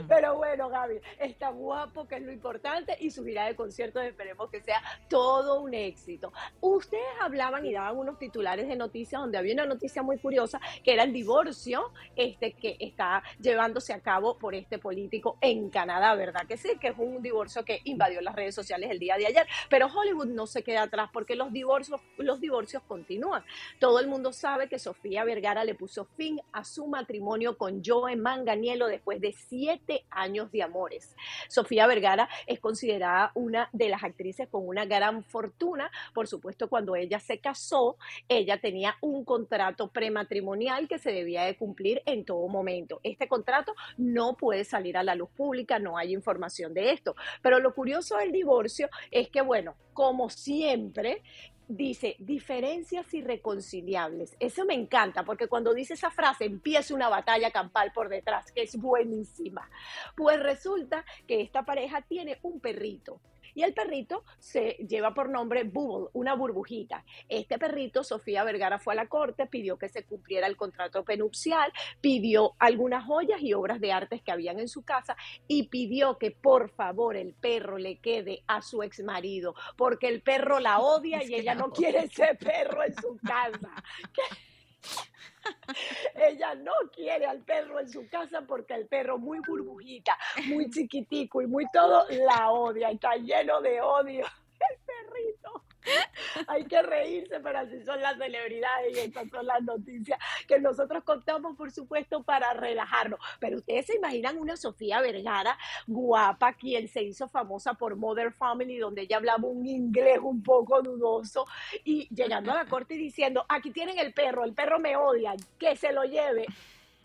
Pero 0.09 0.37
bueno, 0.37 0.69
Gaby, 0.69 1.01
está 1.19 1.51
guapo, 1.51 2.07
que 2.07 2.17
es 2.17 2.23
lo 2.23 2.33
importante, 2.33 2.97
y 3.01 3.11
su 3.11 3.25
gira 3.25 3.47
de 3.47 3.57
conciertos 3.57 4.03
esperemos 4.05 4.51
que 4.51 4.61
sea 4.61 4.83
todo 5.09 5.61
un 5.61 5.75
éxito. 5.75 6.33
Ustedes 6.61 7.05
hablaban 7.21 7.65
y 7.67 7.73
daban 7.73 7.97
unos 7.97 8.19
titulares 8.19 8.69
de 8.69 8.77
noticias 8.77 9.21
donde 9.21 9.39
había 9.39 9.55
una 9.55 9.67
noticia 9.67 10.03
muy 10.03 10.19
curiosa, 10.19 10.61
que 10.85 10.93
era 10.93 11.03
el 11.03 11.13
divorcio 11.13 11.93
este, 12.17 12.53
que 12.53 12.77
está 12.79 13.23
llevándose 13.41 13.93
a 13.93 14.01
cabo 14.01 14.39
por 14.39 14.55
este 14.55 14.79
político 14.79 15.37
en 15.41 15.71
Canadá, 15.71 16.15
¿verdad? 16.15 16.47
Que 16.47 16.57
sí, 16.57 16.71
que 16.81 16.89
es 16.89 16.95
un 16.99 17.23
divorcio 17.23 17.65
que 17.65 17.81
invadió 17.85 18.21
las 18.21 18.35
redes 18.35 18.55
sociales 18.55 18.91
el 18.91 18.99
día 18.99 19.17
de 19.17 19.27
ayer. 19.27 19.47
Pero 19.69 19.87
Hollywood 19.87 20.27
no 20.27 20.47
se 20.47 20.63
queda 20.63 20.83
atrás 20.83 21.11
porque 21.13 21.35
los 21.35 21.53
divorcios, 21.53 22.01
los 22.17 22.41
divorcios 22.41 22.83
continúan. 22.87 23.45
Todo 23.79 24.01
el 24.01 24.09
mundo 24.09 24.33
sabe 24.33 24.69
que 24.69 24.79
Sofía 24.79 25.25
Vergara 25.25 25.65
le 25.65 25.75
puso 25.75 26.05
fin 26.05 26.41
a 26.53 26.65
su 26.65 26.87
matrimonio 26.87 27.57
con 27.57 27.83
Joe 27.85 28.17
Manganiello 28.17 28.87
después 28.87 29.21
de 29.21 29.33
siete 29.49 30.05
años 30.11 30.51
de 30.53 30.63
amores. 30.63 31.17
Sofía 31.49 31.87
Vergara 31.87 32.29
es 32.47 32.61
considerada 32.61 33.33
una 33.35 33.69
de 33.73 33.89
las 33.89 34.03
actrices 34.03 34.49
con 34.49 34.67
una 34.67 34.85
gran 34.85 35.25
fortuna. 35.25 35.91
Por 36.15 36.29
supuesto, 36.29 36.69
cuando 36.69 36.97
ella 36.97 37.21
se 37.21 37.39
casó, 37.39 37.97
ella 38.29 38.61
tenía 38.61 38.97
un 39.01 39.25
contrato 39.25 39.89
prematrimonial 39.89 40.89
que 40.89 40.99
se 40.99 41.13
debía 41.13 41.45
de 41.45 41.57
cumplir 41.57 42.03
en 42.07 42.25
todo 42.25 42.47
momento. 42.49 43.01
Este 43.03 43.29
contrato 43.29 43.75
no 43.97 44.37
puede 44.37 44.65
salir 44.65 44.97
a 44.97 45.03
la 45.03 45.15
luz 45.15 45.31
pública, 45.31 45.79
no 45.79 45.97
hay 45.97 46.13
información 46.13 46.75
de 46.75 46.93
esto. 46.93 47.15
Pero 47.43 47.59
lo 47.59 47.75
curioso 47.75 48.17
del 48.17 48.33
divorcio 48.33 48.89
es 49.11 49.29
que, 49.31 49.43
bueno, 49.43 49.75
como 49.93 50.31
siempre, 50.31 51.23
dice 51.71 52.17
diferencias 52.19 53.13
irreconciliables. 53.15 54.37
Eso 54.41 54.65
me 54.65 54.75
encanta 54.75 55.25
porque 55.25 55.47
cuando 55.47 55.73
dice 55.73 55.95
esa 55.95 56.11
frase 56.11 56.45
empieza 56.45 56.95
una 56.95 57.09
batalla 57.09 57.51
campal 57.51 57.93
por 57.93 58.09
detrás, 58.09 58.51
que 58.53 58.63
es 58.63 58.77
buenísima. 58.77 59.71
Pues 60.17 60.41
resulta 60.43 61.05
que 61.27 61.41
esta 61.41 61.65
pareja 61.65 62.03
tiene 62.03 62.39
un 62.43 62.61
perrito 62.61 63.21
y 63.55 63.63
el 63.63 63.75
perrito 63.75 64.25
se 64.39 64.77
lleva 64.89 65.15
por 65.15 65.29
nombre 65.29 65.65
Bubble, 65.65 66.11
una 66.13 66.35
burbujita. 66.35 67.05
Este 67.29 67.59
perrito, 67.59 68.05
Sofía 68.05 68.45
Vergara 68.45 68.79
fue 68.79 68.95
a 68.95 68.97
la 68.97 69.09
corte, 69.09 69.47
pidió 69.47 69.79
que 69.79 69.89
se 69.89 70.05
cumpliera 70.05 70.47
el 70.47 70.57
contrato 70.57 71.05
penupcial, 71.05 71.73
pidió 72.01 72.55
algunas 72.59 73.05
joyas 73.05 73.41
y 73.43 73.55
obras 73.55 73.81
de 73.81 73.93
artes 73.93 74.23
que 74.23 74.33
habían 74.33 74.59
en 74.59 74.69
su 74.69 74.83
casa 74.83 75.17
y 75.49 75.69
pidió 75.69 76.19
que 76.19 76.31
por 76.31 76.71
favor 76.71 77.17
el 77.17 77.35
perro 77.35 77.79
le 77.79 77.99
quede 77.99 78.43
a 78.47 78.63
su 78.63 78.83
ex 78.83 79.03
marido, 79.03 79.55
porque 79.77 80.09
el 80.09 80.23
perro 80.23 80.61
la 80.61 80.79
odia 80.81 81.23
y 81.25 81.35
ella 81.35 81.55
no 81.55 81.71
quiere 81.71 82.05
ese 82.05 82.35
perro 82.39 82.85
en 82.85 82.95
su 82.95 83.19
casa. 83.19 83.83
Ella 86.15 86.55
no 86.55 86.73
quiere 86.93 87.27
al 87.27 87.41
perro 87.41 87.81
en 87.81 87.89
su 87.89 88.09
casa 88.09 88.43
porque 88.43 88.75
el 88.75 88.87
perro 88.87 89.19
muy 89.19 89.41
burbujita, 89.41 90.17
muy 90.47 90.71
chiquitico 90.71 91.43
y 91.43 91.47
muy 91.47 91.65
todo 91.73 92.07
la 92.11 92.51
odia, 92.51 92.91
está 92.91 93.17
lleno 93.17 93.61
de 93.61 93.81
odio. 93.81 94.27
El 94.61 94.79
perrito. 94.85 95.65
Hay 96.49 96.65
que 96.65 96.83
reírse, 96.83 97.41
pero 97.41 97.59
así 97.59 97.83
son 97.85 98.01
las 98.01 98.17
celebridades 98.17 98.97
y 98.97 99.01
estas 99.01 99.29
son 99.29 99.47
las 99.47 99.63
noticias 99.63 100.19
que 100.47 100.59
nosotros 100.59 101.05
contamos, 101.05 101.57
por 101.57 101.71
supuesto, 101.71 102.23
para 102.23 102.53
relajarnos. 102.55 103.21
Pero 103.39 103.59
ustedes 103.59 103.87
se 103.87 103.97
imaginan 103.97 104.39
una 104.39 104.57
Sofía 104.57 105.01
Vergara 105.01 105.57
guapa, 105.87 106.55
quien 106.55 106.89
se 106.89 107.03
hizo 107.03 107.29
famosa 107.29 107.75
por 107.75 107.97
Mother 107.97 108.33
Family, 108.33 108.79
donde 108.79 109.03
ella 109.03 109.17
hablaba 109.17 109.47
un 109.47 109.67
inglés 109.67 110.19
un 110.23 110.43
poco 110.43 110.83
dudoso 110.83 111.47
y 111.85 112.09
llegando 112.15 112.53
a 112.53 112.57
la 112.57 112.67
corte 112.67 112.95
y 112.95 112.99
diciendo, 112.99 113.45
aquí 113.49 113.71
tienen 113.71 113.99
el 113.99 114.13
perro, 114.13 114.45
el 114.45 114.55
perro 114.55 114.79
me 114.79 114.97
odia, 114.97 115.35
que 115.59 115.77
se 115.77 115.93
lo 115.93 116.05
lleve. 116.05 116.47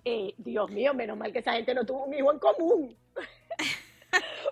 Eh, 0.03 0.33
Dios 0.37 0.69
mío, 0.69 0.93
menos 0.93 1.17
mal 1.17 1.31
que 1.31 1.39
esa 1.39 1.53
gente 1.53 1.73
no 1.73 1.85
tuvo 1.85 2.05
un 2.05 2.13
hijo 2.13 2.31
en 2.31 2.39
común. 2.39 2.95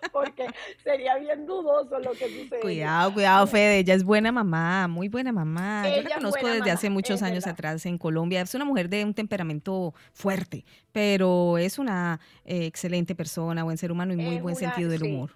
porque 0.11 0.47
sería 0.83 1.17
bien 1.17 1.45
dudoso 1.45 1.99
lo 1.99 2.11
que 2.11 2.27
sucede. 2.27 2.59
Cuidado, 2.61 3.13
cuidado, 3.13 3.47
Fede, 3.47 3.79
ella 3.79 3.93
es 3.93 4.03
buena 4.03 4.31
mamá, 4.31 4.87
muy 4.87 5.09
buena 5.09 5.31
mamá. 5.31 5.83
Yo 5.89 6.01
la 6.01 6.15
conozco 6.15 6.47
desde 6.47 6.71
hace 6.71 6.89
muchos 6.89 7.21
años 7.21 7.47
atrás 7.47 7.85
en 7.85 7.97
Colombia. 7.97 8.41
Es 8.41 8.53
una 8.55 8.65
mujer 8.65 8.89
de 8.89 9.03
un 9.03 9.13
temperamento 9.13 9.93
fuerte, 10.13 10.65
pero 10.91 11.57
es 11.57 11.79
una 11.79 12.19
eh, 12.45 12.65
excelente 12.65 13.15
persona, 13.15 13.63
buen 13.63 13.77
ser 13.77 13.91
humano 13.91 14.13
y 14.13 14.17
muy 14.17 14.37
buen 14.39 14.55
sentido 14.55 14.89
del 14.89 15.03
humor. 15.03 15.31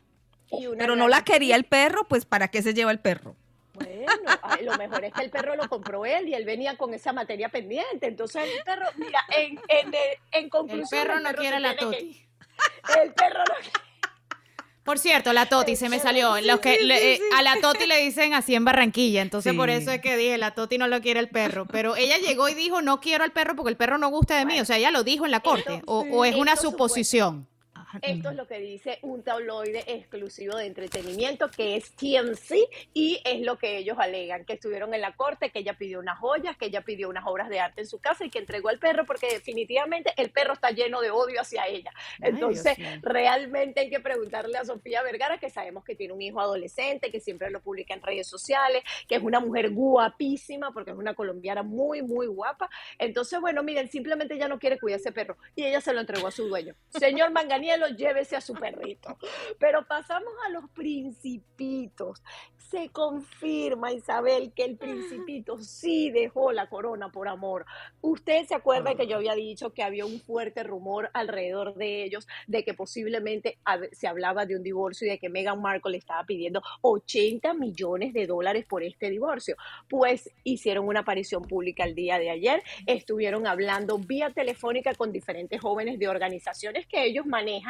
Pero 0.78 0.96
no 0.96 1.08
la 1.08 1.24
quería 1.24 1.56
el 1.56 1.66
perro, 1.66 2.08
pues 2.08 2.26
¿para 2.26 2.48
qué 2.48 2.62
se 2.62 2.74
lleva 2.74 2.92
el 2.92 3.00
perro? 3.00 3.36
Bueno, 3.74 4.12
lo 4.64 4.78
mejor 4.78 5.06
es 5.06 5.14
que 5.14 5.24
el 5.24 5.30
perro 5.30 5.56
lo 5.56 5.68
compró 5.70 6.06
él 6.06 6.28
y 6.28 6.34
él 6.34 6.46
venía 6.46 6.78
con 6.78 6.94
esa 6.94 7.14
materia 7.14 7.50
pendiente. 7.50 8.08
Entonces 8.08 8.44
el 8.44 8.64
perro, 8.64 8.88
mira, 8.96 9.20
en, 9.38 9.60
en, 9.68 9.94
en 10.32 10.50
conclusión... 10.50 11.02
El 11.02 11.08
perro 11.08 11.20
no 11.20 11.34
quiere 11.34 11.60
la 11.60 11.76
toti. 11.76 12.26
el 13.02 13.14
perro 13.14 13.40
no 13.40 13.56
quiere 13.62 13.87
por 14.88 15.00
cierto, 15.00 15.34
la 15.34 15.48
Toti 15.48 15.76
se 15.76 15.90
me 15.90 16.00
salió. 16.00 16.40
Los 16.40 16.62
que 16.62 16.76
eh, 16.76 17.20
a 17.36 17.42
la 17.42 17.58
Toti 17.60 17.86
le 17.86 18.02
dicen 18.02 18.34
así 18.34 18.56
en 18.56 18.64
Barranquilla, 18.64 19.22
entonces 19.22 19.54
por 19.54 19.70
eso 19.70 19.92
es 19.92 20.00
que 20.00 20.16
dije, 20.16 20.38
la 20.38 20.52
Toti 20.52 20.78
no 20.78 20.88
lo 20.88 21.02
quiere 21.02 21.20
el 21.20 21.28
perro. 21.28 21.66
Pero 21.66 21.98
ella 21.98 22.18
llegó 22.20 22.48
y 22.48 22.54
dijo, 22.54 22.82
no 22.82 23.02
quiero 23.02 23.26
al 23.26 23.34
perro 23.34 23.58
porque 23.58 23.72
el 23.72 23.76
perro 23.76 23.98
no 23.98 24.08
gusta 24.08 24.38
de 24.38 24.46
mí. 24.46 24.62
O 24.62 24.66
sea, 24.66 24.78
ella 24.78 24.92
lo 24.92 25.04
dijo 25.04 25.26
en 25.26 25.32
la 25.32 25.42
corte. 25.42 25.82
o, 25.86 26.24
es 26.24 26.36
una 26.36 26.56
suposición. 26.56 27.50
Esto 28.02 28.30
es 28.30 28.36
lo 28.36 28.48
que 28.48 28.60
dice 28.60 29.00
un 29.02 29.24
tabloide 29.24 29.84
exclusivo 29.88 30.58
de 30.58 30.66
entretenimiento 30.66 31.50
que 31.50 31.76
es 31.76 31.92
TMC 31.92 32.56
y 32.94 33.22
es 33.24 33.42
lo 33.42 33.58
que 33.58 33.78
ellos 33.78 33.98
alegan, 34.00 34.46
que 34.46 34.54
estuvieron 34.54 34.94
en 34.94 35.02
la 35.02 35.16
corte, 35.16 35.52
que 35.52 35.60
ella 35.60 35.78
pidió 35.78 36.00
unas 36.00 36.20
joyas, 36.20 36.58
que 36.58 36.66
ella 36.66 36.82
pidió 36.82 37.10
unas 37.10 37.26
obras 37.26 37.50
de 37.50 37.60
arte 37.60 37.82
en 37.82 37.88
su 37.88 38.00
casa 38.00 38.26
y 38.26 38.30
que 38.30 38.40
entregó 38.40 38.70
al 38.70 38.80
perro 38.80 39.06
porque 39.06 39.28
definitivamente 39.28 40.14
el 40.18 40.32
perro 40.32 40.54
está 40.54 40.72
lleno 40.72 41.02
de 41.02 41.12
odio 41.12 41.42
hacia 41.42 41.68
ella. 41.68 41.92
Entonces, 42.20 42.78
realmente 43.02 43.82
hay 43.82 43.90
que 43.90 44.00
preguntarle 44.00 44.58
a 44.58 44.66
Sofía 44.66 45.02
Vergara, 45.04 45.38
que 45.38 45.50
sabemos 45.50 45.84
que 45.84 45.96
tiene 45.96 46.14
un 46.14 46.22
hijo 46.22 46.40
adolescente, 46.40 47.12
que 47.12 47.20
siempre 47.20 47.50
lo 47.50 47.62
publica 47.62 47.94
en 47.94 48.02
redes 48.02 48.28
sociales, 48.28 48.84
que 49.08 49.16
es 49.16 49.24
una 49.24 49.40
mujer 49.40 49.72
guapísima 49.72 50.72
porque 50.72 50.92
es 50.92 50.98
una 50.98 51.14
colombiana 51.14 51.64
muy, 51.64 52.02
muy 52.02 52.28
guapa. 52.28 52.70
Entonces, 53.00 53.40
bueno, 53.40 53.64
miren, 53.64 53.90
simplemente 53.90 54.36
ella 54.36 54.48
no 54.48 54.60
quiere 54.60 54.80
cuidar 54.80 55.00
ese 55.00 55.12
perro 55.12 55.38
y 55.56 55.64
ella 55.64 55.82
se 55.82 55.94
lo 55.94 56.02
entregó 56.02 56.28
a 56.28 56.32
su 56.32 56.48
dueño. 56.48 56.76
Señor 56.90 57.32
Manganiel, 57.32 57.77
llévese 57.86 58.36
a 58.36 58.42
su 58.42 58.56
perrito. 58.56 59.18
Pero 59.60 59.86
pasamos 59.88 60.34
a 60.48 60.50
los 60.50 60.68
principitos. 60.72 62.24
Se 62.72 62.90
confirma, 62.90 63.94
Isabel, 63.94 64.52
que 64.54 64.66
el 64.66 64.78
principito 64.78 65.60
sí 65.60 66.10
dejó 66.10 66.52
la 66.52 66.68
corona 66.68 67.10
por 67.10 67.28
amor. 67.28 67.66
Usted 68.02 68.46
se 68.46 68.56
acuerda 68.56 68.96
que 68.96 69.08
yo 69.08 69.18
había 69.18 69.36
dicho 69.36 69.74
que 69.74 69.84
había 69.84 70.06
un 70.06 70.20
fuerte 70.20 70.64
rumor 70.64 71.10
alrededor 71.14 71.76
de 71.76 72.04
ellos 72.04 72.28
de 72.48 72.64
que 72.66 72.74
posiblemente 72.74 73.58
se 73.94 74.08
hablaba 74.08 74.46
de 74.46 74.58
un 74.58 74.64
divorcio 74.64 75.08
y 75.08 75.12
de 75.12 75.20
que 75.20 75.30
Meghan 75.30 75.62
Markle 75.62 75.92
le 75.92 75.98
estaba 75.98 76.26
pidiendo 76.26 76.62
80 76.82 77.54
millones 77.54 78.14
de 78.14 78.28
dólares 78.28 78.66
por 78.66 78.84
este 78.84 79.10
divorcio. 79.10 79.56
Pues 79.88 80.30
hicieron 80.44 80.88
una 80.88 81.02
aparición 81.02 81.44
pública 81.44 81.84
el 81.86 81.96
día 81.96 82.20
de 82.20 82.32
ayer, 82.32 82.64
estuvieron 82.86 83.48
hablando 83.48 83.98
vía 83.98 84.32
telefónica 84.32 84.94
con 84.96 85.12
diferentes 85.12 85.62
jóvenes 85.62 86.00
de 86.00 86.08
organizaciones 86.08 86.86
que 86.88 87.06
ellos 87.06 87.26
manejan 87.26 87.67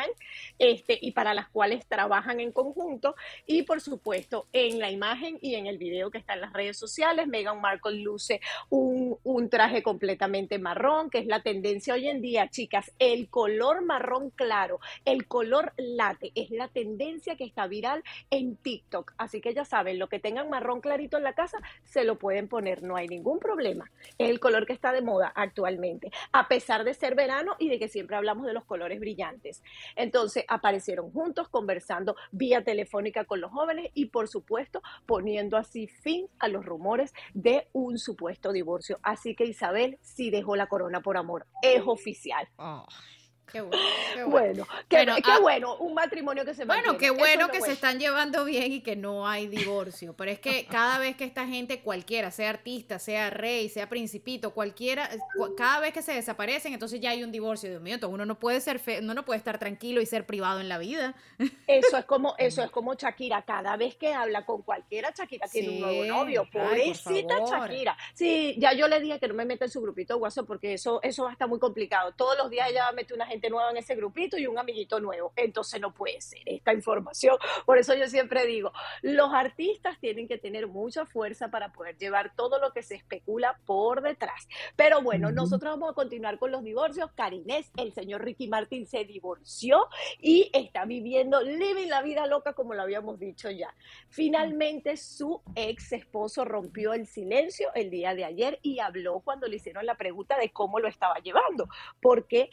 este, 0.60 0.98
y 1.02 1.12
para 1.12 1.34
las 1.34 1.50
cuales 1.50 1.86
trabajan 1.88 2.40
en 2.40 2.52
conjunto. 2.52 3.16
Y 3.46 3.64
por 3.64 3.82
supuesto, 3.82 4.48
en 4.54 4.80
la 4.80 4.92
imagen 4.92 5.38
y 5.42 5.56
en 5.56 5.68
el 5.68 5.78
video 5.78 6.12
que 6.12 6.18
está 6.18 6.34
en 6.34 6.42
las 6.42 6.54
redes 6.54 6.78
sociales, 6.78 7.28
Meghan 7.28 7.62
Markle 7.62 8.00
luce 8.00 8.42
un, 8.70 9.18
un 9.24 9.50
traje 9.50 9.84
completamente 9.84 10.60
marrón, 10.60 11.10
que 11.10 11.20
es 11.20 11.26
la 11.26 11.42
tendencia 11.42 11.94
hoy 11.94 12.08
en 12.08 12.22
día, 12.22 12.50
chicas. 12.50 12.92
El 13.00 13.30
color 13.30 13.84
marrón 13.84 14.30
claro, 14.32 14.80
el 15.06 15.28
color 15.28 15.74
late, 15.78 16.32
es 16.36 16.50
la 16.50 16.68
tendencia 16.68 17.36
que 17.36 17.44
está 17.44 17.68
viral 17.68 18.04
en 18.30 18.56
TikTok. 18.58 19.14
Así 19.18 19.42
que 19.42 19.54
ya 19.54 19.66
saben, 19.66 20.00
lo 20.00 20.08
que 20.08 20.20
tengan 20.20 20.50
marrón 20.50 20.82
clarito 20.82 21.18
en 21.18 21.24
la 21.24 21.34
casa, 21.34 21.58
se 21.84 22.04
lo 22.04 22.18
pueden 22.18 22.48
poner, 22.48 22.84
no 22.84 22.96
hay 22.96 23.08
ningún 23.08 23.40
problema. 23.40 23.90
Es 24.18 24.30
el 24.30 24.40
color 24.40 24.66
que 24.66 24.74
está 24.74 24.92
de 24.92 25.02
moda 25.02 25.32
actualmente, 25.36 26.12
a 26.32 26.48
pesar 26.48 26.84
de 26.84 26.94
ser 26.94 27.16
verano 27.16 27.56
y 27.60 27.70
de 27.70 27.80
que 27.80 27.88
siempre 27.88 28.16
hablamos 28.16 28.46
de 28.46 28.54
los 28.54 28.66
colores 28.66 29.00
brillantes. 29.00 29.64
Entonces 29.96 30.46
aparecieron 30.48 31.12
juntos 31.12 31.50
conversando 31.50 32.16
vía 32.32 32.64
telefónica 32.64 33.26
con 33.26 33.42
los 33.42 33.52
jóvenes 33.52 33.92
y 33.94 34.08
por 34.08 34.28
supuesto 34.28 34.82
poniendo 35.06 35.58
así 35.58 35.88
fin 35.88 36.28
a 36.40 36.48
los 36.48 36.66
rumores 36.66 37.14
de 37.34 37.68
un 37.74 37.98
supuesto 37.98 38.52
divorcio. 38.52 39.00
Así 39.04 39.36
que 39.36 39.46
Isabel 39.46 39.98
sí 40.02 40.30
dejó 40.30 40.56
la 40.56 40.68
corona 40.68 41.02
por 41.02 41.18
amor. 41.18 41.46
Es 41.62 41.82
oficial. 41.86 42.48
Oh. 42.58 42.86
Qué 43.52 43.62
bueno. 43.62 43.78
Qué 44.14 44.24
bueno, 44.26 44.66
qué, 44.90 45.22
ah, 45.24 45.40
bueno, 45.40 45.78
un 45.78 45.94
matrimonio 45.94 46.44
que 46.44 46.54
se 46.54 46.66
Bueno, 46.66 46.98
qué 46.98 47.12
bueno 47.12 47.50
que 47.50 47.62
se 47.62 47.72
están 47.72 47.98
llevando 48.00 48.44
bien 48.44 48.74
y 48.74 48.82
que 48.82 48.96
no 48.96 49.28
hay 49.28 49.48
divorcio. 49.48 50.14
Pero 50.14 50.32
es 50.32 50.40
que 50.40 50.66
cada 50.66 51.00
vez 51.00 51.16
que 51.16 51.24
esta 51.24 51.48
gente, 51.48 51.82
cualquiera, 51.82 52.30
sea 52.32 52.50
artista, 52.50 53.00
sea 53.00 53.30
rey, 53.30 53.70
sea 53.70 53.88
principito, 53.88 54.52
cualquiera, 54.54 55.10
cada 55.56 55.80
vez 55.80 55.94
que 55.94 56.02
se 56.02 56.14
desaparecen, 56.14 56.74
entonces 56.74 57.00
ya 57.00 57.12
hay 57.12 57.24
un 57.24 57.32
divorcio. 57.32 57.70
Dios 57.70 57.82
mío, 57.82 57.96
entonces 57.96 58.14
uno 58.14 58.26
no 58.26 58.38
puede 58.38 58.60
ser, 58.60 58.80
fe, 58.80 59.00
uno 59.02 59.14
no 59.14 59.24
puede 59.24 59.38
estar 59.38 59.58
tranquilo 59.58 60.02
y 60.02 60.06
ser 60.06 60.26
privado 60.26 60.60
en 60.60 60.68
la 60.68 60.78
vida. 60.78 61.16
Eso 61.68 61.98
es 61.98 62.06
como, 62.06 62.36
eso 62.38 62.62
es 62.64 62.70
como 62.70 62.96
Shakira. 62.96 63.44
Cada 63.44 63.78
vez 63.78 63.96
que 63.96 64.14
habla 64.14 64.46
con 64.46 64.62
cualquiera, 64.62 65.14
Shakira 65.16 65.48
tiene 65.48 65.70
un 65.70 65.80
nuevo 65.80 66.06
novio. 66.06 66.48
Pobrecita 66.52 67.36
Shakira. 67.50 67.98
Sí, 68.14 68.56
ya 68.58 68.74
yo 68.74 68.90
le 68.90 69.00
dije 69.00 69.20
que 69.20 69.28
no 69.30 69.34
me 69.34 69.46
meta 69.46 69.66
en 69.66 69.72
su 69.72 69.82
grupito 69.82 70.16
de 70.16 70.20
WhatsApp 70.20 70.46
porque 70.46 70.74
eso, 70.74 71.00
eso 71.02 71.24
va 71.24 71.30
a 71.30 71.34
estar 71.34 71.48
muy 71.48 71.60
complicado. 71.60 72.12
Todos 72.12 72.38
los 72.38 72.50
días 72.50 72.70
ella 72.70 72.92
mete 72.92 73.14
una 73.14 73.26
gente 73.26 73.37
nueva 73.50 73.72
en 73.72 73.78
ese 73.78 73.96
grupito 73.96 74.38
y 74.38 74.48
un 74.48 74.58
amiguito 74.58 75.00
nuevo. 75.00 75.34
Entonces 75.36 75.80
no 75.80 75.94
puede 75.94 76.20
ser 76.22 76.42
esta 76.46 76.74
información. 76.74 77.38
Por 77.66 77.78
eso 77.78 77.94
yo 77.96 78.08
siempre 78.08 78.46
digo, 78.46 78.72
los 79.02 79.34
artistas 79.34 80.00
tienen 80.00 80.28
que 80.28 80.38
tener 80.38 80.68
mucha 80.68 81.06
fuerza 81.06 81.50
para 81.50 81.72
poder 81.72 81.98
llevar 81.98 82.34
todo 82.36 82.60
lo 82.60 82.72
que 82.74 82.84
se 82.84 82.96
especula 82.96 83.60
por 83.66 84.02
detrás. 84.02 84.48
Pero 84.76 85.02
bueno, 85.02 85.32
nosotros 85.32 85.74
vamos 85.74 85.92
a 85.92 85.94
continuar 85.94 86.40
con 86.40 86.52
los 86.52 86.64
divorcios. 86.64 87.12
Karinés, 87.14 87.72
el 87.78 87.94
señor 87.94 88.24
Ricky 88.24 88.48
Martin 88.48 88.86
se 88.86 89.06
divorció 89.06 89.88
y 90.20 90.50
está 90.54 90.86
viviendo, 90.86 91.42
living 91.42 91.88
la 91.88 92.02
vida 92.02 92.26
loca 92.28 92.54
como 92.54 92.74
lo 92.74 92.82
habíamos 92.82 93.20
dicho 93.20 93.50
ya. 93.50 93.74
Finalmente 94.10 94.98
su 94.98 95.42
ex 95.56 95.92
esposo 95.92 96.46
rompió 96.46 96.94
el 96.94 97.08
silencio 97.08 97.70
el 97.76 97.90
día 97.90 98.16
de 98.16 98.26
ayer 98.26 98.60
y 98.62 98.80
habló 98.80 99.20
cuando 99.20 99.48
le 99.48 99.58
hicieron 99.58 99.86
la 99.86 99.96
pregunta 99.96 100.38
de 100.38 100.50
cómo 100.50 100.80
lo 100.80 100.88
estaba 100.88 101.16
llevando. 101.20 101.68
Porque 102.02 102.50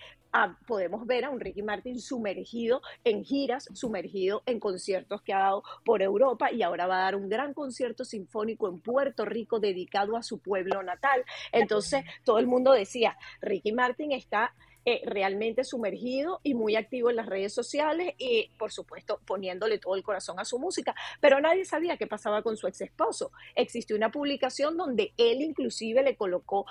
podemos 0.75 1.07
ver 1.07 1.25
a 1.25 1.31
un 1.31 1.39
Ricky 1.39 1.63
Martin 1.63 2.01
sumergido 2.01 2.83
en 3.05 3.25
giras, 3.25 3.69
sumergido 3.75 4.43
en 4.45 4.59
conciertos 4.59 5.23
que 5.23 5.33
ha 5.33 5.39
dado 5.39 5.63
por 5.85 6.03
Europa 6.03 6.51
y 6.51 6.65
ahora 6.65 6.89
va 6.89 6.97
a 6.97 7.05
dar 7.05 7.15
un 7.15 7.29
gran 7.29 7.55
concierto 7.55 8.05
sinfónico 8.05 8.69
en 8.69 8.81
Puerto 8.81 9.25
Rico 9.25 9.61
dedicado 9.61 10.17
a 10.17 10.25
su 10.25 10.41
pueblo 10.41 10.83
natal. 10.83 11.25
Entonces, 11.53 12.03
todo 12.25 12.41
el 12.41 12.49
mundo 12.49 12.73
decía, 12.73 13.17
Ricky 13.41 13.71
Martin 13.71 14.11
está 14.11 14.53
eh, 14.87 15.01
realmente 15.07 15.65
sumergido 15.65 16.41
y 16.43 16.53
muy 16.53 16.77
activo 16.77 17.09
en 17.09 17.17
las 17.17 17.27
redes 17.27 17.55
sociales 17.55 18.15
y, 18.19 18.51
por 18.59 18.71
supuesto, 18.71 19.19
poniéndole 19.25 19.79
todo 19.79 19.95
el 19.95 20.03
corazón 20.03 20.39
a 20.39 20.45
su 20.45 20.59
música. 20.59 20.95
Pero 21.21 21.41
nadie 21.41 21.65
sabía 21.65 21.97
qué 21.97 22.07
pasaba 22.07 22.43
con 22.43 22.57
su 22.59 22.67
ex 22.67 22.83
esposo. 22.83 23.33
Existió 23.55 23.97
una 23.97 24.11
publicación 24.11 24.77
donde 24.77 25.13
él 25.17 25.41
inclusive 25.41 26.03
le 26.03 26.17
colocó 26.17 26.67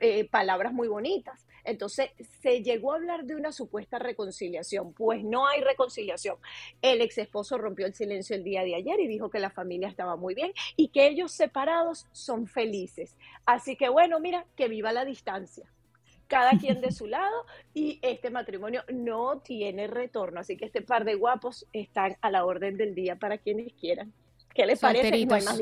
eh, 0.00 0.24
palabras 0.28 0.72
muy 0.72 0.88
bonitas. 0.88 1.46
Entonces, 1.64 2.10
se 2.40 2.62
llegó 2.62 2.92
a 2.92 2.96
hablar 2.96 3.24
de 3.24 3.36
una 3.36 3.52
supuesta 3.52 4.00
reconciliación. 4.00 4.92
Pues 4.92 5.22
no 5.22 5.46
hay 5.46 5.60
reconciliación. 5.60 6.38
El 6.80 7.00
ex 7.00 7.18
esposo 7.18 7.58
rompió 7.58 7.86
el 7.86 7.94
silencio 7.94 8.34
el 8.34 8.42
día 8.42 8.64
de 8.64 8.74
ayer 8.74 8.98
y 8.98 9.06
dijo 9.06 9.30
que 9.30 9.38
la 9.38 9.50
familia 9.50 9.88
estaba 9.88 10.16
muy 10.16 10.34
bien 10.34 10.52
y 10.74 10.88
que 10.88 11.06
ellos 11.06 11.30
separados 11.30 12.06
son 12.10 12.48
felices. 12.48 13.16
Así 13.46 13.76
que 13.76 13.88
bueno, 13.88 14.18
mira, 14.18 14.46
que 14.56 14.66
viva 14.66 14.92
la 14.92 15.04
distancia 15.04 15.70
cada 16.32 16.58
quien 16.58 16.80
de 16.80 16.92
su 16.92 17.06
lado 17.06 17.44
y 17.74 17.98
este 18.00 18.30
matrimonio 18.30 18.84
no 18.90 19.40
tiene 19.40 19.86
retorno. 19.86 20.40
Así 20.40 20.56
que 20.56 20.64
este 20.64 20.80
par 20.80 21.04
de 21.04 21.14
guapos 21.14 21.66
están 21.74 22.16
a 22.22 22.30
la 22.30 22.46
orden 22.46 22.78
del 22.78 22.94
día 22.94 23.16
para 23.16 23.36
quienes 23.36 23.74
quieran. 23.74 24.14
¿Qué 24.54 24.66
les 24.66 24.78
parece? 24.78 25.02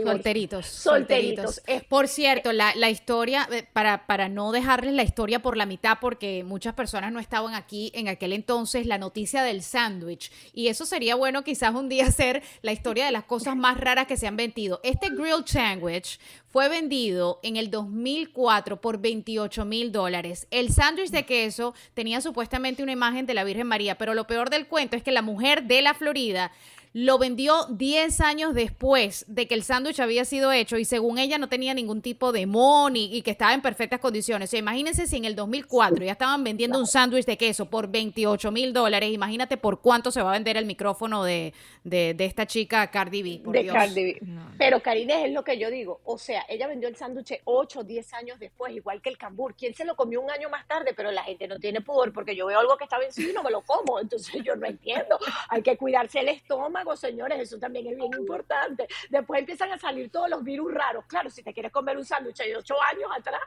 solteritos, 0.03 0.67
solteritos, 0.67 1.63
Por 1.89 2.09
cierto, 2.09 2.53
la, 2.53 2.75
la, 2.75 2.91
historia, 2.91 3.49
eh, 3.53 3.65
para, 3.73 4.07
para 4.07 4.29
no 4.29 4.51
dejarles 4.51 4.95
la 4.95 5.05
historia 5.05 5.41
por 5.41 5.57
la 5.57 5.65
mitad, 5.65 5.99
porque 6.01 6.43
muchas 6.45 6.75
personas 6.75 7.13
no 7.13 7.21
estaban 7.21 7.55
aquí 7.55 7.93
en 7.95 8.09
aquel 8.09 8.33
entonces, 8.33 8.87
la 8.87 8.99
noticia 8.99 9.43
del 9.43 9.63
sándwich. 9.63 10.33
Y 10.53 10.69
eso 10.69 10.87
sería 10.87 11.15
bueno 11.15 11.45
quizás 11.45 11.75
un 11.75 11.89
día 11.89 12.05
hacer 12.09 12.43
la 12.63 12.73
historia 12.73 13.07
de 13.07 13.13
las 13.13 13.25
cosas 13.25 13.57
más 13.57 13.79
raras 13.79 14.07
que 14.07 14.17
se 14.17 14.27
han 14.27 14.37
vendido. 14.37 14.81
Este 14.83 15.09
grilled 15.11 15.47
sandwich 15.47 16.19
fue 16.49 16.69
vendido 16.69 17.39
en 17.45 17.57
el 17.57 17.71
2004 17.71 18.81
por 18.81 18.99
28 18.99 19.65
mil 19.65 19.93
dólares. 19.93 20.49
El 20.51 20.73
sándwich 20.73 21.11
de 21.11 21.25
queso 21.25 21.75
tenía 21.95 22.21
supuestamente 22.21 22.83
una 22.83 22.93
imagen 22.93 23.25
de 23.27 23.35
la 23.35 23.45
Virgen 23.45 23.69
María, 23.69 23.97
pero 23.97 24.15
lo 24.15 24.27
peor 24.27 24.51
del 24.51 24.67
cuento 24.67 24.97
es 24.97 25.05
que 25.05 25.13
la 25.13 25.23
mujer 25.23 25.65
de 25.65 25.81
la 25.81 25.95
Florida 25.95 26.51
lo 26.93 27.19
vendió 27.19 27.67
10 27.69 28.21
años 28.21 28.53
después 28.53 29.25
de 29.29 29.47
que 29.47 29.55
el 29.55 29.63
sándwich 29.63 30.01
había 30.01 30.25
sido 30.25 30.51
hecho 30.51 30.77
y 30.77 30.85
según 30.85 31.19
ella 31.19 31.39
no 31.39 31.49
tenía 31.49 31.73
ningún 31.73 32.03
tipo 32.03 32.33
de 32.33 32.47
money 32.47 33.09
y, 33.15 33.23
que 33.23 33.31
estaba 33.31 33.55
en 33.55 33.63
perfectas 33.63 34.01
condiciones. 34.01 34.49
O 34.49 34.51
sea, 34.51 34.59
imagínense 34.59 35.07
si 35.07 35.17
en 35.17 35.25
el 35.25 35.37
2004 35.37 36.05
ya 36.05 36.13
estaban 36.13 36.43
vendiendo 36.43 36.81
un 36.81 36.89
sándwich 36.89 37.27
de 37.27 37.37
queso 37.37 37.67
por 37.67 37.89
28 37.89 38.51
mil 38.51 38.73
dólares, 38.73 39.13
imagínate 39.13 39.57
por 39.57 39.81
cuánto 39.81 40.11
se 40.11 40.21
va 40.21 40.31
a 40.31 40.33
vender 40.33 40.57
el 40.57 40.67
micrófono 40.67 41.23
de, 41.23 41.55
de, 41.85 42.17
esta 42.19 42.47
chica 42.47 42.91
Cardi 42.91 43.23
B. 43.23 43.43
de 43.53 43.67
Cardi 43.67 44.05
B. 44.05 44.21
Pero 44.59 44.81
Karine 44.81 45.27
es 45.27 45.33
lo 45.33 45.45
que 45.45 45.59
yo 45.59 45.71
digo, 45.71 46.01
o 46.05 46.19
sea, 46.19 46.45
ella 46.49 46.67
vendió 46.67 46.89
el 46.89 46.97
sándwich 46.97 47.41
8 47.45 47.81
o 47.81 47.85
10 47.85 48.15
años 48.15 48.41
después, 48.41 48.75
igual 48.75 49.01
que 49.01 49.11
el 49.11 49.17
cambur. 49.17 49.55
¿Quién 49.55 49.75
se 49.75 49.85
lo 49.85 49.95
comió 49.95 50.21
un 50.21 50.31
año 50.31 50.51
más 50.51 50.67
tarde? 50.67 50.93
Pero 50.97 51.13
la 51.13 51.23
gente 51.23 51.47
no 51.47 51.61
tiene 51.61 51.83
pudor 51.83 52.13
porque 52.13 52.35
yo 52.35 52.47
veo 52.47 52.59
algo 52.59 52.77
que 52.77 52.85
está 52.85 52.99
vencido 52.99 53.31
y 53.31 53.33
no 53.33 53.45
me 53.45 53.51
lo 53.53 53.61
como, 53.61 54.01
entonces 54.01 54.43
yo 54.43 54.57
no 54.57 54.67
entiendo. 54.67 55.19
Hay 55.49 55.63
que 55.63 55.77
cuidarse 55.77 56.19
el 56.19 56.31
estómago 56.31 56.80
señores, 56.97 57.41
eso 57.41 57.59
también 57.59 57.87
es 57.87 57.97
bien 57.97 58.13
importante. 58.19 58.87
Después 59.09 59.41
empiezan 59.41 59.73
a 59.73 59.79
salir 59.79 60.11
todos 60.11 60.29
los 60.29 60.43
virus 60.43 60.73
raros. 60.73 61.05
Claro, 61.07 61.31
si 61.31 61.43
te 61.43 61.53
quieres 61.53 61.73
comer 61.73 61.97
un 61.97 62.05
sándwich 62.05 62.39
de 62.39 62.57
ocho 62.57 62.75
años 62.83 63.11
atrás, 63.17 63.41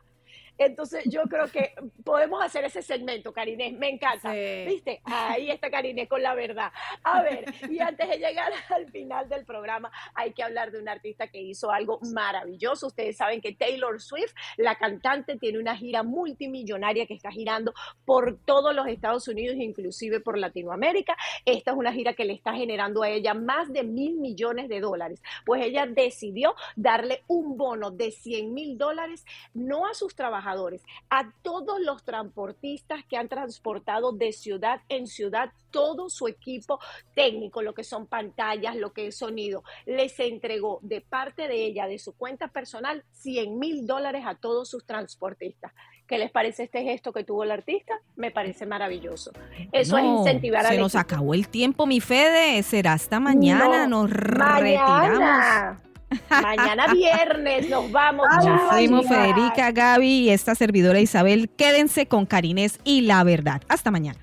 entonces 0.57 1.03
yo 1.05 1.23
creo 1.23 1.47
que 1.47 1.73
podemos 2.03 2.43
hacer 2.43 2.63
ese 2.65 2.81
segmento, 2.81 3.33
Karine, 3.33 3.71
me 3.71 3.89
encanta. 3.89 4.31
¿Viste? 4.31 5.01
Ahí 5.05 5.49
está 5.49 5.69
Karine 5.69 6.07
con 6.07 6.21
la 6.21 6.35
verdad. 6.35 6.71
A 7.03 7.21
ver, 7.21 7.45
y 7.69 7.79
antes 7.79 8.07
de 8.07 8.17
llegar 8.17 8.51
al 8.69 8.89
final 8.91 9.29
del 9.29 9.45
programa, 9.45 9.91
hay 10.13 10.33
que 10.33 10.43
hablar 10.43 10.71
de 10.71 10.79
un 10.79 10.89
artista 10.89 11.27
que 11.27 11.41
hizo 11.41 11.71
algo 11.71 11.99
maravilloso. 12.13 12.87
Ustedes 12.87 13.17
saben 13.17 13.41
que 13.41 13.53
Taylor 13.53 14.01
Swift, 14.01 14.33
la 14.57 14.75
cantante, 14.75 15.37
tiene 15.37 15.59
una 15.59 15.75
gira 15.75 16.03
multimillonaria 16.03 17.05
que 17.05 17.13
está 17.13 17.31
girando 17.31 17.73
por 18.05 18.37
todos 18.45 18.75
los 18.75 18.87
Estados 18.87 19.27
Unidos, 19.27 19.55
inclusive 19.57 20.19
por 20.19 20.37
Latinoamérica. 20.37 21.15
Esta 21.45 21.71
es 21.71 21.77
una 21.77 21.93
gira 21.93 22.13
que 22.13 22.25
le 22.25 22.33
está 22.33 22.53
generando 22.53 23.03
a 23.03 23.09
ella 23.09 23.33
más 23.33 23.71
de 23.71 23.83
mil 23.83 24.17
millones 24.17 24.69
de 24.69 24.79
dólares. 24.79 25.21
Pues 25.45 25.65
ella 25.65 25.85
decidió 25.85 26.55
darle 26.75 27.23
un 27.27 27.57
bono 27.57 27.91
de 27.91 28.11
100 28.11 28.53
mil 28.53 28.77
dólares, 28.77 29.25
no 29.53 29.87
a 29.87 29.93
sus 29.93 30.15
trabajadores, 30.15 30.42
a 31.09 31.31
todos 31.41 31.79
los 31.79 32.03
transportistas 32.03 33.03
que 33.09 33.17
han 33.17 33.29
transportado 33.29 34.11
de 34.11 34.31
ciudad 34.31 34.81
en 34.89 35.07
ciudad 35.07 35.51
todo 35.71 36.09
su 36.09 36.27
equipo 36.27 36.79
técnico, 37.15 37.61
lo 37.61 37.73
que 37.73 37.83
son 37.83 38.05
pantallas, 38.05 38.75
lo 38.75 38.93
que 38.93 39.07
es 39.07 39.17
sonido. 39.17 39.63
Les 39.85 40.19
entregó 40.19 40.79
de 40.81 41.01
parte 41.01 41.47
de 41.47 41.65
ella, 41.65 41.87
de 41.87 41.99
su 41.99 42.13
cuenta 42.13 42.47
personal, 42.49 43.03
100 43.11 43.57
mil 43.57 43.87
dólares 43.87 44.23
a 44.25 44.35
todos 44.35 44.69
sus 44.69 44.85
transportistas. 44.85 45.73
¿Qué 46.07 46.17
les 46.17 46.31
parece 46.31 46.63
este 46.63 46.83
gesto 46.83 47.13
que 47.13 47.23
tuvo 47.23 47.43
el 47.43 47.51
artista? 47.51 47.93
Me 48.15 48.29
parece 48.29 48.65
maravilloso. 48.65 49.31
Eso 49.71 49.97
es 49.97 50.03
incentivar 50.03 50.65
a 50.65 50.69
Se 50.69 50.77
nos 50.77 50.95
acabó 50.95 51.33
el 51.33 51.47
tiempo, 51.47 51.85
mi 51.85 52.01
Fede. 52.01 52.61
Será 52.63 52.93
hasta 52.93 53.19
mañana. 53.19 53.87
nos 53.87 54.09
retiramos. 54.09 55.92
Mañana 56.29 56.93
viernes 56.93 57.69
nos 57.69 57.91
vamos. 57.91 58.27
fuimos 58.71 59.07
Federica, 59.07 59.71
Gaby 59.71 60.07
y 60.07 60.29
esta 60.29 60.55
servidora 60.55 60.99
Isabel. 60.99 61.49
Quédense 61.49 62.07
con 62.07 62.25
Carines 62.25 62.79
y 62.83 63.01
la 63.01 63.23
verdad. 63.23 63.61
Hasta 63.67 63.91
mañana. 63.91 64.19